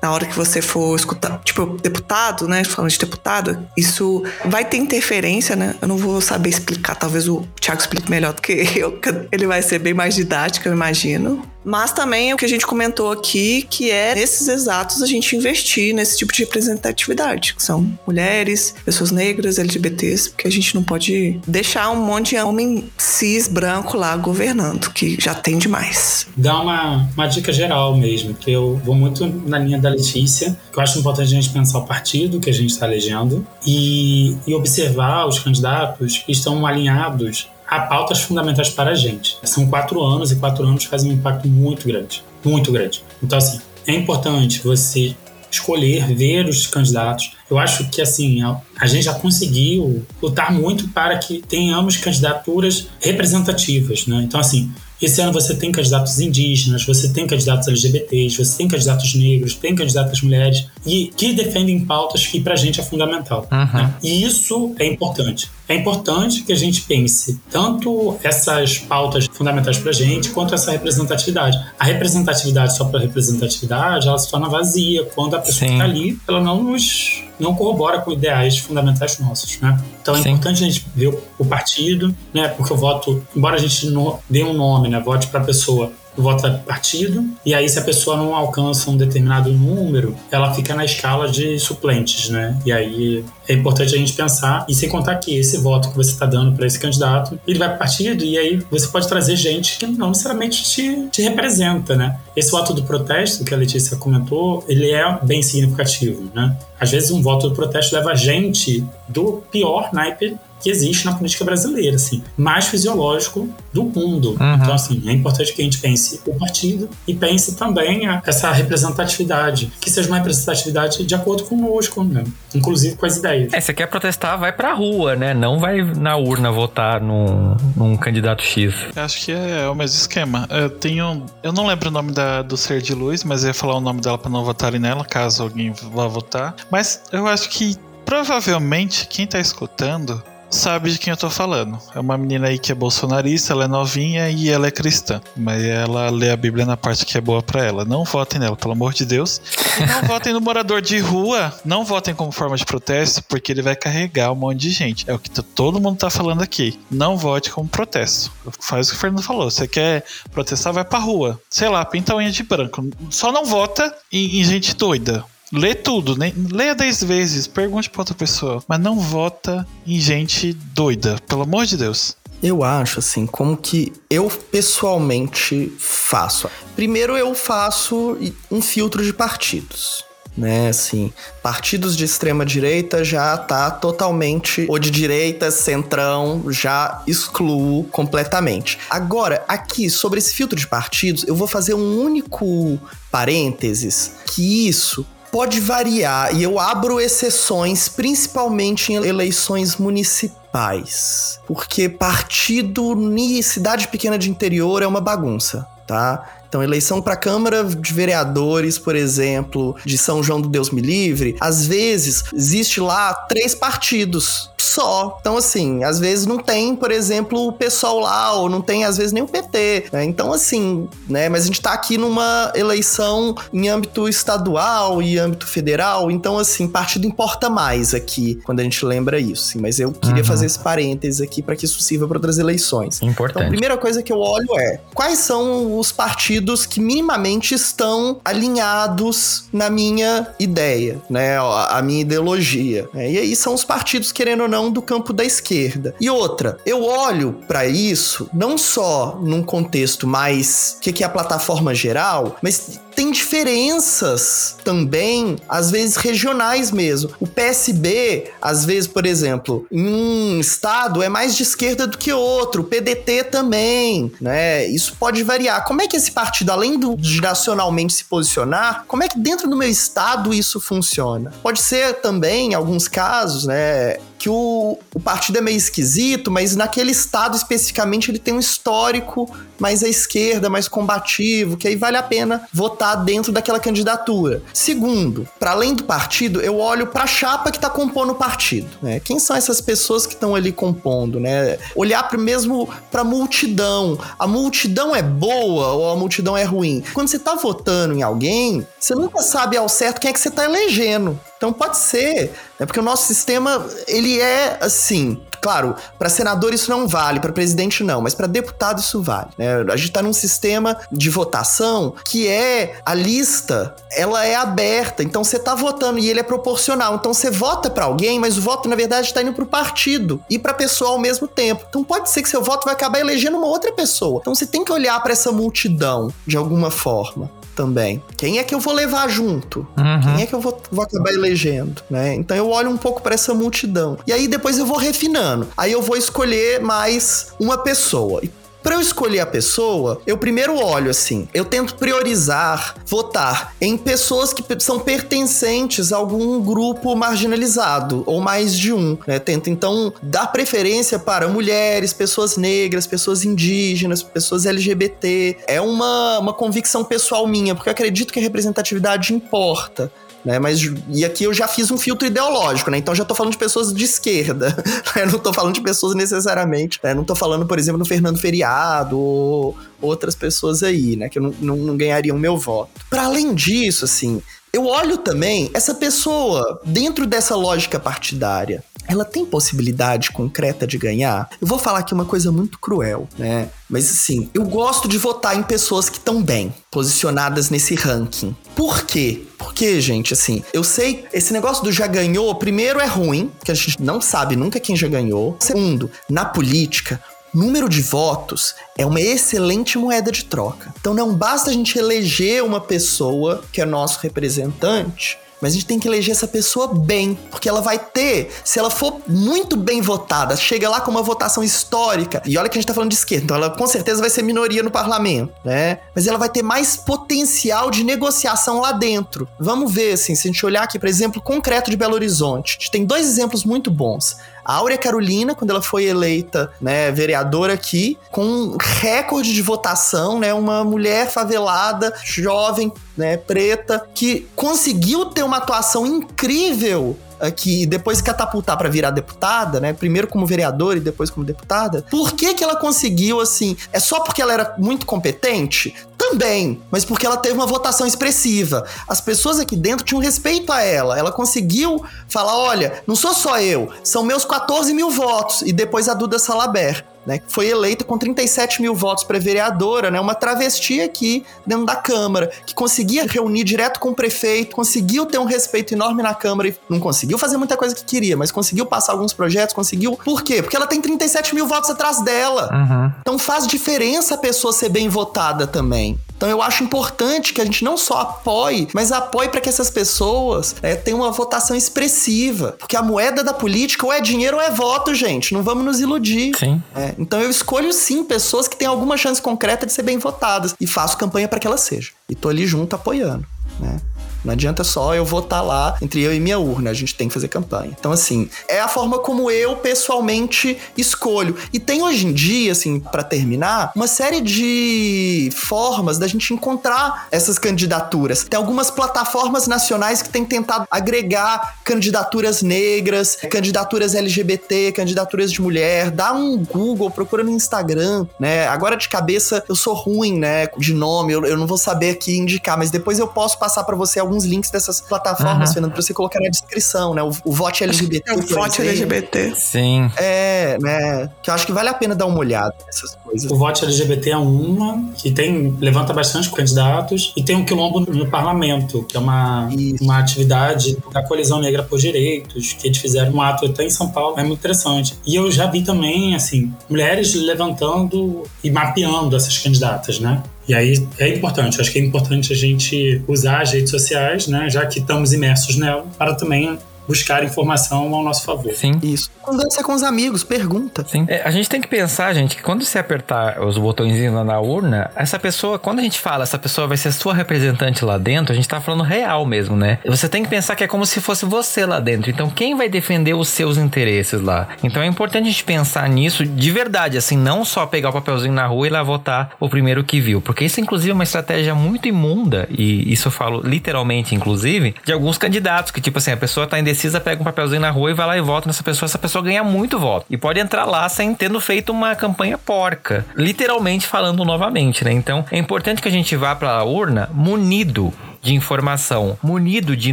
Na 0.00 0.12
hora 0.12 0.26
que 0.26 0.36
você 0.36 0.62
for 0.62 0.96
escutar, 0.96 1.40
tipo, 1.44 1.66
deputado, 1.82 2.48
né, 2.48 2.64
falando 2.64 2.90
de 2.90 2.98
deputado, 2.98 3.66
isso 3.76 4.22
vai 4.44 4.64
ter 4.64 4.76
interferência, 4.76 5.56
né? 5.56 5.74
Eu 5.80 5.88
não 5.88 5.96
vou 5.96 6.20
saber 6.20 6.48
explicar, 6.50 6.94
talvez 6.94 7.28
o 7.28 7.42
Thiago 7.60 7.80
explique 7.80 8.10
melhor 8.10 8.32
do 8.32 8.42
que 8.42 8.52
eu, 8.76 8.98
ele 9.30 9.46
vai 9.46 9.62
ser 9.62 9.78
bem 9.78 9.94
mais 9.94 10.14
didático, 10.14 10.68
eu 10.68 10.72
imagino. 10.72 11.42
Mas 11.64 11.92
também 11.92 12.32
o 12.32 12.36
que 12.36 12.44
a 12.44 12.48
gente 12.48 12.66
comentou 12.66 13.12
aqui, 13.12 13.66
que 13.68 13.90
é 13.90 14.14
nesses 14.14 14.48
exatos 14.48 15.02
a 15.02 15.06
gente 15.06 15.36
investir 15.36 15.94
nesse 15.94 16.16
tipo 16.18 16.32
de 16.32 16.40
representatividade, 16.40 17.54
que 17.54 17.62
são 17.62 17.90
mulheres, 18.06 18.74
pessoas 18.84 19.10
negras, 19.10 19.58
LGBTs, 19.58 20.30
porque 20.30 20.48
a 20.48 20.50
gente 20.50 20.74
não 20.74 20.82
pode 20.82 21.40
deixar 21.46 21.90
um 21.90 21.96
monte 21.96 22.30
de 22.30 22.38
homem 22.38 22.90
cis 22.96 23.48
branco 23.48 23.96
lá 23.96 24.16
governando, 24.16 24.90
que 24.92 25.16
já 25.20 25.34
tem 25.34 25.58
demais. 25.58 26.26
Dá 26.36 26.60
uma, 26.60 27.08
uma 27.14 27.26
dica 27.26 27.52
geral 27.52 27.96
mesmo, 27.96 28.34
que 28.34 28.50
eu 28.50 28.80
vou 28.84 28.94
muito 28.94 29.26
na 29.26 29.58
linha 29.58 29.78
da 29.78 29.90
Letícia, 29.90 30.56
que 30.72 30.78
eu 30.78 30.82
acho 30.82 30.98
importante 30.98 31.26
a 31.26 31.40
gente 31.40 31.50
pensar 31.50 31.78
o 31.78 31.86
partido 31.86 32.40
que 32.40 32.50
a 32.50 32.54
gente 32.54 32.70
está 32.70 32.86
elegendo 32.86 33.46
e, 33.66 34.36
e 34.46 34.54
observar 34.54 35.26
os 35.26 35.38
candidatos 35.38 36.18
que 36.18 36.32
estão 36.32 36.66
alinhados 36.66 37.48
a 37.70 37.80
pautas 37.82 38.20
fundamentais 38.20 38.68
para 38.68 38.90
a 38.90 38.94
gente. 38.94 39.38
São 39.44 39.66
quatro 39.68 40.02
anos 40.02 40.32
e 40.32 40.36
quatro 40.36 40.66
anos 40.66 40.84
fazem 40.84 41.12
um 41.12 41.14
impacto 41.14 41.46
muito 41.46 41.86
grande, 41.86 42.22
muito 42.44 42.72
grande. 42.72 43.02
Então, 43.22 43.38
assim, 43.38 43.60
é 43.86 43.94
importante 43.94 44.60
você 44.60 45.14
escolher, 45.50 46.06
ver 46.14 46.46
os 46.46 46.66
candidatos. 46.66 47.32
Eu 47.50 47.58
acho 47.58 47.88
que, 47.90 48.00
assim, 48.00 48.42
a, 48.42 48.60
a 48.78 48.86
gente 48.86 49.04
já 49.04 49.14
conseguiu 49.14 50.04
lutar 50.22 50.52
muito 50.52 50.88
para 50.88 51.18
que 51.18 51.42
tenhamos 51.48 51.96
candidaturas 51.96 52.88
representativas, 53.00 54.06
né? 54.06 54.22
Então, 54.24 54.38
assim, 54.38 54.70
esse 55.02 55.20
ano 55.20 55.32
você 55.32 55.54
tem 55.54 55.72
candidatos 55.72 56.20
indígenas, 56.20 56.84
você 56.84 57.08
tem 57.08 57.26
candidatos 57.26 57.66
LGBTs, 57.68 58.36
você 58.36 58.58
tem 58.58 58.68
candidatos 58.68 59.14
negros, 59.14 59.54
tem 59.54 59.74
candidatas 59.74 60.20
mulheres 60.20 60.66
e 60.84 61.10
que 61.16 61.32
defendem 61.32 61.84
pautas 61.84 62.26
que 62.26 62.40
pra 62.40 62.54
gente 62.54 62.80
é 62.80 62.82
fundamental. 62.82 63.46
né? 63.82 63.94
E 64.02 64.22
isso 64.22 64.74
é 64.78 64.86
importante. 64.86 65.50
É 65.70 65.74
importante 65.76 66.42
que 66.42 66.52
a 66.52 66.56
gente 66.56 66.80
pense 66.80 67.40
tanto 67.48 68.18
essas 68.24 68.76
pautas 68.76 69.28
fundamentais 69.32 69.78
pra 69.78 69.92
gente 69.92 70.30
quanto 70.30 70.52
essa 70.52 70.72
representatividade. 70.72 71.56
A 71.78 71.84
representatividade 71.84 72.76
só 72.76 72.86
para 72.86 72.98
representatividade, 72.98 74.08
ela 74.08 74.18
se 74.18 74.28
torna 74.28 74.48
vazia 74.48 75.04
quando 75.14 75.36
a 75.36 75.38
pessoa 75.38 75.70
está 75.70 75.84
ali, 75.84 76.18
ela 76.26 76.40
não 76.40 76.60
nos 76.60 77.22
não 77.38 77.54
corrobora 77.54 78.00
com 78.00 78.10
ideais 78.10 78.58
fundamentais 78.58 79.18
nossos, 79.20 79.60
né? 79.60 79.80
Então 80.02 80.14
é 80.16 80.22
Sim. 80.22 80.30
importante 80.30 80.64
a 80.64 80.66
gente 80.66 80.84
ver 80.94 81.06
o, 81.06 81.22
o 81.38 81.44
partido, 81.44 82.14
né? 82.34 82.48
Porque 82.48 82.72
o 82.72 82.76
voto, 82.76 83.24
embora 83.34 83.54
a 83.54 83.58
gente 83.58 83.86
não 83.90 84.18
dê 84.28 84.42
um 84.42 84.52
nome, 84.52 84.88
né? 84.88 85.00
Vote 85.00 85.28
para 85.28 85.40
a 85.40 85.44
pessoa, 85.44 85.92
voto 86.20 86.42
para 86.42 86.54
partido, 86.58 87.24
e 87.44 87.54
aí 87.54 87.68
se 87.68 87.78
a 87.78 87.82
pessoa 87.82 88.16
não 88.16 88.34
alcança 88.34 88.90
um 88.90 88.96
determinado 88.96 89.52
número, 89.52 90.16
ela 90.30 90.54
fica 90.54 90.74
na 90.74 90.84
escala 90.84 91.28
de 91.28 91.58
suplentes, 91.58 92.28
né? 92.30 92.58
E 92.64 92.72
aí 92.72 93.24
é 93.48 93.54
importante 93.54 93.94
a 93.94 93.98
gente 93.98 94.12
pensar, 94.12 94.64
e 94.68 94.74
sem 94.74 94.88
contar 94.88 95.16
que 95.16 95.36
esse 95.36 95.58
voto 95.58 95.90
que 95.90 95.96
você 95.96 96.10
está 96.10 96.26
dando 96.26 96.56
para 96.56 96.66
esse 96.66 96.78
candidato, 96.78 97.38
ele 97.46 97.58
vai 97.58 97.68
para 97.68 97.78
partido, 97.78 98.24
e 98.24 98.38
aí 98.38 98.62
você 98.70 98.86
pode 98.88 99.08
trazer 99.08 99.36
gente 99.36 99.78
que 99.78 99.86
não 99.86 100.08
necessariamente 100.08 100.62
te, 100.64 101.08
te 101.10 101.22
representa, 101.22 101.96
né? 101.96 102.18
Esse 102.36 102.50
voto 102.50 102.72
do 102.72 102.82
protesto, 102.82 103.44
que 103.44 103.52
a 103.52 103.56
Letícia 103.56 103.96
comentou, 103.96 104.64
ele 104.68 104.90
é 104.90 105.18
bem 105.22 105.42
significativo, 105.42 106.30
né? 106.34 106.56
Às 106.78 106.90
vezes 106.90 107.10
um 107.10 107.20
voto 107.20 107.48
do 107.48 107.54
protesto 107.54 107.94
leva 107.94 108.14
gente 108.14 108.84
do 109.08 109.42
pior 109.50 109.90
naipe 109.92 110.36
que 110.60 110.70
existe 110.70 111.04
na 111.06 111.14
política 111.14 111.44
brasileira, 111.44 111.96
assim, 111.96 112.22
mais 112.36 112.66
fisiológico 112.66 113.48
do 113.72 113.84
mundo. 113.84 114.36
Uhum. 114.40 114.54
Então, 114.54 114.74
assim, 114.74 115.02
é 115.06 115.12
importante 115.12 115.52
que 115.52 115.62
a 115.62 115.64
gente 115.64 115.78
pense 115.78 116.20
o 116.26 116.34
partido 116.34 116.88
e 117.06 117.14
pense 117.14 117.56
também 117.56 118.06
a, 118.06 118.22
essa 118.26 118.50
representatividade, 118.52 119.72
que 119.80 119.90
seja 119.90 120.08
uma 120.08 120.18
representatividade 120.18 121.04
de 121.04 121.14
acordo 121.14 121.44
conosco, 121.44 122.04
né? 122.04 122.24
inclusive 122.54 122.96
com 122.96 123.06
as 123.06 123.16
ideias. 123.16 123.52
É, 123.52 123.60
você 123.60 123.72
quer 123.72 123.86
protestar, 123.86 124.38
vai 124.38 124.52
pra 124.52 124.72
rua, 124.72 125.16
né? 125.16 125.34
Não 125.34 125.58
vai 125.58 125.82
na 125.82 126.16
urna 126.16 126.50
votar 126.50 127.00
num, 127.00 127.56
num 127.76 127.96
candidato 127.96 128.42
X. 128.42 128.74
Eu 128.94 129.02
acho 129.02 129.24
que 129.24 129.32
é 129.32 129.68
o 129.68 129.74
mesmo 129.74 129.96
esquema. 129.96 130.46
Eu 130.50 130.70
tenho. 130.70 131.24
Eu 131.42 131.52
não 131.52 131.66
lembro 131.66 131.88
o 131.88 131.92
nome 131.92 132.12
da, 132.12 132.42
do 132.42 132.56
ser 132.56 132.82
de 132.82 132.94
luz, 132.94 133.24
mas 133.24 133.42
eu 133.42 133.48
ia 133.48 133.54
falar 133.54 133.76
o 133.76 133.80
nome 133.80 134.00
dela 134.00 134.18
para 134.18 134.30
não 134.30 134.44
votarem 134.44 134.80
nela, 134.80 135.04
caso 135.04 135.42
alguém 135.42 135.72
vá 135.72 136.06
votar. 136.06 136.54
Mas 136.70 137.02
eu 137.12 137.26
acho 137.26 137.48
que 137.48 137.76
provavelmente 138.04 139.06
quem 139.06 139.26
tá 139.26 139.38
escutando 139.38 140.22
sabe 140.50 140.90
de 140.90 140.98
quem 140.98 141.10
eu 141.10 141.16
tô 141.16 141.30
falando. 141.30 141.78
É 141.94 142.00
uma 142.00 142.18
menina 142.18 142.48
aí 142.48 142.58
que 142.58 142.72
é 142.72 142.74
bolsonarista, 142.74 143.52
ela 143.52 143.64
é 143.64 143.68
novinha 143.68 144.28
e 144.30 144.48
ela 144.48 144.66
é 144.66 144.70
cristã. 144.70 145.20
Mas 145.36 145.62
ela 145.62 146.10
lê 146.10 146.30
a 146.30 146.36
Bíblia 146.36 146.66
na 146.66 146.76
parte 146.76 147.06
que 147.06 147.16
é 147.16 147.20
boa 147.20 147.42
para 147.42 147.64
ela. 147.64 147.84
Não 147.84 148.04
votem 148.04 148.40
nela, 148.40 148.56
pelo 148.56 148.72
amor 148.72 148.92
de 148.92 149.04
Deus. 149.04 149.40
E 149.80 149.86
não 149.86 150.02
votem 150.02 150.32
no 150.32 150.40
morador 150.40 150.80
de 150.82 150.98
rua. 150.98 151.54
Não 151.64 151.84
votem 151.84 152.14
como 152.14 152.32
forma 152.32 152.56
de 152.56 152.64
protesto, 152.64 153.22
porque 153.24 153.52
ele 153.52 153.62
vai 153.62 153.76
carregar 153.76 154.32
um 154.32 154.36
monte 154.36 154.58
de 154.58 154.70
gente. 154.70 155.08
É 155.08 155.14
o 155.14 155.18
que 155.18 155.30
todo 155.30 155.80
mundo 155.80 155.98
tá 155.98 156.10
falando 156.10 156.42
aqui. 156.42 156.78
Não 156.90 157.16
vote 157.16 157.50
como 157.50 157.68
protesto. 157.68 158.32
Faz 158.60 158.88
o 158.88 158.90
que 158.90 158.96
o 158.96 159.00
Fernando 159.00 159.22
falou. 159.22 159.50
Você 159.50 159.68
quer 159.68 160.04
protestar, 160.32 160.72
vai 160.72 160.84
pra 160.84 160.98
rua. 160.98 161.40
Sei 161.48 161.68
lá, 161.68 161.84
pinta 161.84 162.12
a 162.12 162.16
unha 162.16 162.30
de 162.30 162.42
branco. 162.42 162.88
Só 163.10 163.32
não 163.32 163.44
vota 163.44 163.94
em, 164.12 164.40
em 164.40 164.44
gente 164.44 164.74
doida. 164.74 165.24
Lê 165.52 165.74
tudo, 165.74 166.16
né? 166.16 166.32
leia 166.50 166.74
10 166.74 167.04
vezes, 167.04 167.46
pergunte 167.46 167.90
pra 167.90 168.02
outra 168.02 168.14
pessoa, 168.14 168.62
mas 168.68 168.80
não 168.80 168.98
vota 169.00 169.66
em 169.86 169.98
gente 169.98 170.52
doida, 170.52 171.18
pelo 171.26 171.42
amor 171.42 171.66
de 171.66 171.76
Deus. 171.76 172.16
Eu 172.42 172.62
acho 172.64 173.00
assim, 173.00 173.26
como 173.26 173.56
que 173.56 173.92
eu 174.08 174.28
pessoalmente 174.28 175.72
faço. 175.78 176.48
Primeiro 176.74 177.16
eu 177.16 177.34
faço 177.34 178.16
um 178.50 178.62
filtro 178.62 179.04
de 179.04 179.12
partidos 179.12 180.04
né? 180.36 180.68
Assim, 180.68 181.12
partidos 181.42 181.96
de 181.96 182.04
extrema 182.04 182.44
direita 182.44 183.04
já 183.04 183.36
tá 183.36 183.70
totalmente 183.70 184.66
ou 184.68 184.78
de 184.78 184.90
direita, 184.90 185.50
centrão, 185.50 186.44
já 186.50 187.02
excluo 187.06 187.84
completamente. 187.84 188.78
Agora, 188.88 189.44
aqui 189.48 189.90
sobre 189.90 190.18
esse 190.18 190.34
filtro 190.34 190.58
de 190.58 190.66
partidos, 190.66 191.24
eu 191.26 191.34
vou 191.34 191.46
fazer 191.46 191.74
um 191.74 192.00
único 192.00 192.78
parênteses 193.10 194.12
que 194.26 194.68
isso 194.68 195.06
pode 195.30 195.60
variar 195.60 196.34
e 196.34 196.42
eu 196.42 196.58
abro 196.58 197.00
exceções, 197.00 197.88
principalmente 197.88 198.92
em 198.92 198.96
eleições 198.96 199.76
municipais, 199.76 201.40
porque 201.46 201.88
partido 201.88 202.92
em 203.16 203.42
cidade 203.42 203.88
pequena 203.88 204.18
de 204.18 204.30
interior 204.30 204.82
é 204.82 204.86
uma 204.86 205.00
bagunça, 205.00 205.66
tá? 205.86 206.28
Então, 206.48 206.64
eleição 206.64 207.00
para 207.00 207.14
Câmara 207.14 207.62
de 207.62 207.92
Vereadores, 207.94 208.76
por 208.76 208.96
exemplo, 208.96 209.76
de 209.84 209.96
São 209.96 210.20
João 210.20 210.40
do 210.40 210.48
Deus 210.48 210.70
Me 210.70 210.82
Livre, 210.82 211.36
às 211.38 211.64
vezes 211.64 212.24
existe 212.34 212.80
lá 212.80 213.14
três 213.14 213.54
partidos 213.54 214.49
só. 214.60 215.18
Então, 215.20 215.36
assim, 215.36 215.84
às 215.84 215.98
vezes 215.98 216.26
não 216.26 216.38
tem, 216.38 216.74
por 216.76 216.90
exemplo, 216.90 217.48
o 217.48 217.52
pessoal 217.52 217.98
lá, 217.98 218.32
ou 218.34 218.48
não 218.48 218.60
tem, 218.60 218.84
às 218.84 218.96
vezes, 218.96 219.12
nem 219.12 219.22
o 219.22 219.28
PT. 219.28 219.86
Né? 219.92 220.04
Então, 220.04 220.32
assim, 220.32 220.88
né? 221.08 221.28
Mas 221.28 221.44
a 221.44 221.46
gente 221.46 221.60
tá 221.60 221.72
aqui 221.72 221.98
numa 221.98 222.52
eleição 222.54 223.34
em 223.52 223.68
âmbito 223.68 224.08
estadual 224.08 225.02
e 225.02 225.18
âmbito 225.18 225.46
federal, 225.46 226.10
então, 226.10 226.38
assim, 226.38 226.68
partido 226.68 227.06
importa 227.06 227.48
mais 227.48 227.94
aqui, 227.94 228.40
quando 228.44 228.60
a 228.60 228.62
gente 228.62 228.84
lembra 228.84 229.18
isso. 229.18 229.50
Assim, 229.50 229.60
mas 229.60 229.80
eu 229.80 229.92
queria 229.92 230.22
uhum. 230.22 230.24
fazer 230.24 230.46
esse 230.46 230.58
parênteses 230.58 231.20
aqui 231.20 231.42
para 231.42 231.56
que 231.56 231.64
isso 231.64 231.80
sirva 231.82 232.06
para 232.06 232.18
outras 232.18 232.38
eleições. 232.38 233.00
Importante. 233.02 233.30
Então, 233.30 233.42
a 233.42 233.50
primeira 233.50 233.76
coisa 233.76 234.02
que 234.02 234.12
eu 234.12 234.18
olho 234.18 234.58
é 234.58 234.80
quais 234.94 235.18
são 235.18 235.78
os 235.78 235.90
partidos 235.90 236.20
partidos 236.20 236.66
que 236.66 236.80
minimamente 236.80 237.54
estão 237.54 238.20
alinhados 238.24 239.44
na 239.52 239.70
minha 239.70 240.26
ideia, 240.38 241.00
né? 241.08 241.38
A 241.38 241.80
minha 241.82 242.00
ideologia. 242.00 242.88
Né? 242.92 243.12
E 243.12 243.18
aí 243.18 243.36
são 243.36 243.54
os 243.54 243.64
partidos, 243.64 244.12
querendo 244.12 244.42
ou 244.42 244.48
não, 244.50 244.70
do 244.70 244.82
campo 244.82 245.12
da 245.12 245.24
esquerda. 245.24 245.94
E 246.00 246.10
outra, 246.10 246.58
eu 246.66 246.84
olho 246.84 247.40
para 247.46 247.66
isso 247.66 248.28
não 248.32 248.58
só 248.58 249.18
num 249.22 249.42
contexto 249.42 250.06
mais 250.06 250.76
que, 250.80 250.92
que 250.92 251.02
é 251.02 251.06
a 251.06 251.10
plataforma 251.10 251.74
geral, 251.74 252.36
mas 252.42 252.80
tem 252.94 253.10
diferenças 253.10 254.56
também, 254.64 255.36
às 255.48 255.70
vezes 255.70 255.96
regionais 255.96 256.70
mesmo. 256.70 257.10
O 257.18 257.26
PSB, 257.26 258.30
às 258.40 258.64
vezes, 258.64 258.86
por 258.86 259.06
exemplo, 259.06 259.66
em 259.70 259.86
um 259.86 260.40
estado 260.40 261.02
é 261.02 261.08
mais 261.08 261.36
de 261.36 261.42
esquerda 261.42 261.86
do 261.86 261.98
que 261.98 262.12
outro, 262.12 262.62
o 262.62 262.64
PDT 262.64 263.24
também, 263.24 264.12
né? 264.20 264.66
Isso 264.66 264.96
pode 264.98 265.22
variar. 265.22 265.64
Como 265.64 265.82
é 265.82 265.86
que 265.86 265.96
esse 265.96 266.12
partido, 266.12 266.50
além 266.50 266.78
do 266.78 266.96
de 266.96 267.20
nacionalmente 267.20 267.92
se 267.92 268.04
posicionar, 268.04 268.84
como 268.86 269.02
é 269.02 269.08
que 269.08 269.18
dentro 269.18 269.48
do 269.48 269.56
meu 269.56 269.68
estado 269.68 270.32
isso 270.32 270.60
funciona? 270.60 271.32
Pode 271.42 271.60
ser 271.60 272.00
também, 272.00 272.52
em 272.52 272.54
alguns 272.54 272.88
casos, 272.88 273.46
né, 273.46 273.96
que 274.18 274.28
o, 274.28 274.78
o 274.94 275.00
partido 275.00 275.38
é 275.38 275.40
meio 275.40 275.56
esquisito, 275.56 276.30
mas 276.30 276.54
naquele 276.54 276.90
estado 276.90 277.36
especificamente 277.36 278.10
ele 278.10 278.18
tem 278.18 278.34
um 278.34 278.38
histórico 278.38 279.34
mais 279.60 279.84
à 279.84 279.88
esquerda, 279.88 280.48
mais 280.48 280.66
combativo, 280.66 281.56
que 281.56 281.68
aí 281.68 281.76
vale 281.76 281.96
a 281.96 282.02
pena 282.02 282.48
votar 282.52 283.04
dentro 283.04 283.30
daquela 283.30 283.60
candidatura. 283.60 284.42
Segundo, 284.52 285.28
para 285.38 285.52
além 285.52 285.74
do 285.74 285.84
partido, 285.84 286.40
eu 286.40 286.58
olho 286.58 286.86
para 286.86 287.04
a 287.04 287.06
chapa 287.06 287.50
que 287.50 287.58
está 287.58 287.68
compondo 287.68 288.12
o 288.12 288.14
partido. 288.14 288.68
Né? 288.82 289.00
Quem 289.00 289.18
são 289.18 289.36
essas 289.36 289.60
pessoas 289.60 290.06
que 290.06 290.14
estão 290.14 290.34
ali 290.34 290.52
compondo? 290.52 291.20
Né? 291.20 291.58
Olhar 291.76 292.02
pro 292.08 292.18
mesmo 292.18 292.68
para 292.90 293.02
a 293.02 293.04
multidão. 293.04 293.98
A 294.18 294.26
multidão 294.26 294.94
é 294.96 295.02
boa 295.02 295.68
ou 295.72 295.90
a 295.90 295.96
multidão 295.96 296.36
é 296.36 296.44
ruim? 296.44 296.82
Quando 296.94 297.08
você 297.08 297.16
está 297.16 297.34
votando 297.34 297.94
em 297.94 298.02
alguém, 298.02 298.66
você 298.78 298.94
nunca 298.94 299.22
sabe 299.22 299.56
ao 299.56 299.68
certo 299.68 300.00
quem 300.00 300.10
é 300.10 300.12
que 300.12 300.20
você 300.20 300.28
está 300.28 300.44
elegendo. 300.44 301.18
Então 301.36 301.52
pode 301.52 301.78
ser, 301.78 302.32
né? 302.58 302.66
porque 302.66 302.80
o 302.80 302.82
nosso 302.82 303.06
sistema 303.06 303.66
ele 303.86 304.20
é 304.20 304.58
assim. 304.60 305.20
Claro, 305.40 305.74
para 305.98 306.08
senador 306.08 306.52
isso 306.52 306.70
não 306.70 306.86
vale, 306.86 307.20
para 307.20 307.32
presidente 307.32 307.82
não, 307.82 308.00
mas 308.00 308.14
para 308.14 308.26
deputado 308.26 308.78
isso 308.78 309.02
vale. 309.02 309.30
Né? 309.38 309.62
A 309.72 309.76
gente 309.76 309.88
está 309.88 310.02
num 310.02 310.12
sistema 310.12 310.76
de 310.92 311.08
votação 311.08 311.94
que 312.04 312.28
é 312.28 312.78
a 312.84 312.94
lista, 312.94 313.74
ela 313.92 314.24
é 314.24 314.34
aberta. 314.34 315.02
Então 315.02 315.24
você 315.24 315.36
está 315.36 315.54
votando 315.54 315.98
e 315.98 316.08
ele 316.08 316.20
é 316.20 316.22
proporcional. 316.22 316.94
Então 316.96 317.14
você 317.14 317.30
vota 317.30 317.70
para 317.70 317.84
alguém, 317.84 318.18
mas 318.18 318.36
o 318.36 318.42
voto 318.42 318.68
na 318.68 318.76
verdade 318.76 319.06
está 319.06 319.22
indo 319.22 319.32
para 319.32 319.44
o 319.44 319.46
partido 319.46 320.22
e 320.28 320.38
para 320.38 320.52
a 320.52 320.54
pessoa 320.54 320.90
ao 320.90 320.98
mesmo 320.98 321.26
tempo. 321.26 321.64
Então 321.68 321.82
pode 321.82 322.10
ser 322.10 322.22
que 322.22 322.28
seu 322.28 322.42
voto 322.42 322.64
vai 322.64 322.74
acabar 322.74 323.00
elegendo 323.00 323.36
uma 323.36 323.46
outra 323.46 323.72
pessoa. 323.72 324.18
Então 324.20 324.34
você 324.34 324.46
tem 324.46 324.64
que 324.64 324.72
olhar 324.72 325.00
para 325.02 325.12
essa 325.12 325.32
multidão 325.32 326.12
de 326.26 326.36
alguma 326.36 326.70
forma 326.70 327.30
também. 327.54 328.02
Quem 328.16 328.38
é 328.38 328.44
que 328.44 328.54
eu 328.54 328.60
vou 328.60 328.72
levar 328.72 329.08
junto? 329.08 329.66
Uhum. 329.76 330.00
Quem 330.02 330.22
é 330.22 330.26
que 330.26 330.34
eu 330.34 330.40
vou, 330.40 330.60
vou 330.70 330.84
acabar 330.84 331.12
elegendo, 331.12 331.82
né? 331.90 332.14
Então 332.14 332.36
eu 332.36 332.48
olho 332.48 332.70
um 332.70 332.76
pouco 332.76 333.02
para 333.02 333.14
essa 333.14 333.34
multidão. 333.34 333.98
E 334.06 334.12
aí 334.12 334.28
depois 334.28 334.58
eu 334.58 334.66
vou 334.66 334.76
refinando. 334.76 335.48
Aí 335.56 335.72
eu 335.72 335.82
vou 335.82 335.96
escolher 335.96 336.60
mais 336.60 337.32
uma 337.38 337.58
pessoa. 337.58 338.20
E 338.22 338.30
para 338.62 338.74
eu 338.74 338.80
escolher 338.80 339.20
a 339.20 339.26
pessoa, 339.26 340.00
eu 340.06 340.18
primeiro 340.18 340.56
olho 340.56 340.90
assim, 340.90 341.28
eu 341.32 341.44
tento 341.44 341.74
priorizar, 341.76 342.74
votar 342.86 343.54
em 343.60 343.76
pessoas 343.76 344.32
que 344.32 344.44
são 344.60 344.78
pertencentes 344.78 345.92
a 345.92 345.96
algum 345.96 346.40
grupo 346.40 346.94
marginalizado 346.94 348.02
ou 348.06 348.20
mais 348.20 348.56
de 348.56 348.72
um, 348.72 348.98
né? 349.06 349.18
Tento 349.18 349.48
então 349.48 349.92
dar 350.02 350.26
preferência 350.28 350.98
para 350.98 351.28
mulheres, 351.28 351.92
pessoas 351.92 352.36
negras, 352.36 352.86
pessoas 352.86 353.24
indígenas, 353.24 354.02
pessoas 354.02 354.46
LGBT. 354.46 355.38
É 355.46 355.60
uma, 355.60 356.18
uma 356.18 356.32
convicção 356.32 356.84
pessoal 356.84 357.26
minha, 357.26 357.54
porque 357.54 357.68
eu 357.68 357.72
acredito 357.72 358.12
que 358.12 358.18
a 358.18 358.22
representatividade 358.22 359.14
importa 359.14 359.90
né? 360.24 360.38
Mas 360.38 360.60
e 360.88 361.04
aqui 361.04 361.24
eu 361.24 361.32
já 361.32 361.48
fiz 361.48 361.70
um 361.70 361.78
filtro 361.78 362.06
ideológico, 362.06 362.70
né? 362.70 362.78
Então 362.78 362.94
já 362.94 363.04
tô 363.04 363.14
falando 363.14 363.32
de 363.32 363.38
pessoas 363.38 363.72
de 363.72 363.84
esquerda, 363.84 364.56
né? 364.94 365.06
Não 365.06 365.18
tô 365.18 365.32
falando 365.32 365.54
de 365.54 365.60
pessoas 365.60 365.94
necessariamente, 365.94 366.78
né? 366.82 366.94
Não 366.94 367.04
tô 367.04 367.14
falando, 367.14 367.46
por 367.46 367.58
exemplo, 367.58 367.78
do 367.78 367.84
Fernando 367.84 368.18
Feriado 368.18 368.98
ou 368.98 369.56
outras 369.80 370.14
pessoas 370.14 370.62
aí, 370.62 370.96
né? 370.96 371.08
Que 371.08 371.20
não, 371.20 371.34
não, 371.40 371.56
não 371.56 371.76
ganhariam 371.76 372.18
meu 372.18 372.36
voto. 372.36 372.70
Para 372.88 373.04
além 373.04 373.34
disso, 373.34 373.84
assim, 373.84 374.22
eu 374.52 374.66
olho 374.66 374.98
também 374.98 375.50
essa 375.54 375.74
pessoa 375.74 376.60
dentro 376.64 377.06
dessa 377.06 377.36
lógica 377.36 377.78
partidária 377.78 378.64
ela 378.90 379.04
tem 379.04 379.24
possibilidade 379.24 380.10
concreta 380.10 380.66
de 380.66 380.76
ganhar? 380.76 381.28
Eu 381.40 381.46
vou 381.46 381.58
falar 381.58 381.80
aqui 381.80 381.94
uma 381.94 382.04
coisa 382.04 382.32
muito 382.32 382.58
cruel, 382.58 383.08
né? 383.16 383.48
Mas 383.68 383.88
assim, 383.90 384.28
eu 384.34 384.44
gosto 384.44 384.88
de 384.88 384.98
votar 384.98 385.38
em 385.38 385.42
pessoas 385.42 385.88
que 385.88 385.98
estão 385.98 386.20
bem 386.22 386.52
posicionadas 386.70 387.50
nesse 387.50 387.74
ranking. 387.74 388.34
Por 388.56 388.84
quê? 388.84 389.22
Porque, 389.38 389.80
gente, 389.80 390.12
assim, 390.12 390.42
eu 390.52 390.64
sei, 390.64 391.04
esse 391.12 391.32
negócio 391.32 391.62
do 391.62 391.70
já 391.72 391.86
ganhou, 391.86 392.34
primeiro 392.34 392.80
é 392.80 392.86
ruim, 392.86 393.30
que 393.44 393.52
a 393.52 393.54
gente 393.54 393.80
não 393.80 394.00
sabe 394.00 394.34
nunca 394.34 394.58
quem 394.58 394.76
já 394.76 394.88
ganhou. 394.88 395.36
Segundo, 395.38 395.90
na 396.08 396.24
política, 396.24 397.00
número 397.32 397.68
de 397.68 397.80
votos 397.80 398.54
é 398.76 398.84
uma 398.84 399.00
excelente 399.00 399.78
moeda 399.78 400.10
de 400.10 400.24
troca. 400.24 400.74
Então 400.80 400.92
não 400.92 401.14
basta 401.14 401.50
a 401.50 401.52
gente 401.52 401.78
eleger 401.78 402.42
uma 402.42 402.60
pessoa 402.60 403.42
que 403.52 403.60
é 403.60 403.64
nosso 403.64 404.00
representante 404.00 405.16
mas 405.40 405.52
a 405.52 405.54
gente 405.54 405.66
tem 405.66 405.78
que 405.78 405.88
eleger 405.88 406.14
essa 406.14 406.28
pessoa 406.28 406.68
bem, 406.68 407.18
porque 407.30 407.48
ela 407.48 407.60
vai 407.60 407.78
ter, 407.78 408.30
se 408.44 408.58
ela 408.58 408.70
for 408.70 409.00
muito 409.06 409.56
bem 409.56 409.80
votada, 409.80 410.36
chega 410.36 410.68
lá 410.68 410.80
com 410.80 410.90
uma 410.90 411.02
votação 411.02 411.42
histórica, 411.42 412.22
e 412.26 412.36
olha 412.36 412.48
que 412.48 412.58
a 412.58 412.60
gente 412.60 412.68
tá 412.68 412.74
falando 412.74 412.90
de 412.90 412.96
esquerda, 412.96 413.24
então 413.24 413.36
ela 413.36 413.50
com 413.50 413.66
certeza 413.66 414.00
vai 414.00 414.10
ser 414.10 414.22
minoria 414.22 414.62
no 414.62 414.70
parlamento, 414.70 415.32
né? 415.44 415.78
Mas 415.94 416.06
ela 416.06 416.18
vai 416.18 416.28
ter 416.28 416.42
mais 416.42 416.76
potencial 416.76 417.70
de 417.70 417.84
negociação 417.84 418.60
lá 418.60 418.72
dentro. 418.72 419.28
Vamos 419.38 419.72
ver, 419.72 419.94
assim, 419.94 420.14
se 420.14 420.28
a 420.28 420.30
gente 420.30 420.44
olhar 420.44 420.62
aqui, 420.62 420.78
por 420.78 420.88
exemplo, 420.88 421.20
concreto 421.20 421.70
de 421.70 421.76
Belo 421.76 421.94
Horizonte, 421.94 422.56
a 422.58 422.60
gente 422.60 422.70
tem 422.70 422.84
dois 422.84 423.06
exemplos 423.06 423.44
muito 423.44 423.70
bons. 423.70 424.16
A 424.50 424.54
Áurea 424.54 424.76
Carolina, 424.76 425.32
quando 425.32 425.50
ela 425.50 425.62
foi 425.62 425.84
eleita, 425.84 426.50
né, 426.60 426.90
vereadora 426.90 427.52
aqui, 427.52 427.96
com 428.10 428.24
um 428.24 428.56
recorde 428.58 429.32
de 429.32 429.40
votação, 429.40 430.18
né, 430.18 430.34
uma 430.34 430.64
mulher 430.64 431.08
favelada, 431.08 431.94
jovem, 432.02 432.72
né, 432.96 433.16
preta, 433.16 433.80
que 433.94 434.26
conseguiu 434.34 435.06
ter 435.06 435.22
uma 435.22 435.36
atuação 435.36 435.86
incrível 435.86 436.98
aqui 437.20 437.64
depois 437.64 438.00
catapultar 438.00 438.56
para 438.56 438.68
virar 438.68 438.90
deputada, 438.90 439.60
né? 439.60 439.74
Primeiro 439.74 440.08
como 440.08 440.26
vereadora 440.26 440.78
e 440.78 440.80
depois 440.80 441.10
como 441.10 441.24
deputada. 441.24 441.84
Por 441.90 442.12
que 442.12 442.32
que 442.32 442.42
ela 442.42 442.56
conseguiu 442.56 443.20
assim? 443.20 443.56
É 443.72 443.78
só 443.78 444.00
porque 444.00 444.22
ela 444.22 444.32
era 444.32 444.54
muito 444.56 444.86
competente? 444.86 445.74
Também, 446.10 446.60
mas 446.70 446.84
porque 446.84 447.06
ela 447.06 447.16
teve 447.16 447.34
uma 447.34 447.46
votação 447.46 447.86
expressiva. 447.86 448.66
As 448.88 449.00
pessoas 449.00 449.38
aqui 449.38 449.54
dentro 449.54 449.84
tinham 449.84 450.00
respeito 450.00 450.52
a 450.52 450.60
ela. 450.60 450.98
Ela 450.98 451.12
conseguiu 451.12 451.84
falar: 452.08 452.36
olha, 452.36 452.82
não 452.86 452.96
sou 452.96 453.14
só 453.14 453.40
eu, 453.40 453.68
são 453.84 454.02
meus 454.02 454.24
14 454.24 454.74
mil 454.74 454.90
votos. 454.90 455.42
E 455.42 455.52
depois 455.52 455.88
a 455.88 455.94
Duda 455.94 456.18
Salaber 456.18 456.84
né, 457.06 457.20
foi 457.28 457.48
eleita 457.48 457.84
com 457.84 457.96
37 457.98 458.60
mil 458.62 458.74
votos 458.74 459.04
para 459.04 459.18
vereadora, 459.18 459.90
né, 459.90 460.00
uma 460.00 460.14
travesti 460.14 460.80
aqui 460.80 461.24
dentro 461.46 461.66
da 461.66 461.76
Câmara, 461.76 462.30
que 462.46 462.54
conseguia 462.54 463.06
reunir 463.06 463.44
direto 463.44 463.80
com 463.80 463.90
o 463.90 463.94
prefeito, 463.94 464.54
conseguiu 464.54 465.06
ter 465.06 465.18
um 465.18 465.24
respeito 465.24 465.74
enorme 465.74 466.02
na 466.02 466.14
Câmara 466.14 466.48
e 466.48 466.56
não 466.68 466.78
conseguiu 466.80 467.18
fazer 467.18 467.36
muita 467.36 467.56
coisa 467.56 467.74
que 467.74 467.84
queria, 467.84 468.16
mas 468.16 468.30
conseguiu 468.30 468.66
passar 468.66 468.92
alguns 468.92 469.12
projetos, 469.12 469.54
conseguiu. 469.54 469.98
Por 470.04 470.22
quê? 470.22 470.42
Porque 470.42 470.56
ela 470.56 470.66
tem 470.66 470.80
37 470.80 471.34
mil 471.34 471.46
votos 471.46 471.70
atrás 471.70 472.00
dela. 472.02 472.50
Uhum. 472.52 472.92
Então 473.00 473.18
faz 473.18 473.46
diferença 473.46 474.14
a 474.14 474.18
pessoa 474.18 474.52
ser 474.52 474.68
bem 474.68 474.88
votada 474.88 475.46
também. 475.46 475.98
Então 476.20 476.28
eu 476.28 476.42
acho 476.42 476.62
importante 476.62 477.32
que 477.32 477.40
a 477.40 477.44
gente 477.46 477.64
não 477.64 477.78
só 477.78 478.00
apoie, 478.00 478.68
mas 478.74 478.92
apoie 478.92 479.30
para 479.30 479.40
que 479.40 479.48
essas 479.48 479.70
pessoas 479.70 480.54
é, 480.60 480.74
tenham 480.74 481.00
uma 481.00 481.10
votação 481.10 481.56
expressiva. 481.56 482.56
Porque 482.58 482.76
a 482.76 482.82
moeda 482.82 483.24
da 483.24 483.32
política 483.32 483.86
ou 483.86 483.92
é 483.92 484.02
dinheiro 484.02 484.36
ou 484.36 484.42
é 484.42 484.50
voto, 484.50 484.94
gente. 484.94 485.32
Não 485.32 485.42
vamos 485.42 485.64
nos 485.64 485.80
iludir. 485.80 486.36
Sim. 486.36 486.62
É, 486.76 486.89
então 486.98 487.20
eu 487.20 487.30
escolho 487.30 487.72
sim 487.72 488.04
pessoas 488.04 488.48
que 488.48 488.56
têm 488.56 488.68
alguma 488.68 488.96
chance 488.96 489.20
concreta 489.20 489.66
de 489.66 489.72
ser 489.72 489.82
bem 489.82 489.98
votadas 489.98 490.54
e 490.60 490.66
faço 490.66 490.96
campanha 490.96 491.28
para 491.28 491.38
que 491.38 491.46
elas 491.46 491.60
sejam. 491.60 491.92
E 492.08 492.14
tô 492.14 492.28
ali 492.28 492.46
junto 492.46 492.74
apoiando, 492.76 493.26
né? 493.58 493.80
Não 494.24 494.32
adianta 494.32 494.64
só 494.64 494.94
eu 494.94 495.04
votar 495.04 495.44
lá 495.44 495.76
entre 495.80 496.00
eu 496.02 496.14
e 496.14 496.20
minha 496.20 496.38
urna, 496.38 496.70
a 496.70 496.74
gente 496.74 496.94
tem 496.94 497.08
que 497.08 497.14
fazer 497.14 497.28
campanha. 497.28 497.74
Então, 497.78 497.92
assim, 497.92 498.28
é 498.48 498.60
a 498.60 498.68
forma 498.68 498.98
como 498.98 499.30
eu 499.30 499.56
pessoalmente 499.56 500.58
escolho. 500.76 501.36
E 501.52 501.58
tem 501.58 501.82
hoje 501.82 502.06
em 502.06 502.12
dia, 502.12 502.52
assim, 502.52 502.78
para 502.80 503.02
terminar, 503.02 503.72
uma 503.74 503.86
série 503.86 504.20
de 504.20 505.30
formas 505.34 505.98
da 505.98 506.06
gente 506.06 506.32
encontrar 506.32 507.08
essas 507.10 507.38
candidaturas. 507.38 508.24
Tem 508.24 508.38
algumas 508.38 508.70
plataformas 508.70 509.46
nacionais 509.46 510.02
que 510.02 510.08
têm 510.08 510.24
tentado 510.24 510.66
agregar 510.70 511.56
candidaturas 511.64 512.42
negras, 512.42 513.16
candidaturas 513.30 513.94
LGBT, 513.94 514.72
candidaturas 514.72 515.32
de 515.32 515.40
mulher. 515.40 515.90
Dá 515.90 516.12
um 516.12 516.38
Google, 516.44 516.90
procura 516.90 517.22
no 517.22 517.30
Instagram, 517.30 518.06
né? 518.18 518.46
Agora 518.48 518.76
de 518.76 518.88
cabeça 518.88 519.44
eu 519.48 519.54
sou 519.54 519.74
ruim, 519.74 520.18
né? 520.18 520.48
De 520.58 520.74
nome, 520.74 521.12
eu, 521.12 521.24
eu 521.24 521.36
não 521.36 521.46
vou 521.46 521.58
saber 521.58 521.90
aqui 521.90 522.16
indicar, 522.16 522.58
mas 522.58 522.70
depois 522.70 522.98
eu 522.98 523.08
posso 523.08 523.38
passar 523.38 523.64
para 523.64 523.76
você 523.76 523.98
alguns 524.10 524.24
links 524.24 524.50
dessas 524.50 524.80
plataformas, 524.80 525.48
uhum. 525.48 525.54
Fernando, 525.54 525.72
pra 525.72 525.82
você 525.82 525.94
colocar 525.94 526.20
na 526.20 526.28
descrição, 526.28 526.94
né? 526.94 527.02
O, 527.02 527.10
o 527.24 527.32
Vote 527.32 527.62
LGBT. 527.62 528.10
É 528.10 528.14
o 528.14 528.20
Vote 528.20 528.60
LGBT. 528.60 529.34
Sim. 529.36 529.90
É, 529.96 530.58
né? 530.60 531.08
Que 531.22 531.30
eu 531.30 531.34
acho 531.34 531.46
que 531.46 531.52
vale 531.52 531.68
a 531.68 531.74
pena 531.74 531.94
dar 531.94 532.06
uma 532.06 532.18
olhada 532.18 532.54
nessas 532.66 532.96
coisas. 532.96 533.30
O 533.30 533.36
Vote 533.36 533.64
LGBT 533.64 534.10
é 534.10 534.16
uma 534.16 534.90
que 534.96 535.12
tem, 535.12 535.56
levanta 535.60 535.92
bastante 535.92 536.28
candidatos 536.30 537.12
e 537.16 537.22
tem 537.22 537.36
um 537.36 537.44
quilombo 537.44 537.80
no 537.80 538.10
parlamento, 538.10 538.84
que 538.84 538.96
é 538.96 539.00
uma, 539.00 539.48
uma 539.80 539.98
atividade 539.98 540.76
da 540.92 541.06
Colisão 541.06 541.40
Negra 541.40 541.62
por 541.62 541.78
Direitos, 541.78 542.52
que 542.52 542.66
eles 542.66 542.78
fizeram 542.78 543.12
um 543.12 543.22
ato 543.22 543.46
até 543.46 543.64
em 543.64 543.70
São 543.70 543.88
Paulo, 543.88 544.18
é 544.18 544.24
muito 544.24 544.40
interessante. 544.40 544.98
E 545.06 545.14
eu 545.14 545.30
já 545.30 545.46
vi 545.46 545.62
também, 545.62 546.14
assim, 546.14 546.52
mulheres 546.68 547.14
levantando 547.14 548.24
e 548.42 548.50
mapeando 548.50 549.14
essas 549.14 549.38
candidatas, 549.38 550.00
né? 550.00 550.22
E 550.50 550.54
aí 550.54 550.84
é 550.98 551.08
importante, 551.08 551.60
acho 551.60 551.70
que 551.70 551.78
é 551.78 551.82
importante 551.82 552.32
a 552.32 552.36
gente 552.36 553.00
usar 553.06 553.40
as 553.40 553.52
redes 553.52 553.70
sociais, 553.70 554.26
né, 554.26 554.50
já 554.50 554.66
que 554.66 554.80
estamos 554.80 555.12
imersos 555.12 555.56
nela, 555.56 555.86
para 555.96 556.12
também 556.12 556.58
buscar 556.86 557.24
informação 557.24 557.94
ao 557.94 558.02
nosso 558.02 558.24
favor. 558.24 558.52
Sim. 558.52 558.78
Isso. 558.82 559.10
Conversa 559.22 559.62
com 559.62 559.74
os 559.74 559.82
amigos, 559.82 560.24
pergunta. 560.24 560.84
Sim. 560.88 561.04
É, 561.08 561.22
a 561.24 561.30
gente 561.30 561.48
tem 561.48 561.60
que 561.60 561.68
pensar, 561.68 562.12
gente, 562.14 562.36
que 562.36 562.42
quando 562.42 562.64
você 562.64 562.78
apertar 562.78 563.40
os 563.42 563.56
botõezinhos 563.56 564.14
lá 564.14 564.24
na 564.24 564.40
urna, 564.40 564.90
essa 564.96 565.18
pessoa, 565.18 565.58
quando 565.58 565.78
a 565.78 565.82
gente 565.82 566.00
fala 566.00 566.24
essa 566.24 566.38
pessoa 566.38 566.66
vai 566.66 566.76
ser 566.76 566.92
sua 566.92 567.14
representante 567.14 567.84
lá 567.84 567.96
dentro, 567.96 568.32
a 568.32 568.36
gente 568.36 568.48
tá 568.48 568.60
falando 568.60 568.82
real 568.82 569.24
mesmo, 569.24 569.56
né? 569.56 569.78
Você 569.86 570.08
tem 570.08 570.22
que 570.22 570.28
pensar 570.28 570.56
que 570.56 570.64
é 570.64 570.66
como 570.66 570.84
se 570.84 571.00
fosse 571.00 571.24
você 571.24 571.64
lá 571.64 571.78
dentro. 571.80 572.10
Então, 572.10 572.28
quem 572.28 572.56
vai 572.56 572.68
defender 572.68 573.14
os 573.14 573.28
seus 573.28 573.56
interesses 573.56 574.20
lá? 574.20 574.48
Então, 574.62 574.82
é 574.82 574.86
importante 574.86 575.28
a 575.28 575.30
gente 575.30 575.44
pensar 575.44 575.88
nisso 575.88 576.26
de 576.26 576.50
verdade, 576.50 576.98
assim, 576.98 577.16
não 577.16 577.44
só 577.44 577.66
pegar 577.66 577.90
o 577.90 577.92
papelzinho 577.92 578.34
na 578.34 578.46
rua 578.46 578.66
e 578.66 578.70
lá 578.70 578.82
votar 578.82 579.30
o 579.38 579.48
primeiro 579.48 579.84
que 579.84 580.00
viu. 580.00 580.20
Porque 580.20 580.44
isso, 580.44 580.60
inclusive, 580.60 580.90
é 580.90 580.94
uma 580.94 581.04
estratégia 581.04 581.54
muito 581.54 581.86
imunda, 581.86 582.48
e 582.50 582.92
isso 582.92 583.08
eu 583.08 583.12
falo 583.12 583.40
literalmente, 583.42 584.14
inclusive, 584.14 584.74
de 584.84 584.92
alguns 584.92 585.18
candidatos, 585.18 585.70
que, 585.70 585.80
tipo 585.80 585.98
assim, 585.98 586.10
a 586.10 586.16
pessoa 586.16 586.46
tá 586.46 586.58
indecisa 586.58 586.79
precisa, 586.80 586.98
pega 586.98 587.20
um 587.20 587.24
papelzinho 587.24 587.60
na 587.60 587.70
rua 587.70 587.90
e 587.90 587.94
vai 587.94 588.06
lá 588.06 588.16
e 588.16 588.22
vota 588.22 588.48
nessa 588.48 588.62
pessoa. 588.62 588.86
Essa 588.86 588.98
pessoa 588.98 589.22
ganha 589.22 589.44
muito 589.44 589.78
voto. 589.78 590.06
E 590.08 590.16
pode 590.16 590.40
entrar 590.40 590.64
lá 590.64 590.88
sem 590.88 591.14
tendo 591.14 591.38
feito 591.38 591.72
uma 591.72 591.94
campanha 591.94 592.38
porca. 592.38 593.04
Literalmente 593.14 593.86
falando 593.86 594.24
novamente, 594.24 594.82
né? 594.82 594.92
Então 594.92 595.24
é 595.30 595.38
importante 595.38 595.82
que 595.82 595.88
a 595.88 595.90
gente 595.90 596.16
vá 596.16 596.34
para 596.34 596.52
a 596.52 596.64
urna 596.64 597.10
munido 597.12 597.92
de 598.22 598.34
informação, 598.34 599.18
munido 599.22 599.76
de 599.76 599.92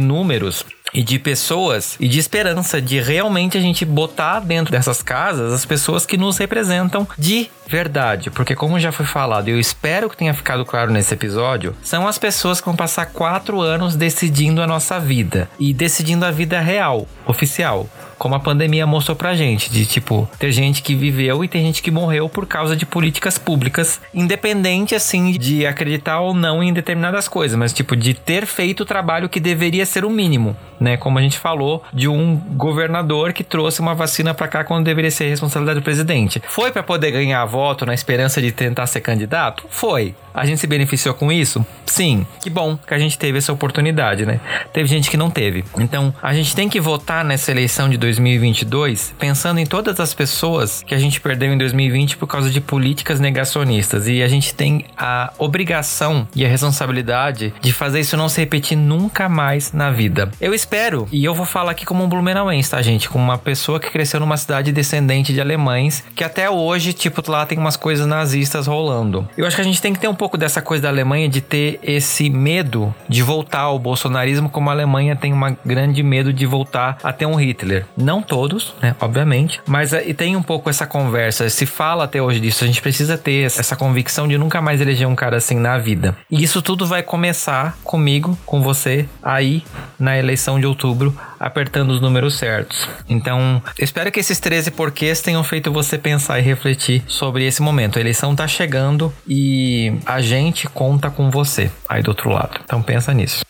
números 0.00 0.64
e 0.92 1.02
de 1.02 1.18
pessoas 1.18 1.96
e 2.00 2.08
de 2.08 2.18
esperança 2.18 2.80
de 2.80 3.00
realmente 3.00 3.56
a 3.56 3.60
gente 3.60 3.84
botar 3.84 4.40
dentro 4.40 4.72
dessas 4.72 5.02
casas 5.02 5.52
as 5.52 5.64
pessoas 5.64 6.06
que 6.06 6.16
nos 6.16 6.38
representam 6.38 7.06
de 7.18 7.50
verdade, 7.66 8.30
porque 8.30 8.54
como 8.54 8.80
já 8.80 8.90
foi 8.90 9.04
falado, 9.04 9.48
eu 9.48 9.60
espero 9.60 10.08
que 10.08 10.16
tenha 10.16 10.32
ficado 10.32 10.64
claro 10.64 10.90
nesse 10.90 11.12
episódio, 11.12 11.76
são 11.82 12.08
as 12.08 12.16
pessoas 12.16 12.60
que 12.60 12.66
vão 12.66 12.76
passar 12.76 13.06
quatro 13.06 13.60
anos 13.60 13.94
decidindo 13.94 14.62
a 14.62 14.66
nossa 14.66 14.98
vida 14.98 15.50
e 15.58 15.74
decidindo 15.74 16.24
a 16.24 16.30
vida 16.30 16.60
real, 16.60 17.06
oficial 17.26 17.88
como 18.18 18.34
a 18.34 18.40
pandemia 18.40 18.86
mostrou 18.86 19.16
pra 19.16 19.34
gente, 19.34 19.70
de 19.70 19.86
tipo, 19.86 20.28
ter 20.38 20.52
gente 20.52 20.82
que 20.82 20.94
viveu 20.94 21.44
e 21.44 21.48
tem 21.48 21.64
gente 21.64 21.82
que 21.82 21.90
morreu 21.90 22.28
por 22.28 22.46
causa 22.46 22.76
de 22.76 22.84
políticas 22.84 23.38
públicas, 23.38 24.00
independente 24.12 24.94
assim 24.94 25.32
de 25.32 25.66
acreditar 25.66 26.20
ou 26.20 26.34
não 26.34 26.62
em 26.62 26.72
determinadas 26.72 27.28
coisas, 27.28 27.56
mas 27.56 27.72
tipo 27.72 27.96
de 27.96 28.14
ter 28.14 28.46
feito 28.46 28.82
o 28.82 28.86
trabalho 28.86 29.28
que 29.28 29.40
deveria 29.40 29.86
ser 29.86 30.04
o 30.04 30.10
mínimo, 30.10 30.56
né? 30.80 30.96
Como 30.96 31.18
a 31.18 31.22
gente 31.22 31.38
falou 31.38 31.82
de 31.92 32.08
um 32.08 32.36
governador 32.36 33.32
que 33.32 33.44
trouxe 33.44 33.80
uma 33.80 33.94
vacina 33.94 34.34
para 34.34 34.48
cá 34.48 34.64
quando 34.64 34.84
deveria 34.84 35.10
ser 35.10 35.28
responsabilidade 35.28 35.80
do 35.80 35.84
presidente. 35.84 36.42
Foi 36.48 36.72
para 36.72 36.82
poder 36.82 37.12
ganhar 37.12 37.44
voto 37.44 37.86
na 37.86 37.94
esperança 37.94 38.40
de 38.40 38.52
tentar 38.52 38.86
ser 38.86 39.00
candidato? 39.00 39.64
Foi. 39.70 40.14
A 40.34 40.46
gente 40.46 40.60
se 40.60 40.66
beneficiou 40.66 41.14
com 41.14 41.32
isso? 41.32 41.64
Sim. 41.84 42.26
Que 42.40 42.48
bom 42.48 42.76
que 42.76 42.94
a 42.94 42.98
gente 42.98 43.18
teve 43.18 43.38
essa 43.38 43.52
oportunidade, 43.52 44.24
né? 44.24 44.40
Teve 44.72 44.88
gente 44.88 45.10
que 45.10 45.16
não 45.16 45.30
teve. 45.30 45.64
Então, 45.78 46.14
a 46.22 46.32
gente 46.32 46.54
tem 46.54 46.68
que 46.68 46.80
votar 46.80 47.24
nessa 47.24 47.50
eleição 47.50 47.88
de 47.88 47.96
2022 48.08 49.14
pensando 49.18 49.60
em 49.60 49.66
todas 49.66 50.00
as 50.00 50.14
pessoas 50.14 50.82
que 50.82 50.94
a 50.94 50.98
gente 50.98 51.20
perdeu 51.20 51.52
em 51.52 51.58
2020 51.58 52.16
por 52.16 52.26
causa 52.26 52.50
de 52.50 52.60
políticas 52.60 53.20
negacionistas. 53.20 54.08
E 54.08 54.22
a 54.22 54.28
gente 54.28 54.54
tem 54.54 54.84
a 54.96 55.32
obrigação 55.38 56.26
e 56.34 56.44
a 56.44 56.48
responsabilidade 56.48 57.52
de 57.60 57.72
fazer 57.72 58.00
isso 58.00 58.16
não 58.16 58.28
se 58.28 58.40
repetir 58.40 58.76
nunca 58.76 59.28
mais 59.28 59.72
na 59.72 59.90
vida. 59.90 60.30
Eu 60.40 60.54
espero, 60.54 61.06
e 61.12 61.24
eu 61.24 61.34
vou 61.34 61.44
falar 61.44 61.72
aqui 61.72 61.84
como 61.84 62.02
um 62.02 62.08
Blumenauense, 62.08 62.70
tá, 62.70 62.80
gente? 62.80 63.08
Como 63.08 63.22
uma 63.22 63.38
pessoa 63.38 63.78
que 63.78 63.90
cresceu 63.90 64.20
numa 64.20 64.36
cidade 64.36 64.72
descendente 64.72 65.32
de 65.32 65.40
alemães, 65.40 66.04
que 66.14 66.24
até 66.24 66.48
hoje, 66.48 66.92
tipo, 66.92 67.22
lá 67.30 67.44
tem 67.44 67.58
umas 67.58 67.76
coisas 67.76 68.06
nazistas 68.06 68.66
rolando. 68.66 69.28
Eu 69.36 69.46
acho 69.46 69.56
que 69.56 69.62
a 69.62 69.64
gente 69.64 69.82
tem 69.82 69.92
que 69.92 69.98
ter 69.98 70.08
um 70.08 70.14
pouco 70.14 70.38
dessa 70.38 70.62
coisa 70.62 70.84
da 70.84 70.88
Alemanha 70.88 71.28
de 71.28 71.40
ter 71.40 71.78
esse 71.82 72.30
medo 72.30 72.94
de 73.08 73.22
voltar 73.22 73.60
ao 73.60 73.78
bolsonarismo, 73.78 74.48
como 74.48 74.70
a 74.70 74.72
Alemanha 74.72 75.16
tem 75.16 75.32
um 75.32 75.56
grande 75.64 76.02
medo 76.02 76.32
de 76.32 76.46
voltar 76.46 76.98
a 77.02 77.12
ter 77.12 77.26
um 77.26 77.34
Hitler. 77.34 77.84
Não 77.98 78.22
todos, 78.22 78.74
né? 78.80 78.94
Obviamente. 79.00 79.60
Mas 79.66 79.92
e 79.92 80.14
tem 80.14 80.36
um 80.36 80.42
pouco 80.42 80.70
essa 80.70 80.86
conversa. 80.86 81.48
Se 81.50 81.66
fala 81.66 82.04
até 82.04 82.22
hoje 82.22 82.38
disso. 82.40 82.62
A 82.62 82.66
gente 82.66 82.80
precisa 82.80 83.18
ter 83.18 83.44
essa 83.44 83.74
convicção 83.74 84.28
de 84.28 84.38
nunca 84.38 84.62
mais 84.62 84.80
eleger 84.80 85.08
um 85.08 85.16
cara 85.16 85.36
assim 85.36 85.56
na 85.56 85.78
vida. 85.78 86.16
E 86.30 86.42
isso 86.42 86.62
tudo 86.62 86.86
vai 86.86 87.02
começar 87.02 87.76
comigo, 87.82 88.38
com 88.46 88.62
você, 88.62 89.08
aí 89.22 89.64
na 89.98 90.16
eleição 90.16 90.60
de 90.60 90.66
outubro, 90.66 91.16
apertando 91.40 91.90
os 91.90 92.00
números 92.00 92.36
certos. 92.36 92.88
Então, 93.08 93.62
espero 93.78 94.12
que 94.12 94.20
esses 94.20 94.38
13 94.38 94.70
porquês 94.70 95.20
tenham 95.20 95.42
feito 95.42 95.72
você 95.72 95.98
pensar 95.98 96.38
e 96.38 96.42
refletir 96.42 97.02
sobre 97.06 97.46
esse 97.46 97.60
momento. 97.60 97.98
A 97.98 98.00
eleição 98.00 98.34
tá 98.36 98.46
chegando 98.46 99.12
e 99.26 99.92
a 100.06 100.20
gente 100.20 100.68
conta 100.68 101.10
com 101.10 101.30
você 101.30 101.70
aí 101.88 102.02
do 102.02 102.08
outro 102.08 102.30
lado. 102.30 102.60
Então 102.64 102.82
pensa 102.82 103.12
nisso. 103.12 103.44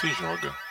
Se 0.00 0.08
joga. 0.12 0.63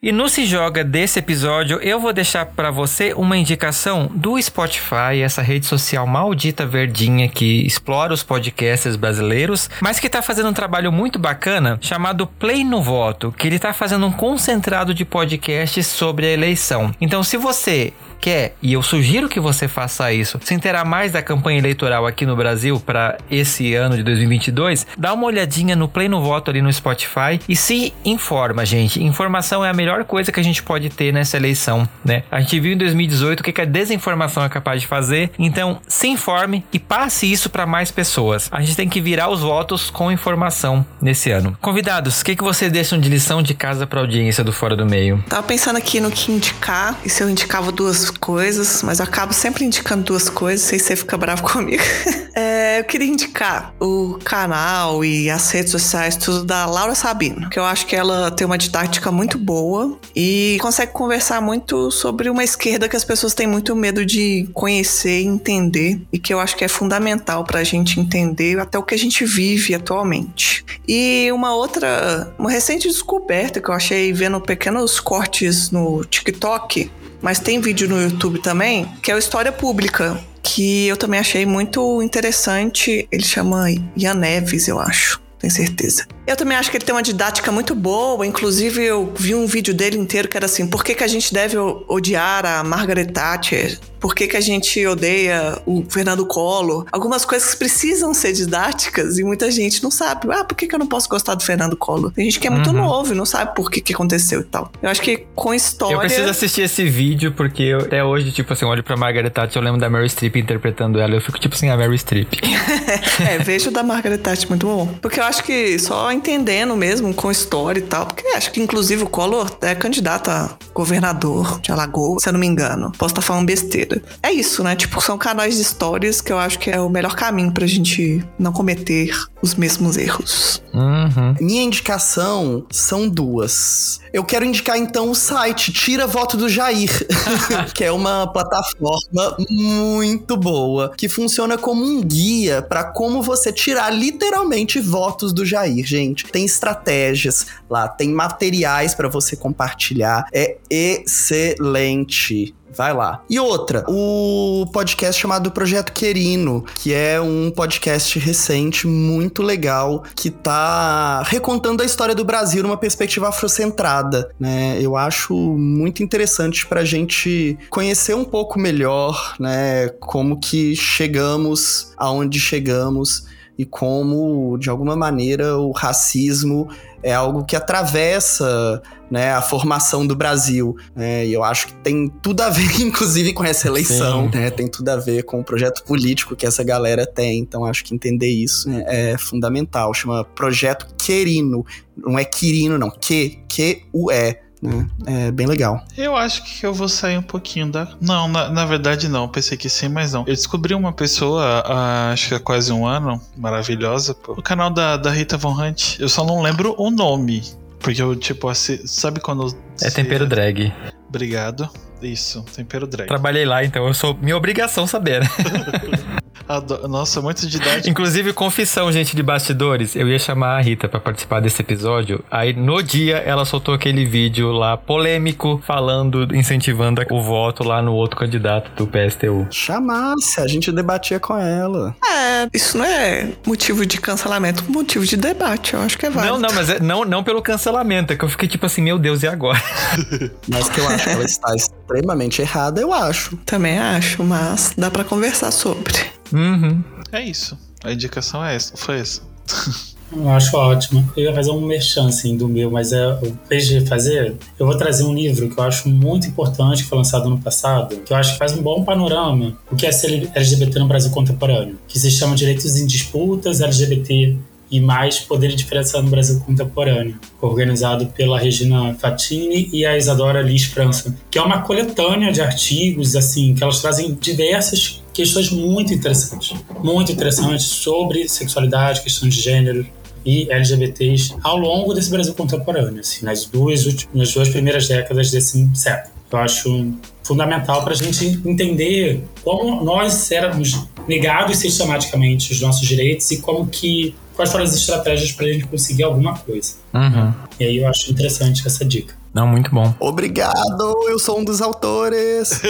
E 0.00 0.12
no 0.12 0.28
Se 0.28 0.46
Joga 0.46 0.84
desse 0.84 1.18
episódio, 1.18 1.80
eu 1.80 1.98
vou 1.98 2.12
deixar 2.12 2.46
para 2.46 2.70
você 2.70 3.12
uma 3.14 3.36
indicação 3.36 4.08
do 4.14 4.40
Spotify, 4.40 5.20
essa 5.24 5.42
rede 5.42 5.66
social 5.66 6.06
maldita 6.06 6.64
verdinha 6.64 7.28
que 7.28 7.66
explora 7.66 8.14
os 8.14 8.22
podcasts 8.22 8.94
brasileiros, 8.94 9.68
mas 9.80 9.98
que 9.98 10.08
tá 10.08 10.22
fazendo 10.22 10.50
um 10.50 10.52
trabalho 10.52 10.92
muito 10.92 11.18
bacana 11.18 11.80
chamado 11.80 12.28
Play 12.28 12.62
no 12.62 12.80
Voto, 12.80 13.34
que 13.36 13.48
ele 13.48 13.58
tá 13.58 13.72
fazendo 13.72 14.06
um 14.06 14.12
concentrado 14.12 14.94
de 14.94 15.04
podcasts 15.04 15.88
sobre 15.88 16.26
a 16.26 16.30
eleição. 16.30 16.94
Então, 17.00 17.24
se 17.24 17.36
você 17.36 17.92
quer, 18.20 18.54
e 18.62 18.72
eu 18.72 18.82
sugiro 18.82 19.28
que 19.28 19.40
você 19.40 19.68
faça 19.68 20.12
isso, 20.12 20.38
se 20.42 20.54
inteirar 20.54 20.84
mais 20.84 21.12
da 21.12 21.22
campanha 21.22 21.58
eleitoral 21.58 22.06
aqui 22.06 22.26
no 22.26 22.36
Brasil 22.36 22.80
para 22.80 23.18
esse 23.30 23.74
ano 23.74 23.96
de 23.96 24.02
2022, 24.02 24.86
dá 24.96 25.12
uma 25.12 25.26
olhadinha 25.26 25.74
no 25.76 25.88
Play 25.88 26.08
no 26.08 26.20
Voto 26.20 26.50
ali 26.50 26.60
no 26.60 26.72
Spotify 26.72 27.40
e 27.48 27.56
se 27.56 27.92
informa, 28.04 28.64
gente. 28.64 29.02
Informação 29.02 29.64
é 29.64 29.70
a 29.70 29.74
melhor 29.74 30.04
coisa 30.04 30.32
que 30.32 30.40
a 30.40 30.42
gente 30.42 30.62
pode 30.62 30.90
ter 30.90 31.12
nessa 31.12 31.36
eleição, 31.36 31.88
né? 32.04 32.22
A 32.30 32.40
gente 32.40 32.58
viu 32.60 32.72
em 32.72 32.76
2018 32.76 33.40
o 33.40 33.42
que 33.42 33.60
a 33.60 33.64
desinformação 33.64 34.44
é 34.44 34.48
capaz 34.48 34.80
de 34.80 34.86
fazer, 34.86 35.30
então 35.38 35.80
se 35.86 36.08
informe 36.08 36.64
e 36.72 36.78
passe 36.78 37.30
isso 37.30 37.50
para 37.50 37.66
mais 37.66 37.90
pessoas. 37.90 38.48
A 38.50 38.60
gente 38.60 38.76
tem 38.76 38.88
que 38.88 39.00
virar 39.00 39.28
os 39.28 39.40
votos 39.40 39.90
com 39.90 40.10
informação 40.10 40.84
nesse 41.00 41.30
ano. 41.30 41.56
Convidados, 41.60 42.20
o 42.20 42.24
que, 42.24 42.36
que 42.36 42.42
vocês 42.42 42.70
deixam 42.70 42.98
de 42.98 43.08
lição 43.08 43.42
de 43.42 43.54
casa 43.54 43.86
para 43.86 44.00
audiência 44.00 44.44
do 44.44 44.52
Fora 44.52 44.76
do 44.76 44.86
Meio? 44.86 45.22
Tava 45.28 45.42
pensando 45.42 45.76
aqui 45.76 46.00
no 46.00 46.10
que 46.10 46.32
indicar, 46.32 46.98
e 47.04 47.08
se 47.08 47.22
eu 47.22 47.28
indicava 47.28 47.72
duas 47.72 48.07
coisas, 48.10 48.82
mas 48.82 48.98
eu 48.98 49.04
acabo 49.04 49.32
sempre 49.32 49.64
indicando 49.64 50.04
duas 50.04 50.28
coisas, 50.28 50.66
sei 50.66 50.78
se 50.78 50.86
você 50.86 50.96
fica 50.96 51.16
bravo 51.16 51.42
comigo. 51.42 51.82
é, 52.34 52.80
eu 52.80 52.84
queria 52.84 53.08
indicar 53.08 53.74
o 53.80 54.18
canal 54.24 55.04
e 55.04 55.30
as 55.30 55.50
redes 55.50 55.70
sociais, 55.70 56.16
tudo 56.16 56.44
da 56.44 56.66
Laura 56.66 56.94
Sabino, 56.94 57.48
que 57.50 57.58
eu 57.58 57.64
acho 57.64 57.86
que 57.86 57.96
ela 57.96 58.30
tem 58.30 58.46
uma 58.46 58.58
didática 58.58 59.10
muito 59.10 59.38
boa 59.38 59.98
e 60.14 60.58
consegue 60.60 60.92
conversar 60.92 61.40
muito 61.40 61.90
sobre 61.90 62.28
uma 62.30 62.44
esquerda 62.44 62.88
que 62.88 62.96
as 62.96 63.04
pessoas 63.04 63.34
têm 63.34 63.46
muito 63.46 63.74
medo 63.74 64.04
de 64.04 64.48
conhecer 64.52 65.20
e 65.20 65.26
entender, 65.26 66.00
e 66.12 66.18
que 66.18 66.32
eu 66.32 66.40
acho 66.40 66.56
que 66.56 66.64
é 66.64 66.68
fundamental 66.68 67.44
para 67.44 67.60
a 67.60 67.64
gente 67.64 68.00
entender 68.00 68.58
até 68.58 68.78
o 68.78 68.82
que 68.82 68.94
a 68.94 68.98
gente 68.98 69.24
vive 69.24 69.74
atualmente. 69.74 70.64
E 70.86 71.30
uma 71.32 71.54
outra, 71.54 72.32
uma 72.38 72.50
recente 72.50 72.88
descoberta 72.88 73.60
que 73.60 73.68
eu 73.68 73.74
achei 73.74 74.12
vendo 74.12 74.40
pequenos 74.40 75.00
cortes 75.00 75.70
no 75.70 76.04
TikTok 76.04 76.90
mas 77.22 77.38
tem 77.38 77.60
vídeo 77.60 77.88
no 77.88 78.00
YouTube 78.00 78.40
também, 78.40 78.86
que 79.02 79.10
é 79.10 79.14
o 79.14 79.18
História 79.18 79.52
Pública, 79.52 80.18
que 80.42 80.86
eu 80.86 80.96
também 80.96 81.20
achei 81.20 81.44
muito 81.44 82.02
interessante. 82.02 83.08
Ele 83.10 83.24
chama 83.24 83.66
Ian 83.96 84.14
Neves, 84.14 84.68
eu 84.68 84.78
acho 84.78 85.20
tenho 85.38 85.52
certeza. 85.52 86.06
Eu 86.28 86.36
também 86.36 86.58
acho 86.58 86.70
que 86.70 86.76
ele 86.76 86.84
tem 86.84 86.94
uma 86.94 87.02
didática 87.02 87.50
muito 87.50 87.74
boa, 87.74 88.26
inclusive 88.26 88.84
eu 88.84 89.10
vi 89.16 89.34
um 89.34 89.46
vídeo 89.46 89.72
dele 89.72 89.96
inteiro 89.96 90.28
que 90.28 90.36
era 90.36 90.44
assim, 90.44 90.66
por 90.66 90.84
que, 90.84 90.94
que 90.94 91.02
a 91.02 91.06
gente 91.06 91.32
deve 91.32 91.56
odiar 91.56 92.44
a 92.44 92.62
Margaret 92.62 93.06
Thatcher? 93.06 93.78
Por 93.98 94.14
que, 94.14 94.28
que 94.28 94.36
a 94.36 94.40
gente 94.40 94.86
odeia 94.86 95.60
o 95.66 95.84
Fernando 95.88 96.24
Collor? 96.24 96.86
Algumas 96.92 97.24
coisas 97.24 97.54
precisam 97.54 98.14
ser 98.14 98.32
didáticas 98.32 99.18
e 99.18 99.24
muita 99.24 99.50
gente 99.50 99.82
não 99.82 99.90
sabe. 99.90 100.28
Ah, 100.30 100.44
por 100.44 100.54
que, 100.54 100.66
que 100.66 100.74
eu 100.74 100.78
não 100.78 100.86
posso 100.86 101.08
gostar 101.08 101.34
do 101.34 101.42
Fernando 101.42 101.76
Collor? 101.76 102.12
Tem 102.12 102.24
gente 102.24 102.38
que 102.38 102.46
é 102.46 102.50
muito 102.50 102.70
uhum. 102.70 102.76
novo 102.76 103.12
e 103.12 103.16
não 103.16 103.26
sabe 103.26 103.54
por 103.56 103.70
que, 103.70 103.80
que 103.80 103.92
aconteceu 103.92 104.40
e 104.40 104.44
tal. 104.44 104.70
Eu 104.80 104.88
acho 104.88 105.02
que 105.02 105.26
com 105.34 105.52
história... 105.52 105.94
Eu 105.94 106.00
preciso 106.00 106.28
assistir 106.28 106.62
esse 106.62 106.84
vídeo 106.84 107.32
porque 107.32 107.62
eu, 107.62 107.80
até 107.80 108.04
hoje, 108.04 108.30
tipo 108.30 108.52
assim, 108.52 108.64
eu 108.64 108.70
olho 108.70 108.84
pra 108.84 108.96
Margaret 108.96 109.30
Thatcher, 109.30 109.60
eu 109.60 109.64
lembro 109.64 109.80
da 109.80 109.90
Mary 109.90 110.08
Streep 110.08 110.36
interpretando 110.36 111.00
ela, 111.00 111.14
eu 111.14 111.20
fico 111.20 111.38
tipo 111.40 111.56
assim, 111.56 111.68
a 111.68 111.76
Mary 111.76 111.98
Streep. 111.98 112.34
é, 113.28 113.38
vejo 113.38 113.70
da 113.70 113.82
Margaret 113.82 114.18
Thatcher 114.18 114.48
muito 114.48 114.66
bom. 114.66 114.86
Porque 115.00 115.18
eu 115.18 115.24
acho 115.24 115.42
que 115.42 115.76
só 115.78 116.12
entendendo 116.18 116.76
mesmo 116.76 117.12
com 117.14 117.30
história 117.30 117.80
e 117.80 117.82
tal, 117.82 118.06
porque 118.06 118.26
acho 118.28 118.52
que 118.52 118.60
inclusive 118.60 119.02
o 119.04 119.08
Collor 119.08 119.50
é 119.60 119.74
candidato 119.74 120.30
a 120.30 120.56
governador 120.74 121.60
de 121.60 121.72
Alagoas, 121.72 122.22
se 122.22 122.28
eu 122.28 122.32
não 122.32 122.40
me 122.40 122.46
engano. 122.46 122.92
Posso 122.98 123.12
estar 123.12 123.22
falando 123.22 123.46
besteira. 123.46 124.02
É 124.22 124.30
isso, 124.30 124.62
né? 124.62 124.76
Tipo, 124.76 125.00
são 125.00 125.16
canais 125.16 125.56
de 125.56 125.62
histórias 125.62 126.20
que 126.20 126.32
eu 126.32 126.38
acho 126.38 126.58
que 126.58 126.70
é 126.70 126.80
o 126.80 126.88
melhor 126.88 127.14
caminho 127.14 127.52
pra 127.52 127.66
gente 127.66 128.22
não 128.38 128.52
cometer 128.52 129.10
os 129.40 129.54
mesmos 129.54 129.96
erros. 129.96 130.62
Uhum. 130.74 131.34
Minha 131.40 131.62
indicação 131.62 132.64
são 132.70 133.08
duas. 133.08 134.00
Eu 134.12 134.24
quero 134.24 134.44
indicar 134.44 134.78
então 134.78 135.10
o 135.10 135.14
site 135.14 135.72
Tira 135.72 136.06
Voto 136.06 136.36
do 136.36 136.48
Jair, 136.48 136.90
que 137.74 137.84
é 137.84 137.92
uma 137.92 138.26
plataforma 138.26 139.36
muito 139.50 140.36
boa, 140.36 140.92
que 140.96 141.08
funciona 141.08 141.58
como 141.58 141.84
um 141.84 142.00
guia 142.00 142.62
para 142.62 142.84
como 142.84 143.22
você 143.22 143.52
tirar 143.52 143.90
literalmente 143.90 144.80
votos 144.80 145.32
do 145.32 145.44
Jair, 145.44 145.84
gente. 145.84 146.07
Tem 146.14 146.44
estratégias 146.44 147.46
lá, 147.68 147.88
tem 147.88 148.10
materiais 148.10 148.94
para 148.94 149.08
você 149.08 149.36
compartilhar. 149.36 150.26
É 150.32 150.56
excelente. 150.70 152.54
Vai 152.78 152.92
lá. 152.92 153.24
E 153.28 153.40
outra, 153.40 153.84
o 153.88 154.66
podcast 154.72 155.20
chamado 155.20 155.50
Projeto 155.50 155.92
Querino, 155.92 156.64
que 156.76 156.92
é 156.92 157.20
um 157.20 157.50
podcast 157.50 158.18
recente 158.18 158.86
muito 158.86 159.42
legal 159.42 160.04
que 160.14 160.30
tá 160.30 161.22
recontando 161.22 161.82
a 161.82 161.86
história 161.86 162.14
do 162.14 162.24
Brasil 162.24 162.62
numa 162.62 162.76
perspectiva 162.76 163.30
afrocentrada, 163.30 164.30
né? 164.38 164.78
Eu 164.80 164.96
acho 164.96 165.34
muito 165.34 166.02
interessante 166.02 166.66
pra 166.66 166.84
gente 166.84 167.58
conhecer 167.70 168.14
um 168.14 168.24
pouco 168.24 168.58
melhor, 168.58 169.34
né, 169.40 169.88
como 170.00 170.38
que 170.38 170.76
chegamos 170.76 171.92
aonde 171.96 172.38
chegamos 172.38 173.26
e 173.58 173.64
como, 173.64 174.56
de 174.56 174.70
alguma 174.70 174.94
maneira, 174.94 175.58
o 175.58 175.72
racismo 175.72 176.68
é 177.02 177.12
algo 177.12 177.44
que 177.44 177.56
atravessa 177.56 178.80
né, 179.10 179.32
a 179.32 179.42
formação 179.42 180.06
do 180.06 180.14
Brasil. 180.14 180.76
Né, 180.94 181.26
e 181.26 181.32
eu 181.32 181.42
acho 181.42 181.66
que 181.66 181.74
tem 181.74 182.08
tudo 182.22 182.42
a 182.42 182.50
ver, 182.50 182.70
inclusive, 182.80 183.32
com 183.32 183.44
essa 183.44 183.66
eleição, 183.66 184.30
né, 184.30 184.48
tem 184.50 184.68
tudo 184.68 184.88
a 184.90 184.96
ver 184.96 185.24
com 185.24 185.40
o 185.40 185.44
projeto 185.44 185.82
político 185.84 186.36
que 186.36 186.46
essa 186.46 186.62
galera 186.62 187.04
tem. 187.04 187.40
Então, 187.40 187.64
acho 187.64 187.84
que 187.84 187.92
entender 187.92 188.28
isso 188.28 188.70
é 188.70 189.18
fundamental. 189.18 189.92
Chama 189.92 190.24
Projeto 190.24 190.86
Querino. 190.96 191.66
Não 191.96 192.16
é 192.16 192.24
Quirino, 192.24 192.78
não. 192.78 192.90
Que, 192.90 193.40
Q-U-E. 193.48 194.47
Né? 194.60 194.86
É 195.06 195.30
bem 195.30 195.46
legal. 195.46 195.84
Eu 195.96 196.16
acho 196.16 196.44
que 196.44 196.66
eu 196.66 196.74
vou 196.74 196.88
sair 196.88 197.16
um 197.16 197.22
pouquinho 197.22 197.70
da. 197.70 197.88
Não, 198.00 198.26
na, 198.28 198.48
na 198.50 198.64
verdade 198.64 199.08
não. 199.08 199.28
Pensei 199.28 199.56
que 199.56 199.68
sim, 199.68 199.88
mas 199.88 200.12
não. 200.12 200.20
Eu 200.20 200.34
descobri 200.34 200.74
uma 200.74 200.92
pessoa, 200.92 201.62
há, 201.64 202.12
acho 202.12 202.28
que 202.28 202.34
há 202.34 202.40
quase 202.40 202.72
um 202.72 202.86
ano, 202.86 203.20
maravilhosa, 203.36 204.14
pô. 204.14 204.32
O 204.32 204.42
canal 204.42 204.70
da, 204.70 204.96
da 204.96 205.10
Rita 205.10 205.36
Von 205.36 205.52
Hunt. 205.52 205.98
Eu 206.00 206.08
só 206.08 206.24
não 206.24 206.42
lembro 206.42 206.74
o 206.76 206.90
nome. 206.90 207.42
Porque 207.78 208.02
eu, 208.02 208.16
tipo, 208.16 208.48
assim, 208.48 208.84
sabe 208.86 209.20
quando. 209.20 209.56
É 209.80 209.90
tempero 209.90 210.26
drag. 210.26 210.72
Obrigado. 211.08 211.68
Isso, 212.02 212.42
tempero 212.54 212.86
drag. 212.86 213.08
Trabalhei 213.08 213.44
lá, 213.44 213.64
então 213.64 213.86
eu 213.86 213.94
sou 213.94 214.14
minha 214.20 214.36
obrigação 214.36 214.86
saber, 214.86 215.20
né? 215.20 215.28
Adoro. 216.48 216.88
Nossa, 216.88 217.20
muito 217.20 217.46
didático. 217.46 217.88
Inclusive, 217.88 218.32
confissão, 218.32 218.90
gente, 218.90 219.14
de 219.14 219.22
bastidores. 219.22 219.94
Eu 219.94 220.08
ia 220.08 220.18
chamar 220.18 220.56
a 220.56 220.60
Rita 220.60 220.88
para 220.88 220.98
participar 220.98 221.40
desse 221.40 221.60
episódio. 221.60 222.24
Aí, 222.30 222.52
no 222.54 222.82
dia, 222.82 223.18
ela 223.18 223.44
soltou 223.44 223.74
aquele 223.74 224.06
vídeo 224.06 224.50
lá 224.50 224.76
polêmico, 224.76 225.62
falando, 225.66 226.34
incentivando 226.34 227.02
o 227.10 227.22
voto 227.22 227.62
lá 227.62 227.82
no 227.82 227.92
outro 227.92 228.16
candidato 228.16 228.70
do 228.76 228.86
PSTU. 228.86 229.46
Chamasse, 229.50 230.40
a 230.40 230.46
gente 230.46 230.72
debatia 230.72 231.20
com 231.20 231.36
ela. 231.36 231.94
É, 232.04 232.48
isso 232.52 232.78
não 232.78 232.84
é 232.84 233.28
motivo 233.46 233.84
de 233.84 234.00
cancelamento, 234.00 234.64
motivo 234.70 235.04
de 235.04 235.16
debate. 235.16 235.74
Eu 235.74 235.80
acho 235.80 235.98
que 235.98 236.06
é 236.06 236.10
válido. 236.10 236.38
Não, 236.38 236.48
não, 236.48 236.54
mas 236.54 236.70
é, 236.70 236.80
não, 236.80 237.04
não 237.04 237.22
pelo 237.22 237.42
cancelamento. 237.42 238.12
É 238.12 238.16
que 238.16 238.24
eu 238.24 238.28
fiquei 238.28 238.48
tipo 238.48 238.64
assim, 238.64 238.82
meu 238.82 238.98
Deus, 238.98 239.22
e 239.22 239.28
agora? 239.28 239.62
mas 240.48 240.68
que 240.68 240.80
eu 240.80 240.88
acho 240.88 241.04
que 241.04 241.10
ela 241.10 241.24
está 241.24 241.54
extremamente 241.54 242.40
errada, 242.40 242.80
eu 242.80 242.92
acho. 242.92 243.36
Também 243.44 243.78
acho, 243.78 244.24
mas 244.24 244.72
dá 244.76 244.90
para 244.90 245.04
conversar 245.04 245.50
sobre. 245.50 246.17
Uhum. 246.32 246.82
É 247.12 247.22
isso. 247.22 247.58
A 247.84 247.92
indicação 247.92 248.44
é 248.44 248.54
essa, 248.54 248.76
foi 248.76 249.00
essa. 249.00 249.22
Eu 250.10 250.28
acho 250.30 250.56
ótimo. 250.56 251.06
Eu 251.16 251.24
ia 251.24 251.34
fazer 251.34 251.50
um 251.50 251.60
merchan, 251.60 252.08
assim, 252.08 252.36
do 252.36 252.48
meu, 252.48 252.70
mas 252.70 252.92
é, 252.92 253.06
o 253.08 253.36
vez 253.48 253.66
de 253.66 253.84
fazer, 253.86 254.36
eu 254.58 254.66
vou 254.66 254.76
trazer 254.76 255.04
um 255.04 255.12
livro 255.12 255.50
que 255.50 255.58
eu 255.58 255.64
acho 255.64 255.88
muito 255.88 256.26
importante, 256.26 256.82
que 256.82 256.88
foi 256.88 256.96
lançado 256.96 257.28
no 257.28 257.38
passado, 257.38 257.96
que 257.98 258.12
eu 258.12 258.16
acho 258.16 258.32
que 258.32 258.38
faz 258.38 258.54
um 258.54 258.62
bom 258.62 258.84
panorama 258.84 259.54
do 259.70 259.76
que 259.76 259.86
é 259.86 259.92
ser 259.92 260.30
LGBT 260.34 260.78
no 260.78 260.88
Brasil 260.88 261.10
contemporâneo, 261.10 261.78
que 261.86 261.98
se 261.98 262.10
chama 262.10 262.34
Direitos 262.34 262.78
em 262.78 262.86
Disputas 262.86 263.60
LGBT 263.60 264.36
e 264.70 264.80
mais 264.80 265.18
Poder 265.18 265.50
e 265.50 265.56
Diferença 265.56 266.00
no 266.02 266.10
Brasil 266.10 266.40
Contemporâneo, 266.40 267.18
organizado 267.40 268.06
pela 268.06 268.38
Regina 268.38 268.94
Fatini 268.94 269.68
e 269.72 269.84
a 269.86 269.96
Isadora 269.96 270.42
Liz 270.42 270.64
França, 270.64 271.14
que 271.30 271.38
é 271.38 271.42
uma 271.42 271.62
coletânea 271.62 272.32
de 272.32 272.40
artigos 272.40 273.16
assim 273.16 273.54
que 273.54 273.62
elas 273.62 273.80
trazem 273.80 274.14
diversas 274.20 275.02
questões 275.12 275.50
muito 275.50 275.92
interessantes, 275.92 276.54
muito 276.82 277.10
interessantes 277.10 277.66
sobre 277.66 278.28
sexualidade, 278.28 279.02
questão 279.02 279.28
de 279.28 279.40
gênero, 279.40 279.86
e 280.24 280.50
LGBTs 280.50 281.36
ao 281.42 281.56
longo 281.56 281.94
desse 281.94 282.10
Brasil 282.10 282.34
contemporâneo, 282.34 283.00
assim, 283.00 283.24
nas 283.24 283.46
duas, 283.46 283.86
nas 284.12 284.32
duas 284.32 284.48
primeiras 284.50 284.86
décadas 284.86 285.30
desse 285.30 285.68
século. 285.74 286.12
Eu 286.30 286.38
acho 286.38 286.92
fundamental 287.22 287.82
para 287.82 287.94
a 287.94 287.96
gente 287.96 288.26
entender 288.44 289.24
como 289.42 289.82
nós 289.82 290.30
éramos 290.30 290.86
negados 291.08 291.56
sistematicamente 291.56 292.52
os 292.52 292.60
nossos 292.60 292.86
direitos 292.86 293.30
e 293.30 293.40
como 293.40 293.66
que 293.66 294.14
quais 294.38 294.52
foram 294.52 294.62
as 294.62 294.72
estratégias 294.72 295.32
para 295.32 295.46
a 295.46 295.52
gente 295.52 295.66
conseguir 295.66 296.04
alguma 296.04 296.38
coisa. 296.38 296.74
Uhum. 296.94 297.34
E 297.58 297.64
aí 297.64 297.78
eu 297.78 297.88
acho 297.88 298.08
interessante 298.08 298.64
essa 298.64 298.84
dica. 298.84 299.12
Não, 299.34 299.48
muito 299.48 299.68
bom. 299.72 299.92
Obrigado, 299.98 300.94
eu 301.08 301.18
sou 301.18 301.40
um 301.40 301.44
dos 301.44 301.60
autores. 301.60 302.60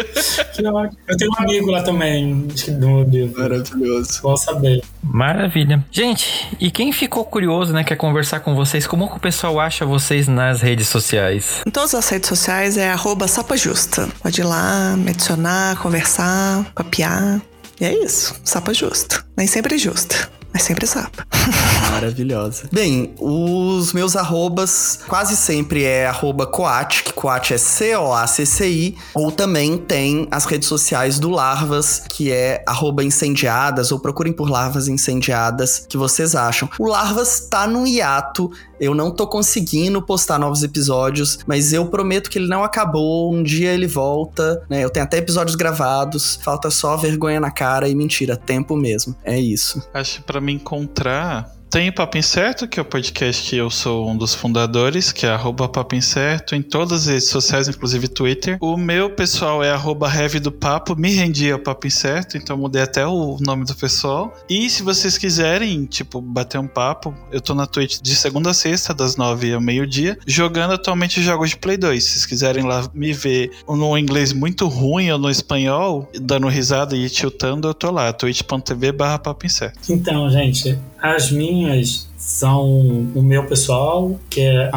que 0.56 0.66
ótimo. 0.66 0.98
Eu 1.06 1.16
tenho 1.18 1.30
um 1.30 1.42
amigo 1.42 1.70
lá 1.70 1.82
também, 1.82 2.46
do 2.46 3.02
livro. 3.02 3.38
Maravilhoso. 3.38 4.20
Bom 4.22 4.34
saber. 4.34 4.82
Maravilha. 5.02 5.84
Gente, 5.90 6.48
e 6.58 6.70
quem 6.70 6.90
ficou 6.90 7.22
curioso, 7.22 7.70
né, 7.74 7.84
quer 7.84 7.96
conversar 7.96 8.40
com 8.40 8.54
vocês, 8.54 8.86
como 8.86 9.06
que 9.06 9.18
o 9.18 9.20
pessoal 9.20 9.60
acha 9.60 9.84
vocês 9.84 10.26
nas 10.26 10.62
redes 10.62 10.88
sociais? 10.88 11.60
Em 11.66 11.70
todas 11.70 11.94
as 11.94 12.08
redes 12.08 12.30
sociais 12.30 12.78
é 12.78 12.90
arroba 12.90 13.28
sapajusta. 13.28 14.08
Pode 14.22 14.40
ir 14.40 14.44
lá, 14.44 14.96
me 14.96 15.10
adicionar, 15.10 15.76
conversar, 15.76 16.64
papiar. 16.74 17.42
E 17.78 17.84
é 17.84 17.94
isso, 18.04 18.34
sapa 18.42 18.72
justa. 18.72 19.22
Nem 19.36 19.46
sempre 19.46 19.74
é 19.74 19.78
justa. 19.78 20.39
Mas 20.52 20.62
sempre 20.62 20.86
sapa. 20.86 21.26
Maravilhosa. 21.92 22.68
Bem, 22.72 23.14
os 23.18 23.92
meus 23.92 24.16
arrobas 24.16 25.00
quase 25.06 25.36
sempre 25.36 25.84
é 25.84 26.06
arroba 26.06 26.46
coat, 26.46 27.04
que 27.04 27.12
coat 27.12 27.54
é 27.54 27.58
C-O-A-C-C-I, 27.58 28.96
ou 29.14 29.30
também 29.30 29.78
tem 29.78 30.26
as 30.30 30.44
redes 30.44 30.68
sociais 30.68 31.18
do 31.18 31.30
Larvas, 31.30 32.02
que 32.08 32.32
é 32.32 32.62
arroba 32.66 33.04
incendiadas, 33.04 33.92
ou 33.92 33.98
procurem 33.98 34.32
por 34.32 34.50
Larvas 34.50 34.88
Incendiadas, 34.88 35.86
que 35.88 35.96
vocês 35.96 36.34
acham. 36.34 36.68
O 36.78 36.86
Larvas 36.86 37.40
tá 37.48 37.66
no 37.66 37.86
hiato, 37.86 38.50
eu 38.80 38.94
não 38.94 39.10
tô 39.10 39.26
conseguindo 39.26 40.00
postar 40.00 40.38
novos 40.38 40.62
episódios, 40.62 41.40
mas 41.46 41.72
eu 41.72 41.86
prometo 41.86 42.30
que 42.30 42.38
ele 42.38 42.48
não 42.48 42.64
acabou. 42.64 43.32
Um 43.32 43.42
dia 43.42 43.72
ele 43.72 43.86
volta, 43.86 44.62
né? 44.70 44.82
Eu 44.82 44.88
tenho 44.88 45.04
até 45.04 45.18
episódios 45.18 45.54
gravados, 45.54 46.38
falta 46.42 46.70
só 46.70 46.96
vergonha 46.96 47.38
na 47.38 47.50
cara 47.50 47.88
e 47.88 47.94
mentira, 47.94 48.36
tempo 48.36 48.74
mesmo. 48.76 49.14
É 49.22 49.38
isso. 49.38 49.86
Acho 49.92 50.20
que 50.20 50.22
pra 50.40 50.46
me 50.46 50.52
encontrar 50.54 51.59
tem 51.70 51.92
Papo 51.92 52.18
Incerto, 52.18 52.66
que 52.66 52.80
é 52.80 52.82
o 52.82 52.84
podcast 52.84 53.48
que 53.48 53.56
eu 53.56 53.70
sou 53.70 54.10
um 54.10 54.16
dos 54.16 54.34
fundadores, 54.34 55.12
que 55.12 55.24
é 55.24 55.30
arroba 55.30 55.68
Papo 55.68 55.94
Incerto, 55.94 56.56
em 56.56 56.62
todas 56.62 57.02
as 57.02 57.06
redes 57.06 57.28
sociais, 57.28 57.68
inclusive 57.68 58.08
Twitter. 58.08 58.58
O 58.60 58.76
meu 58.76 59.10
pessoal 59.10 59.62
é 59.62 59.70
arroba 59.70 60.10
do 60.42 60.50
Papo, 60.50 60.96
me 60.96 61.12
rendi 61.12 61.50
ao 61.52 61.60
Papo 61.60 61.86
Incerto, 61.86 62.36
então 62.36 62.56
mudei 62.56 62.82
até 62.82 63.06
o 63.06 63.38
nome 63.40 63.64
do 63.64 63.76
pessoal. 63.76 64.36
E 64.48 64.68
se 64.68 64.82
vocês 64.82 65.16
quiserem, 65.16 65.84
tipo, 65.84 66.20
bater 66.20 66.58
um 66.58 66.66
papo, 66.66 67.14
eu 67.30 67.40
tô 67.40 67.54
na 67.54 67.66
Twitch 67.66 68.00
de 68.02 68.16
segunda 68.16 68.50
a 68.50 68.54
sexta, 68.54 68.92
das 68.92 69.14
nove 69.14 69.54
ao 69.54 69.60
meio-dia, 69.60 70.18
jogando 70.26 70.72
atualmente 70.72 71.22
jogos 71.22 71.50
de 71.50 71.56
Play 71.56 71.76
2. 71.76 72.02
Se 72.02 72.10
vocês 72.10 72.26
quiserem 72.26 72.64
lá 72.64 72.90
me 72.92 73.12
ver 73.12 73.52
no 73.68 73.96
inglês 73.96 74.32
muito 74.32 74.66
ruim 74.66 75.08
ou 75.12 75.18
no 75.18 75.30
espanhol, 75.30 76.10
dando 76.20 76.48
risada 76.48 76.96
e 76.96 77.08
tiltando, 77.08 77.68
eu 77.68 77.74
tô 77.74 77.92
lá, 77.92 78.12
twitch.tv 78.12 78.90
barra 78.90 79.20
Papo 79.20 79.46
Incerto. 79.46 79.78
Então, 79.88 80.28
gente, 80.30 80.76
as 81.00 81.30
minhas 81.30 82.08
são 82.16 82.68
o 83.14 83.22
meu 83.22 83.44
pessoal, 83.46 84.18
que 84.28 84.42
é 84.42 84.70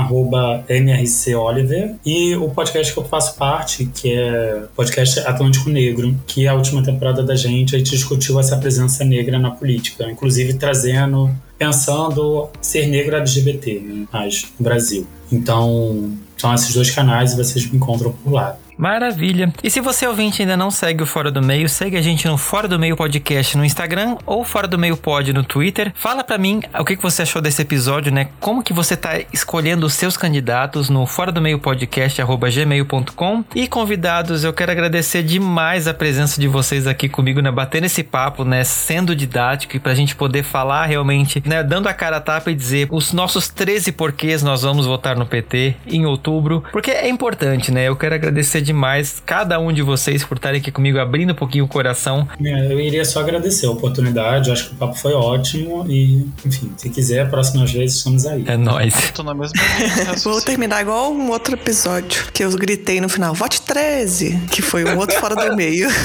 mrcoliver, 0.79 1.95
e 2.05 2.35
o 2.35 2.49
podcast 2.49 2.93
que 2.93 2.99
eu 2.99 3.03
faço 3.03 3.35
parte, 3.35 3.85
que 3.93 4.13
é 4.13 4.63
podcast 4.75 5.19
Atlântico 5.19 5.69
Negro, 5.69 6.15
que 6.25 6.45
é 6.45 6.49
a 6.49 6.55
última 6.55 6.81
temporada 6.81 7.21
da 7.21 7.35
gente, 7.35 7.75
a 7.75 7.77
gente 7.77 7.91
discutiu 7.91 8.39
essa 8.39 8.57
presença 8.57 9.03
negra 9.03 9.37
na 9.37 9.51
política, 9.51 10.09
inclusive 10.09 10.53
trazendo, 10.53 11.29
pensando 11.57 12.49
ser 12.61 12.87
negro 12.87 13.15
LGBT 13.17 13.79
né, 13.79 14.07
no 14.11 14.63
Brasil. 14.63 15.05
Então, 15.31 16.11
são 16.37 16.53
esses 16.53 16.73
dois 16.73 16.89
canais 16.91 17.33
e 17.33 17.37
vocês 17.37 17.69
me 17.69 17.77
encontram 17.77 18.11
por 18.11 18.31
lá. 18.33 18.57
Maravilha. 18.77 19.53
E 19.63 19.69
se 19.69 19.79
você 19.79 20.07
ouvinte 20.07 20.41
ainda 20.41 20.57
não 20.57 20.71
segue 20.71 21.03
o 21.03 21.05
Fora 21.05 21.31
do 21.31 21.41
Meio, 21.41 21.69
segue 21.69 21.97
a 21.97 22.01
gente 22.01 22.27
no 22.27 22.37
Fora 22.37 22.67
do 22.67 22.79
Meio 22.79 22.95
Podcast 22.95 23.57
no 23.57 23.65
Instagram 23.65 24.17
ou 24.25 24.43
Fora 24.43 24.67
do 24.67 24.77
Meio 24.77 24.97
Pod 24.97 25.31
no 25.31 25.43
Twitter. 25.43 25.91
Fala 25.95 26.23
para 26.23 26.37
mim 26.37 26.61
o 26.79 26.83
que 26.83 26.95
você 26.95 27.21
achou 27.21 27.41
desse 27.41 27.61
episódio, 27.61 28.11
né? 28.11 28.29
Como 28.39 28.63
que 28.63 28.73
você 28.73 28.97
tá 28.97 29.19
escolhendo 29.31 29.85
os 29.85 29.93
seus 29.93 30.17
candidatos 30.17 30.89
no 30.89 31.05
Fora 31.05 31.31
do 31.31 31.41
Meio 31.41 31.59
Podcast 31.59 32.21
gmail.com. 32.21 33.43
E 33.55 33.67
convidados, 33.67 34.43
eu 34.43 34.53
quero 34.53 34.71
agradecer 34.71 35.23
demais 35.23 35.87
a 35.87 35.93
presença 35.93 36.39
de 36.39 36.47
vocês 36.47 36.87
aqui 36.87 37.07
comigo, 37.07 37.41
né? 37.41 37.51
Batendo 37.51 37.85
esse 37.85 38.03
papo, 38.03 38.43
né? 38.43 38.63
Sendo 38.63 39.15
didático 39.15 39.75
e 39.75 39.79
pra 39.79 39.93
gente 39.93 40.15
poder 40.15 40.43
falar 40.43 40.85
realmente, 40.85 41.43
né? 41.45 41.63
Dando 41.63 41.87
a 41.87 41.93
cara 41.93 42.17
a 42.17 42.21
tapa 42.21 42.51
e 42.51 42.55
dizer 42.55 42.87
os 42.91 43.13
nossos 43.13 43.47
13 43.49 43.91
porquês 43.91 44.41
nós 44.41 44.63
vamos 44.63 44.85
votar 44.85 45.15
no 45.15 45.25
PT 45.25 45.75
em 45.87 46.05
outubro. 46.05 46.63
Porque 46.71 46.91
é 46.91 47.07
importante, 47.07 47.71
né? 47.71 47.87
Eu 47.87 47.95
quero 47.95 48.15
agradecer 48.15 48.62
demais 48.63 49.21
cada 49.25 49.59
um 49.59 49.71
de 49.71 49.81
vocês 49.81 50.23
por 50.23 50.37
estarem 50.37 50.59
aqui 50.59 50.71
comigo, 50.71 50.97
abrindo 50.99 51.31
um 51.31 51.35
pouquinho 51.35 51.65
o 51.65 51.67
coração. 51.67 52.27
É, 52.43 52.73
eu 52.73 52.79
iria 52.79 53.05
só 53.05 53.19
agradecer 53.19 53.65
a 53.65 53.71
oportunidade, 53.71 54.49
eu 54.49 54.53
acho 54.53 54.69
que 54.69 54.75
o 54.75 54.77
papo 54.77 54.95
foi 54.95 55.13
ótimo 55.13 55.85
e, 55.87 56.27
enfim, 56.45 56.71
se 56.77 56.89
quiser, 56.89 57.29
próximas 57.29 57.71
vezes 57.71 57.97
estamos 57.97 58.25
aí. 58.25 58.43
É 58.47 58.57
nóis. 58.57 59.11
Tô 59.11 59.23
na 59.23 59.33
mesma 59.33 59.53
Vou 60.23 60.41
terminar 60.41 60.81
igual 60.81 61.11
um 61.11 61.29
outro 61.29 61.53
episódio 61.53 62.25
que 62.33 62.43
eu 62.43 62.51
gritei 62.51 62.99
no 63.01 63.09
final, 63.09 63.33
vote 63.33 63.61
13, 63.61 64.39
que 64.51 64.61
foi 64.61 64.85
um 64.85 64.97
outro 64.97 65.19
fora 65.19 65.35
do 65.35 65.55
meio. 65.55 65.89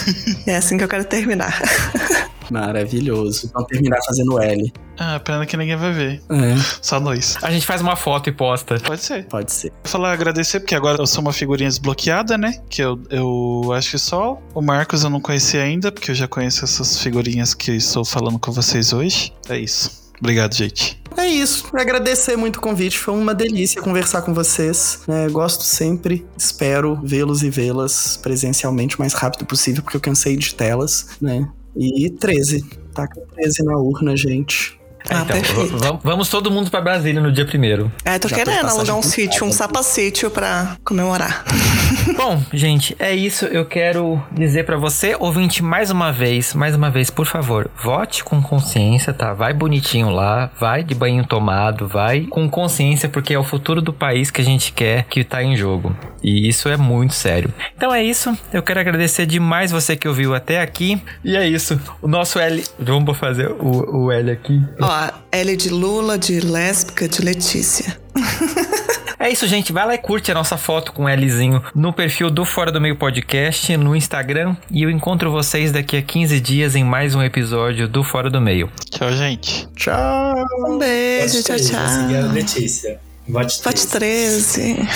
É 0.47 0.57
assim 0.57 0.79
que 0.79 0.85
eu 0.85 0.89
quero 0.89 1.05
terminar. 1.05 1.61
Maravilhoso. 2.51 3.51
Vamos 3.53 3.69
terminar 3.69 3.99
fazendo 4.07 4.41
L. 4.41 4.73
Ah, 4.99 5.21
pena 5.21 5.47
que 5.47 5.57
ninguém 5.57 5.77
vai 5.77 5.93
ver. 5.93 6.23
É, 6.29 6.57
Só 6.83 6.99
nós. 6.99 7.37
A 7.43 7.51
gente 7.51 7.65
faz 7.65 7.81
uma 7.81 7.95
foto 7.95 8.29
e 8.29 8.33
posta. 8.33 8.79
Pode 8.81 9.03
ser. 9.03 9.27
pode 9.27 9.53
ser. 9.53 9.71
Vou 9.71 9.93
falar 9.93 10.13
agradecer, 10.13 10.61
porque 10.61 10.75
agora 10.75 11.01
eu 11.01 11.07
sou 11.07 11.21
uma 11.21 11.33
figurinha 11.33 11.69
desbloqueada, 11.69 12.37
né? 12.37 12.61
Que 12.69 12.83
eu, 12.83 13.01
eu 13.11 13.73
acho 13.73 13.93
que 13.93 13.99
só 13.99 14.41
o 14.55 14.61
Marcos 14.61 15.05
eu 15.05 15.11
não 15.11 15.21
conheci 15.21 15.57
ainda, 15.57 15.93
porque 15.93 16.11
eu 16.11 16.15
já 16.15 16.27
conheço 16.27 16.65
essas 16.65 17.01
figurinhas 17.01 17.55
que 17.55 17.73
estou 17.73 18.05
falando 18.05 18.39
com 18.39 18.51
vocês 18.51 18.93
hoje. 18.93 19.33
É 19.49 19.59
isso. 19.59 20.09
Obrigado, 20.21 20.55
gente. 20.55 21.01
É 21.17 21.27
isso. 21.27 21.67
Agradecer 21.75 22.37
muito 22.37 22.57
o 22.57 22.61
convite. 22.61 22.99
Foi 22.99 23.15
uma 23.15 23.35
delícia 23.35 23.81
conversar 23.81 24.23
com 24.23 24.35
vocês. 24.35 25.01
né? 25.07 25.29
gosto 25.29 25.65
sempre. 25.65 26.27
Espero 26.37 27.01
vê-los 27.03 27.43
e 27.43 27.51
vê-las 27.51 28.17
presencialmente 28.17 28.97
o 28.97 29.01
mais 29.01 29.15
rápido 29.15 29.45
possível, 29.47 29.83
porque 29.83 29.97
eu 29.97 30.01
cansei 30.01 30.37
de 30.37 30.55
telas, 30.55 31.09
né? 31.21 31.49
E 31.77 32.11
13. 32.11 32.65
Taca 32.95 33.21
13 33.35 33.65
na 33.65 33.77
urna, 33.79 34.17
gente. 34.17 34.79
Ah, 35.09 35.23
então, 35.23 35.27
perfeito. 35.27 35.77
vamos, 36.03 36.29
todo 36.29 36.51
mundo 36.51 36.71
pra 36.71 36.81
Brasília 36.81 37.21
no 37.21 37.33
dia 37.33 37.47
primeiro. 37.47 37.91
É, 38.05 38.19
tô 38.19 38.29
Já 38.29 38.37
querendo 38.37 38.67
alugar 38.67 38.97
um 38.97 39.01
com 39.01 39.09
sítio, 39.09 39.45
um 39.45 39.49
casa. 39.49 39.59
sapa-sítio 39.59 40.31
pra 40.31 40.77
comemorar. 40.85 41.45
Bom, 42.17 42.43
gente, 42.53 42.97
é 42.99 43.15
isso. 43.15 43.47
Eu 43.47 43.65
quero 43.65 44.23
dizer 44.33 44.65
pra 44.65 44.77
você, 44.77 45.17
ouvinte, 45.19 45.63
mais 45.63 45.91
uma 45.91 46.13
vez, 46.13 46.55
mais 46.55 46.75
uma 46.75 46.91
vez, 46.91 47.11
por 47.11 47.27
favor, 47.27 47.71
vote 47.83 48.25
com 48.25 48.43
consciência, 48.43 49.13
tá? 49.13 49.33
Vai 49.33 49.53
bonitinho 49.53 50.11
lá, 50.11 50.51
vai 50.59 50.83
de 50.83 50.95
banho 50.95 51.25
tomado, 51.27 51.87
vai 51.87 52.23
com 52.23 52.49
consciência, 52.49 53.09
porque 53.09 53.35
é 53.35 53.39
o 53.39 53.45
futuro 53.45 53.81
do 53.81 53.93
país 53.93 54.31
que 54.31 54.41
a 54.41 54.45
gente 54.45 54.73
quer 54.73 55.05
que 55.05 55.25
tá 55.25 55.43
em 55.43 55.57
jogo. 55.57 55.95
E 56.23 56.49
isso 56.49 56.69
é 56.69 56.77
muito 56.77 57.15
sério. 57.15 57.53
Então 57.77 57.95
é 57.95 58.03
isso. 58.03 58.37
Eu 58.53 58.63
quero 58.63 58.81
agradecer 58.81 59.27
demais 59.27 59.71
você 59.71 59.97
que 59.97 60.09
ouviu 60.09 60.35
até 60.35 60.61
aqui. 60.61 61.01
E 61.25 61.37
é 61.37 61.47
isso. 61.47 61.81
O 62.03 62.09
nosso 62.09 62.39
L. 62.39 62.63
Vamos 62.79 63.17
fazer 63.17 63.51
o, 63.51 64.05
o 64.05 64.13
L 64.13 64.31
aqui. 64.31 64.61
Ó, 64.81 65.11
L 65.31 65.57
de 65.57 65.69
Lula, 65.71 66.19
de 66.19 66.41
lésbica, 66.41 67.09
de 67.09 67.23
Letícia. 67.23 67.97
É 69.19 69.29
isso, 69.29 69.47
gente. 69.47 69.73
Vai 69.73 69.87
lá 69.87 69.95
e 69.95 69.99
curte 69.99 70.31
a 70.31 70.35
nossa 70.35 70.57
foto 70.57 70.93
com 70.93 71.05
o 71.05 71.09
Lzinho 71.09 71.63
no 71.75 71.93
perfil 71.93 72.31
do 72.31 72.45
Fora 72.45 72.71
do 72.71 72.81
Meio 72.81 72.97
Podcast, 72.97 73.77
no 73.77 73.97
Instagram. 73.97 74.57
E 74.71 74.83
eu 74.83 74.91
encontro 74.91 75.31
vocês 75.31 75.73
daqui 75.73 75.97
a 75.97 76.03
15 76.03 76.41
dias 76.41 76.77
em 76.77 76.85
mais 76.85 77.15
um 77.15 77.23
episódio 77.23 77.89
do 77.89 78.05
Fora 78.05 78.31
do 78.31 78.41
Meio. 78.41 78.71
Tchau, 78.91 79.11
gente. 79.13 79.69
Tchau! 79.75 80.35
Um 80.69 80.79
beijo, 80.79 81.43
tchau, 81.43 81.57
Vote 81.57 81.69
13, 81.69 81.73
vou 81.73 81.89
seguir 81.89 82.17
a 82.17 82.23
tchau. 82.23 82.33
Letícia. 82.33 83.01
Vote 83.29 83.63
13. 83.63 83.65
Vote 83.65 83.87
13. 83.89 84.89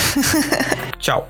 Tchau. 0.99 1.29